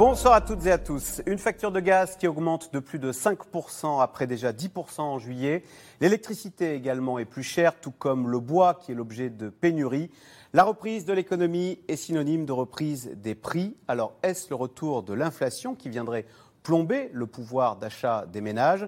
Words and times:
Bonsoir 0.00 0.32
à 0.32 0.40
toutes 0.40 0.64
et 0.64 0.72
à 0.72 0.78
tous. 0.78 1.20
Une 1.26 1.36
facture 1.36 1.70
de 1.70 1.78
gaz 1.78 2.16
qui 2.16 2.26
augmente 2.26 2.72
de 2.72 2.78
plus 2.78 2.98
de 2.98 3.12
5% 3.12 4.00
après 4.00 4.26
déjà 4.26 4.50
10% 4.50 5.02
en 5.02 5.18
juillet. 5.18 5.62
L'électricité 6.00 6.72
également 6.72 7.18
est 7.18 7.26
plus 7.26 7.42
chère, 7.42 7.78
tout 7.78 7.90
comme 7.90 8.30
le 8.30 8.40
bois 8.40 8.72
qui 8.72 8.92
est 8.92 8.94
l'objet 8.94 9.28
de 9.28 9.50
pénurie. 9.50 10.10
La 10.54 10.64
reprise 10.64 11.04
de 11.04 11.12
l'économie 11.12 11.80
est 11.86 11.96
synonyme 11.96 12.46
de 12.46 12.52
reprise 12.52 13.10
des 13.14 13.34
prix. 13.34 13.76
Alors 13.88 14.14
est-ce 14.22 14.48
le 14.48 14.54
retour 14.54 15.02
de 15.02 15.12
l'inflation 15.12 15.74
qui 15.74 15.90
viendrait 15.90 16.24
plomber 16.62 17.10
le 17.12 17.26
pouvoir 17.26 17.76
d'achat 17.76 18.26
des 18.26 18.40
ménages, 18.40 18.86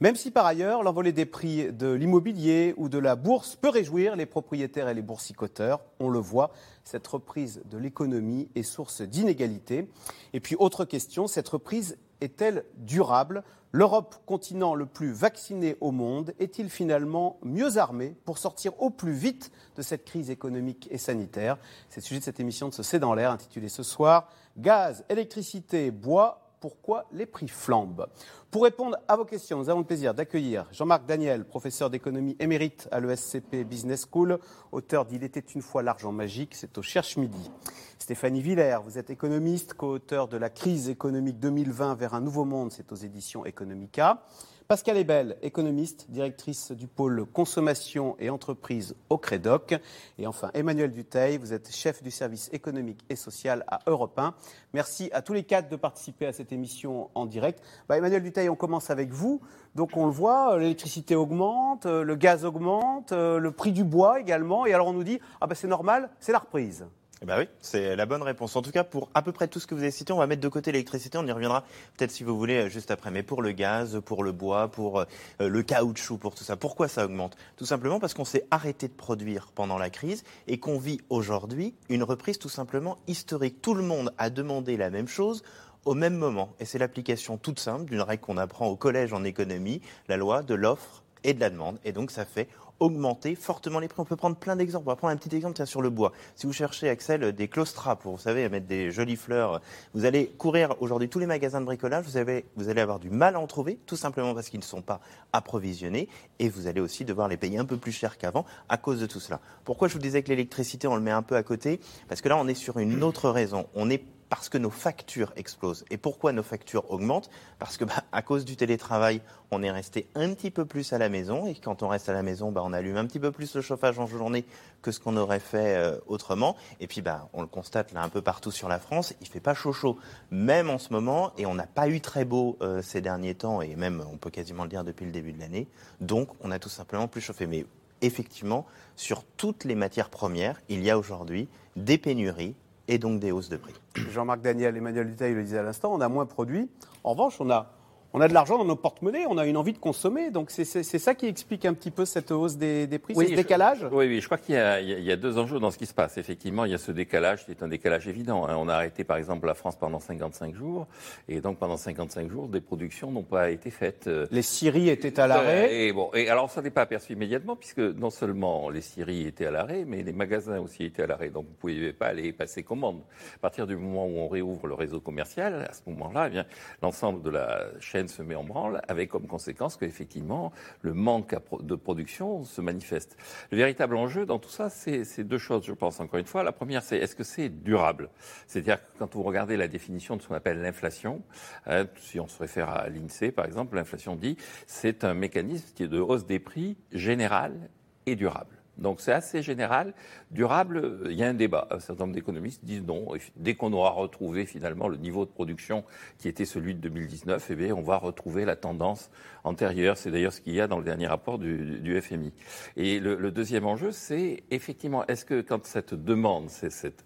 même 0.00 0.16
si 0.16 0.30
par 0.30 0.46
ailleurs 0.46 0.82
l'envolée 0.82 1.12
des 1.12 1.26
prix 1.26 1.72
de 1.72 1.90
l'immobilier 1.90 2.74
ou 2.76 2.88
de 2.88 2.98
la 2.98 3.16
bourse 3.16 3.56
peut 3.56 3.68
réjouir 3.68 4.16
les 4.16 4.26
propriétaires 4.26 4.88
et 4.88 4.94
les 4.94 5.02
boursicoteurs. 5.02 5.80
On 6.00 6.08
le 6.08 6.18
voit, 6.18 6.52
cette 6.84 7.06
reprise 7.06 7.62
de 7.70 7.78
l'économie 7.78 8.48
est 8.54 8.62
source 8.62 9.02
d'inégalités. 9.02 9.88
Et 10.32 10.40
puis 10.40 10.56
autre 10.58 10.84
question, 10.84 11.26
cette 11.26 11.48
reprise 11.48 11.96
est-elle 12.20 12.64
durable? 12.76 13.42
L'Europe, 13.72 14.22
continent 14.24 14.76
le 14.76 14.86
plus 14.86 15.12
vacciné 15.12 15.76
au 15.80 15.90
monde, 15.90 16.32
est-il 16.38 16.70
finalement 16.70 17.40
mieux 17.42 17.76
armé 17.76 18.14
pour 18.24 18.38
sortir 18.38 18.80
au 18.80 18.88
plus 18.88 19.14
vite 19.14 19.50
de 19.74 19.82
cette 19.82 20.04
crise 20.04 20.30
économique 20.30 20.86
et 20.92 20.98
sanitaire? 20.98 21.58
C'est 21.88 22.00
le 22.00 22.04
sujet 22.04 22.20
de 22.20 22.24
cette 22.24 22.38
émission 22.38 22.68
de 22.68 22.74
ce 22.74 22.84
C'est 22.84 23.00
dans 23.00 23.14
l'air 23.14 23.32
intitulée 23.32 23.68
ce 23.68 23.82
soir 23.82 24.28
Gaz, 24.56 25.04
électricité, 25.08 25.90
bois, 25.90 26.43
pourquoi 26.64 27.04
les 27.12 27.26
prix 27.26 27.46
flambent. 27.46 28.06
Pour 28.50 28.64
répondre 28.64 28.96
à 29.06 29.16
vos 29.16 29.26
questions, 29.26 29.58
nous 29.58 29.68
avons 29.68 29.80
le 29.80 29.84
plaisir 29.84 30.14
d'accueillir 30.14 30.66
Jean-Marc 30.72 31.04
Daniel, 31.04 31.44
professeur 31.44 31.90
d'économie 31.90 32.36
émérite 32.40 32.88
à 32.90 33.00
l'ESCP 33.00 33.64
Business 33.64 34.06
School, 34.10 34.38
auteur 34.72 35.04
d'Il 35.04 35.24
était 35.24 35.40
une 35.40 35.60
fois 35.60 35.82
l'argent 35.82 36.10
magique, 36.10 36.54
c'est 36.54 36.78
au 36.78 36.82
Cherche 36.82 37.18
Midi. 37.18 37.50
Stéphanie 37.98 38.40
Villers, 38.40 38.78
vous 38.82 38.96
êtes 38.96 39.10
économiste, 39.10 39.74
co-auteur 39.74 40.26
de 40.26 40.38
La 40.38 40.48
crise 40.48 40.88
économique 40.88 41.38
2020 41.38 41.96
vers 41.96 42.14
un 42.14 42.22
nouveau 42.22 42.46
monde, 42.46 42.72
c'est 42.72 42.92
aux 42.92 42.96
éditions 42.96 43.44
Economica. 43.44 44.22
Pascal 44.66 44.96
Ebel, 44.96 45.36
économiste, 45.42 46.06
directrice 46.08 46.72
du 46.72 46.86
pôle 46.86 47.26
consommation 47.26 48.16
et 48.18 48.30
entreprise 48.30 48.94
au 49.10 49.18
Crédoc. 49.18 49.74
Et 50.18 50.26
enfin, 50.26 50.50
Emmanuel 50.54 50.90
Duteil, 50.90 51.36
vous 51.36 51.52
êtes 51.52 51.70
chef 51.70 52.02
du 52.02 52.10
service 52.10 52.48
économique 52.50 53.00
et 53.10 53.16
social 53.16 53.62
à 53.68 53.80
Europe 53.86 54.18
1. 54.18 54.32
Merci 54.72 55.10
à 55.12 55.20
tous 55.20 55.34
les 55.34 55.42
quatre 55.42 55.68
de 55.68 55.76
participer 55.76 56.24
à 56.24 56.32
cette 56.32 56.50
émission 56.50 57.10
en 57.14 57.26
direct. 57.26 57.62
Bah, 57.90 57.98
Emmanuel 57.98 58.22
Duteil, 58.22 58.48
on 58.48 58.56
commence 58.56 58.88
avec 58.88 59.10
vous. 59.10 59.42
Donc 59.74 59.98
on 59.98 60.06
le 60.06 60.12
voit, 60.12 60.58
l'électricité 60.58 61.14
augmente, 61.14 61.84
le 61.84 62.14
gaz 62.14 62.46
augmente, 62.46 63.12
le 63.12 63.50
prix 63.50 63.72
du 63.72 63.84
bois 63.84 64.18
également. 64.18 64.64
Et 64.64 64.72
alors 64.72 64.86
on 64.86 64.94
nous 64.94 65.04
dit, 65.04 65.20
ah 65.42 65.46
bah 65.46 65.54
c'est 65.54 65.68
normal, 65.68 66.08
c'est 66.20 66.32
la 66.32 66.38
reprise. 66.38 66.86
Eh 67.24 67.26
ben 67.26 67.38
oui, 67.38 67.48
c'est 67.62 67.96
la 67.96 68.04
bonne 68.04 68.22
réponse. 68.22 68.54
En 68.54 68.60
tout 68.60 68.70
cas, 68.70 68.84
pour 68.84 69.08
à 69.14 69.22
peu 69.22 69.32
près 69.32 69.48
tout 69.48 69.58
ce 69.58 69.66
que 69.66 69.74
vous 69.74 69.80
avez 69.80 69.90
cité, 69.90 70.12
on 70.12 70.18
va 70.18 70.26
mettre 70.26 70.42
de 70.42 70.48
côté 70.48 70.72
l'électricité. 70.72 71.16
On 71.16 71.26
y 71.26 71.32
reviendra 71.32 71.64
peut-être 71.96 72.10
si 72.10 72.22
vous 72.22 72.36
voulez 72.36 72.68
juste 72.68 72.90
après. 72.90 73.10
Mais 73.10 73.22
pour 73.22 73.40
le 73.40 73.52
gaz, 73.52 74.02
pour 74.04 74.24
le 74.24 74.32
bois, 74.32 74.68
pour 74.68 75.00
euh, 75.00 75.06
le 75.40 75.62
caoutchouc, 75.62 76.18
pour 76.18 76.34
tout 76.34 76.44
ça, 76.44 76.56
pourquoi 76.56 76.86
ça 76.86 77.06
augmente? 77.06 77.34
Tout 77.56 77.64
simplement 77.64 77.98
parce 77.98 78.12
qu'on 78.12 78.26
s'est 78.26 78.46
arrêté 78.50 78.88
de 78.88 78.92
produire 78.92 79.52
pendant 79.54 79.78
la 79.78 79.88
crise 79.88 80.22
et 80.48 80.60
qu'on 80.60 80.78
vit 80.78 81.00
aujourd'hui 81.08 81.74
une 81.88 82.02
reprise 82.02 82.38
tout 82.38 82.50
simplement 82.50 82.98
historique. 83.06 83.62
Tout 83.62 83.72
le 83.72 83.84
monde 83.84 84.12
a 84.18 84.28
demandé 84.28 84.76
la 84.76 84.90
même 84.90 85.08
chose 85.08 85.42
au 85.86 85.94
même 85.94 86.16
moment. 86.16 86.52
Et 86.60 86.66
c'est 86.66 86.78
l'application 86.78 87.38
toute 87.38 87.58
simple 87.58 87.86
d'une 87.86 88.02
règle 88.02 88.20
qu'on 88.20 88.36
apprend 88.36 88.66
au 88.66 88.76
collège 88.76 89.14
en 89.14 89.24
économie, 89.24 89.80
la 90.08 90.18
loi 90.18 90.42
de 90.42 90.52
l'offre 90.52 91.02
et 91.22 91.32
de 91.32 91.40
la 91.40 91.48
demande. 91.48 91.78
Et 91.86 91.92
donc 91.92 92.10
ça 92.10 92.26
fait 92.26 92.48
augmenter 92.80 93.34
fortement 93.34 93.78
les 93.78 93.88
prix. 93.88 94.00
On 94.00 94.04
peut 94.04 94.16
prendre 94.16 94.36
plein 94.36 94.56
d'exemples. 94.56 94.84
On 94.86 94.90
va 94.90 94.96
prendre 94.96 95.12
un 95.12 95.16
petit 95.16 95.34
exemple 95.34 95.64
sur 95.66 95.82
le 95.82 95.90
bois. 95.90 96.12
Si 96.34 96.46
vous 96.46 96.52
cherchez, 96.52 96.88
Axel, 96.88 97.32
des 97.32 97.48
claustras 97.48 97.96
pour, 97.96 98.12
vous 98.12 98.22
savez, 98.22 98.48
mettre 98.48 98.66
des 98.66 98.90
jolies 98.90 99.16
fleurs, 99.16 99.60
vous 99.94 100.04
allez 100.04 100.26
courir 100.38 100.74
aujourd'hui 100.80 101.08
tous 101.08 101.18
les 101.18 101.26
magasins 101.26 101.60
de 101.60 101.66
bricolage, 101.66 102.04
vous, 102.04 102.18
vous 102.56 102.68
allez 102.68 102.80
avoir 102.80 102.98
du 102.98 103.10
mal 103.10 103.36
à 103.36 103.40
en 103.40 103.46
trouver, 103.46 103.78
tout 103.86 103.96
simplement 103.96 104.34
parce 104.34 104.48
qu'ils 104.48 104.60
ne 104.60 104.64
sont 104.64 104.82
pas 104.82 105.00
approvisionnés, 105.32 106.08
et 106.38 106.48
vous 106.48 106.66
allez 106.66 106.80
aussi 106.80 107.04
devoir 107.04 107.28
les 107.28 107.36
payer 107.36 107.58
un 107.58 107.64
peu 107.64 107.76
plus 107.76 107.92
cher 107.92 108.18
qu'avant 108.18 108.44
à 108.68 108.76
cause 108.76 109.00
de 109.00 109.06
tout 109.06 109.20
cela. 109.20 109.40
Pourquoi 109.64 109.88
je 109.88 109.94
vous 109.94 110.00
disais 110.00 110.22
que 110.22 110.28
l'électricité, 110.28 110.86
on 110.88 110.96
le 110.96 111.02
met 111.02 111.10
un 111.10 111.22
peu 111.22 111.36
à 111.36 111.42
côté? 111.42 111.80
Parce 112.08 112.20
que 112.20 112.28
là, 112.28 112.36
on 112.36 112.48
est 112.48 112.54
sur 112.54 112.78
une 112.78 113.02
autre 113.02 113.30
raison. 113.30 113.66
On 113.74 113.90
est 113.90 114.04
parce 114.28 114.48
que 114.48 114.58
nos 114.58 114.70
factures 114.70 115.32
explosent. 115.36 115.84
Et 115.90 115.96
pourquoi 115.96 116.32
nos 116.32 116.42
factures 116.42 116.90
augmentent? 116.90 117.30
Parce 117.58 117.76
que, 117.76 117.84
bah, 117.84 118.04
à 118.12 118.22
cause 118.22 118.44
du 118.44 118.56
télétravail, 118.56 119.20
on 119.50 119.62
est 119.62 119.70
resté 119.70 120.08
un 120.14 120.32
petit 120.34 120.50
peu 120.50 120.64
plus 120.64 120.92
à 120.92 120.98
la 120.98 121.08
maison. 121.08 121.46
Et 121.46 121.54
quand 121.54 121.82
on 121.82 121.88
reste 121.88 122.08
à 122.08 122.12
la 122.12 122.22
maison, 122.22 122.50
bah, 122.52 122.62
on 122.64 122.72
allume 122.72 122.96
un 122.96 123.06
petit 123.06 123.20
peu 123.20 123.30
plus 123.30 123.54
le 123.54 123.60
chauffage 123.60 123.98
en 123.98 124.06
journée 124.06 124.44
que 124.82 124.92
ce 124.92 125.00
qu'on 125.00 125.16
aurait 125.16 125.40
fait 125.40 125.76
euh, 125.76 125.98
autrement. 126.06 126.56
Et 126.80 126.86
puis, 126.86 127.00
bah, 127.00 127.28
on 127.32 127.40
le 127.40 127.46
constate 127.46 127.92
là 127.92 128.02
un 128.02 128.08
peu 128.08 128.22
partout 128.22 128.50
sur 128.50 128.68
la 128.68 128.78
France, 128.78 129.14
il 129.20 129.26
fait 129.26 129.40
pas 129.40 129.54
chaud 129.54 129.72
chaud, 129.72 129.98
même 130.30 130.70
en 130.70 130.78
ce 130.78 130.92
moment. 130.92 131.32
Et 131.38 131.46
on 131.46 131.54
n'a 131.54 131.66
pas 131.66 131.88
eu 131.88 132.00
très 132.00 132.24
beau 132.24 132.56
euh, 132.60 132.82
ces 132.82 133.00
derniers 133.00 133.34
temps, 133.34 133.62
et 133.62 133.76
même, 133.76 134.04
on 134.12 134.16
peut 134.16 134.30
quasiment 134.30 134.64
le 134.64 134.68
dire 134.68 134.84
depuis 134.84 135.06
le 135.06 135.12
début 135.12 135.32
de 135.32 135.40
l'année. 135.40 135.68
Donc, 136.00 136.28
on 136.40 136.50
a 136.50 136.58
tout 136.58 136.68
simplement 136.68 137.08
plus 137.08 137.20
chauffé. 137.20 137.46
Mais 137.46 137.66
effectivement, 138.02 138.66
sur 138.96 139.24
toutes 139.36 139.64
les 139.64 139.74
matières 139.74 140.10
premières, 140.10 140.60
il 140.68 140.82
y 140.82 140.90
a 140.90 140.98
aujourd'hui 140.98 141.48
des 141.76 141.98
pénuries 141.98 142.54
et 142.88 142.98
donc 142.98 143.20
des 143.20 143.32
hausses 143.32 143.48
de 143.48 143.56
prix. 143.56 143.74
Jean-Marc 144.12 144.40
Daniel, 144.40 144.76
Emmanuel 144.76 145.06
Duteil 145.06 145.34
le 145.34 145.42
disait 145.42 145.58
à 145.58 145.62
l'instant, 145.62 145.92
on 145.92 146.00
a 146.00 146.08
moins 146.08 146.26
produit. 146.26 146.68
En 147.02 147.12
revanche, 147.12 147.40
on 147.40 147.50
a 147.50 147.70
on 148.14 148.20
a 148.20 148.28
de 148.28 148.32
l'argent 148.32 148.58
dans 148.58 148.64
nos 148.64 148.76
porte-monnaies, 148.76 149.26
on 149.28 149.38
a 149.38 149.44
une 149.44 149.56
envie 149.56 149.72
de 149.72 149.78
consommer. 149.78 150.30
Donc 150.30 150.52
c'est 150.52 150.64
ça 150.64 151.14
qui 151.16 151.26
explique 151.26 151.64
un 151.64 151.74
petit 151.74 151.90
peu 151.90 152.04
cette 152.04 152.30
hausse 152.30 152.56
des, 152.56 152.86
prix, 153.02 153.12
ce 153.12 153.34
décalage? 153.34 153.84
Oui, 153.90 154.06
oui, 154.06 154.20
je 154.20 154.26
crois 154.26 154.38
qu'il 154.38 154.54
y, 154.54 155.12
a 155.12 155.16
deux 155.16 155.36
enjeux 155.36 155.58
dans 155.58 155.72
ce 155.72 155.78
qui 155.78 155.86
se 155.86 155.94
passe. 155.94 156.16
Effectivement, 156.16 156.64
il 156.64 156.70
y 156.70 156.74
a 156.74 156.78
ce 156.78 156.92
décalage 156.92 157.44
qui 157.44 157.50
est 157.50 157.62
un 157.64 157.66
décalage 157.66 158.06
évident. 158.06 158.46
Hein. 158.46 158.54
On 158.56 158.68
a 158.68 158.74
arrêté 158.74 159.02
par 159.02 159.16
exemple 159.16 159.48
la 159.48 159.54
France 159.54 159.74
pendant 159.74 159.98
55 159.98 160.54
jours, 160.54 160.86
et 161.28 161.40
donc 161.40 161.58
pendant 161.58 161.76
55 161.76 162.30
jours, 162.30 162.46
des 162.46 162.60
productions 162.60 163.10
n'ont 163.10 163.24
pas 163.24 163.50
été 163.50 163.70
faites. 163.70 164.06
Euh, 164.06 164.28
les 164.30 164.42
scieries 164.42 164.90
étaient 164.90 165.18
à 165.18 165.26
l'arrêt 165.26 165.74
et, 165.74 165.92
bon, 165.92 166.10
et 166.14 166.28
alors 166.28 166.48
ça 166.50 166.62
n'est 166.62 166.70
pas 166.70 166.82
aperçu 166.82 167.14
immédiatement, 167.14 167.56
puisque 167.56 167.80
non 167.80 168.10
seulement 168.10 168.70
les 168.70 168.80
scieries 168.80 169.26
étaient 169.26 169.46
à 169.46 169.50
l'arrêt, 169.50 169.84
mais 169.88 170.04
les 170.04 170.12
magasins 170.12 170.60
aussi 170.60 170.84
étaient 170.84 171.02
à 171.02 171.08
l'arrêt. 171.08 171.30
Donc 171.30 171.46
vous 171.46 171.68
ne 171.68 171.74
pouviez 171.74 171.92
pas 171.92 172.06
aller 172.06 172.32
passer 172.32 172.62
commande. 172.62 173.00
À 173.34 173.38
partir 173.40 173.66
du 173.66 173.74
moment 173.74 174.06
où 174.06 174.18
on 174.18 174.28
réouvre 174.28 174.68
le 174.68 174.74
réseau 174.74 175.00
commercial, 175.00 175.66
à 175.68 175.72
ce 175.72 175.80
moment-là, 175.88 176.30
eh 176.32 176.42
l'ensemble 176.80 177.20
de 177.20 177.30
la 177.30 177.66
chaîne 177.80 178.03
se 178.08 178.22
met 178.22 178.34
en 178.34 178.44
branle 178.44 178.80
avec 178.88 179.10
comme 179.10 179.26
conséquence 179.26 179.76
qu'effectivement, 179.76 180.52
le 180.82 180.94
manque 180.94 181.34
de 181.62 181.74
production 181.74 182.44
se 182.44 182.60
manifeste. 182.60 183.16
Le 183.50 183.56
véritable 183.56 183.96
enjeu 183.96 184.26
dans 184.26 184.38
tout 184.38 184.50
ça, 184.50 184.70
c'est 184.70 185.24
deux 185.24 185.38
choses, 185.38 185.64
je 185.64 185.72
pense, 185.72 186.00
encore 186.00 186.18
une 186.18 186.26
fois. 186.26 186.42
La 186.42 186.52
première, 186.52 186.82
c'est 186.82 186.98
est-ce 186.98 187.16
que 187.16 187.24
c'est 187.24 187.48
durable? 187.48 188.10
C'est-à-dire 188.46 188.80
que 188.80 188.98
quand 188.98 189.14
vous 189.14 189.22
regardez 189.22 189.56
la 189.56 189.68
définition 189.68 190.16
de 190.16 190.22
ce 190.22 190.28
qu'on 190.28 190.34
appelle 190.34 190.60
l'inflation, 190.60 191.22
hein, 191.66 191.86
si 191.96 192.20
on 192.20 192.28
se 192.28 192.38
réfère 192.38 192.68
à 192.68 192.88
l'INSEE, 192.88 193.32
par 193.32 193.44
exemple, 193.44 193.76
l'inflation 193.76 194.16
dit 194.16 194.36
c'est 194.66 195.04
un 195.04 195.14
mécanisme 195.14 195.68
qui 195.74 195.84
est 195.84 195.88
de 195.88 196.00
hausse 196.00 196.26
des 196.26 196.38
prix 196.38 196.76
général 196.92 197.70
et 198.06 198.16
durable. 198.16 198.63
Donc 198.78 199.00
c'est 199.00 199.12
assez 199.12 199.42
général. 199.42 199.94
Durable, 200.30 201.00
il 201.06 201.16
y 201.16 201.22
a 201.22 201.28
un 201.28 201.34
débat. 201.34 201.68
Un 201.70 201.78
certain 201.78 202.04
nombre 202.04 202.14
d'économistes 202.14 202.64
disent 202.64 202.82
non. 202.82 203.06
Dès 203.36 203.54
qu'on 203.54 203.72
aura 203.72 203.90
retrouvé 203.90 204.46
finalement 204.46 204.88
le 204.88 204.96
niveau 204.96 205.24
de 205.24 205.30
production 205.30 205.84
qui 206.18 206.28
était 206.28 206.44
celui 206.44 206.74
de 206.74 206.80
2019, 206.80 207.50
eh 207.50 207.72
on 207.72 207.82
va 207.82 207.98
retrouver 207.98 208.44
la 208.44 208.56
tendance 208.56 209.10
antérieure. 209.44 209.96
C'est 209.96 210.10
d'ailleurs 210.10 210.32
ce 210.32 210.40
qu'il 210.40 210.54
y 210.54 210.60
a 210.60 210.66
dans 210.66 210.78
le 210.78 210.84
dernier 210.84 211.06
rapport 211.06 211.38
du, 211.38 212.00
FMI. 212.00 212.32
Et 212.76 212.98
le, 212.98 213.30
deuxième 213.30 213.66
enjeu, 213.66 213.92
c'est 213.92 214.42
effectivement, 214.50 215.06
est-ce 215.06 215.24
que 215.24 215.40
quand 215.40 215.64
cette 215.64 215.94
demande, 215.94 216.50
cette, 216.50 217.04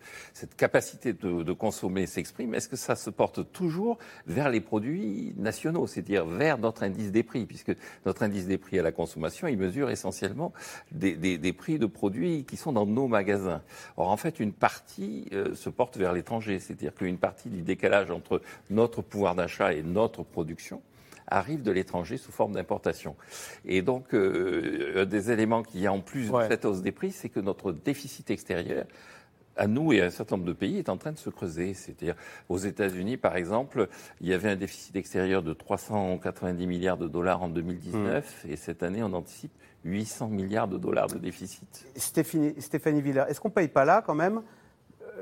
capacité 0.56 1.12
de, 1.12 1.43
de 1.43 1.53
consommer 1.53 2.06
s'exprime, 2.06 2.55
est-ce 2.55 2.69
que 2.69 2.76
ça 2.76 2.97
se 2.97 3.11
porte 3.11 3.53
toujours 3.53 3.99
vers 4.26 4.49
les 4.49 4.61
produits 4.61 5.35
nationaux, 5.37 5.87
c'est-à-dire 5.87 6.25
vers 6.25 6.59
notre 6.59 6.82
indice 6.82 7.12
des 7.12 7.23
prix, 7.23 7.44
puisque 7.47 7.75
notre 8.06 8.23
indice 8.23 8.47
des 8.47 8.59
prix 8.59 8.79
à 8.79 8.82
la 8.82 8.93
consommation, 8.93 9.49
il 9.49 9.59
mesure 9.59 9.91
essentiellement 9.91 10.53
des, 10.93 11.17
des, 11.17 11.38
des 11.38 11.53
prix 11.58 11.78
de 11.78 11.84
produits 11.84 12.44
qui 12.44 12.56
sont 12.56 12.72
dans 12.72 12.87
nos 12.87 13.06
magasins. 13.06 13.60
Or, 13.99 14.08
en 14.08 14.16
fait, 14.16 14.40
une 14.40 14.52
partie 14.52 15.28
euh, 15.32 15.55
se 15.55 15.69
porte 15.69 15.99
vers 15.99 16.14
l'étranger, 16.14 16.58
c'est-à-dire 16.58 16.94
qu'une 16.94 17.19
partie 17.19 17.50
du 17.50 17.60
décalage 17.60 18.10
entre 18.10 18.40
notre 18.70 19.02
pouvoir 19.02 19.34
d'achat 19.34 19.75
et 19.75 19.82
notre 19.82 20.22
production 20.22 20.81
arrive 21.31 21.62
de 21.62 21.70
l'étranger 21.70 22.16
sous 22.16 22.32
forme 22.32 22.52
d'importation. 22.52 23.14
Et 23.66 23.82
donc, 23.82 24.14
euh, 24.14 25.02
un 25.02 25.05
des 25.05 25.31
éléments 25.31 25.62
qu'il 25.62 25.81
y 25.81 25.87
a 25.87 25.93
en 25.93 26.00
plus 26.00 26.31
de 26.31 26.43
cette 26.49 26.64
hausse 26.64 26.81
des 26.81 26.93
prix, 26.93 27.12
c'est 27.12 27.28
que 27.28 27.40
notre 27.40 27.72
déficit 27.72 28.31
extérieur 28.31 28.87
à 29.58 29.66
nous 29.66 29.93
et 29.93 30.00
à 30.00 30.06
un 30.06 30.11
certain 30.11 30.37
nombre 30.37 30.49
de 30.49 30.52
pays 30.54 30.78
est 30.78 30.88
en 30.88 30.96
train 30.96 31.12
de 31.12 31.19
se 31.19 31.28
creuser. 31.28 31.75
C'est-à-dire, 31.75 32.14
aux 32.49 32.58
États-Unis, 32.58 33.16
par 33.16 33.37
exemple, 33.37 33.88
il 34.20 34.28
y 34.28 34.32
avait 34.32 34.50
un 34.50 34.56
déficit 34.56 34.96
extérieur 34.96 35.43
de 35.43 35.52
390 35.52 36.66
milliards 36.66 36.96
de 36.96 37.08
dollars 37.08 37.43
en 37.43 37.49
2019, 37.49 38.44
mmh. 38.44 38.50
et 38.50 38.56
cette 38.56 38.82
année, 38.82 39.02
on 39.02 39.12
anticipe 39.12 39.52
800 39.84 40.28
milliards 40.28 40.69
de 40.69 40.78
dollars 40.78 41.08
de 41.08 41.19
déficit. 41.19 41.86
Stéphanie, 41.96 42.54
est-ce 42.56 43.40
qu'on 43.40 43.48
ne 43.48 43.54
paye 43.54 43.69
pas 43.69 43.84
là 43.84 44.02
quand 44.02 44.14
même 44.14 44.42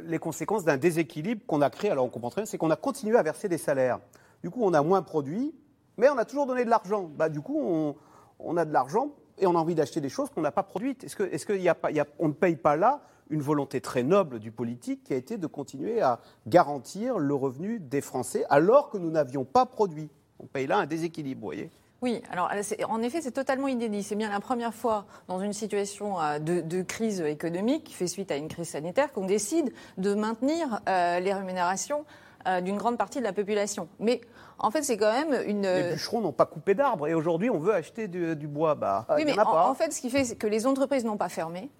les 0.04 0.18
conséquences 0.18 0.64
d'un 0.64 0.76
déséquilibre 0.76 1.42
qu'on 1.46 1.62
a 1.62 1.70
créé. 1.70 1.90
Alors 1.90 2.04
on 2.04 2.08
comprend 2.08 2.30
très 2.30 2.42
bien, 2.42 2.46
c'est 2.46 2.58
qu'on 2.58 2.70
a 2.70 2.76
continué 2.76 3.16
à 3.16 3.22
verser 3.22 3.48
des 3.48 3.58
salaires. 3.58 4.00
Du 4.42 4.50
coup, 4.50 4.60
on 4.62 4.74
a 4.74 4.82
moins 4.82 5.02
produit, 5.02 5.54
mais 5.96 6.08
on 6.08 6.18
a 6.18 6.24
toujours 6.24 6.46
donné 6.46 6.64
de 6.64 6.70
l'argent. 6.70 7.10
Bah, 7.16 7.28
du 7.28 7.40
coup, 7.40 7.94
on, 8.38 8.56
a 8.56 8.64
de 8.64 8.72
l'argent 8.72 9.12
et 9.38 9.46
on 9.46 9.56
a 9.56 9.58
envie 9.58 9.74
d'acheter 9.74 10.00
des 10.00 10.08
choses 10.08 10.30
qu'on 10.30 10.42
n'a 10.42 10.52
pas 10.52 10.62
produites. 10.62 11.04
Est-ce 11.04 11.46
qu'on 11.46 12.28
ne 12.28 12.32
paye 12.32 12.56
pas 12.56 12.76
là 12.76 13.00
une 13.28 13.40
volonté 13.40 13.80
très 13.80 14.02
noble 14.02 14.38
du 14.38 14.52
politique 14.52 15.02
qui 15.02 15.12
a 15.12 15.16
été 15.16 15.36
de 15.36 15.46
continuer 15.46 16.00
à 16.00 16.20
garantir 16.46 17.18
le 17.18 17.34
revenu 17.34 17.80
des 17.80 18.00
Français 18.00 18.44
alors 18.50 18.90
que 18.90 18.98
nous 18.98 19.10
n'avions 19.10 19.44
pas 19.44 19.66
produit? 19.66 20.10
On 20.38 20.46
paye 20.46 20.66
là 20.66 20.78
un 20.78 20.86
déséquilibre, 20.86 21.40
vous 21.40 21.46
voyez 21.46 21.70
oui, 22.06 22.22
alors 22.30 22.52
en 22.88 23.02
effet, 23.02 23.20
c'est 23.20 23.32
totalement 23.32 23.66
inédit. 23.66 24.04
C'est 24.04 24.14
bien 24.14 24.30
la 24.30 24.38
première 24.38 24.72
fois 24.72 25.06
dans 25.26 25.40
une 25.40 25.52
situation 25.52 26.20
euh, 26.20 26.38
de, 26.38 26.82
crise 26.82 27.20
économique 27.20 27.82
qui 27.82 27.94
fait 27.94 28.06
suite 28.06 28.30
à 28.30 28.36
une 28.36 28.46
crise 28.46 28.68
sanitaire 28.68 29.12
qu'on 29.12 29.26
décide 29.26 29.72
de 29.98 30.14
maintenir 30.14 30.80
euh, 30.88 31.18
les 31.18 31.34
rémunérations 31.34 32.04
euh, 32.46 32.60
d'une 32.60 32.76
grande 32.76 32.96
partie 32.96 33.18
de 33.18 33.24
la 33.24 33.32
population. 33.32 33.88
Mais 33.98 34.20
en 34.60 34.70
fait, 34.70 34.82
c'est 34.82 34.96
quand 34.96 35.10
même 35.10 35.36
une. 35.48 35.62
Les 35.62 35.94
bûcherons 35.94 36.20
n'ont 36.20 36.30
pas 36.30 36.46
coupé 36.46 36.74
d'arbres 36.74 37.08
et 37.08 37.14
aujourd'hui, 37.14 37.50
on 37.50 37.58
veut 37.58 37.74
acheter 37.74 38.06
du, 38.06 38.46
bois. 38.46 38.76
Bah, 38.76 39.04
oui, 39.16 39.24
mais 39.26 39.36
en, 39.36 39.70
en, 39.70 39.74
fait, 39.74 39.92
ce 39.92 40.00
qui 40.00 40.08
fait, 40.08 40.38
que 40.38 40.46
les 40.46 40.64
entreprises 40.64 41.04
n'ont 41.04 41.16
pas 41.16 41.28
fermé. 41.28 41.70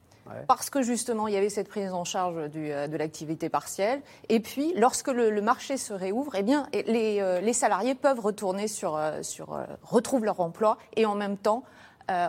Parce 0.47 0.71
que 0.71 0.83
justement, 0.83 1.29
il 1.29 1.35
y 1.35 1.37
avait 1.37 1.49
cette 1.49 1.69
prise 1.69 1.93
en 1.93 2.05
charge 2.05 2.35
euh, 2.57 2.87
de 2.87 2.97
l'activité 2.97 3.49
partielle. 3.49 4.01
Et 4.29 4.41
puis, 4.41 4.73
lorsque 4.77 5.09
le, 5.09 5.41
marché 5.41 5.77
se 5.77 5.93
réouvre, 5.93 6.35
eh 6.37 6.43
bien, 6.43 6.67
les, 6.73 7.21
euh, 7.21 7.41
les, 7.41 7.53
salariés 7.53 7.95
peuvent 7.95 8.21
retourner 8.21 8.69
sur, 8.69 8.97
euh, 8.97 9.21
retrouvent 9.83 10.25
leur 10.25 10.41
emploi 10.41 10.79
et 10.97 11.07
en 11.07 11.15
même 11.15 11.37
temps 11.37 11.63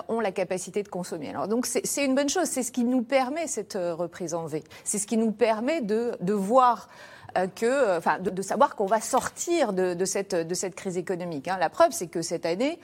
ont 0.08 0.20
la 0.20 0.32
capacité 0.32 0.82
de 0.82 0.88
consommer. 0.88 1.30
Alors 1.30 1.48
donc 1.48 1.68
c'est 1.68 2.04
une 2.04 2.16
bonne 2.16 2.30
chose, 2.30 2.46
c'est 2.46 2.64
ce 2.64 2.72
qui 2.72 2.84
nous 2.84 3.04
permet 3.04 3.46
cette 3.46 3.76
reprise 3.76 4.34
en 4.34 4.48
V, 4.48 4.64
c'est 4.84 4.98
ce 4.98 5.06
qui 5.06 5.18
nous 5.18 5.32
permet 5.32 5.82
de, 5.82 6.18
voir 6.34 6.90
que, 7.56 7.96
enfin, 7.96 8.18
de, 8.18 8.42
savoir 8.42 8.76
qu'on 8.76 8.88
va 8.88 9.02
sortir 9.02 9.74
de, 9.74 10.06
cette, 10.06 10.34
de 10.34 10.54
cette 10.56 10.74
crise 10.74 10.98
économique. 10.98 11.48
Hein. 11.48 11.58
La 11.60 11.70
preuve, 11.70 11.92
c'est 11.92 12.08
que 12.08 12.24
cette 12.24 12.48
année, 12.48 12.80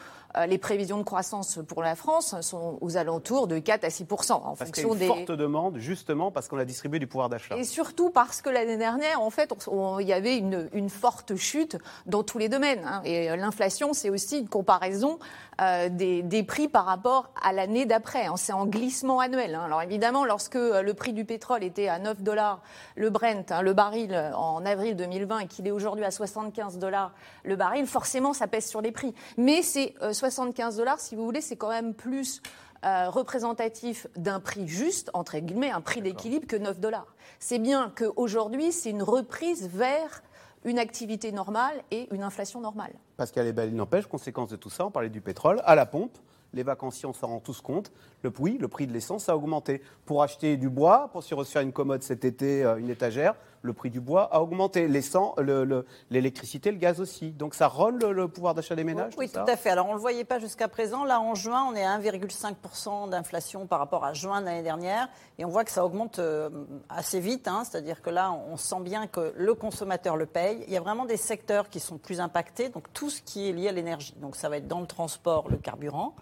les 0.47 0.57
prévisions 0.57 0.97
de 0.97 1.03
croissance 1.03 1.59
pour 1.67 1.83
la 1.83 1.95
France 1.95 2.39
sont 2.41 2.77
aux 2.81 2.97
alentours 2.97 3.47
de 3.47 3.59
4 3.59 3.83
à 3.83 3.89
6 3.89 4.03
en 4.31 4.55
parce 4.55 4.69
fonction 4.69 4.95
des. 4.95 5.07
forte 5.07 5.31
demande, 5.31 5.77
justement, 5.77 6.31
parce 6.31 6.47
qu'on 6.47 6.57
a 6.57 6.65
distribué 6.65 6.99
du 6.99 7.07
pouvoir 7.07 7.29
d'achat. 7.29 7.55
Et 7.57 7.63
surtout 7.63 8.09
parce 8.09 8.41
que 8.41 8.49
l'année 8.49 8.77
dernière, 8.77 9.21
en 9.21 9.29
fait, 9.29 9.53
il 9.99 10.07
y 10.07 10.13
avait 10.13 10.37
une, 10.37 10.69
une, 10.73 10.89
forte 10.89 11.35
chute 11.35 11.77
dans 12.05 12.23
tous 12.23 12.37
les 12.37 12.49
domaines. 12.49 12.83
Hein. 12.85 13.01
Et 13.05 13.29
euh, 13.29 13.35
l'inflation, 13.35 13.93
c'est 13.93 14.09
aussi 14.09 14.39
une 14.39 14.49
comparaison 14.49 15.19
euh, 15.61 15.89
des, 15.89 16.21
des, 16.21 16.43
prix 16.43 16.67
par 16.67 16.85
rapport 16.85 17.29
à 17.41 17.53
l'année 17.53 17.85
d'après. 17.85 18.25
Hein. 18.25 18.35
C'est 18.37 18.53
en 18.53 18.65
glissement 18.65 19.19
annuel. 19.19 19.55
Hein. 19.55 19.63
Alors 19.65 19.81
évidemment, 19.81 20.25
lorsque 20.25 20.55
le 20.55 20.93
prix 20.93 21.13
du 21.13 21.25
pétrole 21.25 21.63
était 21.63 21.87
à 21.87 21.99
9 21.99 22.21
dollars 22.21 22.61
le 22.95 23.09
Brent, 23.09 23.53
le 23.61 23.73
baril, 23.73 24.31
en 24.35 24.65
avril 24.65 24.95
2020, 24.95 25.39
et 25.39 25.47
qu'il 25.47 25.67
est 25.67 25.71
aujourd'hui 25.71 26.05
à 26.05 26.11
75 26.11 26.77
dollars 26.79 27.11
le 27.43 27.55
baril, 27.55 27.85
forcément, 27.85 28.33
ça 28.33 28.47
pèse 28.47 28.67
sur 28.67 28.81
les 28.81 28.91
prix. 28.91 29.13
Mais 29.37 29.61
c'est 29.61 29.93
75 30.23 30.77
dollars, 30.77 31.01
si 31.01 31.17
vous 31.17 31.25
voulez, 31.25 31.41
c'est 31.41 31.57
quand 31.57 31.67
même 31.67 31.93
plus 31.93 32.41
euh, 32.85 33.09
représentatif 33.09 34.07
d'un 34.15 34.39
prix 34.39 34.69
juste, 34.69 35.09
entre 35.13 35.37
guillemets, 35.37 35.71
un 35.71 35.81
prix 35.81 36.01
d'équilibre 36.01 36.47
que 36.47 36.55
9 36.55 36.79
dollars. 36.79 37.13
C'est 37.39 37.59
bien 37.59 37.91
qu'aujourd'hui, 37.93 38.71
c'est 38.71 38.89
une 38.89 39.03
reprise 39.03 39.67
vers 39.67 40.23
une 40.63 40.79
activité 40.79 41.33
normale 41.33 41.75
et 41.91 42.07
une 42.15 42.23
inflation 42.23 42.61
normale. 42.61 42.93
Pascal 43.17 43.47
Ebel, 43.47 43.69
il 43.71 43.75
n'empêche, 43.75 44.07
conséquence 44.07 44.49
de 44.49 44.55
tout 44.55 44.69
ça, 44.69 44.85
on 44.85 44.91
parlait 44.91 45.09
du 45.09 45.19
pétrole, 45.19 45.61
à 45.65 45.75
la 45.75 45.85
pompe, 45.85 46.17
les 46.53 46.63
vacanciers, 46.63 47.09
on 47.09 47.13
s'en 47.13 47.27
rend 47.27 47.39
tous 47.41 47.59
compte. 47.59 47.91
Le, 48.21 48.31
oui, 48.39 48.57
le 48.61 48.69
prix 48.69 48.87
de 48.87 48.93
l'essence 48.93 49.27
a 49.27 49.35
augmenté. 49.35 49.81
Pour 50.05 50.23
acheter 50.23 50.55
du 50.55 50.69
bois, 50.69 51.09
pour 51.11 51.23
se 51.23 51.35
refaire 51.35 51.63
une 51.63 51.73
commode 51.73 52.01
cet 52.01 52.23
été, 52.23 52.63
euh, 52.63 52.77
une 52.77 52.89
étagère, 52.89 53.35
le 53.63 53.73
prix 53.73 53.89
du 53.89 53.99
bois 54.01 54.29
a 54.31 54.41
augmenté. 54.41 54.87
L'électricité, 54.87 56.69
le, 56.69 56.75
le, 56.75 56.79
gaz 56.79 56.99
aussi. 56.99 57.31
Donc 57.31 57.55
ça 57.55 57.67
rôle 57.67 57.97
le, 57.97 58.27
pouvoir 58.27 58.53
d'achat 58.53 58.75
des 58.75 58.83
ménages 58.83 59.13
Oui, 59.17 59.29
tout, 59.29 59.39
à 59.39 59.55
fait. 59.55 59.69
Alors 59.69 59.87
on 59.87 59.91
ne 59.91 59.95
le 59.95 60.01
voyait 60.01 60.25
pas 60.25 60.37
jusqu'à 60.37 60.67
présent. 60.67 61.05
Là, 61.05 61.19
en 61.19 61.33
juin, 61.33 61.65
on 61.71 61.75
est 61.75 61.83
à 61.83 61.97
1,5% 61.97 63.09
d'inflation 63.09 63.65
par 63.65 63.79
rapport 63.79 64.03
à 64.03 64.13
juin 64.13 64.41
de 64.41 64.45
l'année 64.45 64.63
dernière. 64.63 65.07
Et 65.39 65.45
on 65.45 65.49
voit 65.49 65.63
que 65.63 65.71
ça 65.71 65.85
augmente 65.85 66.19
euh, 66.19 66.49
assez 66.89 67.19
vite. 67.19 67.47
Hein. 67.47 67.63
C'est-à-dire 67.63 68.01
que 68.01 68.09
là, 68.09 68.31
on 68.31 68.57
sent 68.57 68.81
bien 68.81 69.07
que 69.07 69.33
le 69.35 69.53
consommateur 69.53 70.17
le 70.17 70.25
paye. 70.25 70.63
Il 70.67 70.73
y 70.73 70.77
a 70.77 70.81
vraiment 70.81 71.05
des 71.05 71.17
secteurs 71.17 71.69
qui 71.69 71.79
sont 71.79 71.97
plus 71.97 72.19
impactés. 72.19 72.67
Donc 72.69 72.91
tout 72.91 73.09
ce 73.09 73.21
qui 73.21 73.49
est 73.49 73.53
lié 73.53 73.69
à 73.69 73.71
l'énergie. 73.71 74.13
Donc 74.17 74.35
ça 74.35 74.49
va 74.49 74.57
être 74.57 74.67
dans 74.67 74.81
le 74.81 74.87
transport, 74.87 75.49
le 75.49 75.57
carburant 75.57 76.13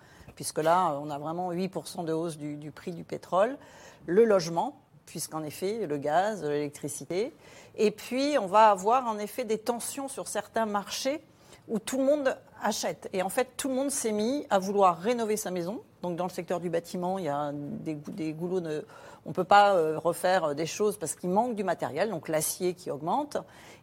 puisque 0.42 0.60
là, 0.60 0.98
on 1.02 1.10
a 1.10 1.20
vraiment 1.20 1.52
8% 1.52 2.06
de 2.06 2.14
hausse 2.14 2.38
du, 2.38 2.72
prix 2.72 2.92
du 2.92 3.04
pétrole. 3.04 3.58
Le 4.08 4.26
logement, 4.26 4.81
puisqu'en 5.12 5.44
effet, 5.44 5.86
le 5.86 5.98
gaz, 5.98 6.44
l'électricité. 6.44 7.34
Et 7.78 7.92
puis, 7.92 8.38
on 8.40 8.48
va 8.48 8.70
avoir 8.70 9.08
en 9.08 9.20
effet 9.20 9.44
des 9.44 9.58
tensions 9.58 10.08
sur 10.08 10.28
certains 10.28 10.66
marchés 10.66 11.22
où 11.68 11.80
tout 11.80 11.98
le 11.98 12.06
monde 12.06 12.38
achète. 12.64 13.10
Et 13.14 13.22
en 13.22 13.30
fait, 13.30 13.50
tout 13.58 13.68
le 13.68 13.76
monde 13.76 13.92
s'est 13.92 14.14
mis 14.14 14.46
à 14.50 14.58
vouloir 14.58 15.00
rénover 15.00 15.38
sa 15.38 15.52
maison. 15.52 15.82
Donc, 16.02 16.16
dans 16.16 16.24
le 16.24 16.32
secteur 16.32 16.60
du 16.60 16.70
bâtiment, 16.70 17.20
il 17.20 17.26
y 17.26 17.30
a 17.30 17.52
des, 17.54 18.34
goulots. 18.34 18.62
On 19.26 19.30
ne 19.30 19.34
peut 19.34 19.44
pas 19.44 19.76
euh, 19.76 20.00
refaire 20.00 20.56
des 20.56 20.66
choses 20.66 20.98
parce 20.98 21.14
qu'il 21.14 21.30
manque 21.30 21.56
du 21.56 21.64
matériel, 21.64 22.10
donc 22.10 22.28
l'acier 22.28 22.74
qui 22.74 22.90
augmente. 22.90 23.38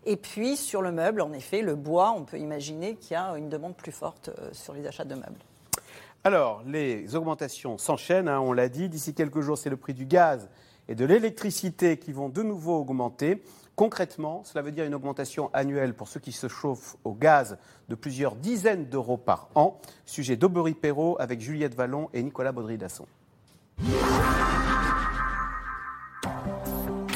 Et 0.06 0.16
puis, 0.16 0.56
sur 0.56 0.80
le 0.80 0.92
meuble, 0.92 1.20
en 1.20 1.32
effet, 1.32 1.60
le 1.60 1.74
bois, 1.74 2.14
on 2.16 2.24
peut 2.24 2.38
imaginer 2.38 2.96
qu'il 2.96 3.12
y 3.12 3.16
a 3.16 3.36
une 3.36 3.48
demande 3.48 3.76
plus 3.76 3.92
forte 3.92 4.30
euh, 4.30 4.48
sur 4.52 4.72
les 4.72 4.86
achats 4.86 5.04
de 5.04 5.14
meubles. 5.14 5.40
Alors, 6.24 6.62
les 6.66 7.14
augmentations 7.14 7.78
s'enchaînent, 7.78 8.28
hein, 8.28 8.40
on 8.40 8.52
l'a 8.52 8.68
dit. 8.68 8.88
D'ici 8.88 9.14
quelques 9.14 9.40
jours, 9.40 9.56
c'est 9.56 9.70
le 9.70 9.76
prix 9.76 9.94
du 9.94 10.04
gaz 10.04 10.48
et 10.88 10.94
de 10.94 11.04
l'électricité 11.04 11.98
qui 11.98 12.12
vont 12.12 12.28
de 12.28 12.42
nouveau 12.42 12.76
augmenter. 12.76 13.42
Concrètement, 13.76 14.42
cela 14.44 14.62
veut 14.62 14.72
dire 14.72 14.84
une 14.84 14.94
augmentation 14.94 15.50
annuelle 15.52 15.94
pour 15.94 16.08
ceux 16.08 16.20
qui 16.20 16.32
se 16.32 16.48
chauffent 16.48 16.96
au 17.04 17.12
gaz 17.12 17.58
de 17.88 17.94
plusieurs 17.94 18.34
dizaines 18.34 18.86
d'euros 18.86 19.16
par 19.16 19.48
an. 19.54 19.80
Sujet 20.04 20.36
d'Aubery 20.36 20.74
Perrault 20.74 21.16
avec 21.20 21.40
Juliette 21.40 21.74
Vallon 21.74 22.08
et 22.12 22.22
Nicolas 22.22 22.52
Baudry-Dasson. 22.52 23.06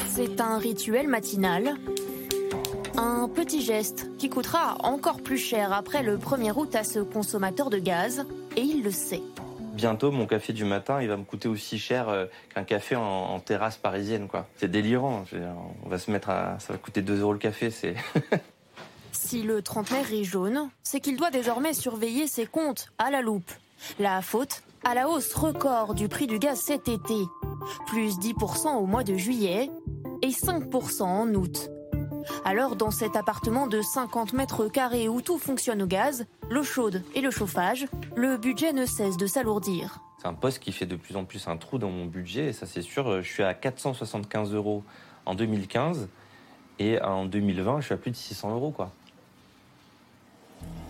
C'est 0.07 0.39
un 0.39 0.57
rituel 0.57 1.07
matinal 1.07 1.75
un 2.97 3.27
petit 3.27 3.61
geste 3.61 4.07
qui 4.17 4.29
coûtera 4.29 4.77
encore 4.83 5.21
plus 5.21 5.37
cher 5.37 5.73
après 5.73 6.03
le 6.03 6.17
1er 6.17 6.53
août 6.55 6.75
à 6.75 6.83
ce 6.83 6.99
consommateur 6.99 7.69
de 7.69 7.79
gaz, 7.79 8.25
et 8.55 8.61
il 8.61 8.83
le 8.83 8.91
sait. 8.91 9.21
Bientôt, 9.73 10.11
mon 10.11 10.27
café 10.27 10.53
du 10.53 10.65
matin, 10.65 11.01
il 11.01 11.07
va 11.07 11.17
me 11.17 11.23
coûter 11.23 11.47
aussi 11.47 11.79
cher 11.79 12.07
euh, 12.07 12.27
qu'un 12.53 12.63
café 12.63 12.95
en, 12.95 13.39
terrasse 13.39 13.75
parisienne, 13.75 14.27
quoi. 14.27 14.47
C'est 14.57 14.69
délirant. 14.69 15.25
on 15.83 15.89
va 15.89 15.97
se 15.97 16.11
mettre 16.11 16.29
à, 16.29 16.59
ça 16.59 16.73
va 16.73 16.79
coûter 16.79 17.01
2 17.01 17.21
euros 17.21 17.33
le 17.33 17.39
café, 17.39 17.71
c'est. 17.71 17.95
si 19.11 19.41
le 19.41 19.63
trentenaire 19.63 20.13
est 20.13 20.23
jaune, 20.23 20.69
c'est 20.83 20.99
qu'il 20.99 21.17
doit 21.17 21.31
désormais 21.31 21.73
surveiller 21.73 22.27
ses 22.27 22.45
comptes 22.45 22.91
à 22.99 23.09
la 23.09 23.21
loupe. 23.21 23.51
La 23.99 24.21
faute 24.21 24.61
à 24.83 24.93
la 24.93 25.09
hausse 25.09 25.33
record 25.33 25.95
du 25.95 26.07
prix 26.07 26.27
du 26.27 26.39
gaz 26.39 26.59
cet 26.59 26.87
été. 26.87 27.15
Plus 27.87 28.19
10% 28.19 28.75
au 28.75 28.85
mois 28.85 29.03
de 29.03 29.15
juillet 29.15 29.71
et 30.21 30.29
5% 30.29 31.03
en 31.03 31.33
août. 31.33 31.69
Alors, 32.45 32.75
dans 32.75 32.91
cet 32.91 33.15
appartement 33.15 33.67
de 33.67 33.81
50 33.81 34.33
mètres 34.33 34.67
carrés 34.67 35.09
où 35.09 35.21
tout 35.21 35.37
fonctionne 35.37 35.81
au 35.81 35.87
gaz, 35.87 36.25
l'eau 36.49 36.63
chaude 36.63 37.03
et 37.15 37.21
le 37.21 37.31
chauffage, 37.31 37.87
le 38.15 38.37
budget 38.37 38.73
ne 38.73 38.85
cesse 38.85 39.17
de 39.17 39.27
s'alourdir. 39.27 39.99
C'est 40.19 40.27
un 40.27 40.33
poste 40.33 40.59
qui 40.59 40.71
fait 40.71 40.85
de 40.85 40.95
plus 40.95 41.15
en 41.15 41.25
plus 41.25 41.47
un 41.47 41.57
trou 41.57 41.77
dans 41.77 41.89
mon 41.89 42.05
budget, 42.05 42.47
et 42.47 42.53
ça 42.53 42.65
c'est 42.65 42.81
sûr, 42.81 43.21
je 43.21 43.29
suis 43.29 43.43
à 43.43 43.53
475 43.53 44.53
euros 44.53 44.83
en 45.25 45.35
2015, 45.35 46.07
et 46.79 47.01
en 47.01 47.25
2020, 47.25 47.81
je 47.81 47.85
suis 47.85 47.93
à 47.93 47.97
plus 47.97 48.11
de 48.11 48.15
600 48.15 48.51
euros, 48.51 48.71
quoi. 48.71 48.91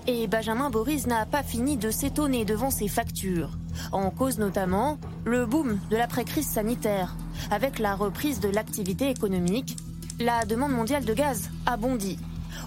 Et 0.05 0.27
Benjamin 0.27 0.69
Boris 0.69 1.07
n'a 1.07 1.25
pas 1.25 1.43
fini 1.43 1.77
de 1.77 1.89
s'étonner 1.89 2.43
devant 2.43 2.69
ses 2.69 2.89
factures. 2.89 3.51
En 3.93 4.11
cause 4.11 4.37
notamment 4.37 4.97
le 5.23 5.45
boom 5.45 5.79
de 5.89 5.95
l'après-crise 5.95 6.47
sanitaire, 6.47 7.15
avec 7.51 7.79
la 7.79 7.95
reprise 7.95 8.41
de 8.41 8.49
l'activité 8.49 9.09
économique 9.09 9.77
la 10.19 10.45
demande 10.45 10.71
mondiale 10.71 11.05
de 11.05 11.13
gaz 11.13 11.49
a 11.65 11.77
bondi. 11.77 12.17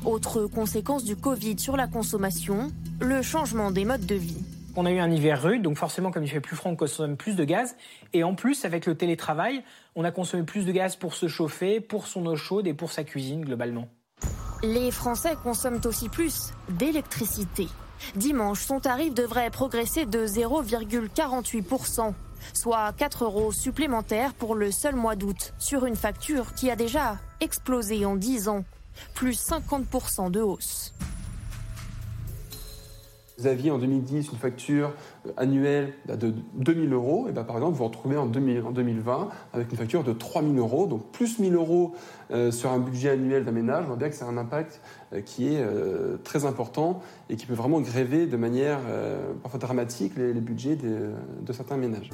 Autre 0.05 0.47
conséquence 0.47 1.05
du 1.05 1.17
Covid 1.17 1.59
sur 1.59 1.77
la 1.77 1.87
consommation, 1.87 2.71
le 3.01 3.23
changement 3.23 3.71
des 3.71 3.85
modes 3.85 4.07
de 4.07 4.15
vie. 4.15 4.43
On 4.75 4.85
a 4.85 4.93
eu 4.93 4.99
un 4.99 5.11
hiver 5.11 5.43
rude, 5.43 5.63
donc 5.63 5.79
forcément, 5.79 6.11
comme 6.11 6.25
il 6.25 6.29
fait 6.29 6.41
plus 6.41 6.55
froid, 6.55 6.71
on 6.71 6.77
consomme 6.77 7.17
plus 7.17 7.35
de 7.35 7.45
gaz. 7.45 7.77
Et 8.13 8.25
en 8.25 8.35
plus, 8.35 8.65
avec 8.65 8.85
le 8.85 8.95
télétravail, 8.95 9.63
on 9.95 10.05
a 10.05 10.11
consommé 10.11 10.43
plus 10.43 10.67
de 10.67 10.73
gaz 10.73 10.97
pour 10.97 11.15
se 11.15 11.29
chauffer, 11.29 11.81
pour 11.81 12.07
son 12.07 12.27
eau 12.27 12.37
chaude 12.37 12.67
et 12.67 12.75
pour 12.75 12.93
sa 12.93 13.05
cuisine 13.05 13.43
globalement. 13.43 13.89
Les 14.63 14.91
Français 14.91 15.35
consomment 15.43 15.81
aussi 15.85 16.09
plus 16.09 16.53
d'électricité. 16.69 17.69
Dimanche, 18.17 18.61
son 18.61 18.81
tarif 18.81 19.15
devrait 19.15 19.51
progresser 19.51 20.05
de 20.05 20.27
0,48% 20.27 22.13
soit 22.53 22.93
4 22.97 23.25
euros 23.25 23.53
supplémentaires 23.53 24.35
pour 24.35 24.55
le 24.55 24.71
seul 24.71 24.97
mois 24.97 25.17
d'août, 25.17 25.55
sur 25.59 25.87
une 25.87 25.97
facture 25.97 26.55
qui 26.55 26.71
a 26.71 26.77
déjà 26.77 27.19
explosé 27.41 28.05
en 28.05 28.17
10 28.17 28.49
ans, 28.49 28.65
plus 29.15 29.39
50% 29.39 30.31
de 30.31 30.41
hausse. 30.41 30.93
Vous 33.39 33.47
aviez 33.47 33.71
en 33.71 33.77
2010 33.77 34.31
une 34.33 34.39
facture 34.39 34.93
euh, 35.27 35.33
annuelle 35.37 35.93
bah, 36.07 36.17
de 36.17 36.33
2000 36.55 36.93
euros, 36.95 37.27
et 37.29 37.33
bah, 37.33 37.45
par 37.45 37.57
exemple, 37.57 37.73
vous 37.73 37.79
vous 37.79 37.85
retrouvez 37.85 38.17
en, 38.17 38.27
2020 38.27 39.29
avec 39.53 39.71
une 39.71 39.77
facture 39.77 40.05
de 40.05 40.13
3000 40.13 40.59
euros, 40.59 40.87
donc 40.87 41.11
plus 41.13 41.39
1000 41.39 41.55
euros 41.55 41.95
euh, 42.31 42.51
sur 42.51 42.71
un 42.71 42.79
budget 42.79 43.11
annuel 43.11 43.45
d'un 43.45 43.53
ménage. 43.53 43.85
On 43.85 43.89
voit 43.89 43.97
bien 43.97 44.09
que 44.09 44.15
c'est 44.15 44.25
un 44.25 44.39
impact 44.39 44.81
euh, 45.13 45.21
qui 45.21 45.49
est 45.49 45.65
très 46.25 46.47
important 46.47 47.01
et 47.29 47.37
qui 47.37 47.47
peut 47.47 47.55
vraiment 47.55 47.81
gréver 47.81 48.27
de 48.27 48.37
manière 48.37 48.81
parfois 49.43 49.61
dramatique 49.61 50.17
les, 50.17 50.33
budgets 50.35 50.77
de 50.77 51.53
certains 51.53 51.77
ménages. 51.77 52.11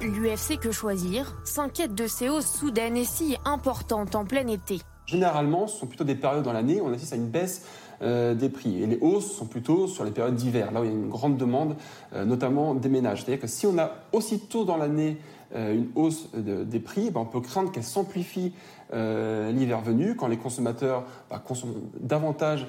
L'UFC 0.00 0.58
Que 0.58 0.70
Choisir 0.70 1.36
s'inquiète 1.44 1.94
de 1.94 2.06
ces 2.06 2.28
hausses 2.28 2.50
soudaines 2.50 2.96
et 2.96 3.04
si 3.04 3.36
importantes 3.44 4.14
en 4.14 4.24
plein 4.24 4.46
été? 4.46 4.80
Généralement, 5.06 5.66
ce 5.66 5.78
sont 5.78 5.86
plutôt 5.86 6.04
des 6.04 6.14
périodes 6.14 6.44
dans 6.44 6.52
l'année 6.52 6.80
où 6.80 6.86
on 6.86 6.92
assiste 6.92 7.12
à 7.12 7.16
une 7.16 7.28
baisse 7.28 7.66
euh, 8.02 8.34
des 8.34 8.48
prix. 8.48 8.82
Et 8.82 8.86
les 8.86 8.98
hausses 9.00 9.32
sont 9.32 9.46
plutôt 9.46 9.86
sur 9.86 10.04
les 10.04 10.10
périodes 10.10 10.34
d'hiver, 10.34 10.72
là 10.72 10.80
où 10.80 10.84
il 10.84 10.90
y 10.90 10.92
a 10.92 10.96
une 10.96 11.08
grande 11.08 11.36
demande, 11.36 11.76
euh, 12.14 12.24
notamment 12.24 12.74
des 12.74 12.88
ménages. 12.88 13.22
C'est-à-dire 13.22 13.40
que 13.40 13.46
si 13.46 13.66
on 13.66 13.78
a 13.78 13.92
aussitôt 14.12 14.64
dans 14.64 14.76
l'année 14.76 15.18
euh, 15.54 15.74
une 15.74 15.88
hausse 15.94 16.28
des 16.34 16.80
prix, 16.80 17.10
ben, 17.10 17.20
on 17.20 17.26
peut 17.26 17.40
craindre 17.40 17.70
qu'elle 17.70 17.84
s'amplifie 17.84 18.52
l'hiver 18.92 19.80
venu, 19.80 20.14
quand 20.14 20.28
les 20.28 20.36
consommateurs 20.36 21.04
bah, 21.28 21.42
consomment 21.44 21.74
davantage. 21.98 22.68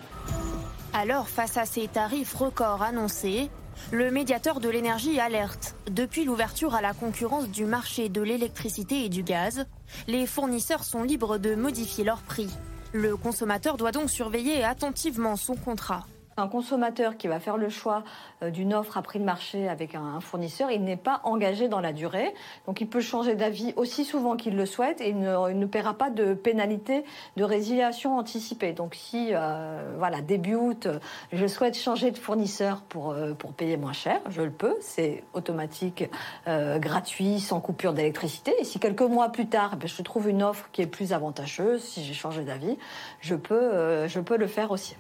Alors, 0.91 1.27
face 1.27 1.55
à 1.58 1.65
ces 1.65 1.88
tarifs 1.88 2.34
records 2.34 2.82
annoncés, 2.82 3.51
le 3.91 4.12
médiateur 4.12 4.60
de 4.60 4.70
l'énergie 4.70 5.20
alerte. 5.20 5.75
Depuis 5.91 6.25
l'ouverture 6.25 6.75
à 6.75 6.82
la 6.82 6.94
concurrence 6.94 7.50
du 7.50 7.65
marché 7.65 8.10
de 8.10 8.22
l'électricité 8.22 9.05
et 9.05 9.10
du 9.10 9.24
gaz, 9.24 9.65
les 10.08 10.25
fournisseurs 10.25 10.84
sont 10.84 11.03
libres 11.03 11.38
de 11.38 11.55
modifier 11.55 12.03
leurs 12.03 12.22
prix. 12.22 12.50
Le 12.95 13.17
consommateur 13.17 13.75
doit 13.75 13.91
donc 13.91 14.09
surveiller 14.09 14.63
attentivement 14.63 15.35
son 15.35 15.57
contrat. 15.57 16.05
Un 16.38 16.50
consommateur 16.50 17.15
qui 17.15 17.30
va 17.30 17.39
faire 17.39 17.56
le 17.56 17.70
choix 17.70 18.04
euh, 18.44 18.50
d'une 18.50 18.74
offre 18.74 18.98
à 18.98 19.01
prix 19.01 19.20
de 19.20 19.24
marché 19.24 19.70
avec 19.70 19.96
un 19.96 20.20
fournisseur, 20.20 20.70
il 20.70 20.84
n'est 20.84 20.98
pas 20.98 21.22
engagé 21.24 21.70
dans 21.70 21.80
la 21.80 21.94
durée. 21.94 22.34
Donc 22.68 22.82
il 22.82 22.89
peut 22.89 23.00
changer 23.00 23.36
d'avis 23.36 23.74
aussi 23.77 24.04
souvent 24.04 24.36
qu'il 24.36 24.58
le 24.58 24.65
souhaite 24.65 25.00
et 25.00 25.12
il 25.12 25.20
ne, 25.20 25.65
paiera 25.65 25.94
pas 25.94 26.10
de 26.10 26.34
pénalité 26.34 27.06
de 27.38 27.44
résiliation 27.46 28.18
anticipée. 28.18 28.74
Donc 28.74 28.96
si, 28.96 29.30
euh, 29.32 29.94
voilà, 29.98 30.20
début 30.20 30.56
août, 30.56 30.89
je 31.32 31.48
souhaite 31.48 31.77
changer 31.77 32.12
de 32.12 32.18
fournisseur 32.18 32.82
pour, 32.82 33.12
euh, 33.12 33.34
payer 33.56 33.77
moins 33.77 33.94
cher, 33.94 34.20
je 34.27 34.42
le 34.42 34.51
peux. 34.51 34.75
C'est 34.82 35.24
automatique, 35.34 36.04
gratuit, 36.46 37.39
sans 37.39 37.62
coupure 37.62 37.94
d'électricité. 37.94 38.54
Et 38.60 38.65
si 38.65 38.80
quelques 38.80 39.01
mois 39.01 39.30
plus 39.30 39.48
tard, 39.48 39.77
eh 39.82 39.88
je 39.88 40.01
trouve 40.01 40.27
une 40.27 40.44
offre 40.44 40.68
qui 40.74 40.82
est 40.82 40.88
plus 40.88 41.13
avantageuse, 41.13 41.82
si 41.82 42.04
j'ai 42.04 42.13
changé 42.13 42.44
d'avis, 42.44 42.77
je 43.22 43.36
peux 43.36 44.38
le 44.38 44.48
faire 44.48 44.72
aussi. 44.72 44.98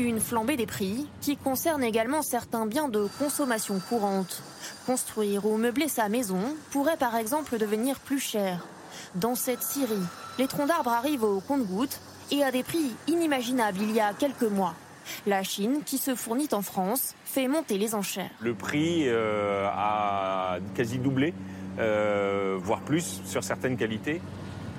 Une 0.00 0.18
flambée 0.18 0.56
des 0.56 0.66
prix 0.66 1.06
qui 1.20 1.36
concerne 1.36 1.84
également 1.84 2.22
certains 2.22 2.66
biens 2.66 2.88
de 2.88 3.06
consommation 3.20 3.78
courante. 3.78 4.42
Construire 4.86 5.46
ou 5.46 5.56
meubler 5.56 5.86
sa 5.86 6.08
maison 6.08 6.40
pourrait 6.72 6.96
par 6.96 7.14
exemple 7.14 7.58
devenir 7.58 8.00
plus 8.00 8.18
cher. 8.18 8.66
Dans 9.14 9.36
cette 9.36 9.62
Syrie, 9.62 9.94
les 10.36 10.48
troncs 10.48 10.66
d'arbres 10.66 10.90
arrivent 10.90 11.22
au 11.22 11.40
compte-gouttes 11.40 12.00
et 12.32 12.42
à 12.42 12.50
des 12.50 12.64
prix 12.64 12.90
inimaginables 13.06 13.78
il 13.82 13.92
y 13.92 14.00
a 14.00 14.12
quelques 14.14 14.42
mois. 14.42 14.74
La 15.26 15.44
Chine, 15.44 15.82
qui 15.86 15.98
se 15.98 16.16
fournit 16.16 16.48
en 16.50 16.62
France, 16.62 17.14
fait 17.24 17.46
monter 17.46 17.78
les 17.78 17.94
enchères. 17.94 18.30
Le 18.40 18.54
prix 18.54 19.04
euh, 19.06 19.68
a 19.70 20.58
quasi 20.74 20.98
doublé, 20.98 21.34
euh, 21.78 22.58
voire 22.60 22.80
plus 22.80 23.20
sur 23.26 23.44
certaines 23.44 23.76
qualités. 23.76 24.20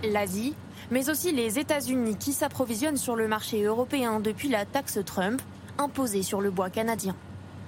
L'Asie, 0.03 0.55
mais 0.91 1.09
aussi 1.09 1.31
les 1.31 1.59
États-Unis 1.59 2.17
qui 2.17 2.33
s'approvisionnent 2.33 2.97
sur 2.97 3.15
le 3.15 3.27
marché 3.27 3.63
européen 3.63 4.19
depuis 4.19 4.49
la 4.49 4.65
taxe 4.65 4.99
Trump 5.05 5.41
imposée 5.77 6.23
sur 6.23 6.41
le 6.41 6.51
bois 6.51 6.69
canadien. 6.69 7.15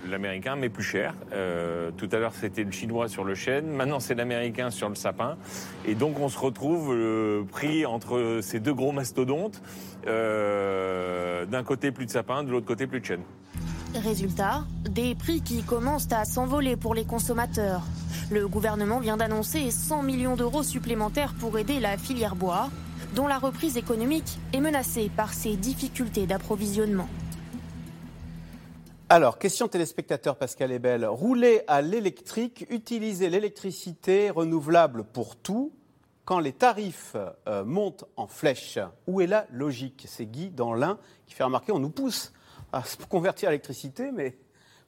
L'américain 0.09 0.55
met 0.55 0.69
plus 0.69 0.83
cher. 0.83 1.13
Euh, 1.33 1.91
tout 1.97 2.07
à 2.11 2.17
l'heure, 2.17 2.33
c'était 2.33 2.63
le 2.63 2.71
chinois 2.71 3.09
sur 3.09 3.23
le 3.23 3.35
chêne. 3.35 3.67
Maintenant, 3.67 3.99
c'est 3.99 4.15
l'américain 4.15 4.69
sur 4.69 4.89
le 4.89 4.95
sapin. 4.95 5.37
Et 5.85 5.95
donc, 5.95 6.19
on 6.19 6.29
se 6.29 6.37
retrouve 6.37 6.93
le 6.95 7.45
prix 7.49 7.85
entre 7.85 8.39
ces 8.41 8.59
deux 8.59 8.73
gros 8.73 8.91
mastodontes. 8.91 9.61
Euh, 10.05 11.45
d'un 11.45 11.63
côté, 11.63 11.91
plus 11.91 12.05
de 12.05 12.11
sapin, 12.11 12.43
de 12.43 12.51
l'autre 12.51 12.65
côté, 12.65 12.87
plus 12.87 13.01
de 13.01 13.05
chêne. 13.05 13.21
Résultat, 13.95 14.63
des 14.89 15.15
prix 15.15 15.41
qui 15.41 15.63
commencent 15.63 16.11
à 16.11 16.25
s'envoler 16.25 16.75
pour 16.75 16.93
les 16.93 17.05
consommateurs. 17.05 17.81
Le 18.29 18.47
gouvernement 18.47 18.99
vient 18.99 19.17
d'annoncer 19.17 19.71
100 19.71 20.03
millions 20.03 20.35
d'euros 20.35 20.63
supplémentaires 20.63 21.33
pour 21.39 21.57
aider 21.57 21.79
la 21.79 21.97
filière 21.97 22.35
bois 22.35 22.69
dont 23.17 23.25
la 23.25 23.39
reprise 23.39 23.77
économique 23.77 24.37
est 24.53 24.61
menacée 24.61 25.09
par 25.09 25.33
ces 25.33 25.55
difficultés 25.55 26.27
d'approvisionnement. 26.27 27.09
Alors, 29.09 29.39
question 29.39 29.67
téléspectateur 29.67 30.35
Pascal 30.35 30.71
Ebel. 30.71 31.03
Rouler 31.03 31.63
à 31.67 31.81
l'électrique, 31.81 32.67
utiliser 32.69 33.31
l'électricité 33.31 34.29
renouvelable 34.29 35.03
pour 35.03 35.35
tout, 35.35 35.73
quand 36.25 36.37
les 36.37 36.53
tarifs 36.53 37.15
euh, 37.47 37.65
montent 37.65 38.05
en 38.17 38.27
flèche, 38.27 38.77
où 39.07 39.19
est 39.19 39.25
la 39.25 39.47
logique? 39.51 40.05
C'est 40.07 40.27
Guy 40.27 40.51
dans 40.51 40.75
l'Ain 40.75 40.99
qui 41.25 41.33
fait 41.33 41.43
remarquer 41.43 41.71
on 41.71 41.79
nous 41.79 41.89
pousse 41.89 42.31
à 42.71 42.83
se 42.83 42.97
convertir 42.97 43.49
à 43.49 43.51
l'électricité, 43.51 44.11
mais 44.11 44.37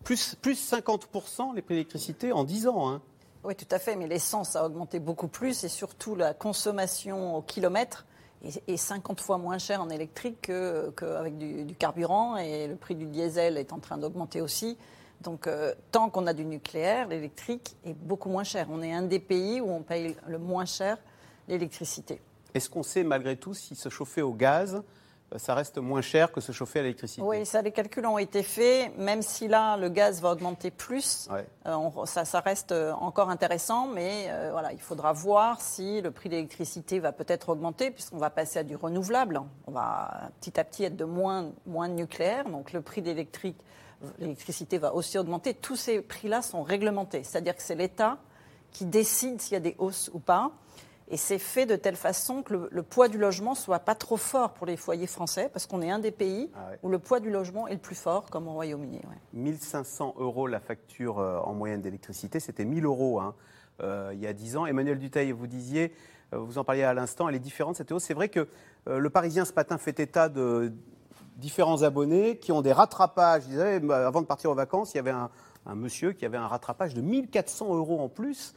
plus, 0.03 0.35
plus 0.35 0.71
50% 0.71 1.55
les 1.55 1.63
prix 1.63 1.73
d'électricité 1.73 2.31
en 2.31 2.43
10 2.43 2.67
ans. 2.67 2.91
Hein. 2.91 3.01
Oui, 3.43 3.55
tout 3.55 3.65
à 3.71 3.79
fait, 3.79 3.95
mais 3.95 4.05
l'essence 4.05 4.55
a 4.55 4.63
augmenté 4.63 4.99
beaucoup 4.99 5.29
plus 5.29 5.63
et 5.63 5.69
surtout 5.69 6.13
la 6.13 6.35
consommation 6.35 7.35
au 7.35 7.41
kilomètre 7.41 8.05
est 8.43 8.77
50 8.77 9.21
fois 9.21 9.37
moins 9.37 9.57
cher 9.57 9.81
en 9.81 9.89
électrique 9.89 10.51
qu'avec 10.95 11.37
du, 11.37 11.73
carburant 11.75 12.37
et 12.37 12.67
le 12.67 12.75
prix 12.75 12.95
du 12.95 13.05
diesel 13.05 13.57
est 13.57 13.73
en 13.73 13.79
train 13.79 13.97
d'augmenter 13.97 14.41
aussi. 14.41 14.77
Donc 15.21 15.47
euh, 15.47 15.73
tant 15.91 16.09
qu'on 16.09 16.27
a 16.27 16.33
du 16.33 16.45
nucléaire, 16.45 17.07
l'électrique 17.07 17.75
est 17.85 17.93
beaucoup 17.93 18.29
moins 18.29 18.45
cher. 18.45 18.67
On 18.71 18.81
est 18.81 18.93
un 18.93 19.01
des 19.01 19.19
pays 19.19 19.59
où 19.59 19.69
on 19.69 19.81
paye 19.81 20.15
le 20.27 20.37
moins 20.37 20.65
cher 20.65 20.97
l'électricité. 21.47 22.21
Est-ce 22.53 22.69
qu'on 22.69 22.83
sait 22.83 23.03
malgré 23.03 23.35
tout 23.35 23.53
si 23.53 23.75
se 23.75 23.89
chauffer 23.89 24.21
au 24.21 24.33
gaz 24.33 24.81
ça 25.37 25.53
reste 25.53 25.77
moins 25.77 26.01
cher 26.01 26.31
que 26.31 26.41
se 26.41 26.51
chauffer 26.51 26.79
à 26.79 26.81
l'électricité. 26.83 27.21
Oui, 27.21 27.45
ça, 27.45 27.61
les 27.61 27.71
calculs 27.71 28.05
ont 28.05 28.17
été 28.17 28.43
faits, 28.43 28.97
même 28.97 29.21
si 29.21 29.47
là, 29.47 29.77
le 29.77 29.89
gaz 29.89 30.21
va 30.21 30.31
augmenter 30.31 30.71
plus, 30.71 31.29
euh, 31.65 32.05
ça, 32.05 32.39
reste 32.39 32.71
euh, 32.71 32.91
encore 32.93 33.29
intéressant, 33.29 33.87
mais 33.87 34.29
voilà, 34.51 34.73
il 34.73 34.81
faudra 34.81 35.13
voir 35.13 35.61
si 35.61 36.01
le 36.01 36.11
prix 36.11 36.29
de 36.29 36.35
l'électricité 36.35 36.99
va 36.99 37.11
peut-être 37.11 37.49
augmenter, 37.49 37.91
puisqu'on 37.91 38.17
va 38.17 38.29
passer 38.29 38.59
à 38.59 38.63
du 38.63 38.75
renouvelable. 38.75 39.41
On 39.67 39.71
va 39.71 40.29
petit 40.39 40.59
à 40.59 40.63
petit 40.63 40.83
être 40.83 40.95
de 40.95 41.05
moins, 41.05 41.51
moins 41.65 41.89
de 41.89 41.93
nucléaire, 41.93 42.49
donc 42.49 42.73
le 42.73 42.81
prix 42.81 43.01
d'électrique, 43.01 43.57
l'électricité 44.17 44.77
va 44.77 44.93
aussi 44.93 45.17
augmenter. 45.17 45.53
Tous 45.53 45.75
ces 45.75 46.01
prix-là 46.01 46.41
sont 46.41 46.63
réglementés, 46.63 47.23
c'est-à-dire 47.23 47.55
que 47.55 47.61
c'est 47.61 47.75
l'État 47.75 48.17
qui 48.71 48.85
décide 48.85 49.41
s'il 49.41 49.53
y 49.53 49.57
a 49.57 49.61
des 49.61 49.75
hausses 49.77 50.09
ou 50.13 50.19
pas. 50.19 50.51
Et 51.11 51.17
c'est 51.17 51.39
fait 51.39 51.65
de 51.65 51.75
telle 51.75 51.95
façon 51.95 52.43
que 52.43 52.69
le, 52.69 52.83
poids 52.83 53.07
du 53.07 53.17
logement 53.17 53.55
soit 53.55 53.79
pas 53.79 53.95
trop 53.95 54.17
fort 54.17 54.53
pour 54.53 54.67
les 54.67 54.77
foyers 54.77 55.07
français, 55.07 55.49
parce 55.51 55.65
qu'on 55.65 55.81
est 55.81 55.89
un 55.89 55.97
des 55.97 56.11
pays 56.11 56.51
ah 56.55 56.69
où 56.83 56.89
le 56.89 56.99
poids 56.99 57.19
du 57.19 57.31
logement 57.31 57.67
est 57.67 57.73
le 57.73 57.79
plus 57.79 57.95
fort, 57.95 58.29
comme 58.29 58.47
au 58.47 58.53
Royaume-Uni. 58.53 59.01
1500 59.33 60.15
euros 60.19 60.45
la 60.45 60.59
facture 60.59 61.17
euh, 61.17 61.39
en 61.39 61.53
moyenne 61.53 61.81
d'électricité, 61.81 62.39
c'était 62.39 62.63
1000 62.63 62.85
euros 62.85 63.19
hein, 63.19 63.33
euh, 63.81 64.11
il 64.13 64.19
y 64.19 64.27
a 64.27 64.33
10 64.33 64.57
ans. 64.57 64.65
Emmanuel 64.67 64.99
Duteil, 64.99 65.31
vous 65.31 65.47
disiez, 65.47 65.95
euh, 66.33 66.37
vous 66.37 66.59
en 66.59 66.63
parliez 66.63 66.83
à 66.83 66.93
l'instant, 66.93 67.27
elle 67.27 67.35
est 67.35 67.39
différente 67.39 67.75
cette 67.75 67.91
hausse. 67.91 68.03
C'est 68.03 68.13
vrai 68.13 68.29
que 68.29 68.47
le 68.85 69.09
Parisien 69.09 69.45
ce 69.45 69.53
matin 69.53 69.77
fait 69.77 69.99
état 69.99 70.29
de 70.29 70.71
différents 71.37 71.83
abonnés 71.83 72.37
qui 72.37 72.51
ont 72.51 72.61
des 72.61 72.71
rattrapages. 72.71 73.45
disais, 73.45 73.79
bah, 73.79 74.07
avant 74.07 74.21
de 74.21 74.25
partir 74.25 74.49
aux 74.51 74.55
vacances, 74.55 74.93
il 74.93 74.97
y 74.97 74.99
avait 74.99 75.11
un, 75.11 75.29
un 75.65 75.75
monsieur 75.75 76.13
qui 76.13 76.25
avait 76.25 76.37
un 76.37 76.47
rattrapage 76.47 76.93
de 76.93 77.01
1400 77.01 77.75
euros 77.75 77.99
en 77.99 78.09
plus. 78.09 78.53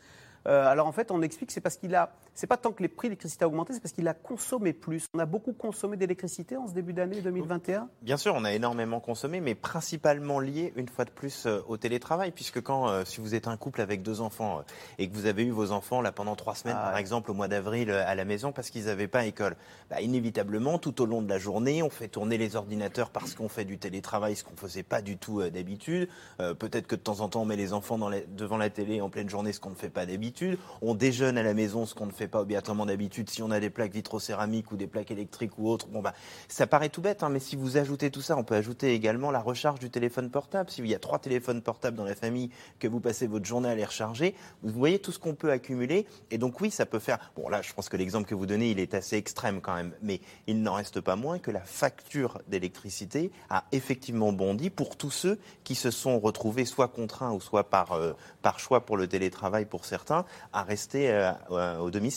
Euh, 0.47 0.67
alors 0.67 0.87
en 0.87 0.93
fait, 0.93 1.11
on 1.11 1.23
explique 1.23 1.49
que 1.49 1.53
c'est 1.53 1.61
parce 1.61 1.77
qu'il 1.77 1.95
a, 1.95 2.13
c'est 2.35 2.47
pas 2.47 2.57
tant 2.57 2.73
que 2.73 2.83
les 2.83 2.89
prix 2.89 3.09
de 3.09 3.13
l'électricité 3.13 3.45
ont 3.45 3.49
augmenté, 3.49 3.75
c'est 3.75 3.81
parce 3.81 3.93
qu'il 3.93 4.09
a 4.09 4.15
consommé 4.15 4.73
plus. 4.73 5.07
On 5.15 5.19
a 5.19 5.27
beaucoup 5.27 5.53
consommé 5.53 5.97
d'électricité 5.97 6.57
en 6.57 6.67
ce 6.67 6.73
début 6.73 6.93
d'année 6.93 7.21
2021. 7.21 7.89
Bien 8.03 8.17
sûr, 8.17 8.35
on 8.37 8.45
a 8.45 8.53
énormément 8.53 9.01
consommé, 9.01 9.41
mais 9.41 9.55
principalement 9.55 10.41
lié 10.41 10.73
une 10.77 10.89
fois 10.89 11.05
de 11.05 11.11
plus 11.11 11.47
euh, 11.47 11.61
au 11.69 11.77
télétravail, 11.77 12.31
puisque 12.31 12.61
quand 12.63 12.89
euh, 12.89 13.05
si 13.05 13.21
vous 13.21 13.35
êtes 13.35 13.49
un 13.49 13.57
couple 13.57 13.81
avec 13.81 14.03
deux 14.03 14.21
enfants 14.21 14.63
et 14.99 15.09
que 15.09 15.15
vous 15.15 15.27
avez 15.27 15.45
eu 15.45 15.51
vos 15.51 15.73
enfants 15.73 16.01
là 16.01 16.13
pendant 16.13 16.37
trois 16.37 16.55
semaines, 16.55 16.77
ah 16.79 16.91
par 16.91 16.99
exemple 16.99 17.31
au 17.31 17.35
mois 17.35 17.49
d'avril 17.49 17.91
à 17.91 18.15
la 18.15 18.25
maison 18.25 18.53
parce 18.53 18.71
qu'ils 18.71 18.87
n'avaient 18.87 19.09
pas 19.09 19.27
école, 19.27 19.57
bah, 19.91 20.01
inévitablement 20.01 20.79
tout 20.79 21.03
au 21.03 21.07
long 21.07 21.23
de 21.23 21.29
la 21.29 21.39
journée, 21.39 21.83
on 21.83 21.91
fait 21.91 22.09
tourner 22.09 22.39
les 22.39 22.57
ordinateurs 22.57 23.11
parce 23.11 23.35
qu'on 23.35 23.49
fait 23.49 23.65
du 23.65 23.79
télétravail, 23.79 24.37
ce 24.37 24.45
qu'on 24.45 24.57
faisait 24.57 24.83
pas 24.83 25.03
du 25.03 25.17
tout 25.17 25.43
d'habitude. 25.51 26.09
Peut-être 26.39 26.87
que 26.87 26.97
de 26.97 27.01
temps 27.01 27.21
en 27.21 27.29
temps 27.29 27.43
on 27.43 27.45
met 27.45 27.57
les 27.57 27.73
enfants 27.73 27.99
devant 28.29 28.57
la 28.57 28.71
télé 28.71 29.01
en 29.01 29.11
pleine 29.11 29.29
journée, 29.29 29.53
ce 29.53 29.61
qu'on 29.61 29.71
ne 29.71 29.75
fait 29.75 29.91
pas 29.91 30.07
d'habitude 30.07 30.59
on 30.81 30.95
déjeune 30.95 31.39
à 31.39 31.43
la 31.43 31.55
maison, 31.55 31.87
ce 31.87 31.95
qu'on 31.95 32.07
ne 32.07 32.13
fait 32.13 32.22
pas 32.29 32.41
obligatoirement 32.41 32.87
d'habitude. 32.87 33.31
Si 33.31 33.43
on 33.43 33.51
a 33.51 33.61
des 33.61 33.71
plaques 33.71 33.93
vitrocéramiques 33.93 34.73
ou 34.73 34.77
des 34.77 34.87
plaques 34.87 35.11
électriques 35.11 35.59
ou 35.59 35.69
autres, 35.69 35.89
bon 35.89 36.01
bah, 36.01 36.15
ça 36.49 36.67
paraît 36.67 36.89
tout 36.89 37.01
bête, 37.01 37.23
hein, 37.23 37.29
mais 37.29 37.41
si 37.41 37.57
vous 37.57 37.77
ajoutez 37.77 38.11
tout 38.11 38.23
ça, 38.23 38.37
on 38.37 38.45
peut 38.45 38.55
ajouter 38.55 38.95
également 38.95 39.31
la 39.31 39.41
recharge 39.41 39.79
du 39.79 39.91
téléphone 39.91 40.31
portable. 40.31 40.71
S'il 40.71 40.87
y 40.87 40.95
a 40.95 40.99
trois 40.99 41.19
téléphones 41.19 41.63
portables 41.63 41.97
dans 41.97 42.05
la 42.05 42.15
famille, 42.15 42.51
que 42.79 42.89
vous 42.89 43.01
passez 43.01 43.27
votre 43.27 43.47
journée 43.47 43.69
à 43.69 43.75
les 43.75 43.85
recharger, 43.85 44.35
vous 44.63 44.73
voyez 44.73 44.99
tout 44.99 45.13
ce 45.13 45.19
qu'on 45.19 45.35
peut 45.35 45.51
accumuler. 45.51 46.07
Et 46.31 46.39
donc 46.39 46.61
oui, 46.61 46.71
ça 46.71 46.87
peut 46.87 46.99
faire. 46.99 47.19
Bon 47.37 47.49
là, 47.49 47.63
je 47.63 47.73
pense 47.73 47.89
que 47.89 47.97
l'exemple 47.97 48.29
que 48.29 48.35
vous 48.35 48.47
donnez, 48.47 48.71
il 48.71 48.79
est 48.79 48.95
assez 48.95 49.17
extrême 49.17 49.61
quand 49.61 49.75
même, 49.75 49.93
mais 50.03 50.21
il 50.47 50.63
n'en 50.63 50.75
reste 50.75 51.01
pas 51.01 51.17
moins 51.17 51.39
que 51.39 51.51
la 51.51 51.61
facture 51.61 52.41
d'électricité 52.49 53.31
a 53.51 53.65
effectivement 53.73 54.33
bondi 54.33 54.71
pour 54.71 54.97
tous 54.97 55.11
ceux 55.11 55.39
qui 55.65 55.75
se 55.75 55.91
sont 55.91 56.19
retrouvés 56.19 56.65
soit 56.65 56.89
contraints 56.89 57.33
ou 57.33 57.41
soit 57.41 57.69
par, 57.69 57.93
euh, 57.93 58.13
par 58.43 58.59
choix 58.59 58.85
pour 58.85 58.97
le 58.97 59.07
télétravail 59.07 59.65
pour 59.65 59.85
certains 59.85 60.25
à 60.53 60.63
rester 60.63 61.11
euh, 61.11 61.79
au 61.79 61.91
domicile. 61.91 62.12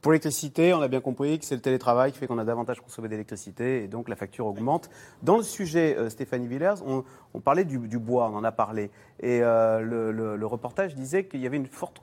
Pour 0.00 0.12
l'électricité, 0.12 0.72
on 0.72 0.80
a 0.80 0.88
bien 0.88 1.00
compris 1.00 1.38
que 1.38 1.44
c'est 1.44 1.54
le 1.54 1.60
télétravail 1.60 2.12
qui 2.12 2.18
fait 2.18 2.26
qu'on 2.26 2.38
a 2.38 2.44
davantage 2.44 2.80
consommé 2.80 3.08
d'électricité 3.08 3.84
et 3.84 3.88
donc 3.88 4.08
la 4.08 4.16
facture 4.16 4.46
augmente. 4.46 4.88
Dans 5.22 5.36
le 5.36 5.42
sujet, 5.42 5.94
euh, 5.98 6.08
Stéphanie 6.08 6.46
Villers, 6.46 6.76
on, 6.86 7.40
parlait 7.40 7.64
du, 7.64 7.78
bois, 7.98 8.30
on 8.32 8.36
en 8.36 8.44
a 8.44 8.52
parlé. 8.52 8.90
Et 9.20 9.40
le, 9.40 10.10
le, 10.12 10.46
reportage 10.46 10.94
disait 10.94 11.26
qu'il 11.26 11.40
y 11.40 11.46
avait 11.46 11.58
une 11.58 11.66
forte 11.66 12.00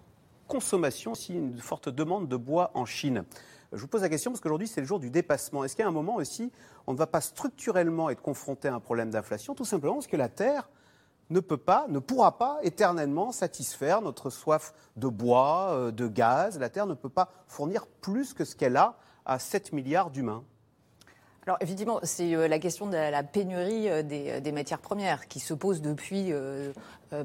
consommation, 0.47 1.13
aussi 1.13 1.33
une 1.33 1.57
forte 1.57 1.89
demande 1.89 2.27
de 2.27 2.35
bois 2.35 2.71
en 2.75 2.85
Chine. 2.85 3.23
Je 3.73 3.79
vous 3.79 3.87
pose 3.87 4.01
la 4.01 4.09
question 4.09 4.31
parce 4.31 4.41
qu'aujourd'hui, 4.41 4.67
c'est 4.67 4.81
le 4.81 4.87
jour 4.87 4.99
du 4.99 5.09
dépassement. 5.09 5.63
Est-ce 5.63 5.75
qu'il 5.75 5.83
y 5.83 5.85
a 5.85 5.89
un 5.89 5.93
moment 5.93 6.15
aussi, 6.15 6.51
on 6.87 6.93
ne 6.93 6.97
va 6.97 7.07
pas 7.07 7.21
structurellement 7.21 8.09
être 8.09 8.21
confronté 8.21 8.67
à 8.67 8.75
un 8.75 8.81
problème 8.81 9.11
d'inflation, 9.11 9.55
tout 9.55 9.63
simplement 9.63 9.93
parce 9.93 10.07
que 10.07 10.17
la 10.17 10.27
Terre 10.27 10.69
ne 11.31 11.39
peut 11.39 11.57
pas, 11.57 11.85
ne 11.89 11.99
pourra 11.99 12.37
pas 12.37 12.59
éternellement 12.61 13.31
satisfaire 13.31 14.01
notre 14.01 14.29
soif 14.29 14.73
de 14.97 15.07
bois, 15.07 15.69
euh, 15.71 15.91
de 15.91 16.07
gaz. 16.07 16.59
La 16.59 16.69
Terre 16.69 16.85
ne 16.85 16.93
peut 16.93 17.09
pas 17.09 17.29
fournir 17.47 17.87
plus 17.87 18.33
que 18.33 18.45
ce 18.45 18.55
qu'elle 18.55 18.77
a 18.77 18.97
à 19.25 19.39
7 19.39 19.73
milliards 19.73 20.11
d'humains. 20.11 20.43
Alors 21.47 21.57
effectivement, 21.61 21.99
c'est 22.03 22.35
euh, 22.35 22.47
la 22.47 22.59
question 22.59 22.85
de 22.85 22.95
la 22.95 23.23
pénurie 23.23 23.89
euh, 23.89 24.03
des, 24.03 24.51
matières 24.51 24.79
premières 24.79 25.27
qui 25.27 25.39
se 25.39 25.53
pose 25.53 25.81
depuis 25.81 26.33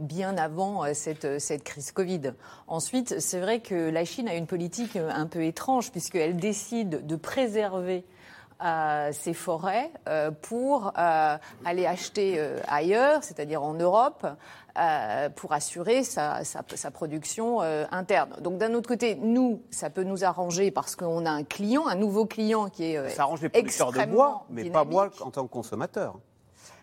bien 0.01 0.37
avant 0.37 0.95
cette, 0.95 1.39
cette 1.41 1.65
crise 1.65 1.93
Covid. 1.93 2.33
Ensuite, 2.67 3.21
c'est 3.21 3.41
vrai 3.41 3.61
que 3.61 3.91
la 3.91 4.05
Chine 4.05 4.29
a 4.29 4.35
une 4.35 4.47
politique 4.47 4.97
un 4.97 5.27
peu 5.27 5.45
étrange 5.45 5.91
puisqu'elle 5.91 6.37
décide 6.37 7.07
de 7.07 7.17
préserver 7.17 8.05
ses 9.13 9.35
forêts 9.35 9.91
euh, 10.09 10.31
pour 10.31 10.93
euh, 10.99 11.37
aller 11.65 11.87
acheter 11.87 12.37
euh, 12.39 12.59
ailleurs, 12.69 13.23
c'est-à-dire 13.23 13.63
en 13.63 13.75
Europe, 13.75 14.27
pour 15.37 15.55
assurer 15.55 16.05
sa, 16.05 16.43
production 16.93 17.61
interne. 17.91 18.37
Donc 18.43 18.59
d'un 18.59 18.75
autre 18.75 18.89
côté, 18.89 19.15
nous, 19.15 19.63
ça 19.71 19.89
peut 19.89 20.03
nous 20.03 20.23
arranger 20.23 20.71
parce 20.71 20.97
qu'on 20.97 21.25
a 21.25 21.31
un 21.31 21.45
client, 21.45 21.87
un 21.87 21.95
nouveau 21.95 22.27
client 22.27 22.69
qui 22.69 22.93
est 22.93 23.09
ça 23.09 23.23
arrange 23.23 23.41
les 23.41 23.49
producteurs 23.49 23.93
de 23.93 24.05
bois, 24.05 24.45
mais 24.51 24.69
pas 24.69 24.85
moi 24.85 25.09
en 25.23 25.31
tant 25.31 25.47
que 25.47 25.51
consommateur 25.51 26.19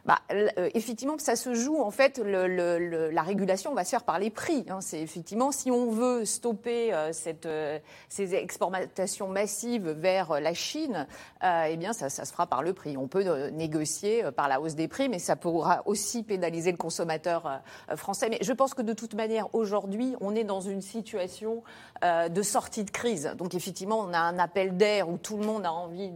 bah, 0.05 0.19
euh, 0.31 0.69
effectivement, 0.73 1.17
ça 1.17 1.35
se 1.35 1.53
joue. 1.53 1.81
En 1.81 1.91
fait, 1.91 2.17
la 2.17 3.21
régulation 3.21 3.73
va 3.73 3.85
se 3.85 3.91
faire 3.91 4.03
par 4.03 4.19
les 4.19 4.29
prix. 4.29 4.65
Hein. 4.69 4.81
C'est 4.81 4.99
effectivement 4.99 5.51
si 5.51 5.71
on 5.71 5.91
veut 5.91 6.25
stopper 6.25 6.93
euh, 6.93 7.11
euh, 7.45 7.79
ces 8.09 8.35
exportations 8.35 9.27
massives 9.29 9.89
vers 9.89 10.41
la 10.41 10.53
Chine, 10.53 11.07
eh 11.43 11.77
bien, 11.77 11.93
ça, 11.93 12.09
se 12.09 12.31
fera 12.31 12.47
par 12.47 12.63
le 12.63 12.73
prix. 12.73 12.97
On 12.97 13.07
peut 13.07 13.49
négocier 13.49 14.23
par 14.35 14.47
la 14.47 14.59
hausse 14.59 14.75
des 14.75 14.87
prix, 14.87 15.09
mais 15.09 15.19
ça 15.19 15.35
pourra 15.35 15.83
aussi 15.85 16.23
pénaliser 16.23 16.71
le 16.71 16.77
consommateur 16.77 17.61
français. 17.95 18.27
Mais 18.29 18.39
je 18.41 18.53
pense 18.53 18.73
que 18.73 18.81
de 18.81 18.93
toute 18.93 19.13
manière, 19.13 19.53
aujourd'hui, 19.53 20.15
on 20.21 20.35
est 20.35 20.43
dans 20.43 20.61
une 20.61 20.81
situation 20.81 21.63
de 22.03 22.41
sortie 22.41 22.83
de 22.83 22.91
crise. 22.91 23.33
Donc, 23.37 23.55
effectivement, 23.55 23.99
on 23.99 24.13
a 24.13 24.19
un 24.19 24.39
appel 24.39 24.77
d'air 24.77 25.09
où 25.09 25.17
tout 25.17 25.37
le 25.37 25.45
monde 25.45 25.65
a 25.65 25.71
envie 25.71 26.11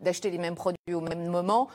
d'acheter 0.00 0.30
les 0.30 0.38
mêmes 0.38 0.54
produits 0.54 0.94
au 0.94 1.00
même 1.00 1.26
moment. 1.26 1.68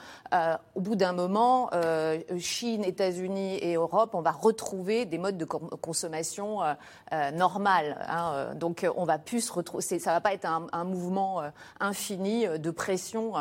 au 0.76 0.82
bout 0.82 0.96
d'un 0.96 1.14
moment 1.14 1.35
euh, 1.74 2.20
Chine, 2.38 2.84
États-Unis 2.84 3.58
et 3.58 3.76
Europe, 3.76 4.12
on 4.14 4.22
va 4.22 4.32
retrouver 4.32 5.06
des 5.06 5.18
modes 5.18 5.38
de 5.38 5.46
consommation 5.46 6.64
euh, 6.64 6.74
euh 7.14 7.32
normales. 7.32 7.98
Hein. 8.08 8.54
Donc 8.56 8.86
on 8.96 9.06
va 9.06 9.18
plus 9.18 9.42
se 9.42 9.54
retrouver. 9.54 9.82
Ça 9.82 10.12
va 10.12 10.22
pas 10.22 10.34
être 10.34 10.46
un, 10.46 10.84
mouvement 10.84 11.42
euh, 11.42 11.50
infini 11.80 12.46
de 12.48 12.72
pression 12.72 13.34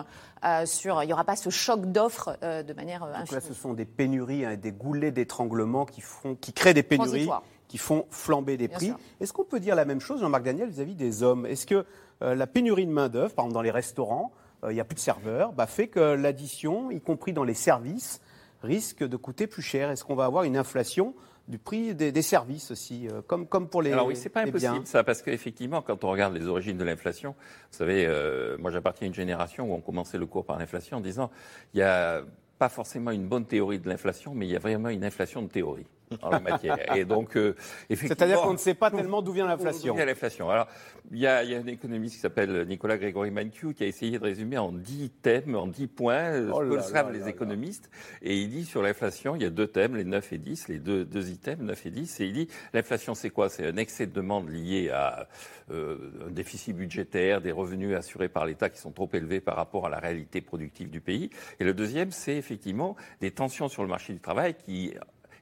sur. 0.64 1.02
Il 1.02 1.06
n'y 1.06 1.12
aura 1.12 1.24
pas 1.24 1.36
ce 1.36 1.50
choc 1.50 1.86
d'offres 1.86 2.36
de 2.42 2.72
manière 2.72 3.04
infinie. 3.04 3.40
là, 3.40 3.40
ce 3.40 3.54
sont 3.54 3.74
des 3.74 3.84
pénuries, 3.84 4.44
hein, 4.44 4.56
des 4.56 4.72
goulets 4.72 5.10
d'étranglement 5.10 5.84
qui 5.84 6.00
font, 6.00 6.34
qui 6.34 6.52
créent 6.52 6.74
des 6.74 6.82
pénuries. 6.82 7.28
qui 7.68 7.78
font 7.78 8.06
flamber 8.10 8.56
des 8.56 8.68
prix. 8.68 8.92
Est-ce 9.20 9.32
qu'on 9.32 9.44
peut 9.44 9.60
dire 9.60 9.74
la 9.74 9.84
même 9.84 10.00
chose, 10.00 10.20
Jean-Marc 10.20 10.44
Daniel, 10.44 10.68
vis-à-vis 10.68 10.94
des 10.94 11.22
hommes? 11.22 11.46
Est-ce 11.46 11.66
que 11.66 11.84
la 12.20 12.46
pénurie 12.46 12.86
de 12.86 12.92
main-d'œuvre, 12.92 13.34
par 13.34 13.44
exemple 13.44 13.54
dans 13.54 13.62
les 13.62 13.70
restaurants, 13.70 14.32
euh, 14.32 14.43
il 14.71 14.75
n'y 14.75 14.80
a 14.80 14.85
plus 14.85 14.94
de 14.94 15.00
serveurs, 15.00 15.52
bah, 15.52 15.66
fait 15.66 15.88
que 15.88 16.00
l'addition, 16.00 16.91
y 16.91 17.00
compris 17.00 17.32
dans 17.32 17.45
les 17.45 17.54
services, 17.54 18.21
risque 18.62 19.06
de 19.06 19.17
coûter 19.17 19.47
plus 19.47 19.62
cher. 19.62 19.91
Est-ce 19.91 20.04
qu'on 20.04 20.15
va 20.15 20.25
avoir 20.25 20.45
une 20.45 20.56
inflation 20.56 21.15
du 21.49 21.58
prix 21.58 21.95
des, 21.95 22.23
services 22.23 22.71
aussi, 22.71 23.06
euh, 23.06 23.21
comme, 23.26 23.47
comme 23.47 23.69
pour 23.69 23.82
les 23.82 23.93
Alors 23.93 24.06
oui, 24.06 24.17
c'est 24.17 24.30
pas 24.30 24.43
impossible 24.43 24.86
ça, 24.86 25.04
parce 25.04 25.21
qu'effectivement, 25.21 25.82
quand 25.82 26.02
on 26.04 26.10
regarde 26.10 26.34
les 26.34 26.47
origines 26.47 26.78
de 26.78 26.84
l'inflation, 26.84 27.34
vous 27.71 27.78
savez, 27.78 28.06
euh, 28.06 28.56
moi 28.58 28.71
j'appartiens 28.71 29.06
à 29.06 29.08
une 29.08 29.15
génération 29.15 29.71
où 29.71 29.75
on 29.75 29.80
commençait 29.80 30.17
le 30.17 30.25
cours 30.26 30.47
par 30.47 30.58
l'inflation 30.58 30.97
en 30.97 31.00
disant, 31.00 31.30
il 31.75 31.78
n'y 31.78 31.82
a 31.82 32.23
pas 32.58 32.71
forcément 32.71 33.10
une 33.10 33.26
bonne 33.26 33.45
théorie 33.45 33.78
de 33.78 33.88
l'inflation, 33.88 34.34
mais 34.34 34.47
il 34.47 34.52
y 34.52 34.56
a 34.56 34.58
vraiment 34.58 34.88
une 34.88 35.04
inflation 35.04 35.43
de 35.43 35.49
théorie 35.49 35.86
en 36.23 36.30
la 36.30 36.40
matière. 36.40 36.97
Et 36.97 37.04
donc, 37.04 37.36
euh, 37.36 37.54
C'est-à-dire 37.88 38.43
qu'on 38.43 38.52
ne 38.52 38.58
sait 38.58 38.75
pas 38.75 38.90
tellement 38.90 39.23
d'où 39.23 39.32
vient 39.32 39.47
l'inflation. 39.47 39.95
L'inflation. 39.97 40.50
Alors, 40.50 40.69
il 41.10 41.19
y, 41.19 41.26
a, 41.26 41.38
un 41.38 41.67
économiste 41.67 42.14
qui 42.14 42.21
s'appelle 42.21 42.67
Nicolas 42.67 42.97
Grégory 42.97 43.30
Mankiw 43.30 43.73
qui 43.73 43.84
a 43.84 43.86
essayé 43.86 44.19
de 44.19 44.25
résumer 44.25 44.58
en 44.58 44.73
dix 44.73 45.10
thèmes, 45.10 45.54
en 45.54 45.67
dix 45.67 45.86
points, 45.86 46.49
oh 46.52 46.62
ce 46.62 46.76
que 46.76 46.80
savent 46.82 47.12
les 47.12 47.28
économistes. 47.28 47.90
Et 48.23 48.38
il 48.38 48.49
dit 48.49 48.64
sur 48.64 48.82
l'inflation, 48.82 49.36
il 49.36 49.43
y 49.43 49.47
a 49.47 49.50
deux 49.50 49.67
thèmes, 49.67 49.97
les 49.97 50.04
9 50.04 50.32
et 50.32 50.38
10, 50.38 50.69
les 50.69 50.78
deux, 50.78 51.04
deux 51.04 51.30
items, 51.30 51.64
9 51.64 51.86
et 51.86 51.90
10. 51.90 52.21
Et 52.21 52.26
il 52.26 52.32
dit, 52.32 52.49
l'inflation, 52.73 53.14
c'est 53.14 53.30
quoi? 53.30 53.49
C'est 53.49 53.67
un 53.67 53.76
excès 53.76 54.06
de 54.06 54.12
demande 54.12 54.49
lié 54.49 54.90
à 54.90 55.28
euh, 55.71 56.26
un 56.26 56.30
déficit 56.30 56.76
budgétaire, 56.76 57.40
des 57.40 57.52
revenus 57.52 57.97
assurés 57.97 58.28
par 58.28 58.47
l'État 58.47 58.69
qui 58.69 58.78
sont 58.78 58.93
trop 58.93 59.08
élevés 59.12 59.40
par 59.40 59.56
rapport 59.56 59.86
à 59.86 59.88
la 59.88 59.99
réalité 59.99 60.40
productive 60.40 60.90
du 60.90 61.00
pays. 61.00 61.30
Et 61.60 61.64
le 61.64 61.75
deuxième, 61.75 62.10
c'est 62.10 62.36
effectivement 62.36 62.97
des 63.21 63.30
tensions 63.30 63.69
sur 63.69 63.82
le 63.82 63.88
marché 63.88 64.12
du 64.12 64.21
travail 64.21 64.54
qui 64.54 64.95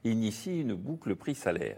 initie 0.03 0.61
une 0.61 0.73
boucle 0.73 1.15
prix-salaire. 1.15 1.77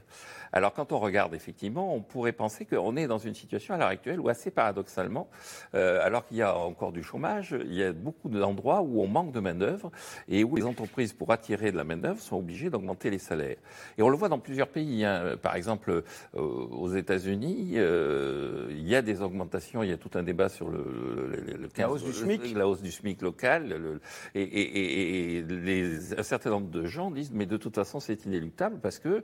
Alors 0.58 0.72
quand 0.72 0.94
on 0.94 1.00
regarde 1.00 1.36
effectivement, 1.36 1.94
on 1.94 2.00
pourrait 2.00 2.32
penser 2.32 2.63
qu'on 2.65 2.96
est 2.96 3.08
dans 3.08 3.18
une 3.18 3.36
situation 3.36 3.74
à 3.74 3.78
l'heure 3.78 3.89
actuelle 3.89 4.22
où 4.22 4.30
assez 4.30 4.52
paradoxalement, 4.52 5.28
euh, 5.74 6.00
alors 6.02 6.26
qu'il 6.26 6.38
y 6.38 6.41
a 6.41 6.58
encore 6.58 6.94
du 6.94 7.04
chômage, 7.04 7.54
il 7.65 7.74
y 7.74 7.84
a 7.84 7.91
beaucoup 7.91 8.30
d'endroits 8.30 8.82
où 8.82 9.02
on 9.02 9.08
manque 9.08 9.34
de 9.34 9.41
main-d'œuvre 9.41 9.91
et 10.30 10.46
où 10.46 10.56
les 10.56 10.63
entreprises, 10.63 11.12
pour 11.12 11.34
attirer 11.34 11.74
de 11.74 11.78
la 11.78 11.84
main-d'œuvre, 11.84 12.22
sont 12.22 12.38
obligées 12.38 12.70
d'augmenter 12.70 13.10
les 13.10 13.18
salaires. 13.18 13.58
Et 13.98 14.02
on 14.02 14.08
le 14.08 14.15
voit 14.15 14.30
dans 14.30 14.39
plusieurs 14.39 14.70
pays. 14.70 15.04
Hein. 15.04 15.36
Par 15.41 15.58
exemple, 15.58 15.91
euh, 15.91 16.39
aux 16.39 16.96
États-Unis, 16.96 17.74
euh, 17.76 18.68
il 18.70 18.88
y 18.88 18.96
a 18.96 19.02
des 19.02 19.22
augmentations, 19.22 19.84
il 19.84 19.89
y 19.89 19.94
a 19.94 19.98
tout 19.98 20.12
un 20.13 20.24
débat 20.24 20.48
sur 20.48 20.70
le, 20.70 21.68
la 21.78 21.89
hausse 21.91 22.06
du 22.06 22.13
SMIC, 22.13 22.56
la 22.56 22.65
hausse 22.65 22.82
du 22.82 22.94
SMIC 22.94 23.22
local, 23.22 24.00
et, 24.34 24.41
et, 24.41 25.38
et 25.38 25.41
les, 25.41 26.18
un 26.18 26.24
certain 26.24 26.52
nombre 26.52 26.70
de 26.70 26.86
gens 26.86 27.12
disent 27.12 27.32
mais 27.34 27.46
de 27.46 27.58
toute 27.58 27.76
façon 27.76 28.00
c'est 28.00 28.24
inéluctable 28.24 28.80
parce 28.82 29.00
que 29.00 29.22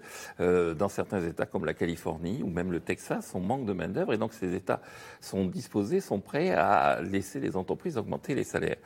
dans 0.73 0.89
certains 0.89 1.20
États 1.27 1.45
comme 1.45 1.65
la 1.65 1.73
Californie 1.73 2.41
ou 2.43 2.47
même 2.47 2.71
le 2.71 2.79
Texas, 2.79 3.31
on 3.35 3.39
manque 3.39 3.65
de 3.65 3.73
main-d'œuvre 3.73 4.13
et 4.13 4.17
donc 4.17 4.33
ces 4.33 4.53
États 4.55 4.81
sont 5.19 5.45
disposés, 5.45 5.99
sont 5.99 6.19
prêts 6.19 6.51
à 6.51 7.01
laisser 7.01 7.39
les 7.39 7.55
entreprises 7.55 7.97
augmenter 7.97 8.35
les 8.35 8.43
salaires. 8.43 8.77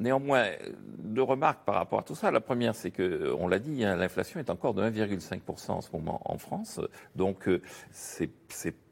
Néanmoins, 0.00 0.46
deux 0.78 1.22
remarques 1.22 1.62
par 1.66 1.74
rapport 1.74 1.98
à 1.98 2.02
tout 2.02 2.14
ça. 2.14 2.30
La 2.30 2.40
première, 2.40 2.74
c'est 2.74 2.90
que, 2.90 3.34
on 3.38 3.48
l'a 3.48 3.58
dit, 3.58 3.84
hein, 3.84 3.96
l'inflation 3.96 4.40
est 4.40 4.48
encore 4.48 4.72
de 4.72 4.82
1,5% 4.82 5.72
en 5.72 5.80
ce 5.82 5.92
moment 5.92 6.22
en 6.24 6.38
France. 6.38 6.80
Donc, 7.16 7.46
euh, 7.48 7.60
c'est 7.90 8.30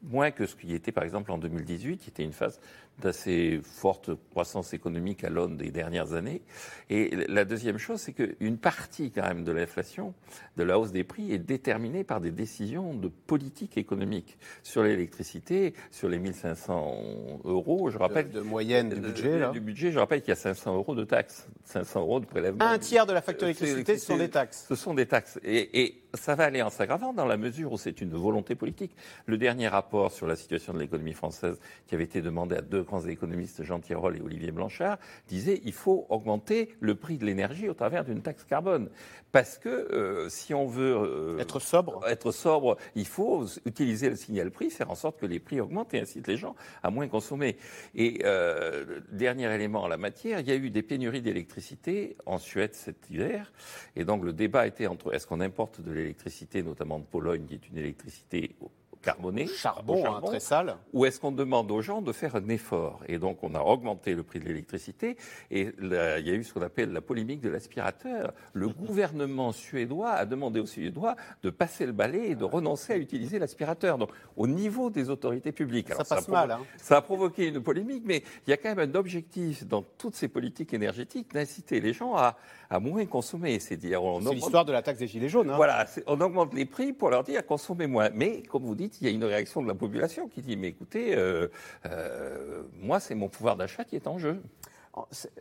moins 0.03 0.29
que 0.29 0.45
ce 0.45 0.55
qui 0.55 0.75
était, 0.75 0.91
par 0.91 1.03
exemple, 1.03 1.31
en 1.31 1.39
2018, 1.39 1.97
qui 1.97 2.09
était 2.11 2.23
une 2.23 2.31
phase 2.31 2.61
d'assez 3.01 3.61
forte 3.63 4.11
croissance 4.31 4.73
économique 4.73 5.23
à 5.23 5.29
l'aune 5.29 5.57
des 5.57 5.71
dernières 5.71 6.13
années. 6.13 6.41
Et 6.89 7.15
la 7.27 7.45
deuxième 7.45 7.77
chose, 7.77 8.01
c'est 8.01 8.13
qu'une 8.13 8.57
partie 8.57 9.11
quand 9.11 9.27
même 9.27 9.43
de 9.43 9.51
l'inflation, 9.51 10.13
de 10.57 10.63
la 10.63 10.79
hausse 10.79 10.91
des 10.91 11.03
prix, 11.03 11.31
est 11.31 11.39
déterminée 11.39 12.03
par 12.03 12.21
des 12.21 12.31
décisions 12.31 12.93
de 12.93 13.07
politique 13.07 13.77
économique 13.77 14.37
sur 14.63 14.83
l'électricité, 14.83 15.73
sur 15.91 16.09
les 16.09 16.19
1500 16.19 17.41
euros. 17.45 17.89
Je 17.89 17.97
rappelle 17.97 18.29
de, 18.31 18.41
moyenne 18.41 18.89
du 18.89 18.99
budget. 18.99 19.39
Là. 19.39 19.51
Du 19.51 19.61
budget, 19.61 19.91
je 19.91 19.99
rappelle 19.99 20.21
qu'il 20.21 20.29
y 20.29 20.33
a 20.33 20.35
500 20.35 20.75
euros 20.75 20.95
de 20.95 21.03
taxes, 21.03 21.47
500 21.65 22.01
euros 22.01 22.19
de 22.19 22.25
prélèvement. 22.25 22.65
Un 22.65 22.79
tiers 22.79 23.05
de 23.05 23.13
la 23.13 23.21
facture 23.21 23.47
d'électricité, 23.47 23.97
ce 23.97 24.05
sont 24.05 24.17
des 24.17 24.29
taxes. 24.29 24.65
Ce 24.67 24.75
sont 24.75 24.93
des 24.93 25.05
taxes. 25.05 25.39
Et, 25.43 25.81
et 25.81 26.08
ça 26.13 26.35
va 26.35 26.45
aller 26.45 26.61
en 26.61 26.69
s'aggravant 26.69 27.13
dans 27.13 27.25
la 27.25 27.37
mesure 27.37 27.71
où 27.71 27.77
c'est 27.77 28.01
une 28.01 28.13
volonté 28.13 28.55
politique. 28.55 28.91
Le 29.25 29.37
dernier 29.37 29.67
rapport 29.67 30.11
sur 30.11 30.27
la 30.27 30.35
situation 30.35 30.73
de 30.73 30.79
l'économie 30.79 31.13
française 31.13 31.59
qui 31.87 31.95
avait 31.95 32.03
été 32.03 32.21
demandé 32.21 32.55
à 32.55 32.61
deux 32.61 32.83
grands 32.83 33.05
économistes, 33.05 33.63
Jean 33.63 33.79
Tirole 33.79 34.17
et 34.17 34.21
Olivier 34.21 34.51
Blanchard, 34.51 34.97
disait 35.27 35.61
il 35.63 35.73
faut 35.73 36.05
augmenter 36.09 36.73
le 36.79 36.95
prix 36.95 37.17
de 37.17 37.25
l'énergie 37.25 37.69
au 37.69 37.73
travers 37.73 38.03
d'une 38.03 38.21
taxe 38.21 38.43
carbone. 38.43 38.89
Parce 39.31 39.59
que 39.59 39.69
euh, 39.69 40.29
si 40.29 40.53
on 40.53 40.65
veut 40.65 40.95
euh, 40.95 41.39
Être 41.39 41.59
sobre. 41.59 42.07
être 42.07 42.31
sobre, 42.31 42.77
il 42.95 43.05
faut 43.05 43.45
utiliser 43.65 44.09
le 44.09 44.15
signal 44.15 44.49
prix, 44.49 44.71
faire 44.71 44.89
en 44.89 44.95
sorte 44.95 45.19
que 45.19 45.27
les 45.27 45.39
prix 45.39 45.61
augmentent 45.61 45.93
et 45.93 45.99
incite 45.99 46.27
les 46.27 46.37
gens 46.37 46.55
à 46.81 46.89
moins 46.89 47.07
consommer. 47.07 47.57
Et 47.93 48.21
euh, 48.23 48.99
dernier 49.11 49.53
élément 49.53 49.83
en 49.83 49.87
la 49.87 49.97
matière, 49.97 50.39
il 50.39 50.47
y 50.47 50.51
a 50.51 50.55
eu 50.55 50.71
des 50.71 50.81
pénuries 50.81 51.21
d'électricité 51.21 52.17
en 52.25 52.39
Suède 52.39 52.73
cet 52.73 53.09
hiver. 53.09 53.51
Et 53.95 54.03
donc 54.03 54.23
le 54.23 54.33
débat 54.33 54.65
était 54.65 54.87
entre 54.87 55.13
est-ce 55.13 55.27
qu'on 55.27 55.41
importe 55.41 55.81
de 55.81 55.91
l'électricité, 55.99 56.63
notamment 56.63 56.99
de 56.99 57.05
Pologne, 57.05 57.45
qui 57.45 57.55
est 57.55 57.69
une 57.69 57.77
électricité 57.77 58.55
Charbon, 59.03 60.03
au 60.03 60.05
hein, 60.07 60.21
très 60.25 60.39
sale. 60.39 60.75
ou 60.93 61.05
est-ce 61.05 61.19
qu'on 61.19 61.31
demande 61.31 61.71
aux 61.71 61.81
gens 61.81 62.01
de 62.01 62.11
faire 62.11 62.35
un 62.35 62.47
effort? 62.49 62.99
Et 63.07 63.17
donc, 63.17 63.43
on 63.43 63.55
a 63.55 63.61
augmenté 63.61 64.13
le 64.13 64.23
prix 64.23 64.39
de 64.39 64.45
l'électricité 64.45 65.15
et 65.51 65.71
là, 65.79 66.19
il 66.19 66.27
y 66.27 66.31
a 66.31 66.33
eu 66.33 66.43
ce 66.43 66.53
qu'on 66.53 66.61
appelle 66.61 66.91
la 66.91 67.01
polémique 67.01 67.39
de 67.41 67.49
l'aspirateur. 67.49 68.33
Le 68.53 68.67
gouvernement 68.89 69.51
suédois 69.51 70.11
a 70.11 70.25
demandé 70.25 70.59
aux 70.59 70.65
Suédois 70.65 71.15
de 71.43 71.49
passer 71.49 71.85
le 71.85 71.91
balai 71.93 72.29
et 72.31 72.35
de 72.35 72.43
renoncer 72.43 72.93
à 72.93 72.97
utiliser 72.97 73.39
l'aspirateur. 73.39 73.97
Donc, 73.97 74.09
au 74.35 74.47
niveau 74.47 74.89
des 74.89 75.09
autorités 75.09 75.51
publiques. 75.51 75.89
Ça 75.89 76.03
passe 76.03 76.27
a 76.27 76.31
mal, 76.31 76.51
hein. 76.51 76.59
Ça 76.77 76.97
a 76.97 77.01
provoqué 77.01 77.47
une 77.47 77.61
polémique, 77.61 78.03
mais 78.05 78.23
il 78.45 78.49
y 78.49 78.53
a 78.53 78.57
quand 78.57 78.73
même 78.75 78.89
un 78.91 78.95
objectif 78.95 79.65
dans 79.65 79.81
toutes 79.97 80.15
ces 80.15 80.27
politiques 80.27 80.73
énergétiques 80.73 81.33
d'inciter 81.33 81.79
les 81.79 81.93
gens 81.93 82.15
à, 82.15 82.37
à 82.69 82.79
moins 82.79 83.05
consommer. 83.05 83.59
C'est-à-dire, 83.59 84.03
on 84.03 84.19
C'est 84.19 84.27
augmente- 84.27 84.35
l'histoire 84.35 84.65
de 84.65 84.71
la 84.73 84.81
taxe 84.81 84.99
des 84.99 85.07
Gilets 85.07 85.29
jaunes. 85.29 85.49
hein. 85.49 85.55
voilà, 85.55 85.85
on 86.07 86.19
augmente 86.21 86.53
les 86.53 86.65
prix 86.65 86.93
pour 86.93 87.09
leur 87.09 87.23
dire 87.23 87.45
consommez 87.45 87.87
moins. 87.87 88.09
Mais 88.13 88.41
comme 88.43 88.63
vous 88.63 88.75
dites, 88.75 88.88
il 89.01 89.05
y 89.07 89.09
a 89.09 89.13
une 89.13 89.23
réaction 89.23 89.61
de 89.61 89.67
la 89.67 89.75
population 89.75 90.27
qui 90.27 90.41
dit 90.41 90.57
mais 90.57 90.67
écoutez, 90.69 91.15
euh, 91.15 91.47
euh, 91.85 92.63
moi 92.81 92.99
c'est 92.99 93.15
mon 93.15 93.29
pouvoir 93.29 93.55
d'achat 93.55 93.83
qui 93.83 93.95
est 93.95 94.07
en 94.07 94.17
jeu. 94.17 94.41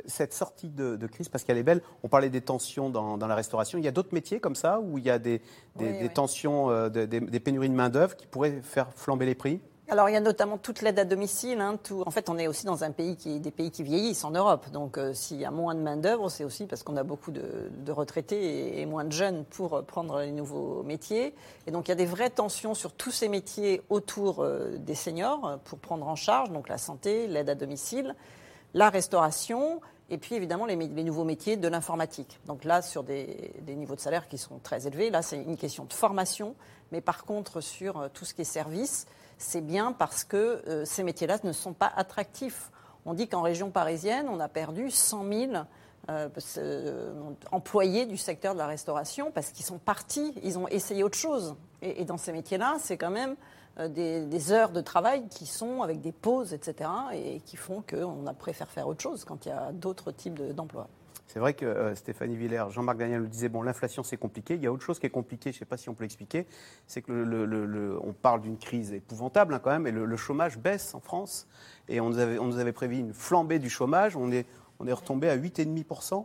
Cette 0.06 0.34
sortie 0.34 0.68
de, 0.68 0.94
de 0.94 1.06
crise, 1.08 1.28
parce 1.28 1.42
qu'elle 1.42 1.56
est 1.58 1.62
belle, 1.64 1.80
on 2.04 2.08
parlait 2.08 2.28
des 2.30 2.42
tensions 2.42 2.90
dans, 2.90 3.18
dans 3.18 3.26
la 3.26 3.34
restauration. 3.34 3.78
Il 3.78 3.84
y 3.84 3.88
a 3.88 3.90
d'autres 3.90 4.12
métiers 4.14 4.38
comme 4.38 4.54
ça 4.54 4.78
où 4.78 4.98
il 4.98 5.04
y 5.04 5.11
a 5.11 5.18
des, 5.18 5.38
des- 5.74 5.87
Oui, 5.87 5.92
des 5.98 6.04
oui. 6.04 6.11
tensions, 6.12 6.70
euh, 6.70 6.88
de- 6.90 7.06
des, 7.06 7.18
des 7.20 7.40
pénuries 7.40 7.70
de 7.70 7.74
main-d'œuvre 7.74 8.14
qui 8.14 8.26
pourraient 8.26 8.61
faire 8.62 8.92
flamber 8.94 9.26
les 9.26 9.34
prix? 9.34 9.61
Alors 9.90 10.11
il 10.11 10.12
y 10.12 10.16
a 10.16 10.20
notamment 10.20 10.59
toute 10.59 10.83
l'aide 10.83 10.98
à 10.98 11.07
domicile. 11.07 11.62
hein, 11.62 11.79
En 12.05 12.11
fait, 12.11 12.29
on 12.29 12.37
est 12.37 12.46
aussi 12.46 12.66
dans 12.66 12.85
un 12.85 12.90
pays 12.90 13.16
qui 13.16 13.40
des 13.40 13.51
pays 13.51 13.70
qui 13.70 13.83
vieillissent 13.83 14.22
en 14.22 14.31
Europe. 14.31 14.68
Donc 14.70 14.98
euh, 14.98 15.14
s'il 15.14 15.38
y 15.38 15.46
a 15.46 15.51
moins 15.51 15.74
de 15.74 15.81
main 15.81 15.96
d'œuvre, 15.96 16.29
c'est 16.29 16.44
aussi 16.44 16.66
parce 16.66 16.83
qu'on 16.83 16.98
a 16.98 17.05
beaucoup 17.05 17.31
de, 17.31 17.90
retraités 17.90 18.83
et, 18.83 18.85
moins 18.85 19.05
de 19.05 19.12
jeunes 19.12 19.46
pour 19.46 19.72
euh, 19.72 19.83
prendre 19.83 20.20
les 20.20 20.31
nouveaux 20.31 20.83
métiers. 20.83 21.35
Et 21.66 21.70
donc 21.70 21.88
il 21.88 21.90
y 21.90 21.92
a 21.92 21.94
des 21.94 22.05
vraies 22.05 22.29
tensions 22.29 22.74
sur 22.74 22.92
tous 22.92 23.11
ces 23.12 23.29
métiers 23.29 23.81
autour 23.88 24.40
euh, 24.40 24.77
des 24.77 24.94
seniors 24.94 25.59
pour 25.64 25.79
prendre 25.79 26.07
en 26.07 26.16
charge 26.16 26.51
donc 26.51 26.68
la 26.68 26.77
santé, 26.77 27.27
l'aide 27.27 27.48
à 27.48 27.55
domicile, 27.55 28.14
la 28.74 28.90
restauration. 28.90 29.81
Et 30.11 30.18
puis 30.18 30.35
évidemment 30.35 30.66
les, 30.66 30.77
nouveaux 30.77 31.24
métiers 31.24 31.57
de 31.57 31.68
l'informatique. 31.68 32.40
Donc 32.46 32.64
là, 32.64 32.83
sur 32.83 33.05
des, 33.05 33.55
niveaux 33.66 33.94
de 33.94 34.01
salaire 34.01 34.29
qui 34.29 34.37
sont 34.37 34.59
très 34.62 34.87
élevés, 34.87 35.09
là 35.09 35.22
c'est 35.22 35.42
une 35.42 35.57
question 35.57 35.87
de 35.87 35.94
formation. 35.94 36.57
Mais 36.92 37.01
par 37.01 37.24
contre, 37.24 37.62
sur 37.62 38.11
tout 38.12 38.27
ce 38.27 38.33
qui 38.35 38.42
est 38.42 38.44
service, 38.44 39.07
c'est 39.38 39.61
bien 39.61 39.92
parce 39.92 40.24
que 40.24 40.62
euh, 40.68 40.85
ces 40.85 41.03
métiers-là 41.03 41.38
ne 41.44 41.53
sont 41.53 41.72
pas 41.72 41.90
attractifs. 41.96 42.70
On 43.07 43.14
dit 43.14 43.29
qu'en 43.29 43.42
région 43.42 43.70
parisienne, 43.70 44.29
on 44.29 44.40
a 44.40 44.48
perdu 44.48 44.90
100 44.90 45.33
000 45.33 45.53
euh, 46.11 46.29
euh, 46.59 47.12
employés 47.53 48.07
du 48.07 48.16
secteur 48.16 48.55
de 48.55 48.59
la 48.59 48.66
restauration 48.66 49.31
parce 49.31 49.51
qu'ils 49.51 49.64
sont 49.64 49.79
partis, 49.79 50.35
ils 50.42 50.59
ont 50.59 50.68
essayé 50.68 51.03
autre 51.05 51.16
chose. 51.16 51.55
Et, 51.81 52.05
dans 52.05 52.18
ces 52.18 52.33
métiers-là, 52.33 52.77
c'est 52.81 52.96
quand 52.96 53.11
même 53.11 53.37
des, 53.88 54.51
heures 54.53 54.70
de 54.70 54.81
travail 54.81 55.29
qui 55.29 55.46
sont 55.46 55.83
avec 55.83 56.01
des 56.01 56.11
pauses, 56.11 56.53
etc., 56.53 56.90
et 57.12 57.38
qui 57.40 57.57
font 57.57 57.85
qu'on 57.88 58.27
a 58.27 58.35
préfère 58.35 58.68
faire 58.68 58.88
autre 58.88 59.01
chose 59.01 59.24
quand 59.24 59.46
il 59.46 59.51
y 59.51 59.53
a 59.53 59.70
d'autres 59.70 60.11
types 60.11 60.35
de- 60.35 60.53
d'emplois. 60.53 60.88
C'est 61.38 61.42
vrai 61.42 61.55
que 61.55 61.66
euh, 61.66 61.94
Stéphanie 61.94 62.35
Villers, 62.35 62.64
Jean-Marc 62.70 62.98
Daniel 62.98 63.20
nous 63.20 63.29
disait 63.29 63.48
bon, 63.48 63.62
l'inflation 63.62 64.03
c'est 64.03 64.16
compliqué. 64.16 64.57
Il 64.57 64.61
y 64.61 64.66
a 64.66 64.72
autre 64.72 64.83
chose 64.83 64.98
qui 64.98 65.07
est 65.07 65.11
compliqué, 65.11 65.53
je 65.53 65.57
ne 65.57 65.59
sais 65.61 65.66
pas 65.66 65.77
si 65.77 65.88
on 65.88 65.94
peut 65.94 66.03
l'expliquer, 66.03 66.48
c'est 66.88 67.01
que 67.01 68.01
on 68.03 68.12
parle 68.12 68.40
d'une 68.40 68.59
crise 68.59 68.92
épouvantable 68.92 69.55
hein, 69.55 69.61
quand 69.62 69.70
même, 69.70 69.87
et 69.87 69.92
le, 69.92 70.05
le 70.05 70.16
chômage 70.16 70.59
baisse 70.59 70.96
en 70.96 71.01
France. 71.01 71.46
Et 71.88 72.01
on 72.01 72.09
nous 72.09 72.18
avait, 72.18 72.40
on 72.40 72.46
nous 72.46 72.59
avait 72.59 72.72
prévu 72.72 72.98
une 72.98 73.14
flambée 73.14 73.61
du 73.61 73.70
chômage. 73.70 74.16
On 74.16 74.33
est, 74.33 74.46
on 74.81 74.88
est 74.88 74.92
retombé 74.92 75.29
à 75.29 75.37
8,5%. 75.37 76.24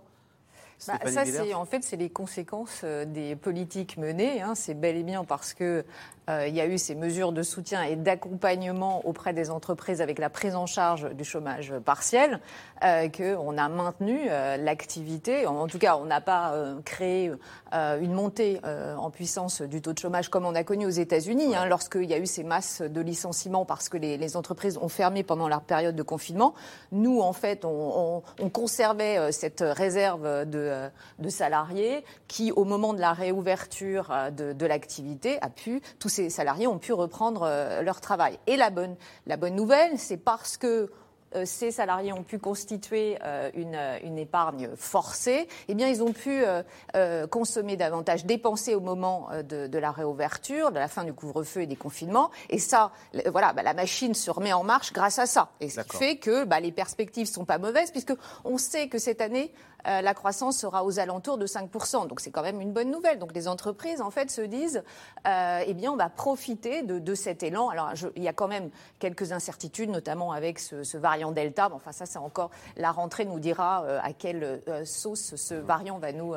Bah, 0.87 0.99
ça, 1.11 1.23
c'est 1.25 1.53
en 1.53 1.65
fait, 1.65 1.83
c'est 1.83 1.95
les 1.97 2.09
conséquences 2.09 2.81
euh, 2.83 3.05
des 3.05 3.35
politiques 3.35 3.97
menées. 3.97 4.41
hein. 4.41 4.53
C'est 4.55 4.73
bel 4.73 4.97
et 4.97 5.03
bien 5.03 5.23
parce 5.23 5.53
que 5.53 5.85
euh, 6.29 6.47
il 6.47 6.55
y 6.55 6.61
a 6.61 6.65
eu 6.65 6.77
ces 6.77 6.95
mesures 6.95 7.31
de 7.33 7.43
soutien 7.43 7.83
et 7.83 7.95
d'accompagnement 7.97 9.05
auprès 9.05 9.33
des 9.33 9.49
entreprises 9.49 10.01
avec 10.01 10.19
la 10.19 10.29
prise 10.29 10.55
en 10.55 10.65
charge 10.65 11.09
du 11.13 11.23
chômage 11.25 11.73
partiel 11.83 12.39
euh, 12.83 13.09
qu'on 13.09 13.57
a 13.57 13.67
maintenu 13.69 14.19
euh, 14.29 14.55
l'activité. 14.57 15.45
En, 15.45 15.55
en 15.61 15.67
tout 15.67 15.79
cas, 15.79 15.97
on 15.97 16.05
n'a 16.05 16.21
pas 16.21 16.53
créé 16.85 17.31
une 17.73 18.13
montée 18.13 18.61
en 18.97 19.09
puissance 19.09 19.61
du 19.61 19.81
taux 19.81 19.93
de 19.93 19.99
chômage 19.99 20.29
comme 20.29 20.45
on 20.45 20.53
a 20.55 20.63
connu 20.63 20.85
aux 20.85 20.89
États-Unis, 20.89 21.55
hein, 21.55 21.65
lorsqu'il 21.65 22.05
y 22.05 22.13
a 22.13 22.19
eu 22.19 22.25
ces 22.27 22.43
masses 22.43 22.81
de 22.81 23.01
licenciements 23.01 23.65
parce 23.65 23.89
que 23.89 23.97
les, 23.97 24.17
les 24.17 24.37
entreprises 24.37 24.77
ont 24.77 24.89
fermé 24.89 25.23
pendant 25.23 25.47
leur 25.47 25.61
période 25.61 25.95
de 25.95 26.03
confinement. 26.03 26.53
Nous, 26.91 27.19
en 27.19 27.33
fait, 27.33 27.65
on, 27.65 27.69
on- 27.69 28.23
on 28.41 28.49
conservait 28.49 29.31
cette 29.31 29.61
réserve 29.65 30.45
de, 30.45 30.72
de 31.19 31.29
salariés 31.29 32.03
qui, 32.27 32.51
au 32.51 32.63
moment 32.63 32.93
de 32.93 32.99
la 32.99 33.13
réouverture 33.13 34.09
euh, 34.11 34.31
de, 34.31 34.53
de 34.53 34.65
l'activité, 34.65 35.37
a 35.41 35.49
pu, 35.49 35.81
tous 35.99 36.09
ces 36.09 36.29
salariés 36.29 36.67
ont 36.67 36.79
pu 36.79 36.93
reprendre 36.93 37.43
euh, 37.43 37.81
leur 37.81 37.99
travail. 38.01 38.39
Et 38.47 38.57
la 38.57 38.69
bonne, 38.69 38.95
la 39.25 39.37
bonne 39.37 39.55
nouvelle, 39.55 39.97
c'est 39.97 40.17
parce 40.17 40.57
que 40.57 40.91
euh, 41.35 41.45
ces 41.45 41.71
salariés 41.71 42.13
ont 42.13 42.23
pu 42.23 42.37
constituer 42.37 43.17
euh, 43.23 43.49
une, 43.55 43.73
euh, 43.73 43.97
une 44.03 44.19
épargne 44.19 44.69
forcée, 44.75 45.47
eh 45.67 45.73
bien, 45.73 45.87
ils 45.87 46.03
ont 46.03 46.13
pu 46.13 46.43
euh, 46.43 46.61
euh, 46.95 47.25
consommer 47.25 47.75
davantage, 47.75 48.25
dépenser 48.25 48.75
au 48.75 48.79
moment 48.79 49.29
euh, 49.31 49.41
de, 49.41 49.65
de 49.65 49.79
la 49.79 49.91
réouverture, 49.91 50.71
de 50.71 50.77
la 50.77 50.87
fin 50.87 51.03
du 51.03 51.13
couvre-feu 51.13 51.61
et 51.61 51.65
des 51.65 51.75
confinements. 51.75 52.29
Et 52.49 52.59
ça, 52.59 52.91
voilà, 53.31 53.51
bah, 53.53 53.63
la 53.63 53.73
machine 53.73 54.13
se 54.13 54.29
remet 54.29 54.53
en 54.53 54.63
marche 54.63 54.93
grâce 54.93 55.17
à 55.17 55.25
ça. 55.25 55.49
Et 55.59 55.69
ce 55.69 55.81
qui 55.81 55.97
fait 55.97 56.17
que 56.17 56.45
bah, 56.45 56.59
les 56.59 56.71
perspectives 56.71 57.27
sont 57.27 57.45
pas 57.45 57.57
mauvaises, 57.57 57.89
puisque 57.89 58.13
on 58.45 58.59
sait 58.59 58.87
que 58.87 58.99
cette 58.99 59.21
année, 59.21 59.51
euh, 59.87 60.01
la 60.01 60.13
croissance 60.13 60.57
sera 60.57 60.83
aux 60.85 60.99
alentours 60.99 61.37
de 61.37 61.45
5%. 61.47 62.07
Donc 62.07 62.19
c'est 62.19 62.31
quand 62.31 62.41
même 62.41 62.61
une 62.61 62.71
bonne 62.73 62.89
nouvelle. 62.91 63.19
Donc 63.19 63.33
les 63.33 63.47
entreprises, 63.47 64.01
en 64.01 64.09
fait, 64.11 64.31
se 64.31 64.41
disent, 64.41 64.83
euh, 65.27 65.63
eh 65.65 65.73
bien, 65.73 65.91
on 65.91 65.95
va 65.97 66.09
profiter 66.09 66.81
de, 66.83 66.99
de 66.99 67.15
cet 67.15 67.43
élan. 67.43 67.69
Alors 67.69 67.95
je- 67.95 68.07
il 68.15 68.23
y 68.23 68.27
a 68.27 68.33
quand 68.33 68.47
même 68.47 68.69
quelques 68.99 69.31
incertitudes, 69.31 69.89
notamment 69.89 70.31
avec 70.31 70.59
ce, 70.59 70.83
ce 70.83 70.97
variant 70.97 71.31
Delta. 71.31 71.69
Mais 71.69 71.75
enfin, 71.75 71.91
ça, 71.91 72.05
c'est 72.05 72.19
encore 72.19 72.49
la 72.77 72.91
rentrée 72.91 73.25
nous 73.25 73.39
dira 73.39 73.83
euh, 73.83 73.99
à 74.01 74.13
quelle 74.13 74.61
sauce 74.85 75.35
ce 75.35 75.53
variant 75.55 75.97
va 75.99 76.11
nous 76.11 76.33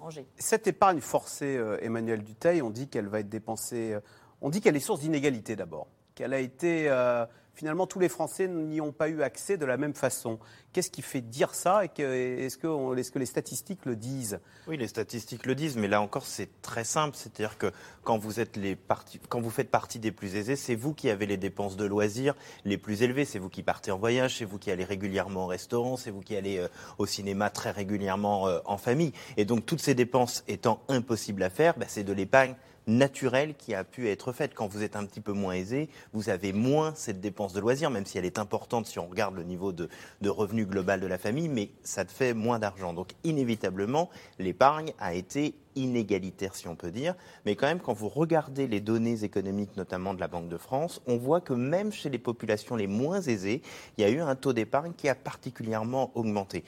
manger. 0.00 0.26
Cette 0.38 0.66
épargne 0.66 1.00
forcée, 1.00 1.60
Emmanuel 1.82 2.22
Duteil, 2.22 2.62
on 2.62 2.70
dit 2.70 2.88
qu'elle 2.88 3.08
va 3.08 3.20
être 3.20 3.28
dépensée. 3.28 3.96
on 4.40 4.50
dit 4.50 4.60
qu'elle 4.60 4.76
est 4.76 4.80
source 4.80 5.00
d'inégalité 5.00 5.56
d'abord. 5.56 5.86
Qu'elle 6.14 6.34
a 6.34 6.38
été. 6.40 6.88
euh, 6.88 7.24
finalement, 7.58 7.88
tous 7.88 7.98
les 7.98 8.08
Français 8.08 8.46
n'y 8.46 8.80
ont 8.80 8.92
pas 8.92 9.08
eu 9.08 9.20
accès 9.22 9.56
de 9.56 9.66
la 9.66 9.76
même 9.76 9.94
façon. 9.94 10.38
Qu'est-ce 10.72 10.92
qui 10.92 11.02
fait 11.02 11.20
dire 11.20 11.54
ça 11.54 11.82
et 11.84 12.00
Est-ce 12.00 12.56
que, 12.56 13.18
les 13.18 13.26
statistiques 13.26 13.84
le 13.84 13.96
disent? 13.96 14.38
Oui, 14.68 14.76
les 14.76 14.86
statistiques 14.86 15.44
le 15.44 15.56
disent, 15.56 15.76
mais 15.76 15.88
là 15.88 16.00
encore, 16.00 16.24
c'est 16.24 16.62
très 16.62 16.84
simple. 16.84 17.16
C'est-à-dire 17.16 17.58
que 17.58 17.72
quand 18.04 18.16
vous, 18.16 18.38
êtes 18.38 18.56
quand 19.28 19.40
vous 19.40 19.50
faites 19.50 19.72
partie 19.72 19.98
des 19.98 20.12
plus 20.12 20.36
aisés, 20.36 20.54
c'est 20.54 20.76
vous 20.76 20.94
qui 20.94 21.10
avez 21.10 21.26
les 21.26 21.36
dépenses 21.36 21.76
de 21.76 21.84
loisirs 21.84 22.36
les 22.64 22.78
plus 22.78 23.02
élevées. 23.02 23.24
C'est 23.24 23.40
vous 23.40 23.48
qui 23.48 23.64
partez 23.64 23.90
en 23.90 23.98
voyage, 23.98 24.38
c'est 24.38 24.44
vous 24.44 24.58
qui 24.58 24.70
allez 24.70 24.84
régulièrement 24.84 25.46
au 25.46 25.48
restaurant, 25.48 25.96
c'est 25.96 26.12
vous 26.12 26.20
qui 26.20 26.36
allez 26.36 26.58
euh, 26.58 26.68
au 26.98 27.06
cinéma 27.06 27.50
très 27.50 27.72
régulièrement 27.72 28.46
euh, 28.46 28.60
en 28.66 28.78
famille. 28.78 29.12
Et 29.36 29.44
donc, 29.44 29.66
toutes 29.66 29.82
ces 29.82 29.94
dépenses 29.94 30.44
étant 30.46 30.80
impossibles 30.88 31.42
à 31.42 31.50
faire, 31.50 31.76
bah, 31.76 31.86
c'est 31.88 32.04
de 32.04 32.12
l'épargne 32.12 32.54
naturelle 32.88 33.54
qui 33.54 33.74
a 33.74 33.84
pu 33.84 34.08
être 34.08 34.32
faite. 34.32 34.54
Quand 34.54 34.66
vous 34.66 34.82
êtes 34.82 34.96
un 34.96 35.04
petit 35.04 35.20
peu 35.20 35.32
moins 35.32 35.52
aisé, 35.52 35.88
vous 36.12 36.30
avez 36.30 36.52
moins 36.52 36.92
cette 36.96 37.20
dépense 37.20 37.52
de 37.52 37.60
loisirs, 37.60 37.90
même 37.90 38.06
si 38.06 38.18
elle 38.18 38.24
est 38.24 38.38
importante 38.38 38.86
si 38.86 38.98
on 38.98 39.06
regarde 39.06 39.36
le 39.36 39.44
niveau 39.44 39.72
de, 39.72 39.88
de 40.20 40.30
revenu 40.30 40.66
global 40.66 41.00
de 41.00 41.06
la 41.06 41.18
famille, 41.18 41.48
mais 41.48 41.70
ça 41.82 42.04
te 42.04 42.10
fait 42.10 42.34
moins 42.34 42.58
d'argent. 42.58 42.92
Donc 42.92 43.12
inévitablement, 43.22 44.10
l'épargne 44.38 44.92
a 44.98 45.14
été 45.14 45.54
inégalitaire, 45.76 46.54
si 46.54 46.66
on 46.66 46.74
peut 46.74 46.90
dire. 46.90 47.14
Mais 47.46 47.54
quand 47.54 47.66
même, 47.66 47.78
quand 47.78 47.92
vous 47.92 48.08
regardez 48.08 48.66
les 48.66 48.80
données 48.80 49.22
économiques, 49.22 49.76
notamment 49.76 50.14
de 50.14 50.20
la 50.20 50.28
Banque 50.28 50.48
de 50.48 50.56
France, 50.56 51.00
on 51.06 51.16
voit 51.16 51.40
que 51.40 51.52
même 51.52 51.92
chez 51.92 52.10
les 52.10 52.18
populations 52.18 52.74
les 52.74 52.86
moins 52.86 53.20
aisées, 53.20 53.62
il 53.96 54.02
y 54.02 54.04
a 54.04 54.10
eu 54.10 54.20
un 54.20 54.34
taux 54.34 54.52
d'épargne 54.52 54.92
qui 54.96 55.08
a 55.08 55.14
particulièrement 55.14 56.10
augmenté 56.14 56.64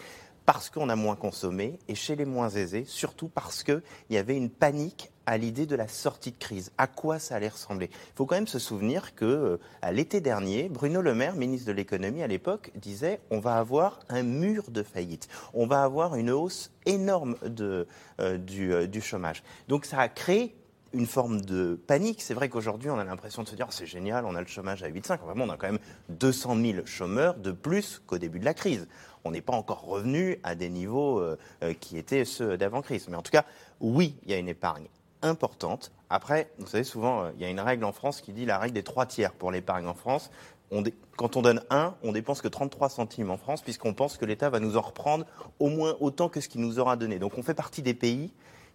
parce 0.46 0.70
qu'on 0.70 0.88
a 0.88 0.96
moins 0.96 1.16
consommé, 1.16 1.78
et 1.88 1.94
chez 1.94 2.16
les 2.16 2.24
moins 2.24 2.48
aisés, 2.48 2.84
surtout 2.86 3.28
parce 3.28 3.62
qu'il 3.62 3.82
y 4.10 4.16
avait 4.16 4.36
une 4.36 4.50
panique 4.50 5.10
à 5.26 5.38
l'idée 5.38 5.66
de 5.66 5.76
la 5.76 5.86
sortie 5.86 6.32
de 6.32 6.38
crise. 6.38 6.72
À 6.76 6.86
quoi 6.88 7.18
ça 7.18 7.36
allait 7.36 7.48
ressembler? 7.48 7.88
Il 7.92 8.16
faut 8.16 8.26
quand 8.26 8.34
même 8.34 8.48
se 8.48 8.58
souvenir 8.58 9.14
que 9.14 9.24
euh, 9.24 9.60
à 9.80 9.92
l'été 9.92 10.20
dernier, 10.20 10.68
Bruno 10.68 11.00
Le 11.00 11.14
Maire, 11.14 11.36
ministre 11.36 11.68
de 11.68 11.72
l'économie 11.72 12.22
à 12.22 12.26
l'époque, 12.26 12.72
disait 12.74 13.20
on 13.30 13.38
va 13.38 13.56
avoir 13.56 14.00
un 14.08 14.24
mur 14.24 14.70
de 14.70 14.82
faillite, 14.82 15.28
on 15.54 15.66
va 15.66 15.84
avoir 15.84 16.16
une 16.16 16.30
hausse 16.30 16.72
énorme 16.84 17.36
de, 17.46 17.86
euh, 18.20 18.38
du, 18.38 18.72
euh, 18.72 18.86
du 18.88 19.00
chômage. 19.00 19.44
Donc 19.68 19.84
ça 19.84 20.00
a 20.00 20.08
créé 20.08 20.56
une 20.92 21.06
forme 21.06 21.40
de 21.40 21.78
panique. 21.86 22.20
C'est 22.22 22.34
vrai 22.34 22.48
qu'aujourd'hui, 22.48 22.90
on 22.90 22.98
a 22.98 23.04
l'impression 23.04 23.42
de 23.42 23.48
se 23.48 23.54
dire 23.54 23.68
c'est 23.70 23.86
génial, 23.86 24.24
on 24.24 24.34
a 24.34 24.40
le 24.40 24.46
chômage 24.46 24.82
à 24.82 24.88
8,5. 24.88 25.20
Vraiment, 25.20 25.44
on 25.44 25.50
a 25.50 25.56
quand 25.56 25.68
même 25.68 25.78
200 26.08 26.56
000 26.56 26.86
chômeurs 26.86 27.36
de 27.36 27.52
plus 27.52 28.02
qu'au 28.06 28.18
début 28.18 28.40
de 28.40 28.44
la 28.44 28.54
crise. 28.54 28.88
On 29.24 29.30
n'est 29.32 29.40
pas 29.42 29.52
encore 29.52 29.84
revenu 29.84 30.38
à 30.42 30.54
des 30.54 30.68
niveaux 30.70 31.18
euh, 31.20 31.36
euh, 31.62 31.74
qui 31.74 31.98
étaient 31.98 32.24
ceux 32.24 32.56
d'avant-crise. 32.56 33.08
Mais 33.08 33.16
en 33.16 33.22
tout 33.22 33.32
cas, 33.32 33.44
oui, 33.80 34.16
il 34.24 34.30
y 34.30 34.34
a 34.34 34.38
une 34.38 34.48
épargne 34.48 34.86
importante. 35.22 35.92
Après, 36.08 36.50
vous 36.58 36.66
savez, 36.66 36.84
souvent, 36.84 37.24
euh, 37.24 37.30
il 37.36 37.42
y 37.42 37.44
a 37.44 37.50
une 37.50 37.60
règle 37.60 37.84
en 37.84 37.92
France 37.92 38.20
qui 38.20 38.32
dit 38.32 38.46
la 38.46 38.58
règle 38.58 38.74
des 38.74 38.82
trois 38.82 39.06
tiers 39.06 39.32
pour 39.32 39.50
l'épargne 39.50 39.86
en 39.86 39.94
France. 39.94 40.30
On 40.70 40.82
dé- 40.82 40.94
quand 41.16 41.36
on 41.36 41.42
donne 41.42 41.62
1, 41.70 41.94
on 42.02 42.12
dépense 42.12 42.40
que 42.40 42.48
33 42.48 42.88
centimes 42.88 43.30
en 43.30 43.36
France, 43.36 43.60
puisqu'on 43.62 43.92
pense 43.92 44.16
que 44.16 44.24
l'État 44.24 44.48
va 44.50 44.60
nous 44.60 44.76
en 44.76 44.80
reprendre 44.80 45.26
au 45.58 45.68
moins 45.68 45.96
autant 46.00 46.28
que 46.28 46.40
ce 46.40 46.48
qu'il 46.48 46.60
nous 46.62 46.78
aura 46.78 46.96
donné. 46.96 47.18
Donc 47.18 47.36
on 47.36 47.42
fait 47.42 47.54
partie 47.54 47.82
des 47.82 47.94
pays 47.94 48.32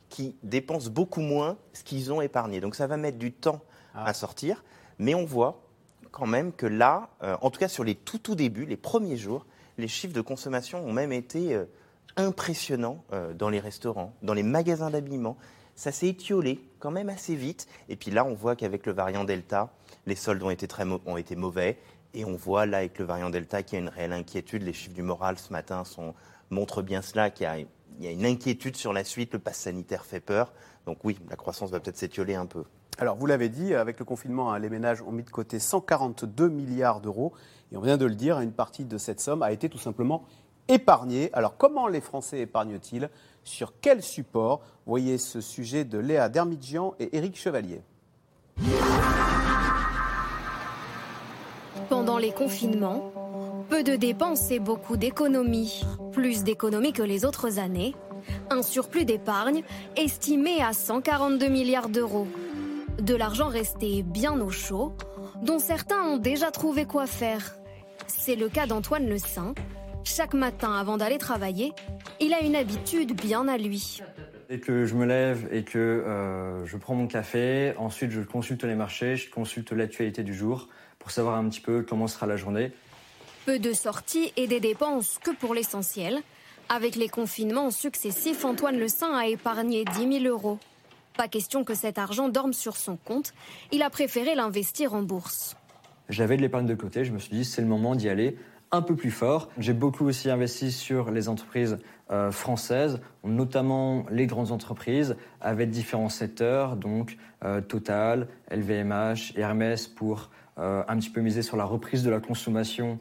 qui 0.10 0.36
dépensent 0.43 0.89
beaucoup 0.91 1.21
moins 1.21 1.58
ce 1.73 1.84
qu'ils 1.84 2.13
ont 2.13 2.21
épargné. 2.21 2.60
Donc 2.62 2.75
ça 2.75 2.86
va 2.86 2.97
mettre 2.97 3.17
du 3.17 3.31
temps 3.31 3.62
à 3.95 4.13
sortir, 4.13 4.63
mais 4.99 5.15
on 5.15 5.25
voit 5.25 5.62
quand 6.12 6.27
même 6.27 6.51
que 6.51 6.65
là, 6.65 7.10
euh, 7.23 7.36
en 7.41 7.49
tout 7.49 7.60
cas 7.60 7.69
sur 7.69 7.84
les 7.86 7.95
tout 7.95 8.19
tout 8.19 8.36
débuts, 8.36 8.65
les 8.65 8.77
premiers 8.77 9.17
jours, 9.17 9.45
les 9.77 9.88
chiffres 9.88 10.13
de 10.13 10.21
consommation 10.21 10.85
ont 10.85 10.93
même 10.93 11.11
été 11.11 11.53
euh, 11.53 11.65
impressionnants 12.17 13.03
euh, 13.13 13.33
dans 13.33 13.49
les 13.49 13.59
restaurants, 13.59 14.13
dans 14.21 14.33
les 14.33 14.43
magasins 14.43 14.89
d'habillement. 14.89 15.38
Ça 15.75 15.91
s'est 15.91 16.07
étiolé 16.07 16.61
quand 16.79 16.91
même 16.91 17.09
assez 17.09 17.35
vite. 17.35 17.67
Et 17.89 17.95
puis 17.95 18.11
là, 18.11 18.25
on 18.25 18.33
voit 18.33 18.55
qu'avec 18.55 18.85
le 18.85 18.93
variant 18.93 19.25
Delta, 19.25 19.73
les 20.05 20.15
soldes 20.15 20.41
ont 20.43 20.49
été, 20.49 20.67
très 20.67 20.85
ont 20.85 21.17
été 21.17 21.35
mauvais. 21.35 21.77
Et 22.13 22.23
on 22.23 22.35
voit 22.35 22.65
là, 22.65 22.77
avec 22.77 22.97
le 22.97 23.05
variant 23.05 23.29
Delta, 23.29 23.61
qu'il 23.61 23.77
y 23.77 23.81
a 23.81 23.83
une 23.83 23.89
réelle 23.89 24.13
inquiétude. 24.13 24.63
Les 24.63 24.71
chiffres 24.71 24.93
du 24.93 25.01
moral 25.01 25.38
ce 25.38 25.51
matin 25.51 25.83
montrent 26.49 26.81
bien 26.81 27.01
cela, 27.01 27.29
qu'il 27.29 27.45
y 27.45 28.03
y 28.03 28.07
a 28.07 28.11
une 28.11 28.25
inquiétude 28.25 28.77
sur 28.77 28.93
la 28.93 29.03
suite. 29.03 29.33
Le 29.33 29.39
pass 29.39 29.57
sanitaire 29.57 30.05
fait 30.05 30.21
peur. 30.21 30.53
Donc 30.85 31.03
oui, 31.03 31.19
la 31.29 31.35
croissance 31.35 31.71
va 31.71 31.81
peut-être 31.81 31.97
s'étioler 31.97 32.35
un 32.35 32.45
peu. 32.45 32.63
Alors, 32.97 33.17
vous 33.17 33.25
l'avez 33.25 33.49
dit, 33.49 33.73
avec 33.73 33.99
le 33.99 34.05
confinement, 34.05 34.53
hein, 34.53 34.59
les 34.59 34.69
ménages 34.69 35.01
ont 35.01 35.11
mis 35.11 35.23
de 35.23 35.29
côté 35.29 35.59
142 35.59 36.47
milliards 36.47 37.01
d'euros. 37.01 37.33
Et 37.75 37.77
on 37.77 37.81
vient 37.81 37.97
de 37.97 38.05
le 38.05 38.15
dire, 38.15 38.39
une 38.39 38.53
partie 38.53 38.85
de 38.85 38.97
cette 38.97 39.19
somme 39.19 39.43
a 39.43 39.51
été 39.51 39.67
tout 39.67 39.77
simplement 39.77 40.23
épargnée. 40.69 41.29
Alors, 41.33 41.57
comment 41.57 41.89
les 41.89 41.99
Français 41.99 42.39
épargnent-ils? 42.39 43.09
Sur 43.43 43.73
quel 43.81 44.01
support? 44.01 44.61
Voyez 44.85 45.17
ce 45.17 45.41
sujet 45.41 45.83
de 45.83 45.97
Léa 45.97 46.29
Dermidjian 46.29 46.95
et 47.01 47.17
Éric 47.17 47.35
Chevalier. 47.35 47.81
Pendant 51.89 52.17
les 52.17 52.31
confinements, 52.31 53.11
peu 53.69 53.83
de 53.83 53.97
dépenses 53.97 54.51
et 54.51 54.59
beaucoup 54.59 54.95
d'économies. 54.95 55.83
Plus 56.13 56.45
d'économies 56.45 56.93
que 56.93 57.03
les 57.03 57.25
autres 57.25 57.59
années. 57.59 57.93
Un 58.49 58.61
surplus 58.61 59.03
d'épargne 59.03 59.63
estimé 59.97 60.61
à 60.61 60.71
142 60.71 61.49
milliards 61.49 61.89
d'euros. 61.89 62.27
De 63.01 63.15
l'argent 63.15 63.49
resté 63.49 64.01
bien 64.01 64.39
au 64.39 64.49
chaud, 64.49 64.93
dont 65.43 65.59
certains 65.59 66.01
ont 66.03 66.17
déjà 66.17 66.51
trouvé 66.51 66.85
quoi 66.85 67.05
faire. 67.05 67.57
C'est 68.08 68.36
le 68.36 68.50
cas 68.50 68.68
d'Antoine 68.68 69.08
Le 69.08 69.18
Saint. 69.18 69.54
Chaque 70.04 70.34
matin 70.34 70.74
avant 70.74 70.98
d'aller 70.98 71.18
travailler, 71.18 71.74
il 72.20 72.34
a 72.34 72.41
une 72.41 72.56
habitude 72.56 73.20
bien 73.20 73.48
à 73.48 73.58
lui. 73.58 74.02
Dès 74.50 74.60
que 74.60 74.86
je 74.86 74.94
me 74.94 75.06
lève 75.06 75.48
et 75.52 75.63
que 75.63 75.80
euh, 75.80 76.65
je 76.65 76.78
prends 76.78 76.94
mon 76.94 77.08
café, 77.08 77.74
ensuite 77.78 78.12
je 78.12 78.22
consulte 78.22 78.63
les 78.63 78.76
marchés, 78.76 79.15
je 79.15 79.30
consulte 79.32 79.72
l'actualité 79.72 80.22
du 80.22 80.36
jour 80.36 80.68
pour 81.00 81.10
savoir 81.10 81.36
un 81.36 81.50
petit 81.50 81.62
peu 81.62 81.84
comment 81.88 82.08
sera 82.08 82.28
la 82.28 82.38
journée. 82.38 82.72
Peu 83.46 83.58
de 83.58 83.74
sorties 83.74 84.32
et 84.38 84.48
des 84.48 84.60
dépenses 84.60 85.20
que 85.24 85.32
pour 85.32 85.56
l'essentiel. 85.56 86.22
Avec 86.70 86.96
les 86.96 87.10
confinements 87.10 87.72
successifs, 87.72 88.44
Antoine 88.46 88.78
Le 88.78 88.88
Saint 88.88 89.15
a 89.15 89.28
épargné 89.28 89.86
10 89.86 90.22
000 90.22 90.26
euros. 90.26 90.60
Pas 91.15 91.28
question 91.28 91.63
que 91.63 91.74
cet 91.74 91.98
argent 91.98 92.28
dorme 92.28 92.54
sur 92.54 92.76
son 92.76 92.98
compte. 92.98 93.34
Il 93.72 93.82
a 93.84 93.89
préféré 93.89 94.36
l'investir 94.36 94.94
en 94.94 95.02
bourse. 95.02 95.56
J'avais 96.10 96.38
de 96.38 96.41
l'épargne 96.41 96.65
de 96.65 96.76
côté, 96.76 97.04
je 97.04 97.12
me 97.12 97.20
suis 97.20 97.36
dit 97.36 97.46
c'est 97.46 97.62
le 97.62 97.68
moment 97.68 97.96
d'y 97.96 98.10
aller 98.10 98.38
un 98.72 98.82
peu 98.82 98.96
plus 98.96 99.12
fort. 99.12 99.50
J'ai 99.58 99.74
beaucoup 99.74 100.06
aussi 100.06 100.30
investi 100.30 100.72
sur 100.72 101.12
les 101.12 101.30
entreprises 101.30 101.78
euh, 102.12 102.32
françaises, 102.32 103.00
notamment 103.24 104.06
les 104.12 104.28
grandes 104.28 104.52
entreprises 104.52 105.15
avec 105.41 105.70
différents 105.70 106.10
secteurs, 106.10 106.76
donc 106.76 107.18
euh, 107.44 107.62
Total, 107.62 108.28
LVMH, 108.52 109.34
Hermès 109.36 109.88
pour 109.88 110.30
euh, 110.58 110.84
un 110.88 110.98
petit 110.98 111.10
peu 111.10 111.22
miser 111.22 111.41
sur 111.41 111.58
la 111.58 111.65
reprise 111.65 112.04
de 112.04 112.10
la 112.10 112.20
consommation 112.20 112.98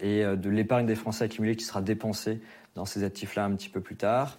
et 0.00 0.22
de 0.22 0.48
l'épargne 0.48 0.86
des 0.86 0.94
Français 0.94 1.24
accumulée 1.24 1.56
qui 1.56 1.64
sera 1.64 1.80
dépensée 1.80 2.40
dans 2.76 2.84
ces 2.84 3.02
actifs-là 3.02 3.46
un 3.46 3.56
petit 3.56 3.70
peu 3.70 3.80
plus 3.80 3.96
tard. 3.96 4.38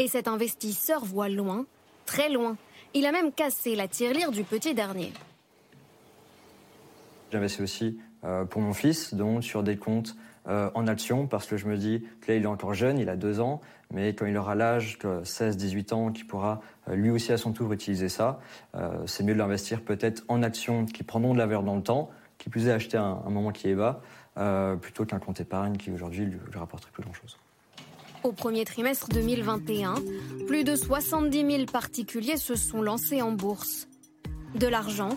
Et 0.00 0.08
cet 0.08 0.26
investisseur 0.26 1.04
voit 1.04 1.28
loin, 1.28 1.64
très 2.06 2.28
loin. 2.28 2.56
Il 2.94 3.06
a 3.06 3.12
même 3.12 3.30
cassé 3.30 3.76
la 3.76 3.86
tirelire 3.86 4.32
du 4.32 4.42
petit 4.42 4.74
dernier. 4.74 5.12
J'investis 7.32 7.60
aussi 7.60 7.98
euh, 8.24 8.44
pour 8.44 8.60
mon 8.62 8.72
fils, 8.72 9.14
donc 9.14 9.44
sur 9.44 9.62
des 9.62 9.76
comptes 9.76 10.16
euh, 10.48 10.70
en 10.74 10.86
action, 10.86 11.26
parce 11.26 11.46
que 11.46 11.56
je 11.56 11.66
me 11.66 11.76
dis 11.76 12.04
que 12.20 12.32
là, 12.32 12.38
il 12.38 12.44
est 12.44 12.46
encore 12.46 12.74
jeune, 12.74 12.98
il 12.98 13.08
a 13.08 13.16
deux 13.16 13.40
ans, 13.40 13.60
mais 13.92 14.14
quand 14.14 14.26
il 14.26 14.36
aura 14.36 14.54
l'âge 14.54 14.98
de 14.98 15.22
16-18 15.22 15.94
ans, 15.94 16.12
qu'il 16.12 16.26
pourra 16.26 16.60
euh, 16.88 16.96
lui 16.96 17.10
aussi 17.10 17.32
à 17.32 17.36
son 17.36 17.52
tour 17.52 17.72
utiliser 17.72 18.08
ça, 18.08 18.40
c'est 19.06 19.24
mieux 19.24 19.32
de 19.32 19.38
l'investir 19.38 19.82
peut-être 19.82 20.22
en 20.28 20.42
actions 20.42 20.86
qui 20.86 21.02
prendront 21.02 21.32
de 21.32 21.38
la 21.38 21.46
valeur 21.46 21.62
dans 21.62 21.76
le 21.76 21.82
temps, 21.82 22.10
qui 22.38 22.50
plus 22.50 22.68
est 22.68 22.72
acheter 22.72 22.96
un, 22.96 23.22
un 23.26 23.30
moment 23.30 23.50
qui 23.50 23.68
est 23.68 23.74
bas, 23.74 24.00
plutôt 24.80 25.04
qu'un 25.06 25.18
compte 25.18 25.40
épargne 25.40 25.76
qui 25.76 25.90
aujourd'hui 25.90 26.26
lui, 26.26 26.38
lui 26.52 26.58
rapporterait 26.58 26.90
plus 26.92 27.02
grand-chose. 27.02 27.38
Au 28.22 28.32
premier 28.32 28.64
trimestre 28.64 29.08
2021, 29.08 29.94
plus 30.46 30.64
de 30.64 30.74
70 30.74 31.50
000 31.50 31.66
particuliers 31.66 32.36
se 32.36 32.54
sont 32.54 32.82
lancés 32.82 33.22
en 33.22 33.32
bourse. 33.32 33.88
De 34.54 34.66
l'argent 34.66 35.10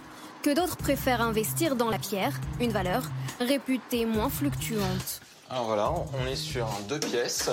que 0.43 0.53
d'autres 0.55 0.77
préfèrent 0.77 1.21
investir 1.21 1.75
dans 1.75 1.89
la 1.89 1.97
pierre, 1.97 2.39
une 2.59 2.71
valeur 2.71 3.03
réputée 3.39 4.05
moins 4.05 4.29
fluctuante. 4.29 5.21
Alors 5.49 5.65
voilà, 5.65 5.91
on 5.91 6.27
est 6.27 6.35
sur 6.35 6.67
deux 6.87 6.99
pièces 6.99 7.49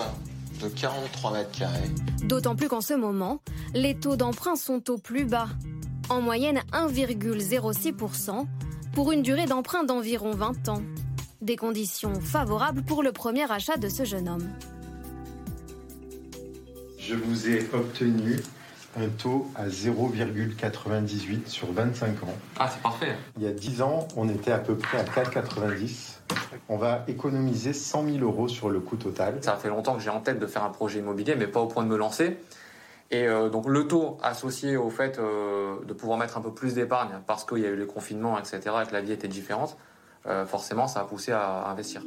de 0.63 0.69
43 0.69 1.33
mètres 1.33 1.51
carrés. 1.59 1.91
D'autant 2.23 2.57
plus 2.57 2.69
qu'en 2.69 2.81
ce 2.81 2.95
moment, 2.95 3.41
les 3.75 3.95
taux 3.95 4.17
d'emprunt 4.17 4.57
sont 4.57 4.91
au 4.91 4.99
plus 4.99 5.25
bas. 5.25 5.49
En 6.09 6.21
moyenne 6.21 6.61
1,06% 6.73 8.47
pour 8.93 9.13
une 9.13 9.23
durée 9.23 9.47
d'emprunt 9.47 9.85
d'environ 9.85 10.33
20 10.33 10.69
ans. 10.69 10.83
Des 11.43 11.57
conditions 11.57 12.21
favorables 12.21 12.83
pour 12.83 13.03
le 13.03 13.13
premier 13.13 13.51
achat 13.51 13.77
de 13.77 13.89
ce 13.89 14.05
jeune 14.05 14.29
homme. 14.29 14.49
Je 16.99 17.15
vous 17.15 17.49
ai 17.49 17.69
obtenu 17.73 18.41
un 18.97 19.09
taux 19.09 19.47
à 19.55 19.67
0,98 19.69 21.47
sur 21.47 21.73
25 21.73 22.23
ans. 22.23 22.35
Ah, 22.59 22.69
c'est 22.73 22.83
parfait. 22.83 23.15
Il 23.37 23.43
y 23.43 23.47
a 23.47 23.53
10 23.53 23.83
ans, 23.83 24.09
on 24.17 24.29
était 24.29 24.53
à 24.53 24.59
peu 24.59 24.77
près 24.77 24.99
à 24.99 25.05
4,90. 25.05 26.19
On 26.69 26.77
va 26.77 27.05
économiser 27.09 27.73
100 27.73 28.07
000 28.07 28.19
euros 28.19 28.49
sur 28.49 28.71
le 28.71 28.81
coût 28.81 28.97
total. 28.97 29.39
Ça 29.43 29.57
fait 29.57 29.69
longtemps 29.69 29.95
que 29.95 30.03
j'ai 30.03 30.11
en 30.11 30.21
tête 30.21 30.39
de 30.39 30.47
faire 30.47 30.65
un 30.65 30.71
projet 30.71 30.99
immobilier, 30.99 31.37
mais 31.37 31.47
pas 31.47 31.61
au 31.61 31.67
point 31.67 31.83
de 31.83 31.89
me 31.89 31.97
lancer. 31.97 32.39
Et 33.11 33.27
euh, 33.27 33.49
donc 33.49 33.69
le 33.69 33.87
taux 33.87 34.19
associé 34.23 34.77
au 34.77 34.91
fait 34.91 35.19
euh, 35.19 35.77
de 35.87 35.93
pouvoir 35.93 36.19
mettre 36.19 36.37
un 36.39 36.41
peu 36.41 36.53
plus 36.53 36.75
d'épargne 36.75 37.21
parce 37.27 37.45
qu'il 37.45 37.59
y 37.59 37.67
a 37.67 37.69
eu 37.69 37.77
le 37.77 37.87
confinement, 37.87 38.39
etc., 38.39 38.61
et 38.83 38.87
que 38.87 38.93
la 38.93 39.01
vie 39.01 39.13
était 39.13 39.29
différente, 39.29 39.77
euh, 40.27 40.45
forcément 40.45 40.89
ça 40.89 41.01
a 41.01 41.05
poussé 41.05 41.31
à, 41.31 41.41
à 41.41 41.71
investir. 41.71 42.03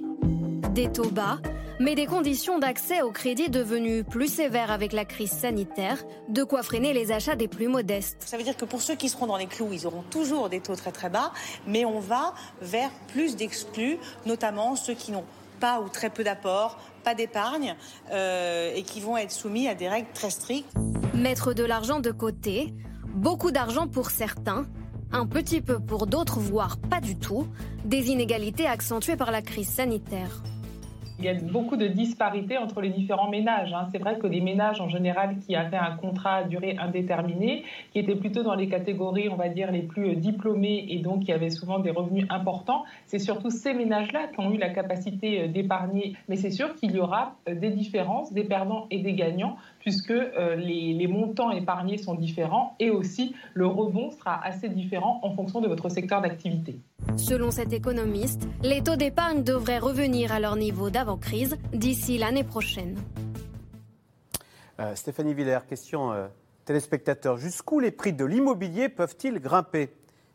Des 0.74 0.92
taux 0.92 1.10
bas, 1.10 1.40
mais 1.80 1.96
des 1.96 2.06
conditions 2.06 2.60
d'accès 2.60 3.02
au 3.02 3.12
crédit 3.12 3.50
devenues 3.50 4.04
plus 4.04 4.28
sévères 4.28 4.70
avec 4.70 4.94
la 4.94 5.04
crise 5.04 5.32
sanitaire, 5.32 6.04
de 6.28 6.44
quoi 6.44 6.62
freiner 6.62 6.94
les 6.94 7.12
achats 7.12 7.36
des 7.36 7.48
plus 7.48 7.68
modestes. 7.68 8.24
Ça 8.26 8.38
veut 8.38 8.44
dire 8.44 8.56
que 8.56 8.66
pour 8.66 8.82
ceux 8.82 8.96
qui 8.96 9.10
seront 9.10 9.26
dans 9.26 9.38
les 9.38 9.48
clous, 9.48 9.70
ils 9.72 9.88
auront 9.88 10.04
toujours 10.04 10.48
des 10.48 10.60
taux 10.60 10.76
très 10.76 10.92
très 10.92 11.10
bas, 11.10 11.32
mais 11.66 11.86
on 11.86 12.00
va 12.00 12.34
vers 12.62 12.92
plus 13.08 13.36
d'exclus, 13.36 13.98
notamment 14.26 14.76
ceux 14.76 14.94
qui 14.94 15.12
n'ont 15.12 15.26
pas 15.60 15.82
ou 15.82 15.90
très 15.90 16.10
peu 16.10 16.24
d'apport, 16.24 16.78
pas 17.04 17.16
d'épargne, 17.16 17.76
euh, 18.12 18.72
et 18.76 18.84
qui 18.84 19.02
vont 19.02 19.18
être 19.18 19.32
soumis 19.32 19.68
à 19.68 19.76
des 19.76 19.90
règles 19.90 20.10
très 20.14 20.30
strictes. 20.30 20.72
Mettre 21.16 21.54
de 21.54 21.64
l'argent 21.64 22.00
de 22.00 22.12
côté, 22.12 22.74
beaucoup 23.08 23.52
d'argent 23.52 23.88
pour 23.88 24.12
certains, 24.12 24.68
un 25.12 25.26
petit 25.26 25.62
peu 25.62 25.80
pour 25.80 26.06
d'autres, 26.06 26.40
voire 26.40 26.78
pas 26.78 27.02
du 27.02 27.16
tout, 27.16 27.48
des 27.84 28.10
inégalités 28.10 28.68
accentuées 28.68 29.18
par 29.18 29.32
la 29.32 29.42
crise 29.42 29.70
sanitaire. 29.70 30.44
Il 31.22 31.26
y 31.26 31.28
a 31.28 31.34
beaucoup 31.34 31.76
de 31.76 31.88
disparités 31.88 32.58
entre 32.58 32.80
les 32.80 32.92
différents 32.92 33.30
ménages. 33.30 33.74
hein. 33.74 33.90
C'est 33.92 33.98
vrai 33.98 34.18
que 34.18 34.26
les 34.26 34.40
ménages 34.40 34.80
en 34.80 34.88
général 34.88 35.36
qui 35.40 35.54
avaient 35.54 35.76
un 35.76 35.98
contrat 35.98 36.36
à 36.36 36.44
durée 36.46 36.78
indéterminée, 36.80 37.66
qui 37.92 38.00
étaient 38.00 38.16
plutôt 38.16 38.42
dans 38.42 38.56
les 38.56 38.70
catégories, 38.70 39.28
on 39.28 39.36
va 39.36 39.50
dire, 39.50 39.70
les 39.70 39.82
plus 39.82 40.12
euh, 40.12 40.16
diplômés 40.16 40.86
et 40.88 41.00
donc 41.00 41.24
qui 41.26 41.34
avaient 41.34 41.50
souvent 41.50 41.80
des 41.80 41.90
revenus 41.92 42.26
importants, 42.30 42.86
c'est 43.06 43.20
surtout 43.20 43.50
ces 43.50 43.74
ménages-là 43.74 44.28
qui 44.28 44.40
ont 44.40 44.54
eu 44.54 44.58
la 44.58 44.70
capacité 44.70 45.42
euh, 45.42 45.48
d'épargner. 45.50 46.16
Mais 46.30 46.38
c'est 46.38 46.52
sûr 46.52 46.74
qu'il 46.76 46.92
y 46.92 47.00
aura 47.02 47.36
euh, 47.50 47.54
des 47.54 47.72
différences, 47.72 48.32
des 48.32 48.46
perdants 48.46 48.88
et 48.90 49.00
des 49.00 49.14
gagnants, 49.14 49.58
puisque 49.80 50.12
euh, 50.12 50.56
les, 50.56 50.94
les 50.94 51.08
montants 51.08 51.52
épargnés 51.52 51.98
sont 51.98 52.15
différents 52.15 52.76
et 52.80 52.89
aussi 52.89 53.36
le 53.54 53.65
rebond 53.65 54.12
sera 54.12 54.44
assez 54.44 54.70
différent 54.70 55.20
en 55.24 55.34
fonction 55.34 55.62
de 55.62 55.68
votre 55.68 55.89
secteur 55.89 56.22
d'activité. 56.22 56.80
Selon 57.18 57.52
cet 57.52 57.74
économiste, 57.74 58.48
les 58.62 58.84
taux 58.84 58.96
d'épargne 58.96 59.44
devraient 59.44 59.80
revenir 59.80 60.32
à 60.32 60.39
leur 60.39 60.56
niveau 60.56 60.89
d'avant-crise 60.89 61.58
d'ici 61.74 62.18
l'année 62.18 62.44
prochaine. 62.44 62.98
Euh, 64.80 64.96
Stéphanie 64.96 65.34
Villers, 65.34 65.65
question 65.68 66.12
euh, 66.12 66.28
téléspectateurs, 66.65 67.38
jusqu'où 67.38 67.80
les 67.80 67.92
prix 67.92 68.13
de 68.13 68.26
l'immobilier 68.26 68.89
peuvent-ils 68.89 69.39
grimper? 69.39 69.89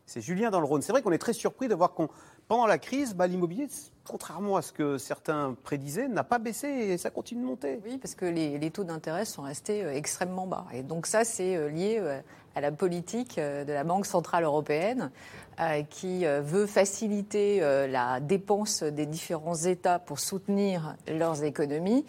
C'est 0.05 0.21
Julien 0.21 0.51
dans 0.51 0.59
le 0.59 0.65
Rhône. 0.65 0.83
C'est 0.83 0.91
vrai 0.91 1.01
qu'on 1.01 1.11
est 1.11 1.17
très 1.17 1.33
surpris 1.33 1.67
de 1.67 1.73
voir 1.73 1.93
qu'on, 1.93 2.09
pendant 2.47 2.67
la 2.67 2.77
crise, 2.77 3.15
bah, 3.15 3.25
l'immobilier, 3.25 3.67
contrairement 4.05 4.55
à 4.55 4.61
ce 4.61 4.71
que 4.71 4.97
certains 4.97 5.55
prédisaient, 5.63 6.07
n'a 6.07 6.23
pas 6.23 6.39
baissé 6.39 6.67
et 6.67 6.97
ça 6.97 7.09
continue 7.09 7.41
de 7.41 7.47
monter. 7.47 7.79
Oui, 7.85 7.97
parce 7.97 8.15
que 8.15 8.25
les, 8.25 8.71
taux 8.71 8.83
d'intérêt 8.83 9.25
sont 9.25 9.41
restés 9.41 9.83
euh, 9.83 9.93
extrêmement 9.93 10.47
bas. 10.47 10.65
Et 10.73 10.83
donc 10.83 11.07
ça, 11.07 11.23
c'est 11.23 11.55
euh, 11.55 11.69
lié 11.69 11.97
euh, 11.99 12.19
à 12.55 12.61
la 12.61 12.71
politique 12.71 13.37
de 13.37 13.71
la 13.71 13.83
Banque 13.83 14.05
Centrale 14.05 14.45
Européenne 14.45 15.11
qui 15.89 16.23
veut 16.25 16.67
faciliter 16.67 17.59
la 17.59 18.21
dépense 18.21 18.81
des 18.81 19.05
différents 19.05 19.55
États 19.55 19.99
pour 19.99 20.19
soutenir 20.19 20.95
leurs 21.09 21.43
économies. 21.43 22.05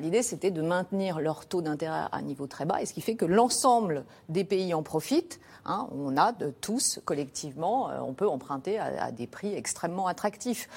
L'idée, 0.00 0.22
c'était 0.22 0.50
de 0.50 0.62
maintenir 0.62 1.20
leur 1.20 1.44
taux 1.44 1.60
d'intérêt 1.60 1.98
à 1.98 2.08
un 2.12 2.22
niveau 2.22 2.46
très 2.46 2.64
bas, 2.64 2.80
et 2.80 2.86
ce 2.86 2.94
qui 2.94 3.02
fait 3.02 3.14
que 3.14 3.26
l'ensemble 3.26 4.06
des 4.30 4.44
pays 4.44 4.72
en 4.72 4.82
profitent. 4.82 5.38
Hein. 5.66 5.88
on 5.92 6.16
a 6.16 6.32
de 6.32 6.50
tous, 6.50 7.00
collectivement, 7.04 7.90
on 8.06 8.14
peut 8.14 8.28
emprunter 8.28 8.78
à 8.78 9.12
des 9.12 9.26
prix 9.26 9.54
extrêmement 9.54 10.06
attractifs. 10.06 10.68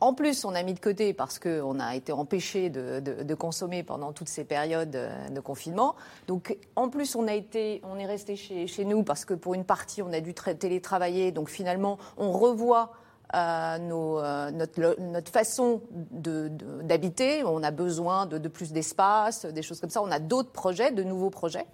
En 0.00 0.14
plus, 0.14 0.46
on 0.46 0.54
a 0.54 0.62
mis 0.62 0.72
de 0.72 0.80
côté 0.80 1.12
parce 1.12 1.38
qu'on 1.38 1.78
a 1.78 1.94
été 1.94 2.10
empêché 2.12 2.70
de, 2.70 3.34
consommer 3.34 3.82
pendant 3.82 4.12
toutes 4.12 4.28
ces 4.28 4.44
périodes 4.44 4.96
euh, 4.96 5.28
de 5.28 5.40
confinement. 5.40 5.94
Donc, 6.26 6.56
en 6.76 6.88
plus, 6.88 7.14
on 7.14 7.28
a 7.28 7.34
été, 7.34 7.80
on 7.84 7.98
est 7.98 8.06
resté 8.06 8.36
chez, 8.36 8.84
nous 8.84 9.02
parce 9.02 9.24
que 9.24 9.34
pour 9.34 9.54
une 9.54 9.64
partie, 9.64 10.02
on 10.02 10.12
a 10.12 10.20
dû 10.20 10.32
tra- 10.32 10.56
télétravailler. 10.56 11.32
Donc, 11.32 11.48
finalement, 11.48 11.98
on 12.16 12.32
revoit 12.32 12.92
euh, 13.34 13.78
euh, 13.78 14.50
notre, 14.50 15.30
façon 15.30 15.82
d'habiter. 15.92 17.44
On 17.44 17.62
a 17.62 17.70
besoin 17.70 18.26
de, 18.26 18.38
de 18.38 18.48
plus 18.48 18.72
d'espace, 18.72 19.44
des 19.46 19.62
choses 19.62 19.80
comme 19.80 19.90
ça. 19.90 20.02
On 20.02 20.10
a 20.10 20.18
d'autres 20.18 20.50
projets, 20.50 20.92
de 20.92 21.02
nouveaux 21.02 21.30
projets, 21.30 21.66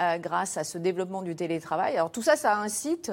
euh, 0.00 0.18
grâce 0.18 0.56
à 0.56 0.64
ce 0.64 0.78
développement 0.78 1.22
du 1.22 1.34
télétravail. 1.34 1.96
Alors 1.96 2.10
tout 2.10 2.22
ça, 2.22 2.36
ça 2.36 2.56
incite 2.58 3.12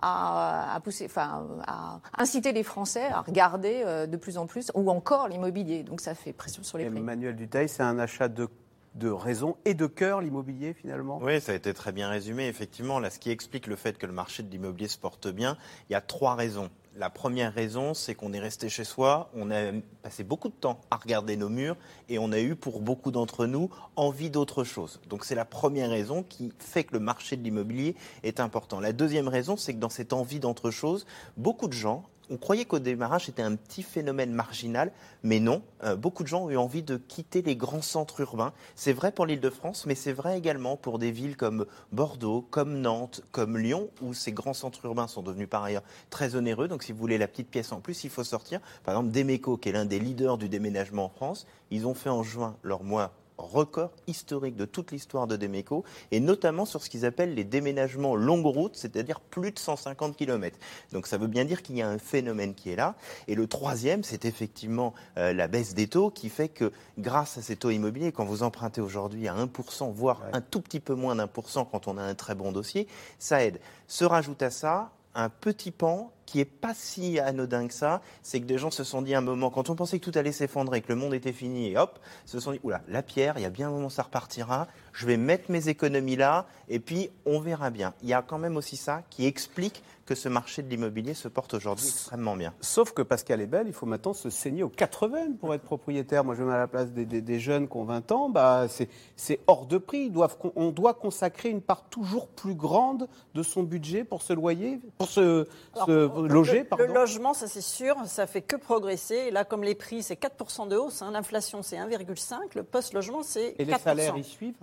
à, 0.00 0.74
à 0.74 0.80
pousser, 0.80 1.06
enfin, 1.06 1.46
à 1.66 2.00
inciter 2.18 2.52
les 2.52 2.62
Français 2.64 3.06
à 3.06 3.20
regarder 3.20 3.82
euh, 3.84 4.06
de 4.06 4.16
plus 4.16 4.36
en 4.38 4.46
plus, 4.46 4.70
ou 4.74 4.90
encore 4.90 5.28
l'immobilier. 5.28 5.82
Donc 5.82 6.00
ça 6.00 6.14
fait 6.14 6.32
pression 6.32 6.62
sur 6.62 6.78
les 6.78 6.90
prix. 6.90 6.98
Emmanuel 6.98 7.36
Duteil, 7.36 7.68
c'est 7.68 7.82
un 7.84 7.98
achat 7.98 8.28
de, 8.28 8.48
de 8.94 9.10
raison 9.10 9.56
et 9.64 9.74
de 9.74 9.86
cœur, 9.86 10.20
l'immobilier, 10.20 10.74
finalement? 10.74 11.18
Oui, 11.22 11.40
ça 11.40 11.52
a 11.52 11.54
été 11.54 11.72
très 11.72 11.92
bien 11.92 12.08
résumé. 12.08 12.48
Effectivement, 12.48 12.98
là, 12.98 13.10
ce 13.10 13.18
qui 13.18 13.30
explique 13.30 13.66
le 13.66 13.76
fait 13.76 13.96
que 13.96 14.06
le 14.06 14.12
marché 14.12 14.42
de 14.42 14.50
l'immobilier 14.50 14.88
se 14.88 14.98
porte 14.98 15.28
bien, 15.28 15.56
il 15.88 15.92
y 15.92 15.96
a 15.96 16.00
trois 16.00 16.34
raisons. 16.34 16.68
La 16.94 17.08
première 17.08 17.54
raison, 17.54 17.94
c'est 17.94 18.14
qu'on 18.14 18.34
est 18.34 18.38
resté 18.38 18.68
chez 18.68 18.84
soi, 18.84 19.30
on 19.34 19.50
a 19.50 19.72
passé 20.02 20.24
beaucoup 20.24 20.48
de 20.48 20.54
temps 20.54 20.78
à 20.90 20.96
regarder 20.96 21.36
nos 21.38 21.48
murs 21.48 21.76
et 22.10 22.18
on 22.18 22.32
a 22.32 22.38
eu 22.38 22.54
pour 22.54 22.80
beaucoup 22.80 23.10
d'entre 23.10 23.46
nous 23.46 23.70
envie 23.96 24.28
d'autre 24.28 24.62
chose. 24.62 25.00
Donc 25.08 25.24
c'est 25.24 25.34
la 25.34 25.46
première 25.46 25.88
raison 25.88 26.22
qui 26.22 26.52
fait 26.58 26.84
que 26.84 26.92
le 26.92 27.00
marché 27.00 27.38
de 27.38 27.42
l'immobilier 27.42 27.96
est 28.22 28.40
important. 28.40 28.78
La 28.78 28.92
deuxième 28.92 29.28
raison, 29.28 29.56
c'est 29.56 29.72
que 29.72 29.78
dans 29.78 29.88
cette 29.88 30.12
envie 30.12 30.38
d'autre 30.38 30.70
chose, 30.70 31.06
beaucoup 31.38 31.66
de 31.66 31.72
gens 31.72 32.04
on 32.30 32.36
croyait 32.36 32.64
qu'au 32.64 32.78
démarrage 32.78 33.26
c'était 33.26 33.42
un 33.42 33.56
petit 33.56 33.82
phénomène 33.82 34.32
marginal, 34.32 34.92
mais 35.22 35.40
non. 35.40 35.62
Euh, 35.84 35.96
beaucoup 35.96 36.22
de 36.22 36.28
gens 36.28 36.44
ont 36.44 36.50
eu 36.50 36.56
envie 36.56 36.82
de 36.82 36.96
quitter 36.96 37.42
les 37.42 37.56
grands 37.56 37.82
centres 37.82 38.20
urbains. 38.20 38.52
C'est 38.74 38.92
vrai 38.92 39.12
pour 39.12 39.26
l'Île-de-France, 39.26 39.86
mais 39.86 39.94
c'est 39.94 40.12
vrai 40.12 40.38
également 40.38 40.76
pour 40.76 40.98
des 40.98 41.10
villes 41.10 41.36
comme 41.36 41.66
Bordeaux, 41.92 42.46
comme 42.50 42.80
Nantes, 42.80 43.22
comme 43.32 43.58
Lyon, 43.58 43.90
où 44.00 44.14
ces 44.14 44.32
grands 44.32 44.54
centres 44.54 44.84
urbains 44.84 45.08
sont 45.08 45.22
devenus 45.22 45.48
par 45.48 45.62
ailleurs 45.62 45.82
très 46.10 46.34
onéreux. 46.34 46.68
Donc 46.68 46.82
si 46.82 46.92
vous 46.92 46.98
voulez 46.98 47.18
la 47.18 47.28
petite 47.28 47.48
pièce 47.48 47.72
en 47.72 47.80
plus, 47.80 48.04
il 48.04 48.10
faut 48.10 48.24
sortir. 48.24 48.60
Par 48.84 48.94
exemple, 48.94 49.12
Demeco, 49.12 49.56
qui 49.56 49.68
est 49.68 49.72
l'un 49.72 49.84
des 49.84 49.98
leaders 49.98 50.38
du 50.38 50.48
déménagement 50.48 51.06
en 51.06 51.10
France, 51.10 51.46
ils 51.70 51.86
ont 51.86 51.94
fait 51.94 52.10
en 52.10 52.22
juin 52.22 52.56
leur 52.62 52.82
mois 52.82 53.12
record 53.42 53.90
historique 54.06 54.56
de 54.56 54.64
toute 54.64 54.92
l'histoire 54.92 55.26
de 55.26 55.36
Demeco, 55.36 55.84
et 56.10 56.20
notamment 56.20 56.64
sur 56.64 56.82
ce 56.82 56.90
qu'ils 56.90 57.04
appellent 57.04 57.34
les 57.34 57.44
déménagements 57.44 58.16
longue 58.16 58.46
route, 58.46 58.76
c'est-à-dire 58.76 59.20
plus 59.20 59.52
de 59.52 59.58
150 59.58 60.16
km. 60.16 60.58
Donc 60.92 61.06
ça 61.06 61.18
veut 61.18 61.26
bien 61.26 61.44
dire 61.44 61.62
qu'il 61.62 61.76
y 61.76 61.82
a 61.82 61.88
un 61.88 61.98
phénomène 61.98 62.54
qui 62.54 62.70
est 62.70 62.76
là. 62.76 62.94
Et 63.28 63.34
le 63.34 63.46
troisième, 63.46 64.02
c'est 64.02 64.24
effectivement 64.24 64.94
euh, 65.18 65.32
la 65.32 65.48
baisse 65.48 65.74
des 65.74 65.88
taux 65.88 66.10
qui 66.10 66.28
fait 66.28 66.48
que 66.48 66.72
grâce 66.98 67.38
à 67.38 67.42
ces 67.42 67.56
taux 67.56 67.70
immobiliers, 67.70 68.12
quand 68.12 68.24
vous 68.24 68.42
empruntez 68.42 68.80
aujourd'hui 68.80 69.28
à 69.28 69.34
1%, 69.34 69.92
voire 69.92 70.22
un 70.32 70.40
tout 70.40 70.60
petit 70.60 70.80
peu 70.80 70.94
moins 70.94 71.16
d'un 71.16 71.26
pour 71.26 71.50
cent 71.50 71.64
quand 71.64 71.88
on 71.88 71.98
a 71.98 72.02
un 72.02 72.14
très 72.14 72.34
bon 72.34 72.52
dossier, 72.52 72.86
ça 73.18 73.44
aide. 73.44 73.60
Se 73.86 74.04
rajoute 74.04 74.42
à 74.42 74.50
ça 74.50 74.92
un 75.14 75.28
petit 75.28 75.70
pan 75.70 76.10
qui 76.26 76.40
est 76.40 76.44
pas 76.44 76.72
si 76.74 77.18
anodin 77.18 77.66
que 77.68 77.74
ça, 77.74 78.00
c'est 78.22 78.40
que 78.40 78.46
des 78.46 78.58
gens 78.58 78.70
se 78.70 78.84
sont 78.84 79.02
dit 79.02 79.14
un 79.14 79.20
moment, 79.20 79.50
quand 79.50 79.70
on 79.70 79.74
pensait 79.74 79.98
que 79.98 80.10
tout 80.10 80.18
allait 80.18 80.32
s'effondrer, 80.32 80.80
que 80.80 80.88
le 80.88 80.96
monde 80.96 81.14
était 81.14 81.32
fini, 81.32 81.70
et 81.72 81.78
hop, 81.78 81.98
se 82.26 82.38
sont 82.40 82.52
dit, 82.52 82.60
oula, 82.62 82.80
la 82.88 83.02
pierre, 83.02 83.34
il 83.38 83.42
y 83.42 83.46
a 83.46 83.50
bien 83.50 83.68
un 83.68 83.70
moment 83.72 83.88
ça 83.90 84.02
repartira, 84.04 84.66
je 84.92 85.06
vais 85.06 85.16
mettre 85.16 85.50
mes 85.50 85.68
économies 85.68 86.16
là, 86.16 86.46
et 86.68 86.78
puis 86.78 87.10
on 87.26 87.40
verra 87.40 87.70
bien. 87.70 87.94
Il 88.02 88.08
y 88.08 88.14
a 88.14 88.22
quand 88.22 88.38
même 88.38 88.56
aussi 88.56 88.76
ça 88.76 89.02
qui 89.10 89.26
explique 89.26 89.82
que 90.04 90.14
ce 90.16 90.28
marché 90.28 90.62
de 90.62 90.68
l'immobilier 90.68 91.14
se 91.14 91.28
porte 91.28 91.54
aujourd'hui 91.54 91.86
extrêmement 91.86 92.34
bien. 92.36 92.52
Sauf 92.60 92.92
que 92.92 93.02
Pascal 93.02 93.40
est 93.40 93.46
belle, 93.46 93.68
il 93.68 93.72
faut 93.72 93.86
maintenant 93.86 94.12
se 94.14 94.30
saigner 94.30 94.64
aux 94.64 94.68
80 94.68 95.34
pour 95.38 95.54
être 95.54 95.62
propriétaire. 95.62 96.24
Moi, 96.24 96.34
je 96.34 96.42
me 96.42 96.48
mets 96.48 96.54
à 96.54 96.58
la 96.58 96.66
place 96.66 96.90
des, 96.90 97.04
des- 97.06 97.20
des 97.20 97.38
jeunes 97.38 97.68
qui 97.68 97.76
ont 97.76 97.84
20 97.84 98.10
ans, 98.10 98.28
bah, 98.28 98.66
c'est- 98.68 98.88
c'est 99.14 99.38
hors 99.46 99.64
de 99.64 99.78
prix. 99.78 100.06
Ils 100.06 100.12
doivent, 100.12 100.36
on 100.56 100.70
doit 100.70 100.94
consacrer 100.94 101.50
une 101.50 101.60
part 101.62 101.84
toujours 101.88 102.26
plus 102.26 102.54
grande 102.56 103.08
de 103.34 103.42
son 103.44 103.62
budget 103.62 104.02
pour 104.02 104.22
se 104.22 104.32
loyer, 104.32 104.80
pour 104.98 105.08
se, 105.08 105.46
Alors, 105.74 105.86
se 105.86 106.04
le- 106.20 106.64
pardon. 106.64 106.92
logement, 106.92 107.34
ça 107.34 107.46
c'est 107.48 107.60
sûr, 107.60 107.96
ça 108.06 108.26
fait 108.26 108.42
que 108.42 108.56
progresser. 108.56 109.14
Et 109.16 109.30
là, 109.30 109.44
comme 109.44 109.62
les 109.64 109.74
prix, 109.74 110.02
c'est 110.02 110.16
4% 110.16 110.66
de 110.68 110.76
hausse, 110.76 111.02
hein, 111.02 111.10
l'inflation 111.12 111.62
c'est 111.62 111.76
1,5, 111.76 112.36
le 112.54 112.62
post-logement 112.62 113.22
c'est 113.22 113.50
4%. 113.52 113.54
Et 113.58 113.64
les 113.64 113.78
salaires 113.78 114.16
y 114.16 114.24
suivent? 114.24 114.54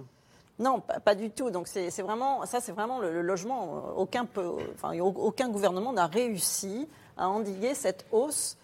Non, 0.59 0.81
pas, 0.81 0.99
pas 0.99 1.15
du 1.15 1.29
tout. 1.31 1.49
Donc 1.51 1.67
c'est 1.67 1.89
c'est 1.89 2.01
vraiment 2.01 2.45
ça, 2.45 2.59
c'est 2.59 2.73
vraiment 2.73 2.99
le, 2.99 3.13
le 3.13 3.21
logement. 3.21 3.93
Aucun, 3.95 4.25
peut- 4.25 4.55
enfin, 4.75 4.97
aucun 4.99 5.47
gouvernement 5.49 5.93
n'a 5.93 6.07
réussi 6.07 6.87
à 7.17 7.29
endiguer 7.29 7.73
cette 7.73 8.05
hausse 8.11 8.57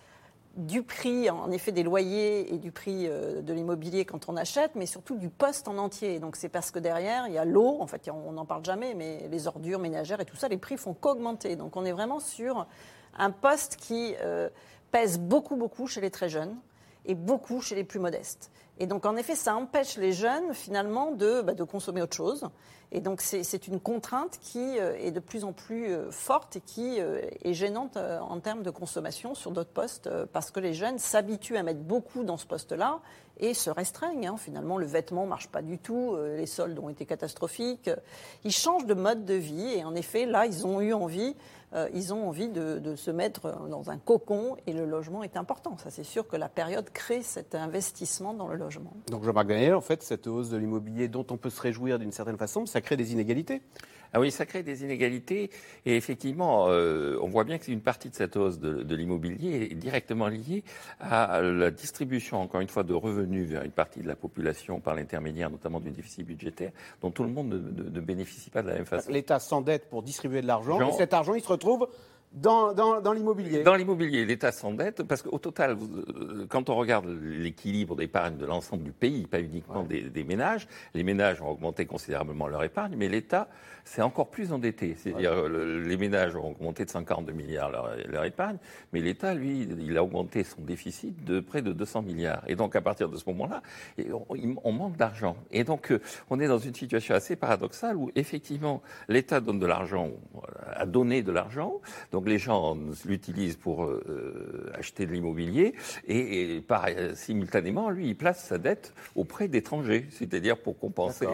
du 0.56 0.84
prix, 0.84 1.28
des 1.74 1.84
loyers 1.84 2.54
et 2.54 2.58
du 2.58 2.72
prix 2.72 3.08
euh, 3.08 3.42
de 3.42 3.54
l'immobilier 3.54 4.06
quand 4.06 4.30
on 4.30 4.38
achète, 4.38 4.72
mais 4.76 4.86
surtout 4.86 5.16
du 5.16 5.30
poste 5.30 5.68
en 5.68 5.78
entier. 5.78 6.20
Donc 6.20 6.36
c'est 6.36 6.50
parce 6.50 6.72
que 6.72 6.80
derrière, 6.80 7.28
il 7.28 7.34
y 7.34 7.38
a 7.38 7.46
l'eau, 7.46 7.78
en 7.82 7.88
fait, 7.88 8.10
on 8.10 8.32
n'en 8.32 8.46
parle 8.46 8.64
jamais, 8.64 8.94
mais 8.94 9.28
les 9.30 9.48
ordures 9.48 9.80
ménagères 9.80 10.22
et 10.22 10.26
tout 10.26 10.38
ça, 10.38 10.48
les 10.48 10.58
prix 10.58 10.78
font 10.78 10.94
qu'augmenter. 10.94 11.56
Donc 11.56 11.76
on 11.76 11.86
est 11.86 11.92
vraiment 11.92 12.20
sur 12.20 12.68
un 13.18 13.32
poste 13.32 13.76
qui 13.76 14.16
euh, 14.22 14.50
pèse 14.92 15.20
beaucoup, 15.20 15.56
beaucoup 15.56 15.88
chez 15.88 16.02
les 16.02 16.12
très 16.12 16.30
jeunes 16.30 16.56
et 17.06 17.16
beaucoup 17.16 17.62
chez 17.62 17.76
les 17.76 17.84
plus 17.84 18.00
modestes. 18.00 18.52
Et 18.78 18.88
donc, 18.88 19.06
en 19.06 19.16
effet, 19.16 19.36
ça 19.36 19.56
empêche 19.56 19.98
les 19.98 20.12
jeunes, 20.12 20.54
finalement, 20.54 21.12
de, 21.12 21.42
bah, 21.42 21.54
consommer 21.66 22.02
autre 22.02 22.16
chose. 22.16 22.50
Et 22.92 23.02
donc, 23.02 23.22
c'est 23.22 23.68
une 23.68 23.80
contrainte 23.80 24.38
qui 24.42 24.80
euh, 24.80 24.96
est 24.98 25.12
de 25.12 25.20
plus 25.20 25.44
en 25.44 25.54
plus 25.54 25.88
euh, 25.88 26.12
forte 26.12 26.58
et 26.58 26.62
qui 26.62 27.02
euh, 27.02 27.22
est 27.44 27.54
gênante 27.54 27.98
en 27.98 28.40
termes 28.40 28.64
de 28.64 28.70
consommation 28.70 29.34
sur 29.34 29.52
d'autres 29.52 29.72
postes, 29.72 30.10
parce 30.32 30.52
que 30.52 30.60
les 30.60 30.74
jeunes 30.74 31.00
s'habituent 31.00 31.58
à 31.58 31.64
mettre 31.64 31.80
beaucoup 31.80 32.24
dans 32.24 32.38
ce 32.38 32.46
poste-là 32.46 33.00
et 33.40 33.54
se 33.54 33.70
restreignent. 33.70 34.28
hein. 34.28 34.38
Finalement, 34.38 34.78
le 34.78 34.86
vêtement 34.86 35.26
marche 35.26 35.48
pas 35.48 35.62
du 35.62 35.78
tout, 35.78 36.16
les 36.16 36.46
soldes 36.46 36.78
ont 36.80 36.90
été 36.90 37.06
catastrophiques. 37.06 37.90
Ils 38.44 38.52
changent 38.52 38.86
de 38.86 38.94
mode 38.94 39.26
de 39.26 39.34
vie 39.34 39.74
et 39.74 39.84
en 39.84 39.96
effet, 39.96 40.26
là, 40.26 40.46
ils 40.46 40.66
ont 40.66 40.80
eu 40.80 40.94
envie, 40.94 41.36
euh, 41.74 41.90
ils 41.94 42.14
ont 42.14 42.28
envie 42.28 42.50
de, 42.50 42.96
se 42.96 43.12
mettre 43.12 43.68
dans 43.70 43.90
un 43.90 43.98
cocon 43.98 44.56
et 44.68 44.74
le 44.74 44.86
logement 44.86 45.24
est 45.24 45.38
important. 45.38 45.78
Ça, 45.78 45.90
c'est 45.90 46.04
sûr 46.04 46.28
que 46.28 46.36
la 46.36 46.50
période 46.50 46.90
crée 46.92 47.22
cet 47.22 47.56
investissement 47.56 48.34
dans 48.34 48.48
le 48.48 48.56
logement. 48.56 48.94
Donc 49.10 49.24
Jean-Marc 49.24 49.48
Daniel, 49.48 49.76
en 49.76 49.82
fait, 49.82 50.04
cette 50.04 50.28
hausse 50.28 50.50
de 50.50 50.58
l'immobilier 50.58 51.08
dont 51.08 51.26
on 51.32 51.38
peut 51.38 51.50
se 51.50 51.62
réjouir 51.62 52.00
d'une 52.00 52.12
certaine 52.12 52.38
façon, 52.38 52.66
ça 52.66 52.82
crée 52.82 52.98
des 52.98 53.12
inégalités. 53.12 53.62
Ah 54.16 54.20
oui, 54.22 54.32
ça 54.32 54.46
crée 54.46 54.64
des 54.64 54.84
inégalités. 54.84 55.50
Et 55.86 55.96
effectivement, 55.98 56.68
euh, 56.70 57.18
on 57.22 57.28
voit 57.28 57.44
bien 57.44 57.58
qu'une 57.58 57.82
partie 57.82 58.10
de 58.10 58.16
cette 58.16 58.38
hausse 58.38 58.60
de, 58.60 58.82
de 58.82 58.96
l'immobilier 58.96 59.68
est 59.72 59.76
directement 59.76 60.28
liée 60.28 60.64
à 61.02 61.42
la 61.42 61.70
distribution, 61.70 62.42
encore 62.42 62.62
une 62.62 62.70
fois, 62.70 62.84
de 62.84 62.94
revenus 62.94 63.48
vers 63.50 63.64
une 63.64 63.72
partie 63.72 64.00
de 64.00 64.08
la 64.08 64.16
population 64.16 64.80
par 64.80 64.96
l'intermédiaire 64.96 65.50
notamment 65.52 65.82
du 65.82 65.92
déficit 65.92 66.26
budgétaire, 66.26 66.72
dont 67.02 67.12
tout 67.12 67.24
le 67.24 67.30
monde 67.30 67.50
ne, 67.50 67.84
ne- 67.84 67.90
ne 67.90 68.00
bénéficie 68.00 68.50
pas 68.50 68.62
de 68.62 68.70
la 68.70 68.76
même 68.76 68.86
façon. 68.86 69.12
L'État 69.12 69.40
s'endette 69.40 69.90
pour 69.90 70.02
distribuer 70.02 70.42
de 70.42 70.48
l'argent, 70.48 70.80
Jean- 70.80 70.90
et 70.90 70.94
cet 70.94 71.14
argent, 71.14 71.34
il 71.34 71.42
se 71.42 71.50
retrouve 71.50 71.88
dans, 72.32 72.74
dans, 72.74 73.00
dans 73.00 73.14
l'immobilier. 73.14 73.64
Dans 73.64 73.76
l'immobilier, 73.76 74.26
l'État 74.26 74.52
s'endette 74.52 75.04
parce 75.04 75.22
qu'au 75.22 75.40
total, 75.40 75.78
euh, 75.78 76.46
quand 76.50 76.70
on 76.70 76.76
regarde 76.76 77.06
l'équilibre 77.22 77.96
d'épargne 77.96 78.36
de 78.38 78.46
l'ensemble 78.46 78.84
du 78.84 78.92
pays, 78.92 79.26
pas 79.26 79.40
uniquement 79.40 79.84
des, 79.84 80.02
des 80.04 80.24
ménages, 80.26 80.68
les 80.94 81.04
ménages 81.04 81.42
ont 81.42 81.50
augmenté 81.50 81.86
considérablement 81.86 82.48
leur 82.48 82.64
épargne, 82.64 82.96
mais 82.98 83.08
l'État 83.08 83.48
s'est 83.86 84.02
encore 84.02 84.28
plus 84.30 84.52
endetté. 84.52 84.96
C'est-à-dire 84.98 85.32
euh, 85.32 85.48
le- 85.48 85.80
les 85.80 85.96
ménages 85.98 86.36
ont 86.36 86.50
augmenté 86.50 86.84
de 86.86 86.90
142 86.90 87.32
milliards 87.32 87.70
leur, 87.72 87.92
leur 88.08 88.26
épargne, 88.26 88.58
mais 88.92 89.00
l'État, 89.00 89.34
lui, 89.36 89.68
il 89.80 89.96
a 89.98 90.04
augmenté 90.04 90.44
son 90.44 90.62
déficit 90.62 91.24
de 91.24 91.40
près 91.40 91.62
de 91.62 91.72
200 91.72 92.02
milliards. 92.02 92.44
Et 92.48 92.56
donc 92.56 92.76
à 92.76 92.82
partir 92.82 93.10
de 93.10 93.16
ce 93.16 93.24
moment-là, 93.30 93.62
on, 94.64 94.72
manque 94.72 94.98
d'argent. 94.98 95.38
Et 95.52 95.64
donc 95.64 95.92
euh, 95.92 96.02
on 96.32 96.40
est 96.40 96.48
dans 96.48 96.58
une 96.58 96.74
situation 96.74 97.14
assez 97.14 97.36
paradoxale 97.36 97.96
où 97.96 98.12
effectivement 98.16 98.82
l'État 99.08 99.40
donne 99.40 99.60
de 99.60 99.68
l'argent 99.68 100.10
à 100.74 100.86
donner 100.88 101.22
de 101.22 101.32
l'argent. 101.32 101.80
Donc 102.12 102.28
les 102.28 102.40
gens 102.40 102.76
l'utilisent 103.06 103.56
pour 103.58 103.86
euh, 103.86 104.72
acheter 104.74 105.06
de 105.06 105.12
l'immobilier 105.14 105.76
et, 106.08 106.56
et 106.56 106.62
par, 106.62 106.88
simultanément, 107.14 107.92
lui, 107.92 108.08
il 108.10 108.16
place 108.16 108.44
sa 108.44 108.58
dette 108.58 108.94
auprès 109.16 109.48
d'étrangers, 109.48 110.08
c'est-à-dire 110.10 110.58
pour 110.58 110.80
compenser. 110.80 111.28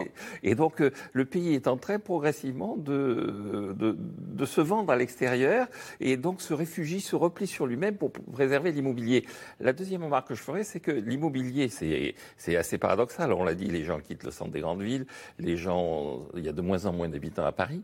Et 0.44 0.54
donc 0.54 0.82
euh, 0.82 0.92
le 1.14 1.24
pays 1.24 1.54
est 1.56 1.68
en 1.68 1.78
train 1.78 1.98
progressivement 1.98 2.41
de, 2.44 3.74
de, 3.78 3.96
de 3.98 4.46
se 4.46 4.62
vendre 4.62 4.92
à 4.92 4.96
l'extérieur 4.96 5.68
et 6.00 6.18
donc 6.18 6.42
se 6.42 6.54
réfugie, 6.54 7.02
se 7.02 7.16
replie 7.16 7.48
sur 7.48 7.66
lui-même 7.66 7.98
pour 7.98 8.12
préserver 8.12 8.72
l'immobilier. 8.72 9.26
La 9.60 9.74
deuxième 9.74 10.04
remarque 10.04 10.30
que 10.30 10.36
je 10.36 10.42
ferai, 10.42 10.64
c'est 10.64 10.80
que 10.80 10.92
l'immobilier, 10.92 11.70
c'est 11.70 12.56
assez 12.56 12.78
paradoxal. 12.78 13.32
On 13.34 13.44
l'a 13.44 13.56
dit, 13.56 13.66
les 13.66 13.84
gens 13.84 14.00
quittent 14.00 14.24
le 14.24 14.32
centre 14.32 14.52
des 14.52 14.62
grandes 14.62 14.82
villes, 14.82 15.06
les 15.40 15.58
gens, 15.58 16.26
il 16.36 16.46
y 16.46 16.50
a 16.50 16.54
de 16.54 16.62
moins 16.62 16.86
en 16.86 16.94
moins 16.94 17.10
d'habitants 17.10 17.46
à 17.46 17.52
Paris. 17.52 17.82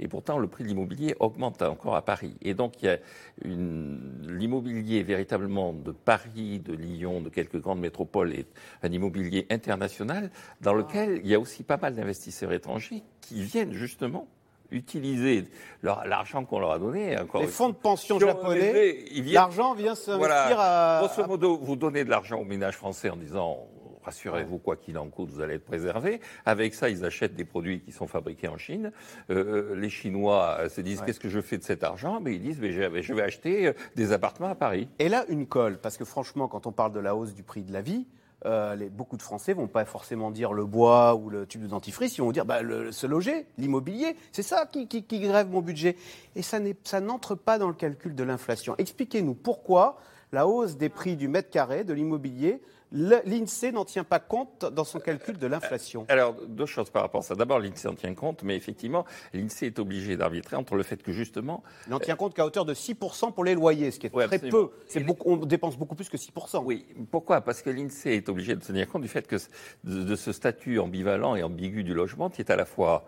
Et 0.00 0.08
pourtant, 0.08 0.38
le 0.38 0.46
prix 0.46 0.64
de 0.64 0.68
l'immobilier 0.68 1.14
augmente 1.20 1.62
encore 1.62 1.96
à 1.96 2.02
Paris. 2.02 2.34
Et 2.42 2.54
donc, 2.54 2.82
il 2.82 2.86
y 2.86 2.88
a 2.88 2.98
l'immobilier 3.42 5.02
véritablement 5.02 5.72
de 5.72 5.92
Paris, 5.92 6.60
de 6.60 6.74
Lyon, 6.74 7.20
de 7.20 7.28
quelques 7.28 7.60
grandes 7.60 7.80
métropoles, 7.80 8.32
est 8.32 8.48
un 8.82 8.92
immobilier 8.92 9.46
international 9.50 10.30
dans 10.60 10.74
lequel 10.74 11.20
il 11.24 11.30
y 11.30 11.34
a 11.34 11.40
aussi 11.40 11.62
pas 11.62 11.76
mal 11.76 11.94
d'investisseurs 11.94 12.52
étrangers 12.52 13.02
qui 13.20 13.42
viennent 13.42 13.72
justement 13.72 14.28
utiliser 14.70 15.44
l'argent 15.82 16.44
qu'on 16.44 16.58
leur 16.58 16.72
a 16.72 16.78
donné. 16.78 17.18
Encore 17.18 17.40
les 17.40 17.46
fonds 17.46 17.70
de 17.70 17.74
pension 17.74 18.18
japonais, 18.18 19.04
l'argent 19.24 19.74
vient 19.74 19.94
s'investir 19.94 20.60
à... 20.60 21.00
Grosso 21.02 21.26
modo, 21.26 21.56
vous 21.56 21.76
donnez 21.76 22.04
de 22.04 22.10
l'argent 22.10 22.38
aux 22.38 22.44
ménages 22.44 22.76
français 22.76 23.10
en 23.10 23.16
disant 23.16 23.66
rassurez-vous, 24.08 24.58
quoi 24.58 24.76
qu'il 24.76 24.98
en 24.98 25.08
coûte, 25.08 25.30
vous 25.30 25.40
allez 25.40 25.54
être 25.54 25.64
préservé. 25.64 26.20
Avec 26.44 26.74
ça, 26.74 26.88
ils 26.88 27.04
achètent 27.04 27.34
des 27.34 27.44
produits 27.44 27.80
qui 27.80 27.92
sont 27.92 28.06
fabriqués 28.06 28.48
en 28.48 28.58
Chine. 28.58 28.92
Euh, 29.30 29.74
les 29.76 29.90
Chinois 29.90 30.68
se 30.68 30.80
disent 30.80 31.02
qu'est-ce 31.04 31.20
que 31.20 31.28
je 31.28 31.40
fais 31.40 31.58
de 31.58 31.64
cet 31.64 31.84
argent? 31.84 32.20
Mais 32.20 32.34
ils 32.34 32.42
disent 32.42 32.60
mais 32.60 33.02
je 33.02 33.14
vais 33.14 33.22
acheter 33.22 33.72
des 33.96 34.12
appartements 34.12 34.48
à 34.48 34.54
Paris. 34.54 34.88
Et 34.98 35.08
là, 35.08 35.24
une 35.28 35.46
colle, 35.46 35.78
parce 35.78 35.96
que 35.96 36.04
franchement, 36.04 36.48
quand 36.48 36.66
on 36.66 36.72
parle 36.72 36.92
de 36.92 37.00
la 37.00 37.14
hausse 37.14 37.34
du 37.34 37.42
prix 37.42 37.62
de 37.62 37.72
la 37.72 37.82
vie, 37.82 38.06
euh, 38.46 38.76
les, 38.76 38.88
beaucoup 38.88 39.16
de 39.16 39.22
Français 39.22 39.52
vont 39.52 39.66
pas 39.66 39.84
forcément 39.84 40.30
dire 40.30 40.52
le 40.52 40.64
bois 40.64 41.16
ou 41.16 41.28
le 41.28 41.44
tube 41.46 41.62
de 41.62 41.66
dentifrice, 41.66 42.16
ils 42.18 42.20
vont 42.20 42.30
dire 42.30 42.44
bah, 42.44 42.62
le, 42.62 42.92
se 42.92 43.06
loger, 43.06 43.46
l'immobilier, 43.58 44.16
c'est 44.30 44.44
ça 44.44 44.66
qui, 44.66 44.86
qui, 44.86 45.02
qui, 45.02 45.18
grève 45.20 45.48
mon 45.48 45.60
budget. 45.60 45.96
Et 46.36 46.42
ça 46.42 46.60
n'entre 47.00 47.34
pas 47.34 47.58
dans 47.58 47.68
le 47.68 47.74
calcul 47.74 48.14
de 48.14 48.22
l'inflation. 48.22 48.76
Expliquez-nous 48.78 49.34
pourquoi 49.34 49.98
la 50.30 50.46
hausse 50.46 50.76
des 50.76 50.88
prix 50.88 51.16
du 51.16 51.26
mètre 51.26 51.50
carré 51.50 51.82
de 51.84 51.92
l'immobilier 51.92 52.60
l'INSEE 52.92 53.72
n'en 53.72 53.84
tient 53.84 54.04
pas 54.04 54.18
compte 54.18 54.64
dans 54.64 54.84
son 54.84 54.98
calcul 54.98 55.38
de 55.38 55.46
l'inflation 55.46 56.06
Alors, 56.08 56.34
deux 56.46 56.66
choses 56.66 56.90
par 56.90 57.02
rapport 57.02 57.20
à 57.20 57.22
ça. 57.22 57.34
D'abord, 57.34 57.58
l'INSEE 57.58 57.88
en 57.88 57.94
tient 57.94 58.14
compte, 58.14 58.42
mais 58.42 58.56
effectivement, 58.56 59.04
l'INSEE 59.34 59.66
est 59.66 59.78
obligé 59.78 60.16
d'arbitrer 60.16 60.56
entre 60.56 60.74
le 60.74 60.82
fait 60.82 61.02
que 61.02 61.12
justement. 61.12 61.62
Il 61.86 61.90
n'en 61.90 62.00
tient 62.00 62.16
compte 62.16 62.34
qu'à 62.34 62.46
hauteur 62.46 62.64
de 62.64 62.74
6% 62.74 63.32
pour 63.32 63.44
les 63.44 63.54
loyers, 63.54 63.90
ce 63.90 63.98
qui 63.98 64.06
est 64.06 64.10
très 64.10 64.38
peu. 64.38 64.70
Beaucoup, 65.04 65.32
on 65.32 65.36
dépense 65.36 65.76
beaucoup 65.76 65.94
plus 65.94 66.08
que 66.08 66.16
6%. 66.16 66.62
Oui, 66.64 66.86
pourquoi? 67.10 67.40
Parce 67.40 67.62
que 67.62 67.70
l'INSEE 67.70 68.16
est 68.16 68.28
obligé 68.28 68.54
de 68.54 68.60
tenir 68.60 68.88
compte 68.88 69.02
du 69.02 69.08
fait 69.08 69.26
que 69.26 69.36
de 69.84 70.16
ce 70.16 70.32
statut 70.32 70.78
ambivalent 70.78 71.36
et 71.36 71.42
ambigu 71.42 71.84
du 71.84 71.94
logement 71.94 72.30
qui 72.30 72.40
est 72.40 72.50
à 72.50 72.56
la 72.56 72.64
fois 72.64 73.04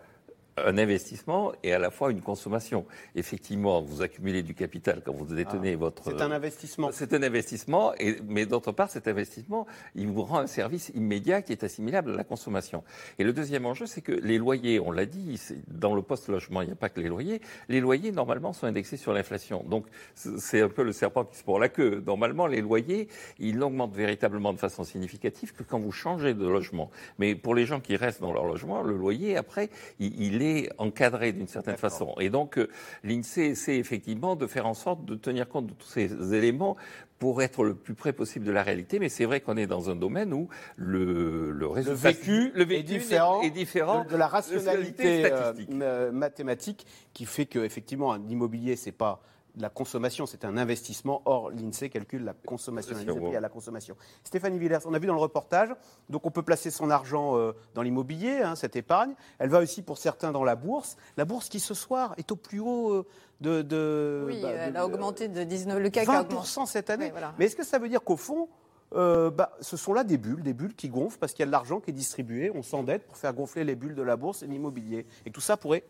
un 0.57 0.77
investissement 0.77 1.53
et 1.63 1.73
à 1.73 1.79
la 1.79 1.91
fois 1.91 2.11
une 2.11 2.21
consommation. 2.21 2.85
Effectivement, 3.15 3.81
vous 3.81 4.01
accumulez 4.01 4.43
du 4.43 4.53
capital 4.53 5.01
quand 5.05 5.13
vous 5.13 5.25
détenez 5.25 5.73
ah, 5.73 5.77
votre. 5.77 6.03
C'est 6.03 6.21
un 6.21 6.31
investissement. 6.31 6.89
C'est 6.91 7.13
un 7.13 7.23
investissement, 7.23 7.93
et, 7.97 8.17
mais 8.27 8.45
d'autre 8.45 8.71
part, 8.71 8.89
cet 8.89 9.07
investissement, 9.07 9.65
il 9.95 10.07
vous 10.07 10.23
rend 10.23 10.39
un 10.39 10.47
service 10.47 10.91
immédiat 10.93 11.41
qui 11.41 11.53
est 11.53 11.63
assimilable 11.63 12.11
à 12.11 12.15
la 12.15 12.23
consommation. 12.23 12.83
Et 13.19 13.23
le 13.23 13.33
deuxième 13.33 13.65
enjeu, 13.65 13.85
c'est 13.85 14.01
que 14.01 14.11
les 14.11 14.37
loyers, 14.37 14.79
on 14.79 14.91
l'a 14.91 15.05
dit, 15.05 15.39
dans 15.67 15.95
le 15.95 16.01
post-logement, 16.01 16.61
il 16.61 16.67
n'y 16.67 16.73
a 16.73 16.75
pas 16.75 16.89
que 16.89 16.99
les 16.99 17.09
loyers. 17.09 17.41
Les 17.69 17.79
loyers, 17.79 18.11
normalement, 18.11 18.53
sont 18.53 18.67
indexés 18.67 18.97
sur 18.97 19.13
l'inflation. 19.13 19.63
Donc, 19.67 19.85
c'est 20.15 20.61
un 20.61 20.69
peu 20.69 20.83
le 20.83 20.91
serpent 20.91 21.23
qui 21.25 21.37
se 21.37 21.43
prend 21.43 21.57
la 21.57 21.69
queue. 21.69 22.03
Normalement, 22.05 22.47
les 22.47 22.61
loyers, 22.61 23.07
ils 23.39 23.57
n'augmentent 23.57 23.95
véritablement 23.95 24.53
de 24.53 24.59
façon 24.59 24.83
significative 24.83 25.53
que 25.53 25.63
quand 25.63 25.79
vous 25.79 25.91
changez 25.91 26.33
de 26.33 26.47
logement. 26.47 26.91
Mais 27.19 27.35
pour 27.35 27.55
les 27.55 27.65
gens 27.65 27.79
qui 27.79 27.95
restent 27.95 28.21
dans 28.21 28.33
leur 28.33 28.45
logement, 28.45 28.81
le 28.81 28.95
loyer, 28.95 29.37
après, 29.37 29.69
il, 29.99 30.19
il 30.21 30.40
est 30.41 30.69
encadré 30.77 31.31
d'une 31.31 31.47
certaine 31.47 31.77
façon. 31.77 32.13
Et 32.19 32.29
donc, 32.29 32.57
euh, 32.57 32.67
l'INSEE 33.03 33.51
essaie 33.51 33.77
effectivement 33.77 34.35
de 34.35 34.47
faire 34.47 34.65
en 34.67 34.73
sorte 34.73 35.05
de 35.05 35.15
tenir 35.15 35.47
compte 35.47 35.67
de 35.67 35.73
tous 35.73 35.87
ces 35.87 36.33
éléments 36.33 36.75
pour 37.19 37.43
être 37.43 37.63
le 37.63 37.75
plus 37.75 37.93
près 37.93 38.13
possible 38.13 38.45
de 38.45 38.51
la 38.51 38.63
réalité, 38.63 38.97
mais 38.97 39.07
c'est 39.07 39.25
vrai 39.25 39.41
qu'on 39.41 39.55
est 39.55 39.67
dans 39.67 39.91
un 39.91 39.95
domaine 39.95 40.33
où 40.33 40.49
le, 40.75 41.51
le 41.51 41.67
résultat 41.67 42.09
le 42.09 42.15
vécu, 42.15 42.51
le 42.55 42.63
vécu 42.63 42.79
est, 42.79 42.97
différent 42.97 43.41
est, 43.43 43.51
différent 43.51 44.05
de, 44.09 44.15
la 44.15 44.27
rationalité 44.27 45.31
euh, 45.71 46.11
mathématique 46.11 46.87
qui 47.13 47.25
fait 47.25 47.45
qu'effectivement 47.45 48.11
un 48.11 48.27
immobilier 48.27 48.75
c'est 48.75 48.91
pas 48.91 49.21
la 49.57 49.69
consommation, 49.69 50.25
c'est 50.25 50.45
un 50.45 50.57
investissement. 50.57 51.21
Or, 51.25 51.49
l'INSEE 51.51 51.89
calcule 51.89 52.23
la 52.23 52.33
consommation, 52.33 52.95
l'INSEE 52.95 53.35
à 53.35 53.39
la 53.39 53.49
consommation. 53.49 53.95
Stéphanie 54.23 54.59
Villers, 54.59 54.79
on 54.85 54.93
a 54.93 54.99
vu 54.99 55.07
dans 55.07 55.13
le 55.13 55.19
reportage, 55.19 55.69
donc 56.09 56.25
on 56.25 56.31
peut 56.31 56.43
placer 56.43 56.71
son 56.71 56.89
argent 56.89 57.37
euh, 57.37 57.53
dans 57.73 57.81
l'immobilier, 57.81 58.41
hein, 58.41 58.55
cette 58.55 58.75
épargne. 58.75 59.13
Elle 59.39 59.49
va 59.49 59.59
aussi 59.59 59.81
pour 59.81 59.97
certains 59.97 60.31
dans 60.31 60.43
la 60.43 60.55
bourse. 60.55 60.97
La 61.17 61.25
bourse 61.25 61.49
qui 61.49 61.59
ce 61.59 61.73
soir 61.73 62.13
est 62.17 62.31
au 62.31 62.35
plus 62.35 62.59
haut 62.59 62.93
euh, 62.93 63.05
de, 63.41 63.61
de, 63.61 64.23
Oui, 64.27 64.41
bah, 64.41 64.49
elle 64.49 64.77
a 64.77 64.85
augmenté 64.85 65.27
de 65.27 65.43
19, 65.43 65.79
le 65.79 65.89
CAC 65.89 66.07
20% 66.07 66.65
cette 66.65 66.89
année. 66.89 67.11
Mais 67.37 67.45
est-ce 67.45 67.55
que 67.55 67.65
ça 67.65 67.79
veut 67.79 67.89
dire 67.89 68.03
qu'au 68.03 68.17
fond, 68.17 68.47
euh, 68.93 69.31
bah, 69.31 69.55
ce 69.61 69.77
sont 69.77 69.93
là 69.93 70.03
des 70.03 70.17
bulles, 70.17 70.43
des 70.43 70.53
bulles 70.53 70.75
qui 70.75 70.89
gonflent 70.89 71.17
parce 71.17 71.33
qu'il 71.33 71.41
y 71.41 71.43
a 71.43 71.47
de 71.47 71.51
l'argent 71.51 71.79
qui 71.79 71.91
est 71.91 71.93
distribué, 71.93 72.51
on 72.53 72.61
s'endette 72.61 73.07
pour 73.07 73.17
faire 73.17 73.33
gonfler 73.33 73.63
les 73.63 73.75
bulles 73.75 73.95
de 73.95 74.01
la 74.01 74.17
bourse 74.17 74.43
et 74.43 74.47
l'immobilier. 74.47 75.05
Et 75.25 75.31
tout 75.31 75.41
ça 75.41 75.57
pourrait 75.57 75.83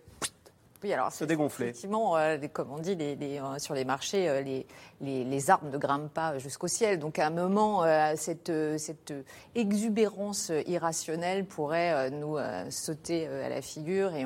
oui, 0.84 0.93
alors 0.93 1.11
se 1.11 1.25
dégonfler. 1.25 1.67
Effectivement, 1.67 2.17
euh, 2.17 2.38
comme 2.51 2.71
on 2.71 2.79
dit, 2.79 2.95
les, 2.95 3.15
euh, 3.39 3.59
sur 3.59 3.75
les 3.75 3.86
marchés, 3.86 4.27
euh, 4.27 4.41
les, 4.41 4.65
les, 4.99 5.49
arbres 5.51 5.69
ne 5.71 5.77
grimpent 5.77 6.11
pas 6.11 6.39
jusqu'au 6.39 6.67
ciel. 6.67 6.97
Donc 6.97 7.19
à 7.19 7.27
un 7.27 7.29
moment, 7.29 7.84
cette, 8.15 8.51
cette 8.77 9.13
exubérance 9.55 10.51
irrationnelle 10.67 11.45
pourrait 11.45 12.11
nous 12.11 12.38
sauter 12.69 13.27
à 13.27 13.49
la 13.49 13.61
figure 13.61 14.13
et 14.15 14.25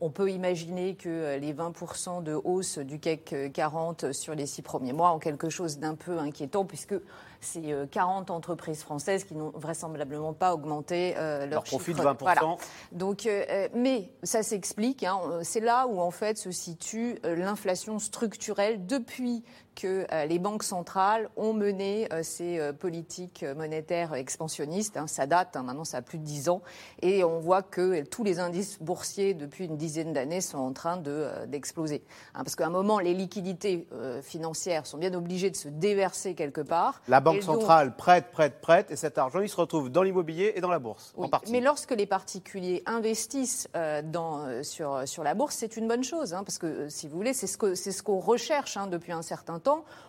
on, 0.00 0.10
peut 0.10 0.30
imaginer 0.30 0.94
que 0.94 1.36
les 1.38 1.52
20% 1.52 2.22
de 2.22 2.32
hausse 2.32 2.78
du 2.78 2.98
CAC 2.98 3.34
40 3.52 4.12
sur 4.12 4.34
les 4.34 4.46
six 4.46 4.62
premiers 4.62 4.92
mois 4.92 5.12
ont 5.12 5.18
quelque 5.18 5.50
chose 5.50 5.78
d'un 5.78 5.94
peu 5.94 6.18
inquiétant 6.18 6.64
puisque 6.64 6.94
c'est 7.44 7.90
40 7.90 8.30
euh, 8.30 8.32
entreprises 8.32 8.82
françaises 8.82 9.24
qui 9.24 9.34
n'ont 9.34 9.52
vraisemblablement 9.54 10.32
pas 10.32 10.54
augmenté 10.54 11.14
euh, 11.16 11.46
leur, 11.46 11.62
profit 11.62 11.94
de 11.94 12.00
20%. 12.00 12.58
Donc, 12.92 13.26
euh, 13.26 13.68
mais 13.74 14.10
ça 14.22 14.42
s'explique. 14.42 15.04
Hein. 15.04 15.18
c'est 15.42 15.60
là 15.60 15.86
où 15.86 16.00
en 16.00 16.10
fait 16.10 16.38
se 16.38 16.50
situe 16.50 17.18
l'inflation 17.24 17.98
structurelle 17.98 18.86
depuis 18.86 19.44
que 19.74 20.06
euh, 20.12 20.26
les 20.26 20.38
banques 20.38 20.62
centrales 20.62 21.28
ont 21.36 21.52
mené 21.52 22.08
euh, 22.12 22.22
ces 22.22 22.58
euh, 22.58 22.72
politiques 22.72 23.44
monétaires 23.56 24.14
expansionnistes. 24.14 24.96
Hein. 24.96 25.06
ça 25.06 25.26
date, 25.26 25.56
hein, 25.56 25.62
maintenant 25.62 25.84
ça 25.84 25.98
a 25.98 26.02
plus 26.02 26.18
de 26.18 26.24
10 26.24 26.48
ans, 26.48 26.62
et 27.02 27.24
on 27.24 27.40
voit 27.40 27.62
que 27.62 28.02
tous 28.04 28.24
les 28.24 28.38
indices 28.38 28.78
boursiers 28.80 29.34
depuis 29.34 29.66
une 29.66 29.76
dizaine 29.76 30.12
d'années 30.12 30.40
sont 30.40 30.58
en 30.58 30.72
train 30.72 30.96
d'exploser. 31.46 32.02
Hein. 32.34 32.44
parce 32.44 32.56
qu'à 32.56 32.66
un 32.66 32.70
moment, 32.70 32.98
les 32.98 33.14
liquidités 33.14 33.86
financières 34.22 34.86
sont 34.86 34.98
bien 34.98 35.12
obligées 35.14 35.50
de 35.50 35.56
se 35.56 35.68
déverser 35.68 36.34
quelque 36.34 36.60
part. 36.60 37.00
La 37.08 37.20
Banque 37.20 37.42
centrale 37.42 37.96
prête, 37.96 38.30
prête, 38.30 38.60
prête, 38.60 38.90
et 38.90 38.96
cet 38.96 39.18
argent, 39.18 39.40
il 39.40 39.48
se 39.48 39.56
retrouve 39.56 39.90
dans 39.90 40.02
l'immobilier 40.02 40.52
et 40.56 40.60
dans 40.60 40.70
la 40.70 40.78
bourse, 40.78 41.12
en 41.16 41.28
partie. 41.28 41.52
Mais 41.52 41.60
lorsque 41.60 41.92
les 41.92 42.06
particuliers 42.06 42.82
investissent 42.86 43.68
dans, 44.04 44.62
sur, 44.62 45.06
sur 45.06 45.24
la 45.24 45.34
bourse, 45.34 45.56
c'est 45.56 45.76
une 45.76 45.88
bonne 45.88 46.04
chose, 46.04 46.30
parce 46.30 46.58
que 46.58 46.88
si 46.88 47.08
vous 47.08 47.16
voulez, 47.16 47.34
c'est 47.34 47.46
ce 47.46 47.58
qu'on 47.58 47.74
ce 47.74 48.02
qu'on 48.02 48.18
recherche 48.18 48.78
depuis 48.90 49.12
un 49.12 49.22
certain 49.22 49.58
temps 49.58 49.63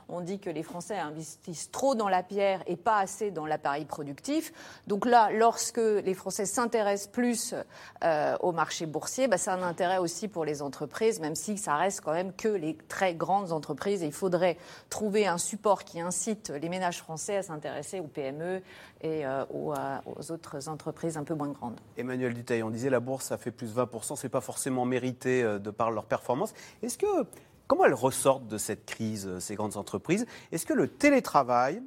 on 0.10 0.22
dit 0.22 0.40
que 0.40 0.50
les 0.50 0.64
Français 0.64 0.98
investissent 0.98 1.72
trop 1.72 1.96
dans 1.96 2.10
la 2.10 2.24
pierre 2.24 2.62
et 2.68 2.76
pas 2.76 3.00
assez 3.00 3.32
dans 3.32 3.46
l'appareil 3.46 3.86
productif. 3.86 4.54
Donc 4.88 5.06
là, 5.06 5.30
lorsque 5.32 5.78
les 5.78 6.14
Français 6.14 6.46
s'intéressent 6.46 7.12
plus 7.12 7.56
euh, 8.04 8.38
au 8.42 8.52
marché 8.52 8.86
boursier, 8.86 9.28
bah, 9.28 9.38
c'est 9.38 9.52
un 9.52 9.64
intérêt 9.64 9.98
aussi 9.98 10.28
pour 10.28 10.46
les 10.46 10.62
entreprises, 10.62 11.20
même 11.20 11.36
si 11.36 11.58
ça 11.58 11.76
reste 11.76 12.02
quand 12.02 12.14
même 12.14 12.34
que 12.34 12.48
les 12.48 12.78
très 12.88 13.16
grandes 13.16 13.52
entreprises. 13.52 14.04
Et 14.04 14.08
il 14.08 14.12
faudrait 14.12 14.58
trouver 14.90 15.28
un 15.28 15.38
support 15.38 15.84
qui 15.84 16.00
incite 16.00 16.50
les 16.50 16.70
ménages 16.70 17.00
français 17.00 17.38
à 17.38 17.44
s'intéresser 17.44 18.00
aux 18.00 18.08
PME 18.08 18.62
et 19.02 19.26
euh, 19.26 19.46
aux, 19.54 19.74
aux, 19.74 20.32
autres 20.32 20.70
entreprises 20.70 21.18
un 21.18 21.24
peu 21.24 21.34
moins 21.34 21.50
grandes. 21.50 21.80
Emmanuel 21.98 22.34
Duteil, 22.34 22.64
on 22.64 22.70
disait 22.70 22.90
la 22.90 23.00
bourse, 23.00 23.26
ça 23.26 23.38
fait 23.38 23.52
plus 23.52 23.76
20%, 23.76 24.16
c'est 24.16 24.30
pas 24.30 24.42
forcément 24.42 24.86
mérité 24.86 25.44
euh, 25.44 25.60
de 25.60 25.72
par 25.72 25.92
leur 25.92 26.06
performance. 26.06 26.54
Est-ce 26.82 26.98
que 26.98 27.26
Comment 27.68 27.86
elles 27.86 27.94
ressortent 27.94 28.48
de 28.48 28.58
cette 28.58 28.86
crise, 28.86 29.28
euh, 29.28 29.40
ces 29.40 29.56
grandes 29.56 29.78
entreprises? 29.78 30.26
Est-ce 30.52 30.66
que 30.66 30.74
le 30.74 30.88
télétravail 30.88 31.82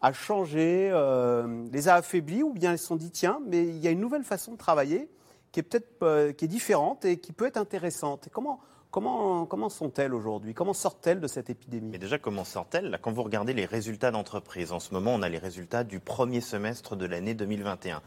a 0.00 0.12
changé, 0.12 0.90
euh, 0.92 1.64
les 1.72 1.88
a 1.88 1.94
affaiblis 1.94 2.42
ou 2.42 2.52
bien 2.52 2.72
elles 2.72 2.78
se 2.78 2.86
sont 2.86 2.96
dit 2.96 3.10
tiens, 3.10 3.40
mais 3.46 3.62
il 3.64 3.78
y 3.78 3.88
a 3.88 3.90
une 3.90 4.00
nouvelle 4.00 4.24
façon 4.24 4.52
de 4.52 4.58
travailler 4.58 5.08
qui 5.50 5.60
est 5.60 5.62
peut-être 5.62 6.02
euh, 6.02 6.32
différente 6.32 7.04
et 7.04 7.18
qui 7.18 7.32
peut 7.32 7.46
être 7.46 7.56
intéressante? 7.56 8.28
comment, 8.32 8.60
Comment, 8.94 9.44
comment 9.44 9.70
sont-elles 9.70 10.14
aujourd'hui? 10.14 10.54
Comment 10.54 10.72
sortent-elles 10.72 11.18
de 11.18 11.26
cette 11.26 11.50
épidémie? 11.50 11.90
Mais 11.90 11.98
déjà, 11.98 12.16
comment 12.16 12.44
sortent-elles? 12.44 12.96
Quand 13.02 13.10
vous 13.10 13.24
regardez 13.24 13.52
les 13.52 13.64
résultats 13.64 14.12
d'entreprise, 14.12 14.70
en 14.70 14.78
ce 14.78 14.94
moment, 14.94 15.12
on 15.14 15.22
a 15.22 15.28
les 15.28 15.38
résultats 15.38 15.82
du 15.82 15.98
premier 15.98 16.40
semestre 16.40 16.94
de 16.94 17.04
l'année 17.04 17.34
2021. 17.34 18.02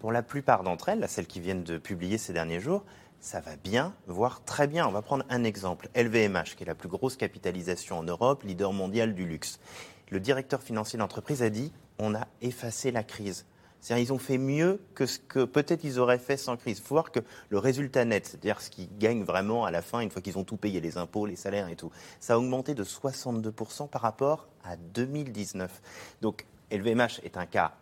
Pour 0.00 0.10
la 0.10 0.24
plupart 0.24 0.64
d'entre 0.64 0.88
elles, 0.88 1.08
celles 1.08 1.28
qui 1.28 1.38
viennent 1.38 1.62
de 1.62 1.78
publier 1.78 2.18
ces 2.18 2.32
derniers 2.32 2.58
jours, 2.58 2.82
ça 3.22 3.40
va 3.40 3.54
bien, 3.54 3.94
voire 4.08 4.44
très 4.44 4.66
bien. 4.66 4.86
On 4.86 4.90
va 4.90 5.00
prendre 5.00 5.24
un 5.30 5.44
exemple. 5.44 5.88
LVMH, 5.94 6.56
qui 6.56 6.64
est 6.64 6.66
la 6.66 6.74
plus 6.74 6.88
grosse 6.88 7.16
capitalisation 7.16 8.00
en 8.00 8.02
Europe, 8.02 8.42
leader 8.42 8.72
mondial 8.72 9.14
du 9.14 9.24
luxe. 9.26 9.60
Le 10.10 10.18
directeur 10.18 10.60
financier 10.60 10.96
de 10.96 11.02
l'entreprise 11.02 11.42
a 11.42 11.48
dit 11.48 11.72
on 11.98 12.16
a 12.16 12.26
effacé 12.42 12.90
la 12.90 13.04
crise. 13.04 13.46
C'est-à-dire 13.80 14.04
ils 14.04 14.12
ont 14.12 14.18
fait 14.18 14.38
mieux 14.38 14.80
que 14.96 15.06
ce 15.06 15.20
que 15.20 15.44
peut-être 15.44 15.84
ils 15.84 16.00
auraient 16.00 16.18
fait 16.18 16.36
sans 16.36 16.56
crise. 16.56 16.78
Il 16.78 16.82
faut 16.82 16.96
voir 16.96 17.12
que 17.12 17.20
le 17.48 17.58
résultat 17.58 18.04
net, 18.04 18.26
c'est-à-dire 18.26 18.60
ce 18.60 18.70
qu'ils 18.70 18.88
gagnent 18.98 19.24
vraiment 19.24 19.64
à 19.64 19.70
la 19.70 19.82
fin, 19.82 20.00
une 20.00 20.10
fois 20.10 20.20
qu'ils 20.20 20.36
ont 20.36 20.44
tout 20.44 20.56
payé, 20.56 20.80
les 20.80 20.98
impôts, 20.98 21.24
les 21.24 21.36
salaires 21.36 21.68
et 21.68 21.76
tout, 21.76 21.92
ça 22.18 22.34
a 22.34 22.38
augmenté 22.38 22.74
de 22.74 22.82
62% 22.82 23.88
par 23.88 24.02
rapport 24.02 24.48
à 24.64 24.76
2019. 24.76 25.80
Donc 26.22 26.44
LVMH 26.72 27.20
est 27.22 27.36
un 27.36 27.46
cas 27.46 27.72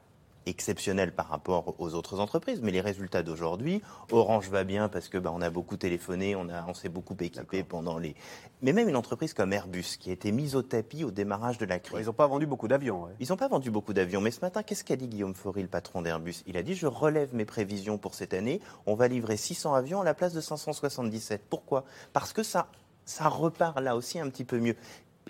exceptionnel 0.46 1.12
par 1.12 1.28
rapport 1.28 1.74
aux 1.78 1.94
autres 1.94 2.20
entreprises, 2.20 2.60
mais 2.62 2.70
les 2.70 2.80
résultats 2.80 3.22
d'aujourd'hui, 3.22 3.82
Orange 4.10 4.48
va 4.48 4.64
bien 4.64 4.88
parce 4.88 5.08
que 5.08 5.18
bah, 5.18 5.30
on 5.34 5.40
a 5.40 5.50
beaucoup 5.50 5.76
téléphoné, 5.76 6.34
on, 6.36 6.48
a, 6.48 6.64
on 6.66 6.74
s'est 6.74 6.88
beaucoup 6.88 7.16
équipé 7.20 7.62
pendant 7.62 7.98
les. 7.98 8.14
Mais 8.62 8.72
même 8.72 8.88
une 8.88 8.96
entreprise 8.96 9.34
comme 9.34 9.52
Airbus, 9.52 9.96
qui 9.98 10.10
a 10.10 10.12
été 10.12 10.32
mise 10.32 10.56
au 10.56 10.62
tapis 10.62 11.04
au 11.04 11.10
démarrage 11.10 11.58
de 11.58 11.66
la 11.66 11.78
crise. 11.78 12.00
ils 12.00 12.06
n'ont 12.06 12.12
pas 12.12 12.26
vendu 12.26 12.46
beaucoup 12.46 12.68
d'avions. 12.68 13.08
Ils 13.20 13.28
n'ont 13.28 13.36
pas 13.36 13.48
vendu 13.48 13.70
beaucoup 13.70 13.92
d'avions, 13.92 14.20
mais 14.20 14.30
ce 14.30 14.40
matin, 14.40 14.62
qu'est-ce 14.62 14.84
qu'a 14.84 14.96
dit 14.96 15.08
Guillaume 15.08 15.34
Faury, 15.34 15.62
le 15.62 15.68
patron 15.68 16.02
d'Airbus? 16.02 16.42
Il 16.46 16.56
a 16.56 16.62
dit 16.62 16.74
je 16.74 16.86
relève 16.86 17.34
mes 17.34 17.44
prévisions 17.44 17.98
pour 17.98 18.14
cette 18.14 18.34
année, 18.34 18.60
on 18.86 18.94
va 18.94 19.08
livrer 19.08 19.36
600 19.36 19.74
avions 19.74 20.00
à 20.00 20.04
la 20.04 20.14
place 20.14 20.32
de 20.32 20.40
577. 20.40 21.42
Pourquoi? 21.48 21.84
Parce 22.12 22.32
que 22.32 22.42
ça 22.42 22.68
ça 23.10 23.28
repart 23.28 23.80
là 23.80 23.96
aussi 23.96 24.20
un 24.20 24.28
petit 24.30 24.44
peu 24.44 24.58
mieux. 24.58 24.76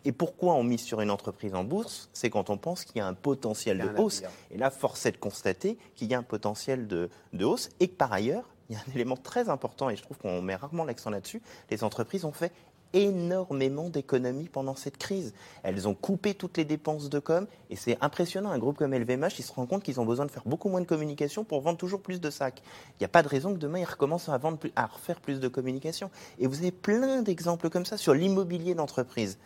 Et 0.05 0.13
pourquoi 0.13 0.55
on 0.55 0.63
mise 0.63 0.83
sur 0.83 1.01
une 1.01 1.11
entreprise 1.11 1.55
en 1.55 1.65
bourse 1.65 2.09
C'est 2.13 2.31
quand 2.31 2.51
on 2.51 2.57
pense 2.57 2.85
qu'il 2.85 2.97
y 2.97 3.01
a 3.01 3.07
un 3.07 3.15
potentiel 3.15 3.79
de 3.79 4.01
hausse. 4.01 4.23
Et 4.51 4.59
là, 4.59 4.71
force 4.71 5.07
est 5.07 5.13
de 5.13 5.17
constater 5.17 5.79
qu'il 5.95 6.09
y 6.09 6.15
a 6.15 6.19
un 6.19 6.23
potentiel 6.23 6.87
de, 6.87 7.11
de 7.33 7.45
hausse 7.45 7.69
et 7.81 7.89
que 7.89 7.97
par 7.97 8.13
ailleurs, 8.13 8.45
il 8.69 8.75
y 8.75 8.77
a 8.77 8.83
un 8.89 8.95
élément 8.95 9.17
très 9.17 9.49
important, 9.49 9.91
et 9.91 9.97
je 9.97 10.03
trouve 10.03 10.17
qu'on 10.17 10.41
met 10.43 10.55
rarement 10.55 10.85
l'accent 10.85 11.11
là-dessus, 11.11 11.43
les 11.71 11.83
entreprises 11.83 12.25
ont 12.25 12.33
fait 12.33 12.53
énormément 12.93 13.89
d'économies 13.89 14.49
pendant 14.49 14.75
cette 14.75 14.97
crise. 14.97 15.33
Elles 15.63 15.87
ont 15.87 15.95
coupé 15.95 16.35
toutes 16.35 16.57
les 16.57 16.65
dépenses 16.65 17.09
de 17.09 17.19
com 17.19 17.47
et 17.69 17.77
c'est 17.77 17.97
impressionnant. 18.01 18.51
Un 18.51 18.59
groupe 18.59 18.79
comme 18.79 18.95
LVMH, 18.95 19.39
il 19.39 19.45
se 19.45 19.53
rend 19.53 19.67
compte 19.67 19.83
qu'ils 19.83 20.01
ont 20.01 20.05
besoin 20.05 20.27
de 20.27 20.31
faire 20.31 20.43
beaucoup 20.47 20.69
moins 20.69 20.81
de 20.81 20.87
communication 20.87 21.45
pour 21.45 21.61
vendre 21.61 21.79
toujours 21.79 22.01
plus 22.01 22.21
de 22.21 22.31
sacs. 22.31 22.63
Il 22.95 23.03
n'y 23.03 23.05
a 23.05 23.09
pas 23.09 23.23
de 23.23 23.29
raison 23.29 23.53
que 23.53 23.59
demain 23.59 23.79
ils 23.79 23.85
recommencent 23.85 24.29
à, 24.29 24.39
vendre 24.39 24.59
à 24.77 24.87
refaire 24.87 25.21
plus 25.21 25.41
de 25.41 25.49
communication. 25.49 26.11
Et 26.39 26.47
vous 26.47 26.59
avez 26.59 26.73
plein 26.73 27.23
d'exemples 27.23 27.71
comme 27.71 27.87
ça 27.87 27.97
sur 27.97 28.15
l'immobilier 28.15 28.75
d'entreprise. 28.75 29.39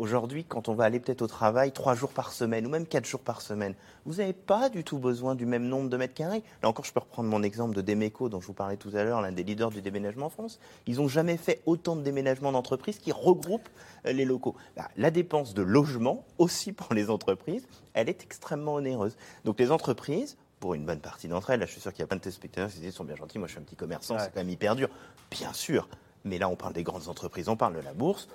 Aujourd'hui, 0.00 0.44
quand 0.44 0.70
on 0.70 0.74
va 0.74 0.84
aller 0.84 0.98
peut-être 0.98 1.20
au 1.20 1.26
travail 1.26 1.72
trois 1.72 1.94
jours 1.94 2.08
par 2.08 2.32
semaine 2.32 2.66
ou 2.66 2.70
même 2.70 2.86
quatre 2.86 3.04
jours 3.04 3.20
par 3.20 3.42
semaine, 3.42 3.74
vous 4.06 4.14
n'avez 4.14 4.32
pas 4.32 4.70
du 4.70 4.82
tout 4.82 4.98
besoin 4.98 5.34
du 5.34 5.44
même 5.44 5.68
nombre 5.68 5.90
de 5.90 5.96
mètres 5.98 6.14
carrés. 6.14 6.42
Là 6.62 6.70
encore, 6.70 6.86
je 6.86 6.92
peux 6.94 7.00
reprendre 7.00 7.28
mon 7.28 7.42
exemple 7.42 7.76
de 7.76 7.82
Demeco 7.82 8.30
dont 8.30 8.40
je 8.40 8.46
vous 8.46 8.54
parlais 8.54 8.78
tout 8.78 8.88
à 8.94 9.04
l'heure, 9.04 9.20
l'un 9.20 9.30
des 9.30 9.42
leaders 9.42 9.68
du 9.68 9.82
déménagement 9.82 10.24
en 10.24 10.30
France. 10.30 10.58
Ils 10.86 10.96
n'ont 10.96 11.08
jamais 11.08 11.36
fait 11.36 11.60
autant 11.66 11.96
de 11.96 12.00
déménagements 12.00 12.50
d'entreprises 12.50 12.98
qui 12.98 13.12
regroupent 13.12 13.68
euh, 14.06 14.12
les 14.12 14.24
locaux. 14.24 14.56
Bah, 14.74 14.88
la 14.96 15.10
dépense 15.10 15.52
de 15.52 15.60
logement, 15.60 16.24
aussi 16.38 16.72
pour 16.72 16.94
les 16.94 17.10
entreprises, 17.10 17.68
elle 17.92 18.08
est 18.08 18.22
extrêmement 18.22 18.76
onéreuse. 18.76 19.18
Donc 19.44 19.60
les 19.60 19.70
entreprises, 19.70 20.38
pour 20.60 20.72
une 20.72 20.86
bonne 20.86 21.00
partie 21.00 21.28
d'entre 21.28 21.50
elles, 21.50 21.60
là 21.60 21.66
je 21.66 21.72
suis 21.72 21.80
sûr 21.82 21.92
qu'il 21.92 22.00
y 22.00 22.04
a 22.04 22.06
plein 22.06 22.16
de 22.16 22.22
téléspectateurs 22.22 22.70
qui 22.70 22.90
sont 22.90 23.04
bien 23.04 23.16
gentils, 23.16 23.38
moi 23.38 23.48
je 23.48 23.52
suis 23.52 23.60
un 23.60 23.64
petit 23.64 23.76
commerçant, 23.76 24.18
c'est 24.18 24.32
quand 24.32 24.40
même 24.40 24.48
hyper 24.48 24.76
dur. 24.76 24.88
Bien 25.30 25.52
sûr, 25.52 25.90
mais 26.24 26.38
là 26.38 26.48
on 26.48 26.56
parle 26.56 26.72
des 26.72 26.84
grandes 26.84 27.08
entreprises, 27.08 27.50
on 27.50 27.56
parle 27.56 27.74
de 27.74 27.80
la 27.80 27.92
bourse 27.92 28.28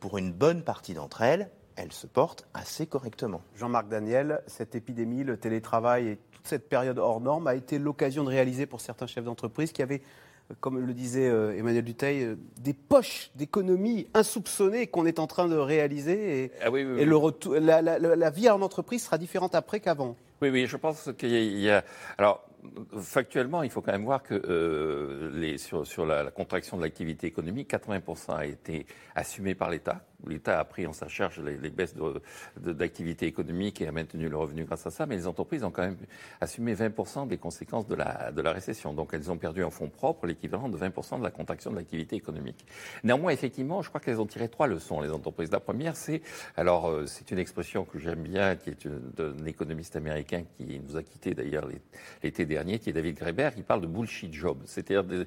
pour 0.00 0.18
une 0.18 0.32
bonne 0.32 0.62
partie 0.62 0.94
d'entre 0.94 1.22
elles, 1.22 1.50
elles 1.76 1.92
se 1.92 2.06
portent 2.06 2.46
assez 2.54 2.86
correctement. 2.86 3.42
Jean-Marc 3.56 3.88
Daniel, 3.88 4.42
cette 4.46 4.74
épidémie, 4.74 5.24
le 5.24 5.36
télétravail 5.36 6.08
et 6.08 6.18
toute 6.32 6.46
cette 6.46 6.68
période 6.68 6.98
hors 6.98 7.20
norme 7.20 7.46
a 7.46 7.54
été 7.54 7.78
l'occasion 7.78 8.24
de 8.24 8.28
réaliser 8.28 8.66
pour 8.66 8.80
certains 8.80 9.06
chefs 9.06 9.24
d'entreprise 9.24 9.72
qui 9.72 9.82
avaient, 9.82 10.02
comme 10.60 10.78
le 10.78 10.94
disait 10.94 11.28
euh, 11.28 11.56
Emmanuel 11.56 11.84
Duteil, 11.84 12.22
euh, 12.22 12.36
des 12.60 12.74
poches 12.74 13.30
d'économie 13.34 14.08
insoupçonnées 14.14 14.86
qu'on 14.86 15.06
est 15.06 15.18
en 15.18 15.26
train 15.26 15.48
de 15.48 15.56
réaliser 15.56 16.44
et, 16.44 16.52
ah 16.62 16.70
Le 16.70 17.58
la, 17.58 17.82
la, 17.82 18.30
vie 18.30 18.48
en 18.50 18.62
entreprise 18.62 19.04
sera 19.04 19.18
différente 19.18 19.54
après 19.54 19.80
qu'avant. 19.80 20.16
Oui, 20.42 20.50
oui, 20.50 20.66
je 20.66 20.76
pense 20.76 21.10
qu'il 21.18 21.30
y, 21.30 21.70
a. 21.70 21.84
Alors, 22.18 22.44
factuellement, 22.98 23.62
il 23.62 23.70
faut 23.70 23.80
quand 23.80 23.92
même 23.92 24.04
voir 24.04 24.22
que 24.22 24.34
euh, 24.34 25.56
sur, 25.58 26.06
la, 26.06 26.30
contraction 26.30 26.76
de 26.76 26.82
l'activité 26.82 27.26
économique, 27.26 27.70
80% 27.70 28.36
a 28.36 28.46
été 28.46 28.86
assumé 29.14 29.54
par 29.54 29.70
l'État 29.70 30.04
l'État 30.28 30.58
a 30.58 30.64
pris 30.64 30.86
en 30.86 30.92
sa 30.92 31.08
charge 31.08 31.40
les, 31.40 31.70
baisses 31.70 31.94
d'activité 32.56 33.26
économique 33.26 33.80
et 33.80 33.88
a 33.88 33.92
maintenu 33.92 34.28
le 34.28 34.36
revenu 34.36 34.64
grâce 34.64 34.86
à 34.86 34.90
ça, 34.90 35.06
mais 35.06 35.16
les 35.16 35.26
entreprises 35.26 35.64
ont 35.64 35.70
quand 35.70 35.82
même 35.82 35.96
assumé 36.40 36.74
20% 36.74 37.28
des 37.28 37.38
conséquences 37.38 37.86
de 37.86 37.94
la, 37.94 38.32
de 38.32 38.42
la 38.42 38.52
récession. 38.52 38.92
Donc 38.92 39.10
elles 39.12 39.30
ont 39.30 39.38
perdu 39.38 39.62
en 39.64 39.70
fonds 39.70 39.88
propres 39.88 40.26
l'équivalent 40.26 40.68
de 40.68 40.78
20% 40.78 41.18
de 41.18 41.24
la 41.24 41.30
contraction 41.30 41.70
de 41.70 41.76
l'activité 41.76 42.16
économique. 42.16 42.64
Néanmoins, 43.02 43.32
effectivement, 43.32 43.82
je 43.82 43.88
crois 43.88 44.00
qu'elles 44.00 44.20
ont 44.20 44.26
tiré 44.26 44.48
trois 44.48 44.66
leçons, 44.66 45.00
les 45.00 45.10
entreprises. 45.10 45.50
La 45.50 45.60
première, 45.60 45.96
c'est, 45.96 46.22
alors 46.56 46.88
euh, 46.88 47.06
c'est 47.06 47.30
une 47.30 47.38
expression 47.38 47.84
que 47.84 47.98
j'aime 47.98 48.22
bien, 48.22 48.56
qui 48.56 48.70
est 48.70 48.88
d'un 49.16 49.44
économiste 49.46 49.96
américain 49.96 50.44
qui 50.56 50.80
nous 50.80 50.96
a 50.96 51.02
quittés 51.02 51.34
d'ailleurs 51.34 51.68
l'été 52.22 52.46
dernier, 52.46 52.78
qui 52.78 52.90
est 52.90 52.92
David 52.92 53.16
Greber, 53.16 53.54
qui 53.54 53.62
parle 53.62 53.80
de 53.80 53.86
bullshit 53.86 54.32
job. 54.32 54.58
C'est-à-dire 54.64 55.02
les, 55.02 55.26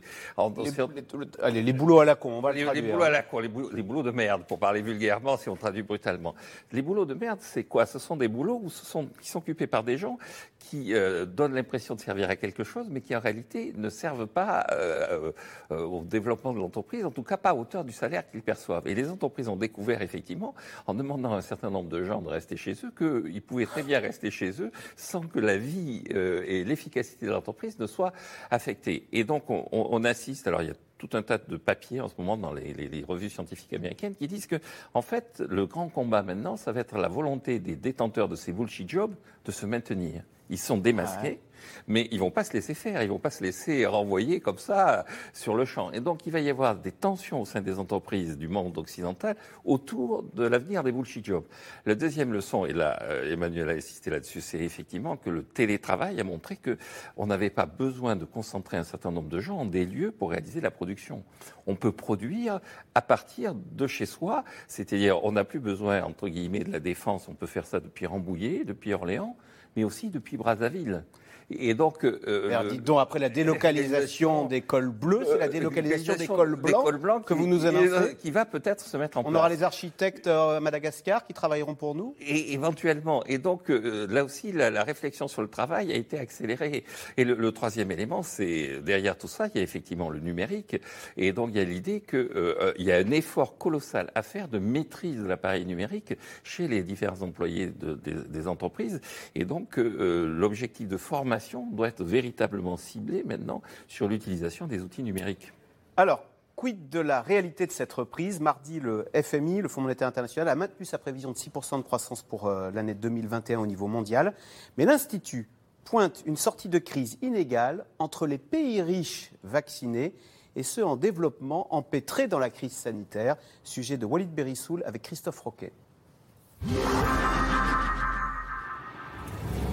allez, 1.41 1.63
les 1.63 1.73
boulots 1.73 1.99
à 1.99 2.05
la 2.05 2.15
con, 2.15 2.31
on 2.31 2.41
va 2.41 2.51
les, 2.51 2.63
le 2.63 2.73
les 2.73 2.81
boulots 2.81 3.03
à 3.03 3.09
la 3.09 3.23
con, 3.23 3.39
les 3.39 3.47
boulots, 3.47 3.69
les 3.71 3.83
boulots 3.83 4.03
de 4.03 4.11
merde, 4.11 4.43
pour 4.47 4.59
parler 4.59 4.81
vulgairement 4.87 5.37
si 5.37 5.49
on 5.49 5.55
traduit 5.55 5.83
brutalement. 5.83 6.33
Les 6.71 6.81
boulots 6.81 7.05
de 7.05 7.13
merde, 7.13 7.39
c'est 7.41 7.63
quoi? 7.63 7.85
Ce 7.85 7.99
sont 7.99 8.15
des 8.15 8.27
boulots 8.27 8.61
où 8.63 8.69
ce 8.69 8.85
sont, 8.85 9.07
qui 9.21 9.29
sont 9.29 9.39
occupés 9.39 9.67
par 9.67 9.83
des 9.83 9.97
gens 9.97 10.17
qui 10.59 10.93
euh, 10.93 11.25
donnent 11.25 11.53
l'impression 11.53 11.95
de 11.95 11.99
servir 11.99 12.29
à 12.29 12.35
quelque 12.35 12.63
chose, 12.63 12.87
mais 12.89 13.01
qui 13.01 13.15
en 13.15 13.19
réalité 13.19 13.73
ne 13.75 13.89
servent 13.89 14.27
pas 14.27 14.65
euh, 14.71 15.31
euh, 15.71 15.83
au 15.83 16.03
développement 16.03 16.53
de 16.53 16.59
l'entreprise, 16.59 17.05
en 17.05 17.11
tout 17.11 17.23
cas 17.23 17.37
pas 17.37 17.51
à 17.51 17.55
hauteur 17.55 17.83
du 17.83 17.93
salaire 17.93 18.29
qu'ils 18.29 18.41
perçoivent. 18.41 18.87
Et 18.87 18.95
les 18.95 19.09
entreprises 19.09 19.47
ont 19.47 19.55
découvert 19.55 20.01
effectivement, 20.01 20.55
en 20.85 20.93
demandant 20.93 21.33
à 21.33 21.37
un 21.37 21.41
certain 21.41 21.69
nombre 21.69 21.89
de 21.89 22.03
gens 22.03 22.21
de 22.21 22.29
rester 22.29 22.57
chez 22.57 22.73
eux, 22.83 22.91
qu'ils 22.97 23.41
pouvaient 23.41 23.65
très 23.65 23.83
bien 23.83 23.99
rester 23.99 24.31
chez 24.31 24.61
eux 24.61 24.71
sans 24.95 25.21
que 25.21 25.39
la 25.39 25.57
vie 25.57 26.03
et 26.09 26.63
l'efficacité 26.63 27.25
de 27.25 27.31
l'entreprise 27.31 27.79
ne 27.79 27.87
soient 27.87 28.13
affectées. 28.51 29.07
Et 29.11 29.23
donc 29.23 29.43
on, 29.49 30.03
assiste, 30.03 30.47
alors 30.47 30.61
il 30.61 30.69
y 30.69 30.71
a 30.71 30.75
tout 30.97 31.09
un 31.13 31.21
tas 31.21 31.37
de 31.37 31.57
papiers 31.57 32.01
en 32.01 32.07
ce 32.07 32.15
moment 32.17 32.37
dans 32.37 32.53
les, 32.53 32.73
les, 32.73 33.03
revues 33.03 33.29
scientifiques 33.29 33.73
américaines 33.73 34.15
qui 34.15 34.27
disent 34.27 34.47
que, 34.47 34.55
en 34.93 35.01
fait, 35.01 35.43
le 35.47 35.65
grand 35.65 35.89
combat 35.89 36.23
maintenant, 36.23 36.57
ça 36.57 36.71
va 36.71 36.81
être 36.81 36.97
la 36.97 37.07
volonté 37.07 37.59
des 37.59 37.75
détenteurs 37.75 38.27
de 38.27 38.35
ces 38.35 38.51
bullshit 38.51 38.89
jobs 38.89 39.13
de 39.45 39.51
se 39.51 39.65
maintenir. 39.65 40.23
Ils 40.49 40.59
sont 40.59 40.77
démasqués 40.77 41.39
mais 41.87 42.07
ils 42.11 42.19
vont 42.19 42.31
pas 42.31 42.43
se 42.43 42.53
laisser 42.53 42.73
faire, 42.73 43.01
ils 43.03 43.09
vont 43.09 43.19
pas 43.19 43.29
se 43.29 43.43
laisser 43.43 43.85
renvoyer 43.85 44.39
comme 44.39 44.57
ça 44.57 45.05
sur 45.33 45.55
le 45.55 45.65
champ. 45.65 45.91
Et 45.91 45.99
donc 45.99 46.25
il 46.25 46.31
va 46.31 46.39
y 46.39 46.49
avoir 46.49 46.75
des 46.75 46.91
tensions 46.91 47.41
au 47.41 47.45
sein 47.45 47.61
des 47.61 47.79
entreprises 47.79 48.37
du 48.37 48.47
monde 48.47 48.77
occidental 48.77 49.35
autour 49.65 50.23
de 50.23 50.45
l'avenir 50.45 50.83
des 50.83 50.91
bullshit 50.91 51.25
jobs. 51.25 51.45
La 51.85 51.95
deuxième 51.95 52.33
leçon, 52.33 52.65
et 52.65 52.73
là 52.73 53.01
euh, 53.03 53.33
Emmanuel 53.33 53.69
a 53.69 53.73
insisté 53.73 54.09
là-dessus, 54.09 54.41
c'est 54.41 54.59
effectivement 54.59 55.17
que 55.17 55.29
le 55.29 55.43
télétravail 55.43 56.19
a 56.19 56.23
montré 56.23 56.57
que 56.57 56.77
on 57.15 57.27
n'avait 57.27 57.49
pas 57.49 57.65
besoin 57.65 58.15
de 58.15 58.25
concentrer 58.25 58.77
un 58.77 58.83
certain 58.83 59.11
nombre 59.11 59.29
de 59.29 59.39
gens 59.39 59.59
en 59.59 59.65
des 59.65 59.85
lieux 59.85 60.11
pour 60.11 60.31
réaliser 60.31 60.61
la 60.61 60.71
production. 60.71 61.23
On 61.65 61.75
peut 61.75 61.91
produire 61.91 62.59
à 62.95 63.01
partir 63.01 63.53
de 63.53 63.87
chez 63.87 64.05
soi, 64.05 64.43
c'est-à-dire 64.67 65.23
on 65.23 65.33
n'a 65.33 65.43
plus 65.43 65.59
besoin 65.59 66.03
entre 66.03 66.27
guillemets 66.27 66.63
de 66.63 66.71
la 66.71 66.79
défense, 66.79 67.27
on 67.27 67.33
peut 67.33 67.47
faire 67.47 67.65
ça 67.65 67.79
depuis 67.79 68.05
Rambouillet, 68.05 68.63
depuis 68.65 68.93
Orléans, 68.93 69.37
mais 69.77 69.83
aussi 69.83 70.09
depuis 70.09 70.37
Brazzaville. 70.37 71.03
Et 71.49 71.75
donc, 71.75 72.03
euh, 72.03 72.69
dites 72.69 72.83
donc, 72.83 72.99
après 72.99 73.19
la 73.19 73.29
délocalisation 73.29 74.45
des 74.49 74.61
cols 74.61 74.89
bleus, 74.89 75.21
c'est 75.25 75.37
la 75.37 75.45
euh, 75.45 75.49
délocalisation 75.49 76.15
des 76.15 76.27
cols 76.27 76.57
blancs, 76.57 77.23
que 77.23 77.33
vous 77.33 77.47
nous 77.47 77.65
annoncez 77.65 78.15
Qui 78.15 78.31
va 78.31 78.45
peut-être 78.45 78.81
se 78.81 78.97
mettre 78.97 79.17
en 79.17 79.23
place. 79.23 79.33
On 79.33 79.35
aura 79.37 79.47
les 79.47 79.63
architectes 79.63 80.27
euh, 80.27 80.57
à 80.57 80.59
Madagascar 80.59 81.25
qui 81.25 81.33
travailleront 81.33 81.75
pour 81.75 81.95
nous 81.95 82.15
Et 82.19 82.51
éventuellement. 82.53 83.23
Et 83.27 83.37
donc, 83.37 83.69
euh, 83.69 84.07
là 84.09 84.25
aussi, 84.25 84.51
la, 84.51 84.83
réflexion 84.83 85.29
sur 85.29 85.41
le 85.41 85.47
travail 85.47 85.91
a 85.93 85.95
été 85.95 86.19
accélérée. 86.19 86.83
Et 87.15 87.23
le, 87.23 87.51
troisième 87.53 87.91
élément, 87.91 88.23
c'est 88.23 88.81
derrière 88.81 89.17
tout 89.17 89.29
ça, 89.29 89.47
il 89.47 89.57
y 89.57 89.61
a 89.61 89.63
effectivement 89.63 90.09
le 90.09 90.19
numérique. 90.19 90.75
Et 91.15 91.31
donc, 91.31 91.51
il 91.53 91.57
y 91.57 91.61
a 91.61 91.63
l'idée 91.63 92.01
qu'il 92.01 92.29
il 92.77 92.85
y 92.85 92.91
a 92.91 92.97
un 92.97 93.11
effort 93.11 93.57
colossal 93.57 94.11
à 94.15 94.21
faire 94.21 94.49
de 94.49 94.59
maîtrise 94.59 95.21
de 95.21 95.27
l'appareil 95.27 95.65
numérique 95.65 96.13
chez 96.43 96.67
les 96.67 96.83
différents 96.83 97.21
employés 97.21 97.67
de, 97.67 97.93
des, 97.93 98.13
des, 98.13 98.47
entreprises. 98.47 98.99
Et 99.33 99.45
donc, 99.45 99.77
l'objectif 99.77 100.87
de 100.87 100.97
formation 100.97 101.36
doit 101.71 101.87
être 101.87 102.03
véritablement 102.03 102.77
ciblée 102.77 103.23
maintenant 103.23 103.61
sur 103.87 104.07
l'utilisation 104.07 104.67
des 104.67 104.81
outils 104.81 105.03
numériques. 105.03 105.51
Alors, 105.95 106.23
quid 106.55 106.89
de 106.89 106.99
la 106.99 107.21
réalité 107.21 107.67
de 107.67 107.71
cette 107.71 107.93
reprise? 107.93 108.39
Mardi, 108.39 108.79
le 108.79 109.07
FMI, 109.13 109.61
le 109.61 109.67
Fonds 109.67 109.81
monétaire 109.81 110.07
international, 110.07 110.49
a 110.49 110.55
maintenu 110.55 110.85
sa 110.85 110.97
prévision 110.97 111.31
de 111.31 111.37
6% 111.37 111.77
de 111.77 111.83
croissance 111.83 112.23
pour 112.23 112.47
euh, 112.47 112.71
l'année 112.71 112.95
2021 112.95 113.59
au 113.59 113.67
niveau 113.67 113.87
mondial. 113.87 114.33
Mais 114.77 114.85
l'Institut 114.85 115.47
pointe 115.85 116.23
une 116.25 116.35
sortie 116.35 116.67
de 116.67 116.79
crise 116.79 117.17
inégale 117.21 117.85
entre 117.99 118.27
les 118.27 118.37
pays 118.37 118.81
riches 118.81 119.31
vaccinés 119.43 120.13
et 120.55 120.63
ceux 120.63 120.83
en 120.85 120.97
développement 120.97 121.73
empêtrés 121.73 122.27
dans 122.27 122.39
la 122.39 122.49
crise 122.49 122.73
sanitaire. 122.73 123.37
Sujet 123.63 123.97
de 123.97 124.05
Walid 124.05 124.33
Berissoul 124.33 124.83
avec 124.85 125.03
Christophe 125.03 125.39
Roquet. 125.39 125.71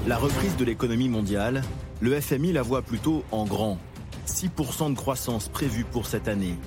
La 0.06 0.18
reprise 0.18 0.54
de 0.58 0.66
l'économie 0.66 1.08
mondiale, 1.08 1.62
le 2.02 2.20
FMI 2.20 2.52
la 2.52 2.60
voit 2.60 2.82
plutôt 2.82 3.24
en 3.30 3.46
grand. 3.46 3.78
6% 4.26 4.90
de 4.90 4.96
croissance 4.96 5.48
prévue 5.48 5.84
pour 5.84 6.04
cette 6.06 6.28
année. 6.28 6.58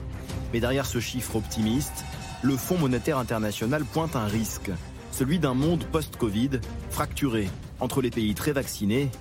Mais 0.51 0.59
derrière 0.59 0.88
ce 0.88 0.99
chiffre 0.99 1.35
optimiste, 1.35 2.03
le 2.41 2.57
Fonds 2.57 2.79
monétaire 2.79 3.19
international 3.19 3.85
pointe 3.85 4.15
un 4.15 4.25
risque, 4.25 4.71
celui 5.11 5.38
d'un 5.38 5.53
monde 5.53 5.83
post-Covid 5.83 6.49
fracturé 6.89 7.47
entre 7.79 8.01
les 8.01 8.09
pays 8.09 8.33
très 8.33 8.53
vaccinés 8.53 9.11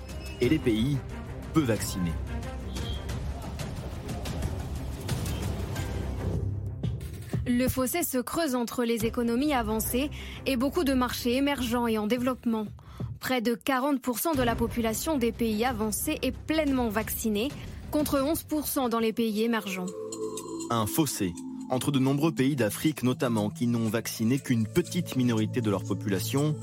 et 0.41 0.49
les 0.49 0.57
pays 0.57 0.97
peu 1.53 1.61
vaccinés. 1.61 2.13
Le 7.45 7.67
fossé 7.67 8.01
se 8.01 8.17
creuse 8.17 8.55
entre 8.55 8.83
les 8.83 9.05
économies 9.05 9.53
avancées 9.53 10.09
et 10.47 10.57
beaucoup 10.57 10.83
de 10.83 10.93
marchés 10.93 11.35
émergents 11.35 11.85
et 11.85 11.99
en 11.99 12.07
développement. 12.07 12.65
Près 13.19 13.41
de 13.41 13.55
40% 13.55 14.37
de 14.37 14.43
la 14.43 14.55
population 14.55 15.17
des 15.17 15.31
pays 15.31 15.65
avancés 15.65 16.19
est 16.21 16.35
pleinement 16.35 16.89
vaccinée, 16.89 17.49
contre 17.91 18.17
11% 18.19 18.89
dans 18.89 18.99
les 18.99 19.13
pays 19.13 19.43
émergents. 19.43 19.87
Un 20.69 20.85
fossé 20.85 21.33
entre 21.69 21.91
de 21.91 21.99
nombreux 21.99 22.31
pays 22.31 22.55
d'Afrique 22.55 23.03
notamment 23.03 23.49
qui 23.49 23.67
n'ont 23.67 23.89
vacciné 23.89 24.39
qu'une 24.39 24.67
petite 24.67 25.15
minorité 25.15 25.61
de 25.61 25.69
leur 25.69 25.83
population 25.83 26.55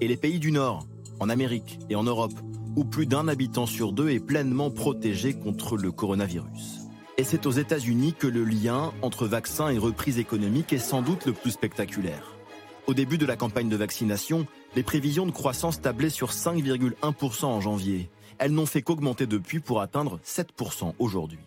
et 0.00 0.08
les 0.08 0.16
pays 0.16 0.38
du 0.38 0.52
Nord, 0.52 0.86
en 1.18 1.28
Amérique 1.28 1.78
et 1.88 1.94
en 1.94 2.02
Europe, 2.02 2.38
où 2.76 2.84
plus 2.84 3.06
d'un 3.06 3.28
habitant 3.28 3.66
sur 3.66 3.92
deux 3.92 4.10
est 4.10 4.20
pleinement 4.20 4.70
protégé 4.70 5.34
contre 5.34 5.76
le 5.76 5.92
coronavirus. 5.92 6.88
Et 7.18 7.24
c'est 7.24 7.46
aux 7.46 7.50
États-Unis 7.50 8.14
que 8.18 8.26
le 8.26 8.44
lien 8.44 8.92
entre 9.02 9.26
vaccin 9.26 9.68
et 9.68 9.78
reprise 9.78 10.18
économique 10.18 10.72
est 10.72 10.78
sans 10.78 11.02
doute 11.02 11.26
le 11.26 11.32
plus 11.32 11.50
spectaculaire. 11.50 12.39
Au 12.86 12.94
début 12.94 13.18
de 13.18 13.26
la 13.26 13.36
campagne 13.36 13.68
de 13.68 13.76
vaccination, 13.76 14.46
les 14.74 14.82
prévisions 14.82 15.26
de 15.26 15.30
croissance 15.30 15.80
tablaient 15.80 16.10
sur 16.10 16.30
5,1% 16.30 17.44
en 17.44 17.60
janvier. 17.60 18.10
Elles 18.38 18.52
n'ont 18.52 18.66
fait 18.66 18.82
qu'augmenter 18.82 19.26
depuis 19.26 19.60
pour 19.60 19.80
atteindre 19.80 20.18
7% 20.24 20.94
aujourd'hui. 20.98 21.38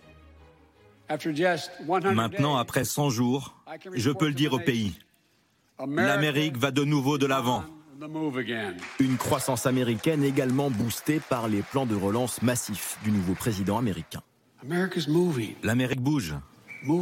Maintenant, 2.14 2.58
après 2.58 2.86
100 2.86 3.10
jours, 3.10 3.56
je 3.94 4.12
peux 4.12 4.28
le 4.28 4.34
dire 4.34 4.54
au 4.54 4.60
pays. 4.60 4.98
L'Amérique 5.80 6.58
va 6.58 6.72
de 6.72 6.84
nouveau 6.84 7.18
de 7.18 7.26
l'avant. 7.26 7.64
Une 9.00 9.18
croissance 9.18 9.66
américaine 9.66 10.24
également 10.24 10.70
boostée 10.70 11.20
par 11.20 11.48
les 11.48 11.62
plans 11.62 11.86
de 11.86 11.96
relance 11.96 12.42
massifs 12.42 12.98
du 13.04 13.12
nouveau 13.12 13.34
président 13.34 13.78
américain. 13.78 14.22
L'Amérique 15.64 16.02
bouge. 16.02 16.36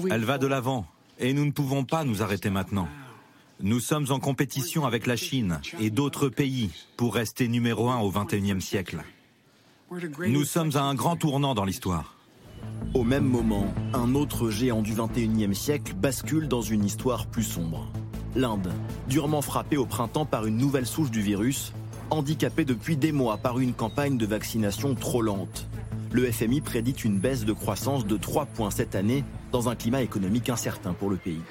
Elle 0.09 0.25
va 0.25 0.37
de 0.37 0.47
l'avant. 0.47 0.85
Et 1.19 1.33
nous 1.33 1.45
ne 1.45 1.51
pouvons 1.51 1.83
pas 1.83 2.03
nous 2.03 2.23
arrêter 2.23 2.49
maintenant. 2.49 2.87
Nous 3.63 3.79
sommes 3.79 4.07
en 4.09 4.19
compétition 4.19 4.85
avec 4.85 5.05
la 5.05 5.15
Chine 5.15 5.61
et 5.79 5.91
d'autres 5.91 6.29
pays 6.29 6.71
pour 6.97 7.13
rester 7.13 7.47
numéro 7.47 7.89
un 7.89 7.99
au 7.99 8.11
XXIe 8.11 8.59
siècle. 8.59 9.03
Nous 10.27 10.45
sommes 10.45 10.71
à 10.75 10.81
un 10.81 10.95
grand 10.95 11.15
tournant 11.15 11.53
dans 11.53 11.65
l'histoire. 11.65 12.15
Au 12.95 13.03
même 13.03 13.25
moment, 13.25 13.71
un 13.93 14.15
autre 14.15 14.49
géant 14.49 14.81
du 14.81 14.93
XXIe 14.95 15.53
siècle 15.53 15.93
bascule 15.93 16.47
dans 16.47 16.61
une 16.61 16.83
histoire 16.83 17.27
plus 17.27 17.43
sombre. 17.43 17.87
L'Inde, 18.35 18.71
durement 19.07 19.41
frappée 19.41 19.77
au 19.77 19.85
printemps 19.85 20.25
par 20.25 20.47
une 20.47 20.57
nouvelle 20.57 20.87
souche 20.87 21.11
du 21.11 21.21
virus, 21.21 21.73
handicapée 22.09 22.65
depuis 22.65 22.97
des 22.97 23.11
mois 23.11 23.37
par 23.37 23.59
une 23.59 23.73
campagne 23.73 24.17
de 24.17 24.25
vaccination 24.25 24.95
trop 24.95 25.21
lente 25.21 25.67
le 26.11 26.31
FMI 26.31 26.61
prédit 26.61 26.91
une 26.91 27.17
baisse 27.17 27.45
de 27.45 27.53
croissance 27.53 28.05
de 28.05 28.17
3 28.17 28.45
points 28.45 28.71
cette 28.71 28.95
année 28.95 29.23
dans 29.51 29.69
un 29.69 29.75
climat 29.75 30.01
économique 30.01 30.49
incertain 30.49 30.93
pour 30.93 31.09
le 31.09 31.17
pays. 31.17 31.41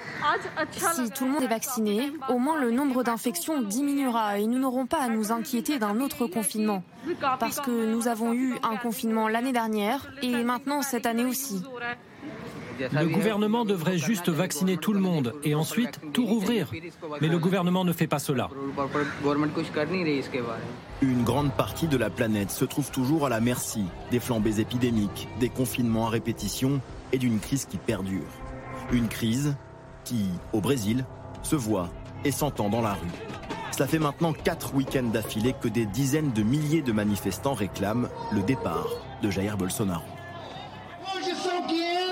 Si 0.73 1.11
tout 1.11 1.25
le 1.25 1.31
monde 1.31 1.43
est 1.43 1.49
vacciné, 1.49 2.13
au 2.29 2.39
moins 2.39 2.61
le 2.61 2.71
nombre 2.71 3.03
d'infections 3.03 3.63
diminuera 3.63 4.39
et 4.39 4.47
nous 4.47 4.59
n'aurons 4.59 4.87
pas 4.87 5.03
à 5.03 5.09
nous 5.09 5.33
inquiéter 5.33 5.79
d'un 5.79 6.01
autre 6.01 6.27
confinement. 6.27 6.83
Parce 7.39 7.61
que 7.61 7.87
nous 7.87 8.09
avons 8.09 8.33
eu 8.33 8.55
un 8.63 8.77
confinement 8.77 9.29
l'année 9.29 9.53
dernière 9.53 10.11
et 10.23 10.45
maintenant 10.45 10.83
cette 10.83 11.07
année 11.07 11.25
aussi. 11.25 11.63
Le 12.93 13.09
gouvernement 13.09 13.65
devrait 13.65 13.99
juste 13.99 14.29
vacciner 14.29 14.77
tout 14.77 14.93
le 14.93 15.01
monde 15.01 15.35
et 15.45 15.55
ensuite 15.55 16.01
tout 16.13 16.25
rouvrir. 16.25 16.71
Mais 17.21 17.29
le 17.29 17.39
gouvernement 17.39 17.85
ne 17.85 17.93
fait 17.93 18.07
pas 18.07 18.19
cela. 18.19 18.49
Une 21.03 21.23
grande 21.23 21.53
partie 21.53 21.89
de 21.89 21.97
la 21.97 22.11
planète 22.11 22.51
se 22.51 22.65
trouve 22.65 22.91
toujours 22.91 23.27
à 23.27 23.29
la 23.29 23.41
merci 23.41 23.85
des 24.11 24.21
flambées 24.21 24.61
épidémiques, 24.61 25.29
des 25.39 25.49
confinements 25.49 26.07
à 26.07 26.11
répétition 26.11 26.81
et 27.13 27.19
d'une 27.19 27.41
crise 27.41 27.67
qui 27.67 27.77
perdure. 27.77 28.29
Une 28.93 29.09
crise 29.09 29.57
qui, 30.05 30.27
au 30.53 30.61
Brésil, 30.61 31.05
se 31.43 31.57
voit 31.57 31.91
et 32.25 32.31
s'entend 32.31 32.69
dans 32.69 32.83
la 32.83 32.95
rue. 32.95 33.09
Cela 33.73 33.87
fait 33.87 33.99
maintenant 33.99 34.33
quatre 34.33 34.75
week-ends 34.75 35.09
d'affilée 35.11 35.55
que 35.59 35.69
des 35.69 35.87
dizaines 35.87 36.33
de 36.33 36.43
milliers 36.43 36.83
de 36.83 36.93
manifestants 36.93 37.55
réclament 37.55 38.09
le 38.33 38.43
départ 38.43 38.89
de 39.23 39.31
Jair 39.31 39.57
Bolsonaro. 39.57 40.03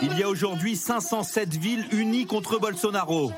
Il 0.02 0.18
y 0.18 0.22
a 0.22 0.28
aujourd'hui 0.28 0.76
507 0.76 1.56
villes 1.56 1.86
unies 1.92 2.26
contre 2.26 2.58
Bolsonaro. 2.58 3.32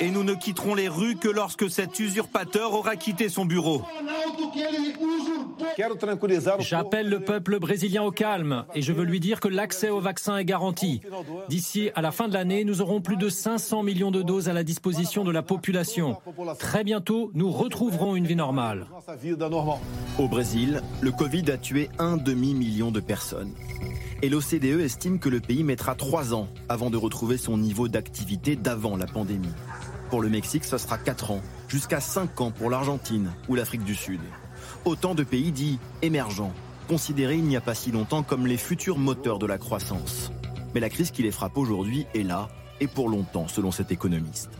Et 0.00 0.10
nous 0.10 0.24
ne 0.24 0.34
quitterons 0.34 0.74
les 0.74 0.88
rues 0.88 1.16
que 1.16 1.28
lorsque 1.28 1.70
cet 1.70 1.98
usurpateur 1.98 2.74
aura 2.74 2.96
quitté 2.96 3.28
son 3.28 3.44
bureau. 3.44 3.82
J'appelle 6.58 7.08
le 7.08 7.20
peuple 7.20 7.58
brésilien 7.58 8.02
au 8.02 8.10
calme 8.10 8.64
et 8.74 8.82
je 8.82 8.92
veux 8.92 9.04
lui 9.04 9.20
dire 9.20 9.40
que 9.40 9.48
l'accès 9.48 9.90
au 9.90 10.00
vaccin 10.00 10.36
est 10.36 10.44
garanti. 10.44 11.00
D'ici 11.48 11.90
à 11.94 12.02
la 12.02 12.12
fin 12.12 12.28
de 12.28 12.34
l'année, 12.34 12.64
nous 12.64 12.82
aurons 12.82 13.00
plus 13.00 13.16
de 13.16 13.28
500 13.28 13.82
millions 13.82 14.10
de 14.10 14.22
doses 14.22 14.48
à 14.48 14.52
la 14.52 14.64
disposition 14.64 15.24
de 15.24 15.30
la 15.30 15.42
population. 15.42 16.16
Très 16.58 16.84
bientôt, 16.84 17.30
nous 17.34 17.50
retrouverons 17.50 18.16
une 18.16 18.26
vie 18.26 18.36
normale. 18.36 18.86
Au 20.18 20.28
Brésil, 20.28 20.82
le 21.00 21.12
Covid 21.12 21.50
a 21.50 21.56
tué 21.56 21.88
un 21.98 22.16
demi-million 22.16 22.90
de 22.90 23.00
personnes. 23.00 23.52
Et 24.22 24.28
l'OCDE 24.28 24.80
estime 24.80 25.18
que 25.18 25.28
le 25.28 25.40
pays 25.40 25.64
mettra 25.64 25.94
trois 25.94 26.34
ans 26.34 26.48
avant 26.68 26.90
de 26.90 26.96
retrouver 26.96 27.36
son 27.36 27.58
niveau 27.58 27.88
d'activité 27.88 28.56
d'avant 28.56 28.96
la 28.96 29.06
pandémie. 29.06 29.48
Pour 30.10 30.22
le 30.22 30.28
Mexique, 30.28 30.64
ce 30.64 30.78
sera 30.78 30.98
quatre 30.98 31.30
ans, 31.30 31.42
jusqu'à 31.68 32.00
cinq 32.00 32.40
ans 32.40 32.50
pour 32.50 32.70
l'Argentine 32.70 33.32
ou 33.48 33.54
l'Afrique 33.54 33.84
du 33.84 33.94
Sud. 33.94 34.20
Autant 34.84 35.14
de 35.14 35.24
pays 35.24 35.52
dits 35.52 35.78
émergents, 36.02 36.52
considérés 36.88 37.36
il 37.36 37.44
n'y 37.44 37.56
a 37.56 37.60
pas 37.60 37.74
si 37.74 37.90
longtemps 37.90 38.22
comme 38.22 38.46
les 38.46 38.56
futurs 38.56 38.98
moteurs 38.98 39.38
de 39.38 39.46
la 39.46 39.58
croissance. 39.58 40.30
Mais 40.74 40.80
la 40.80 40.90
crise 40.90 41.10
qui 41.10 41.22
les 41.22 41.30
frappe 41.30 41.56
aujourd'hui 41.56 42.06
est 42.14 42.22
là, 42.22 42.48
et 42.80 42.86
pour 42.86 43.08
longtemps, 43.08 43.48
selon 43.48 43.70
cet 43.70 43.92
économiste 43.92 44.50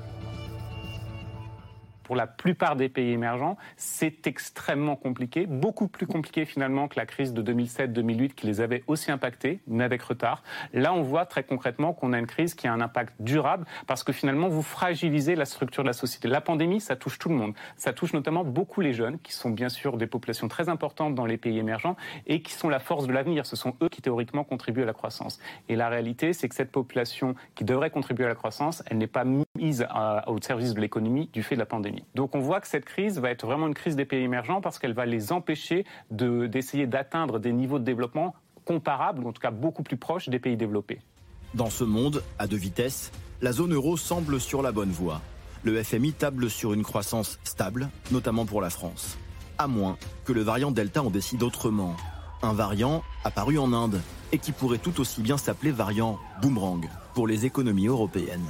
pour 2.04 2.14
la 2.14 2.26
plupart 2.26 2.76
des 2.76 2.88
pays 2.88 3.10
émergents, 3.10 3.56
c'est 3.76 4.26
extrêmement 4.26 4.94
compliqué, 4.94 5.46
beaucoup 5.46 5.88
plus 5.88 6.06
compliqué 6.06 6.44
finalement 6.44 6.86
que 6.86 6.98
la 6.98 7.06
crise 7.06 7.34
de 7.34 7.42
2007-2008 7.42 8.34
qui 8.34 8.46
les 8.46 8.60
avait 8.60 8.84
aussi 8.86 9.10
impactés, 9.10 9.60
mais 9.66 9.84
avec 9.84 10.02
retard. 10.02 10.42
Là, 10.72 10.92
on 10.94 11.02
voit 11.02 11.26
très 11.26 11.42
concrètement 11.42 11.92
qu'on 11.92 12.12
a 12.12 12.18
une 12.18 12.26
crise 12.26 12.54
qui 12.54 12.66
a 12.66 12.72
un 12.72 12.80
impact 12.80 13.14
durable 13.20 13.66
parce 13.86 14.04
que 14.04 14.12
finalement, 14.12 14.48
vous 14.48 14.62
fragilisez 14.62 15.34
la 15.34 15.44
structure 15.44 15.82
de 15.82 15.88
la 15.88 15.94
société. 15.94 16.28
La 16.28 16.40
pandémie, 16.40 16.80
ça 16.80 16.96
touche 16.96 17.18
tout 17.18 17.28
le 17.28 17.34
monde. 17.34 17.54
Ça 17.76 17.92
touche 17.92 18.12
notamment 18.12 18.44
beaucoup 18.44 18.80
les 18.80 18.92
jeunes, 18.92 19.18
qui 19.18 19.32
sont 19.32 19.50
bien 19.50 19.68
sûr 19.68 19.96
des 19.96 20.06
populations 20.06 20.48
très 20.48 20.68
importantes 20.68 21.14
dans 21.14 21.26
les 21.26 21.36
pays 21.36 21.58
émergents 21.58 21.96
et 22.26 22.42
qui 22.42 22.52
sont 22.52 22.68
la 22.68 22.78
force 22.78 23.06
de 23.06 23.12
l'avenir. 23.12 23.46
Ce 23.46 23.56
sont 23.56 23.74
eux 23.82 23.88
qui 23.88 24.02
théoriquement 24.02 24.44
contribuent 24.44 24.82
à 24.82 24.86
la 24.86 24.92
croissance. 24.92 25.38
Et 25.68 25.76
la 25.76 25.88
réalité, 25.88 26.32
c'est 26.32 26.48
que 26.48 26.54
cette 26.54 26.72
population 26.72 27.34
qui 27.54 27.64
devrait 27.64 27.90
contribuer 27.90 28.24
à 28.24 28.28
la 28.28 28.34
croissance, 28.34 28.82
elle 28.86 28.98
n'est 28.98 29.06
pas 29.06 29.24
mise 29.24 29.86
au 30.26 30.40
service 30.42 30.74
de 30.74 30.80
l'économie 30.80 31.30
du 31.32 31.42
fait 31.42 31.54
de 31.54 31.60
la 31.60 31.66
pandémie. 31.66 31.93
Donc 32.14 32.34
on 32.34 32.40
voit 32.40 32.60
que 32.60 32.68
cette 32.68 32.84
crise 32.84 33.18
va 33.18 33.30
être 33.30 33.46
vraiment 33.46 33.66
une 33.66 33.74
crise 33.74 33.96
des 33.96 34.04
pays 34.04 34.22
émergents 34.22 34.60
parce 34.60 34.78
qu'elle 34.78 34.94
va 34.94 35.06
les 35.06 35.32
empêcher 35.32 35.84
d'essayer 36.10 36.86
d'atteindre 36.86 37.38
des 37.38 37.52
niveaux 37.52 37.78
de 37.78 37.84
développement 37.84 38.34
comparables, 38.64 39.26
en 39.26 39.32
tout 39.32 39.40
cas 39.40 39.50
beaucoup 39.50 39.82
plus 39.82 39.96
proches 39.96 40.28
des 40.28 40.38
pays 40.38 40.56
développés. 40.56 41.00
Dans 41.54 41.70
ce 41.70 41.84
monde, 41.84 42.22
à 42.38 42.46
deux 42.46 42.56
vitesses, 42.56 43.12
la 43.40 43.52
zone 43.52 43.74
euro 43.74 43.96
semble 43.96 44.40
sur 44.40 44.62
la 44.62 44.72
bonne 44.72 44.90
voie. 44.90 45.20
Le 45.62 45.82
FMI 45.82 46.12
table 46.12 46.50
sur 46.50 46.72
une 46.72 46.82
croissance 46.82 47.38
stable, 47.44 47.88
notamment 48.10 48.44
pour 48.44 48.60
la 48.60 48.70
France. 48.70 49.18
À 49.58 49.66
moins 49.66 49.96
que 50.24 50.32
le 50.32 50.42
variant 50.42 50.72
Delta 50.72 51.02
en 51.02 51.10
décide 51.10 51.42
autrement. 51.42 51.96
Un 52.42 52.52
variant 52.52 53.02
apparu 53.24 53.58
en 53.58 53.72
Inde 53.72 54.00
et 54.32 54.38
qui 54.38 54.52
pourrait 54.52 54.78
tout 54.78 55.00
aussi 55.00 55.22
bien 55.22 55.38
s'appeler 55.38 55.70
variant 55.70 56.18
boomerang 56.42 56.88
pour 57.14 57.26
les 57.28 57.46
économies 57.46 57.86
européennes. 57.86 58.46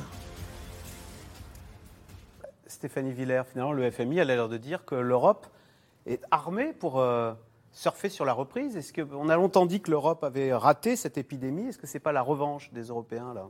Stéphanie 2.84 3.12
Villers, 3.12 3.44
finalement, 3.50 3.72
le 3.72 3.90
FMI 3.90 4.20
a 4.20 4.24
l'air 4.24 4.46
de 4.46 4.58
dire 4.58 4.84
que 4.84 4.94
l'Europe 4.94 5.46
est 6.04 6.22
armée 6.30 6.74
pour 6.74 7.00
euh, 7.00 7.32
surfer 7.72 8.10
sur 8.10 8.26
la 8.26 8.34
reprise. 8.34 8.76
Est-ce 8.76 8.92
qu'on 8.92 9.30
a 9.30 9.36
longtemps 9.36 9.64
dit 9.64 9.80
que 9.80 9.90
l'Europe 9.90 10.22
avait 10.22 10.52
raté 10.52 10.94
cette 10.94 11.16
épidémie 11.16 11.68
Est-ce 11.68 11.78
que 11.78 11.86
ce 11.86 11.94
n'est 11.94 12.00
pas 12.00 12.12
la 12.12 12.20
revanche 12.20 12.70
des 12.74 12.82
Européens 12.82 13.32
là? 13.32 13.48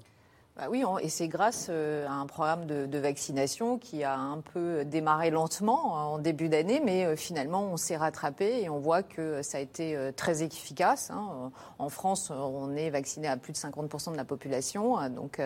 Bah 0.56 0.66
oui, 0.70 0.84
et 1.02 1.08
c'est 1.08 1.26
grâce 1.26 1.66
euh, 1.68 2.06
à 2.06 2.12
un 2.12 2.26
programme 2.26 2.66
de, 2.66 2.98
vaccination 2.98 3.76
qui 3.76 4.04
a 4.04 4.16
un 4.16 4.40
peu 4.40 4.84
démarré 4.84 5.30
lentement 5.30 6.12
en 6.12 6.18
début 6.18 6.48
d'année, 6.48 6.80
mais 6.84 7.04
euh, 7.04 7.16
finalement 7.16 7.64
on 7.64 7.76
s'est 7.76 7.96
rattrapé 7.96 8.62
et 8.62 8.68
on 8.68 8.78
voit 8.78 9.02
que 9.02 9.42
ça 9.42 9.58
a 9.58 9.60
été 9.60 9.98
très 10.16 10.44
efficace. 10.44 11.10
Hein. 11.10 11.50
En 11.78 11.88
France, 11.88 12.30
on 12.30 12.76
est 12.76 12.90
vacciné 12.90 13.26
à 13.26 13.36
plus 13.36 13.52
de 13.52 13.58
50% 13.58 14.12
de 14.12 14.16
la 14.16 14.24
population, 14.24 15.08
donc 15.10 15.40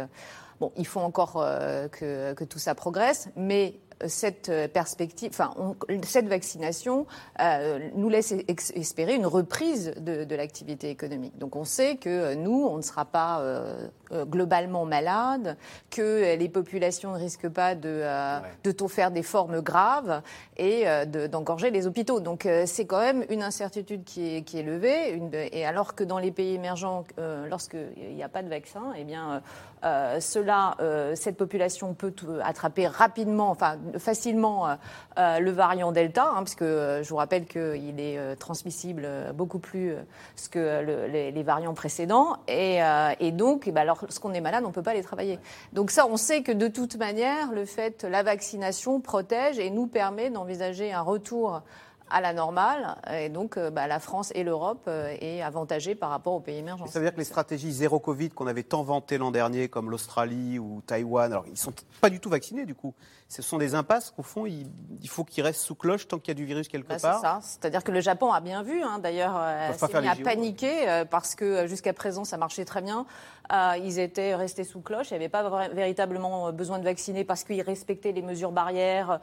Bon, 0.61 0.73
il 0.77 0.87
faut 0.87 1.01
encore 1.01 1.37
euh, 1.37 1.87
que, 1.89 2.45
tout 2.45 2.59
ça 2.59 2.75
progresse, 2.75 3.29
mais 3.37 3.79
cette 4.07 4.51
perspective, 4.73 5.31
enfin, 5.33 5.53
on- 5.57 5.75
cette 6.05 6.29
vaccination 6.29 7.07
euh, 7.41 7.79
nous 7.95 8.09
laisse 8.09 8.33
ex- 8.49 8.73
espérer 8.75 9.15
une 9.15 9.27
reprise 9.27 9.93
de, 9.97 10.25
de 10.25 10.35
l'activité 10.37 10.91
économique. 10.91 11.37
Donc 11.39 11.57
on 11.57 11.65
sait 11.65 11.97
que 11.97 12.09
euh, 12.09 12.35
nous, 12.35 12.67
on 12.67 12.77
ne 12.77 12.83
sera 12.83 13.05
pas 13.05 13.41
euh, 13.41 13.89
euh, 14.13 14.25
globalement 14.25 14.85
malade, 14.85 15.57
que 15.91 16.03
euh, 16.03 16.37
les 16.37 16.49
populations 16.49 17.13
ne 17.13 17.19
risquent 17.19 17.49
pas 17.49 17.75
de, 17.75 17.89
euh, 17.89 18.39
de 18.65 18.73
faire 18.89 19.11
des 19.11 19.23
formes 19.23 19.61
graves 19.61 20.23
et 20.57 20.89
euh, 20.89 21.05
de- 21.05 21.27
d'engorger 21.27 21.71
les 21.71 21.87
hôpitaux. 21.87 22.21
Donc 22.21 22.47
euh, 22.47 22.65
c'est 22.67 22.87
quand 22.87 23.01
même 23.01 23.25
une 23.29 23.43
incertitude 23.43 24.05
qui 24.05 24.37
est, 24.37 24.43
qui 24.43 24.59
est 24.59 24.63
levée. 24.63 25.11
Une- 25.11 25.31
et 25.35 25.67
alors 25.67 25.95
que 25.95 26.05
dans 26.05 26.19
les 26.19 26.31
pays 26.31 26.55
émergents, 26.55 27.05
euh, 27.19 27.47
lorsqu'il 27.49 28.15
n'y 28.15 28.23
a 28.23 28.29
pas 28.29 28.43
de 28.43 28.49
vaccin, 28.49 28.93
eh 28.97 29.05
bien, 29.05 29.43
euh, 29.85 29.99
euh, 29.99 30.21
cela, 30.21 30.75
euh, 30.81 31.15
cette 31.15 31.37
population 31.37 31.95
peut 31.95 32.11
tout- 32.11 32.27
attraper 32.43 32.87
rapidement, 32.87 33.51
enfin 33.51 33.77
facilement, 33.99 34.69
euh, 34.69 34.75
euh, 35.19 35.39
le 35.41 35.51
variant 35.51 35.93
Delta, 35.93 36.25
hein, 36.25 36.39
parce 36.39 36.55
que 36.55 36.65
euh, 36.65 37.03
je 37.03 37.09
vous 37.09 37.17
rappelle 37.17 37.47
qu'il 37.47 37.99
est 38.01 38.19
euh, 38.19 38.35
transmissible 38.37 39.03
euh, 39.05 39.33
beaucoup 39.33 39.59
plus 39.59 39.93
euh, 39.93 40.03
que 40.51 40.83
le- 40.85 41.07
les, 41.07 41.31
les 41.31 41.43
variants 41.43 41.75
précédents. 41.75 42.37
Et, 42.47 42.83
euh, 42.83 43.31
donc, 43.33 43.65
eh 43.67 43.73
ben, 43.73 43.85
lorsqu'on 43.85 44.33
est 44.33 44.41
malade, 44.41 44.65
on 44.65 44.69
ne 44.69 44.73
peut 44.73 44.83
pas 44.83 44.93
aller 44.93 45.03
travailler. 45.03 45.39
Donc 45.73 45.91
ça, 45.91 46.07
on 46.07 46.17
sait 46.17 46.43
que 46.43 46.53
de 46.53 46.69
toute 46.69 46.97
manière, 46.97 47.53
le 47.53 47.65
fait, 47.65 48.05
la 48.05 48.23
vaccination 48.23 49.01
protège 49.01 49.59
et 49.59 49.71
nous 49.71 49.87
permet 49.87 50.31
d'envisager 50.31 50.93
un 50.93 51.03
retour 51.03 51.63
à 52.11 52.21
la 52.21 52.33
normale. 52.33 52.97
Et 53.13 53.29
donc, 53.29 53.57
euh, 53.57 53.71
bah, 53.71 53.87
la 53.87 54.01
France 54.01 54.33
et 54.35 54.45
l'Europe 54.45 54.85
euh, 54.89 55.15
est 55.21 55.43
avantagée 55.43 55.95
par 55.95 56.11
rapport 56.11 56.35
aux 56.35 56.41
pays 56.41 56.59
émergents. 56.59 56.87
Ça 56.87 56.99
veut 56.99 57.05
dire 57.05 57.15
que 57.15 57.19
les 57.19 57.25
stratégies 57.25 57.73
zéro 57.73 57.99
Covid 57.99 58.31
qu'on 58.31 58.47
avait 58.47 58.63
tant 58.63 58.83
vantées 58.83 59.19
l'an 59.19 59.31
dernier, 59.31 59.69
comme 59.69 59.91
l'Australie 59.91 60.59
ou 60.59 60.83
Taïwan, 60.87 61.33
alors 61.33 61.45
ils 61.49 61.57
sont 61.57 61.73
pas 62.01 62.11
du 62.11 62.21
tout 62.21 62.31
vaccinés 62.31 62.65
du 62.65 62.75
coup. 62.75 62.95
Ce 63.31 63.43
sont 63.43 63.59
des 63.59 63.75
impasses 63.75 64.11
qu'au 64.11 64.23
fond, 64.23 64.47
il, 64.47 64.67
il 65.03 65.09
faut 65.09 65.23
qu'ils 65.23 65.45
restent 65.45 65.61
sous 65.61 65.75
cloche 65.75 66.09
tant 66.09 66.19
qu'il 66.19 66.29
y 66.29 66.31
a 66.31 66.35
du 66.35 66.47
virus 66.47 66.67
quelque 66.67 66.89
Bah, 66.89 66.99
c'est 66.99 67.07
part. 67.09 67.21
ça. 67.21 67.41
C'est-à-dire 67.43 67.85
que 67.85 67.93
le 67.93 68.01
Japon 68.01 68.33
a 68.33 68.41
bien 68.41 68.63
vu, 68.63 68.83
hein, 68.83 68.99
d'ailleurs, 69.01 69.35
euh, 69.37 69.73
s'est 69.75 70.01
mis 70.01 70.09
à 70.09 70.17
paniquer 70.17 70.89
euh, 70.89 71.05
parce 71.05 71.35
que 71.35 71.45
euh, 71.45 71.67
jusqu'à 71.67 71.93
présent 71.93 72.25
ça 72.25 72.39
marchait 72.39 72.65
très 72.65 72.81
bien. 72.81 73.05
Euh, 73.53 73.75
ils 73.85 73.99
étaient 73.99 74.35
restés 74.35 74.65
sous 74.65 74.81
cloche, 74.81 75.11
il 75.11 75.15
n'y 75.15 75.17
avait 75.17 75.29
pas 75.29 75.69
véritablement 75.69 76.53
besoin 76.53 76.79
de 76.79 76.85
vacciner 76.85 77.23
parce 77.25 77.45
qu'ils 77.45 77.61
respectaient 77.63 78.13
les 78.13 78.23
mesures 78.23 78.53
barrières, 78.53 79.21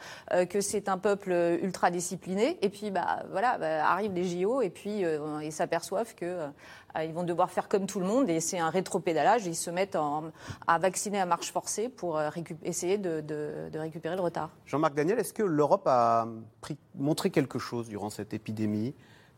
que 0.50 0.62
c'est 0.62 0.90
un 0.90 0.98
peuple 0.98 1.32
ultra 1.62 1.92
discipliné. 1.92 2.58
Et 2.64 2.70
puis, 2.70 2.90
bah, 2.92 3.24
voilà, 3.32 3.58
bah, 3.60 3.88
arrivent 3.88 4.14
les 4.14 4.24
JO 4.24 4.62
et 4.62 4.70
puis 4.72 5.04
ils 5.44 5.52
s'aperçoivent 5.52 6.16
que 6.16 6.40
ils 7.04 7.14
vont 7.14 7.24
devoir 7.24 7.52
faire 7.52 7.68
comme 7.68 7.86
tout 7.88 8.00
le 8.00 8.06
monde 8.06 8.30
et 8.30 8.40
c'est 8.40 8.60
un 8.60 8.70
rétropédalage. 8.70 9.46
Ils 9.46 9.56
se 9.56 9.70
mettent 9.70 9.96
en- 9.96 10.32
à 10.68 10.78
vacciner 10.80 11.20
à 11.20 11.26
marche 11.26 11.52
forcée 11.52 11.90
pour 11.90 12.18
euh, 12.18 12.30
essayer 12.64 12.98
de- 12.98 13.70
récupérer 13.78 14.16
le 14.16 14.22
retard. 14.22 14.52
Jean-Marc 14.66 14.94
Daniel, 14.96 15.20
est-ce 15.20 15.34
que 15.34 15.44
l'Europe 15.44 15.88
a 15.88 16.28
montré 16.96 17.30
quelque 17.30 17.60
chose 17.60 17.90
durant 17.90 18.10
cette 18.10 18.34
épidémie? 18.34 18.96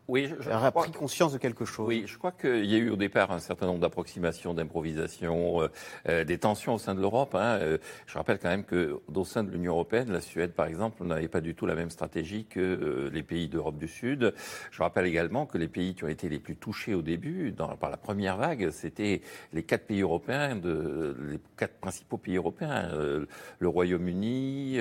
Oui, 0.08 0.30
je, 0.40 0.50
a 0.50 0.72
pris 0.72 0.92
conscience 0.92 1.34
de 1.34 1.38
quelque 1.38 1.66
chose 1.66 1.86
Oui, 1.86 2.06
je 2.08 2.18
crois 2.18 2.32
qu'il 2.32 2.64
y 2.66 2.76
a 2.76 2.78
eu 2.78 2.90
au 2.90 2.96
départ 2.96 3.32
un 3.32 3.40
certain 3.40 3.66
nombre 3.66 3.80
d'approximations, 3.82 4.54
d'improvisations, 4.54 5.62
euh, 5.64 5.68
euh, 6.08 6.24
des 6.24 6.38
tensions 6.38 6.76
au 6.76 6.78
sein 6.78 6.96
de 6.96 7.02
l'Europe. 7.02 7.36
hein. 7.36 7.60
Euh, 7.62 7.78
je 8.06 8.18
rappelle 8.18 8.40
quand 8.40 8.48
même 8.48 8.64
que 8.64 9.02
au 9.14 9.26
sein 9.26 9.44
de 9.44 9.52
l'Union 9.52 9.74
européenne, 9.74 10.10
la 10.10 10.22
Suède, 10.22 10.54
par 10.54 10.68
exemple, 10.68 11.04
n'avait 11.04 11.28
pas 11.28 11.42
du 11.42 11.56
tout 11.56 11.66
la 11.66 11.76
même 11.76 11.90
stratégie 11.90 12.46
que 12.46 12.60
euh, 12.60 13.10
les 13.12 13.22
pays 13.22 13.50
d'Europe 13.50 13.78
du 13.78 13.90
Sud. 13.90 14.34
Je 14.72 14.82
rappelle 14.82 15.06
également 15.08 15.46
que 15.46 15.58
les 15.58 15.68
pays 15.68 15.94
qui 15.94 16.06
ont 16.06 16.08
été 16.08 16.30
les 16.30 16.40
plus 16.40 16.56
touchés 16.56 16.94
au 16.94 17.02
début, 17.02 17.52
dans, 17.52 17.76
par 17.76 17.90
la 17.90 17.98
première 17.98 18.38
vague, 18.38 18.70
c'était 18.72 19.22
les 19.52 19.64
quatre 19.64 19.88
pays 19.88 20.02
européens, 20.02 20.56
de, 20.56 21.18
les 21.32 21.40
quatre 21.58 21.76
principaux 21.82 22.18
pays 22.18 22.38
européens, 22.38 22.92
euh, 22.94 23.26
le 23.60 23.68
Royaume-Uni, 23.68 24.78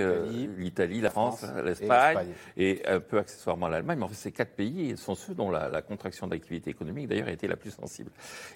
l'Italie, 0.57 1.01
la 1.01 1.11
France, 1.11 1.43
et 1.43 1.63
l'Espagne 1.63 2.17
l'Espagne. 2.17 2.33
et 2.57 2.83
un 2.87 3.01
peu 3.01 3.19
accessoirement 3.19 3.67
l'Allemagne. 3.67 3.99
Mais 3.99 4.05
en 4.05 4.09
fait, 4.09 4.15
ces 4.15 4.33
quatre 4.33 4.53
pays 4.53 4.97
sont 4.97 5.16
ceux 5.17 5.35
dont 5.35 5.51
la, 5.51 5.83
contraction 5.83 6.27
de 6.27 6.33
l'activité 6.33 6.71
économique, 6.71 7.09
d'ailleurs, 7.09 7.29
a 7.29 7.33
été 7.33 7.49
la 7.49 7.57
plus 7.57 7.71
sensible. 7.71 8.11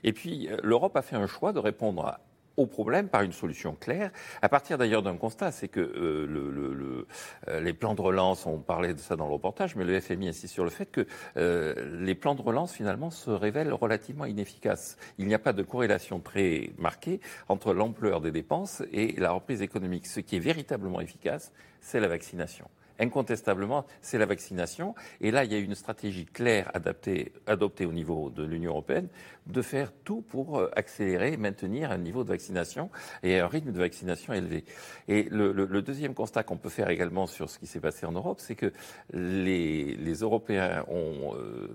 Et 0.05 0.13
puis, 0.13 0.49
euh, 0.49 0.57
l'Europe 0.63 0.97
a 0.97 1.03
fait 1.03 1.17
un 1.17 1.27
choix 1.27 1.53
de 1.53 1.59
répondre 1.59 2.07
à 2.07 2.21
au 2.57 2.67
problème 2.67 3.09
par 3.09 3.23
une 3.23 3.33
solution 3.33 3.75
claire, 3.75 4.11
à 4.43 4.49
partir 4.51 4.77
d'ailleurs 4.77 5.03
d'un 5.03 5.17
constat, 5.17 5.51
c'est 5.51 5.69
que 5.69 5.81
euh, 5.81 7.07
euh, 7.49 7.61
les 7.61 7.73
plans 7.73 7.95
de 7.95 8.03
relance, 8.03 8.45
on 8.45 8.59
parlait 8.59 8.93
de 8.93 8.99
ça 8.99 9.17
dans 9.17 9.27
le 9.27 9.33
reportage, 9.33 9.77
mais 9.77 9.85
le 9.85 9.99
FMI 9.99 10.29
insiste 10.29 10.53
sur 10.53 10.65
le 10.65 10.69
fait 10.69 10.91
que 10.91 11.07
les 11.37 12.15
plans 12.15 12.35
de 12.35 12.43
relance 12.43 12.75
finalement 12.75 13.11
se 13.11 13.31
révèlent 13.31 13.73
relativement 13.73 14.27
inefficaces. 14.27 14.99
Il 15.17 15.27
n'y 15.27 15.35
a 15.35 15.39
pas 15.39 15.55
de 15.55 15.63
corrélation 15.63 16.21
très 16.21 16.73
marquée 16.77 17.21
entre 17.49 17.73
l'ampleur 17.73 18.21
des 18.21 18.33
dépenses 18.33 18.83
et 18.93 19.13
la 19.19 19.31
reprise 19.31 19.63
économique. 19.63 20.07
Ce 20.07 20.21
qui 20.21 20.37
est 20.37 20.41
véritablement 20.41 21.01
efficace, 21.01 21.53
c'est 21.81 22.01
la 22.01 22.09
vaccination. 22.09 22.69
Incontestablement, 23.01 23.87
c'est 24.03 24.19
la 24.19 24.27
vaccination. 24.27 24.95
Et 25.21 25.31
là, 25.31 25.45
il 25.45 25.53
y 25.53 25.55
a 25.55 25.59
une 25.59 25.75
stratégie 25.75 26.27
claire 26.27 26.71
adaptée, 26.75 27.33
adoptée 27.47 27.87
au 27.87 27.93
niveau 27.93 28.31
de 28.31 28.45
l'Union 28.45 28.73
européenne 28.73 29.09
de 29.51 29.63
faire 29.63 29.93
tout 30.05 30.23
pour 30.23 30.59
euh, 30.59 30.71
accélérer, 30.77 31.37
maintenir 31.37 31.91
un 31.91 31.99
niveau 31.99 32.25
de 32.25 32.29
vaccination 32.29 32.91
et 33.23 33.39
un 33.41 33.47
rythme 33.47 33.73
de 33.73 33.79
vaccination 33.79 34.33
élevé. 34.33 34.65
Et 35.09 35.25
le, 35.31 35.53
le- 35.53 35.67
le 35.67 35.83
deuxième 35.83 36.15
constat 36.15 36.43
qu'on 36.43 36.57
peut 36.57 36.69
faire 36.69 36.89
également 36.91 37.27
sur 37.27 37.51
ce 37.51 37.59
qui 37.59 37.67
s'est 37.67 37.81
passé 37.81 38.07
en 38.07 38.13
Europe, 38.13 38.39
c'est 38.41 38.55
que 38.55 38.73
les, 39.13 39.95
les 39.97 40.15
Européens 40.15 40.85
ont, 40.89 41.35
euh, 41.37 41.69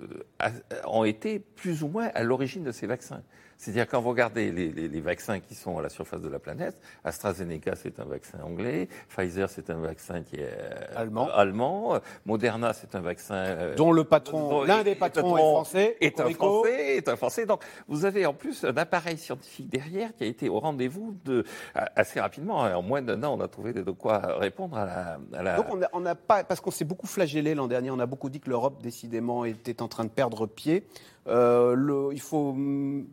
ont 0.87 1.03
été 1.03 1.39
plus 1.39 1.83
ou 1.83 1.87
moins 1.87 2.09
à 2.13 2.23
l'origine 2.23 2.63
de 2.63 2.71
ces 2.71 2.87
vaccins. 2.87 3.21
C'est-à-dire 3.57 3.87
quand 3.87 4.01
vous 4.01 4.09
regardez 4.09 4.51
les, 4.51 4.69
les- 4.69 4.89
les 4.89 4.99
vaccins 5.01 5.39
qui 5.39 5.55
sont 5.55 5.77
à 5.77 5.81
la 5.81 5.87
surface 5.87 6.19
de 6.21 6.27
la 6.27 6.39
planète, 6.39 6.75
AstraZeneca 7.05 7.75
c'est 7.77 8.01
un 8.01 8.03
vaccin 8.03 8.39
anglais, 8.43 8.89
Pfizer 9.07 9.49
c'est 9.49 9.69
un 9.69 9.77
vaccin 9.79 10.23
qui 10.23 10.35
est 10.35 10.49
euh, 10.51 10.93
Allemand. 10.93 11.29
allemand, 11.33 11.99
Moderna 12.25 12.73
c'est 12.73 12.95
un 12.95 12.99
vaccin 12.99 13.73
Dont 13.77 13.93
le 13.93 14.03
patron, 14.03 14.63
l'un 14.65 14.83
des 14.83 14.95
patrons 14.95 15.37
est 15.37 15.39
français, 15.39 15.97
est 16.01 16.19
un 16.19 16.29
français, 16.31 16.97
est 16.97 17.07
un 17.07 17.15
français. 17.15 17.45
Donc 17.45 17.63
vous 17.87 18.05
avez 18.05 18.25
en 18.25 18.33
plus 18.33 18.63
un 18.63 18.75
appareil 18.77 19.17
scientifique 19.17 19.69
derrière 19.69 20.15
qui 20.15 20.23
a 20.23 20.27
été 20.27 20.49
au 20.49 20.59
rendez-vous 20.59 21.15
de 21.25 21.43
assez 21.73 22.19
rapidement. 22.19 22.63
hein. 22.63 22.75
En 22.75 22.81
moins 22.81 23.01
d'un 23.01 23.23
an, 23.23 23.37
on 23.37 23.41
a 23.41 23.47
trouvé 23.47 23.73
de 23.73 23.81
quoi 23.91 24.19
répondre 24.37 24.77
à 24.77 25.17
la. 25.31 25.57
Donc 25.57 25.67
on 25.93 25.99
n'a 25.99 26.15
pas, 26.15 26.43
parce 26.43 26.61
qu'on 26.61 26.71
s'est 26.71 26.85
beaucoup 26.85 27.07
flagellé 27.07 27.55
l'an 27.55 27.67
dernier, 27.67 27.91
on 27.91 27.99
a 27.99 28.05
beaucoup 28.05 28.29
dit 28.29 28.39
que 28.39 28.49
l'Europe 28.49 28.81
décidément 28.81 29.45
était 29.45 29.81
en 29.81 29.87
train 29.87 30.03
de 30.03 30.09
perdre 30.09 30.45
pied. 30.47 30.85
Euh, 31.27 32.11
il 32.13 32.21
faut 32.21 32.49
hum, 32.49 33.07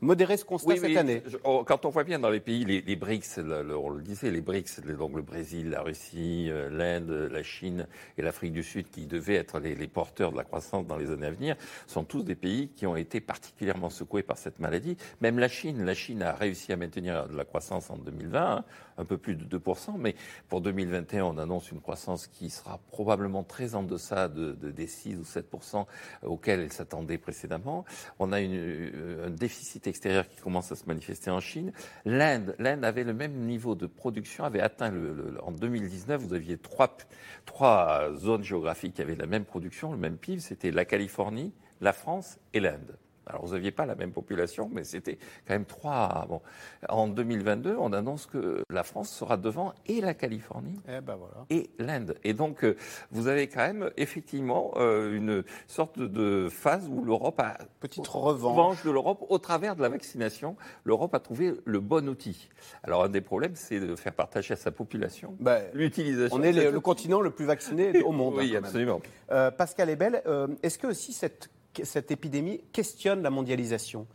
modérer 0.00 0.36
ce 0.36 0.44
constat 0.44 0.68
Oui, 0.70 0.78
cette 0.78 0.96
année. 0.96 1.22
je- 1.26 1.36
oh, 1.44 1.62
quand 1.66 1.84
on 1.84 1.90
voit 1.90 2.04
bien 2.04 2.18
dans 2.18 2.30
les 2.30 2.40
pays, 2.40 2.64
les, 2.64 2.80
les 2.80 2.96
BRICS, 2.96 3.38
le- 3.38 3.76
on 3.76 3.90
le 3.90 4.02
disait, 4.02 4.30
les 4.30 4.40
BRICS, 4.40 4.80
le- 4.84 4.94
donc 4.94 5.14
le 5.14 5.22
Brésil, 5.22 5.70
la 5.70 5.82
Russie, 5.82 6.46
euh, 6.50 6.70
l'Inde, 6.70 7.28
la 7.30 7.42
Chine 7.42 7.86
et 8.16 8.22
l'Afrique 8.22 8.52
du 8.52 8.62
Sud, 8.62 8.88
qui 8.90 9.06
devaient 9.06 9.34
être 9.34 9.58
les, 9.60 9.74
les 9.74 9.88
porteurs 9.88 10.32
de 10.32 10.36
la 10.36 10.44
croissance 10.44 10.86
dans 10.86 10.96
les 10.96 11.10
années 11.10 11.26
à 11.26 11.30
venir, 11.30 11.56
sont 11.86 12.04
tous 12.04 12.22
des 12.22 12.34
pays 12.34 12.68
qui 12.68 12.86
ont 12.86 12.96
été 12.96 13.20
particulièrement 13.20 13.90
secoués 13.90 14.22
par 14.22 14.38
cette 14.38 14.58
maladie. 14.58 14.96
Même 15.20 15.38
la 15.38 15.48
Chine, 15.48 15.84
la 15.84 15.94
Chine 15.94 16.22
a 16.22 16.32
réussi 16.32 16.72
à 16.72 16.76
maintenir 16.76 17.28
de 17.28 17.36
la 17.36 17.44
croissance 17.44 17.90
en 17.90 17.96
2020, 17.98 18.56
hein, 18.58 18.64
un 18.96 19.04
peu 19.04 19.16
plus 19.18 19.34
de 19.34 19.44
2%, 19.44 19.96
mais 19.98 20.14
pour 20.48 20.60
2021, 20.60 21.24
on 21.24 21.38
annonce 21.38 21.70
une 21.70 21.80
croissance 21.80 22.26
qui 22.26 22.50
sera 22.50 22.78
probablement 22.90 23.42
très 23.44 23.74
en 23.74 23.82
deçà 23.82 24.28
de, 24.28 24.52
de- 24.52 24.70
des 24.70 24.86
6 24.86 25.16
ou 25.16 25.24
7% 25.24 25.86
auxquels 26.22 26.60
elle 26.60 26.72
s'attendait 26.72 27.16
précédemment. 27.18 27.84
On 28.18 28.32
a 28.32 28.40
une- 28.40 28.54
euh, 28.56 29.26
un 29.26 29.30
déficit 29.30 29.86
extérieur 29.90 30.26
qui 30.28 30.40
commence 30.40 30.72
à 30.72 30.76
se 30.76 30.86
manifester 30.86 31.30
en 31.30 31.40
Chine. 31.40 31.72
L'Inde, 32.06 32.56
l'Inde 32.58 32.84
avait 32.84 33.04
le 33.04 33.12
même 33.12 33.34
niveau 33.34 33.74
de 33.74 33.86
production, 33.86 34.44
avait 34.44 34.60
atteint 34.60 34.90
le, 34.90 35.12
le- 35.12 35.44
en 35.44 35.52
2019, 35.52 36.20
vous 36.22 36.32
aviez 36.34 36.56
trois, 36.56 36.96
trois 37.44 38.10
zones 38.16 38.42
géographiques 38.42 38.94
qui 38.94 39.02
avaient 39.02 39.16
la 39.16 39.26
même 39.26 39.44
production, 39.44 39.92
le 39.92 39.98
même 39.98 40.16
PIB, 40.16 40.40
c'était 40.40 40.70
la 40.70 40.84
Californie, 40.84 41.52
la 41.80 41.92
France 41.92 42.38
et 42.54 42.60
l'Inde. 42.60 42.96
Alors, 43.30 43.46
vous 43.46 43.52
n'aviez 43.54 43.70
pas 43.70 43.86
la 43.86 43.94
même 43.94 44.10
population, 44.10 44.68
mais 44.72 44.82
c'était 44.82 45.16
quand 45.46 45.54
même 45.54 45.64
trois. 45.64 46.26
Bon. 46.28 46.40
En 46.88 47.06
2022, 47.06 47.76
on 47.78 47.92
annonce 47.92 48.26
que 48.26 48.64
la 48.70 48.82
France 48.82 49.08
sera 49.08 49.36
devant 49.36 49.72
et 49.86 50.00
la 50.00 50.14
Californie 50.14 50.74
Eh 50.88 51.00
ben 51.00 51.14
voilà. 51.14 51.46
et 51.48 51.70
l'Inde. 51.78 52.16
Et 52.24 52.34
donc, 52.34 52.64
euh, 52.64 52.76
vous 53.12 53.28
avez 53.28 53.46
quand 53.46 53.60
même 53.60 53.90
effectivement 53.96 54.72
euh, 54.76 55.14
une 55.16 55.44
sorte 55.68 56.00
de- 56.00 56.48
phase 56.50 56.88
où 56.88 57.04
l'Europe 57.04 57.38
a 57.40 57.56
petite 57.78 58.06
revanche. 58.08 58.82
de 58.84 58.90
l'Europe 58.90 59.24
au 59.28 59.38
travers 59.38 59.76
de 59.76 59.82
la 59.82 59.88
vaccination. 59.88 60.56
L'Europe 60.84 61.14
a 61.14 61.20
trouvé 61.20 61.54
le 61.64 61.78
bon 61.80 62.08
outil. 62.08 62.48
Alors, 62.82 63.04
un 63.04 63.08
des 63.08 63.20
problèmes, 63.20 63.54
c'est 63.54 63.78
de 63.78 63.94
faire 63.94 64.12
partager 64.12 64.54
à 64.54 64.56
sa 64.56 64.72
population 64.72 65.36
l'utilisation. 65.72 66.36
Ben, 66.36 66.42
On 66.42 66.58
est 66.58 66.70
le, 66.72 66.80
continent 66.80 67.20
le 67.20 67.30
plus 67.30 67.44
vacciné 67.44 68.02
au 68.02 68.10
monde. 68.20 68.34
Oui, 68.38 68.48
hein, 68.50 68.54
même. 68.54 68.64
absolument. 68.64 69.00
Euh, 69.30 69.52
Pascal 69.52 69.88
Ebel, 69.90 70.20
euh, 70.26 70.48
est-ce 70.64 70.78
que 70.78 70.88
aussi 70.88 71.12
cette, 71.12 71.48
cette 71.82 72.10
épidémie 72.10 72.60
questionne 72.72 73.22
la 73.22 73.30
mondialisation 73.30 74.06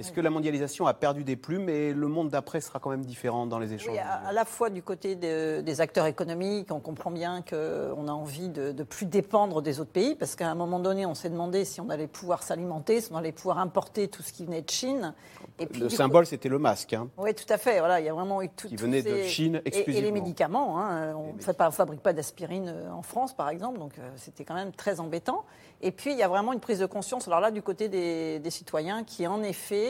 Est-ce 0.00 0.12
que 0.12 0.20
la 0.20 0.30
mondialisation 0.30 0.86
a 0.86 0.94
perdu 0.94 1.24
des 1.24 1.36
plumes 1.36 1.68
et 1.68 1.92
le 1.92 2.08
monde 2.08 2.28
d'après 2.30 2.60
sera 2.60 2.78
quand 2.78 2.90
même 2.90 3.04
différent 3.04 3.46
dans 3.46 3.58
les 3.58 3.72
échanges 3.74 3.92
Oui, 3.92 3.98
à, 3.98 4.28
à 4.28 4.32
la 4.32 4.44
fois 4.44 4.70
du 4.70 4.82
côté 4.82 5.14
de- 5.14 5.60
des 5.60 5.80
acteurs 5.80 6.06
économiques, 6.06 6.68
on 6.72 6.80
comprend 6.80 7.10
bien 7.10 7.42
qu'on 7.42 8.08
a 8.08 8.12
envie 8.12 8.48
de, 8.48 8.72
de 8.72 8.82
plus 8.82 9.06
dépendre 9.06 9.62
des 9.62 9.78
autres 9.80 9.90
pays, 9.92 10.14
parce 10.14 10.34
qu'à 10.36 10.48
un 10.50 10.54
moment 10.54 10.78
donné, 10.80 11.06
on 11.06 11.14
s'est 11.14 11.30
demandé 11.30 11.64
si 11.64 11.80
on 11.80 11.90
allait 11.90 12.06
pouvoir 12.06 12.42
s'alimenter, 12.42 13.00
si 13.00 13.12
on 13.12 13.16
allait 13.16 13.32
pouvoir 13.32 13.58
importer 13.58 14.08
tout 14.08 14.22
ce 14.22 14.32
qui 14.32 14.44
venait 14.44 14.62
de 14.62 14.70
Chine. 14.70 15.14
Et 15.58 15.66
puis, 15.66 15.80
Le 15.80 15.88
symbole, 15.90 16.26
c'était 16.26 16.48
le 16.48 16.58
masque. 16.58 16.94
hein. 16.94 17.08
oui, 17.18 17.34
tout 17.34 17.50
à 17.52 17.58
fait. 17.58 17.78
Voilà, 17.78 18.00
il 18.00 18.06
y 18.06 18.08
a 18.08 18.14
vraiment 18.14 18.40
eu 18.42 18.48
tout. 18.48 18.68
Qui 18.68 18.76
venait 18.76 19.02
de 19.02 19.22
Chine 19.24 19.56
et- 19.64 19.68
Et, 19.68 19.68
exclusivement. 19.68 20.06
les 20.06 20.12
médicaments. 20.12 20.78
hein, 20.80 21.14
on 21.14 21.34
ne 21.34 21.70
fabrique 21.70 22.00
pas 22.00 22.12
d'aspirine 22.12 22.68
euh, 22.74 22.90
en 22.90 23.02
France, 23.02 23.34
par 23.34 23.48
exemple, 23.50 23.78
donc 23.78 23.92
euh, 23.98 24.08
c'était 24.16 24.44
quand 24.44 24.54
même 24.54 24.72
très 24.72 24.98
embêtant. 25.00 25.44
Et 25.82 25.92
puis, 25.92 26.12
il 26.12 26.18
y 26.18 26.22
a 26.22 26.28
vraiment 26.28 26.52
une 26.52 26.60
prise 26.60 26.78
de 26.78 26.86
conscience, 26.86 27.26
alors 27.26 27.40
là, 27.40 27.50
du 27.50 27.62
côté 27.62 27.88
des, 27.88 28.38
des 28.38 28.50
citoyens, 28.50 29.04
qui 29.04 29.26
en 29.26 29.42
effet. 29.42 29.89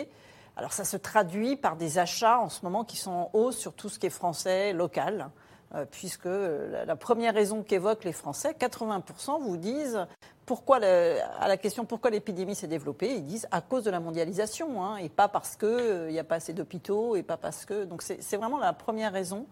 Alors, 0.56 0.72
ça 0.72 0.84
se 0.84 0.96
traduit 0.96 1.56
par 1.56 1.76
des 1.76 1.98
achats 1.98 2.38
en 2.38 2.48
ce 2.48 2.64
moment 2.64 2.84
qui 2.84 2.96
sont 2.96 3.10
en 3.10 3.30
hausse 3.32 3.56
sur 3.56 3.72
tout 3.72 3.88
ce 3.88 3.98
qui 3.98 4.06
est 4.06 4.10
français, 4.10 4.72
local. 4.72 5.30
euh, 5.74 5.84
puisque 5.88 6.26
euh, 6.26 6.84
la, 6.84 6.96
première 6.96 7.32
raison 7.32 7.62
qu'évoquent 7.62 8.04
les 8.04 8.12
Français, 8.12 8.56
80% 8.58 9.40
vous 9.40 9.56
disent 9.56 10.06
pourquoi 10.44 10.78
à 10.78 11.46
la 11.46 11.56
question 11.56 11.84
pourquoi 11.84 12.10
l'épidémie 12.10 12.56
s'est 12.56 12.66
développée, 12.66 13.14
ils 13.14 13.24
disent 13.24 13.46
à 13.52 13.60
cause 13.60 13.84
de 13.84 13.90
la 13.90 14.00
mondialisation, 14.00 14.82
hein, 14.82 14.96
et 14.96 15.08
pas 15.08 15.28
parce 15.28 15.54
qu'il 15.54 16.08
n'y 16.08 16.18
a 16.18 16.24
pas 16.24 16.36
assez 16.36 16.52
d'hôpitaux, 16.52 17.14
et 17.14 17.22
pas 17.22 17.36
parce 17.36 17.64
que. 17.64 17.84
Donc 17.84 18.02
c'est 18.02 18.36
vraiment 18.36 18.58
la 18.58 18.72
première 18.72 19.12
raison. 19.12 19.46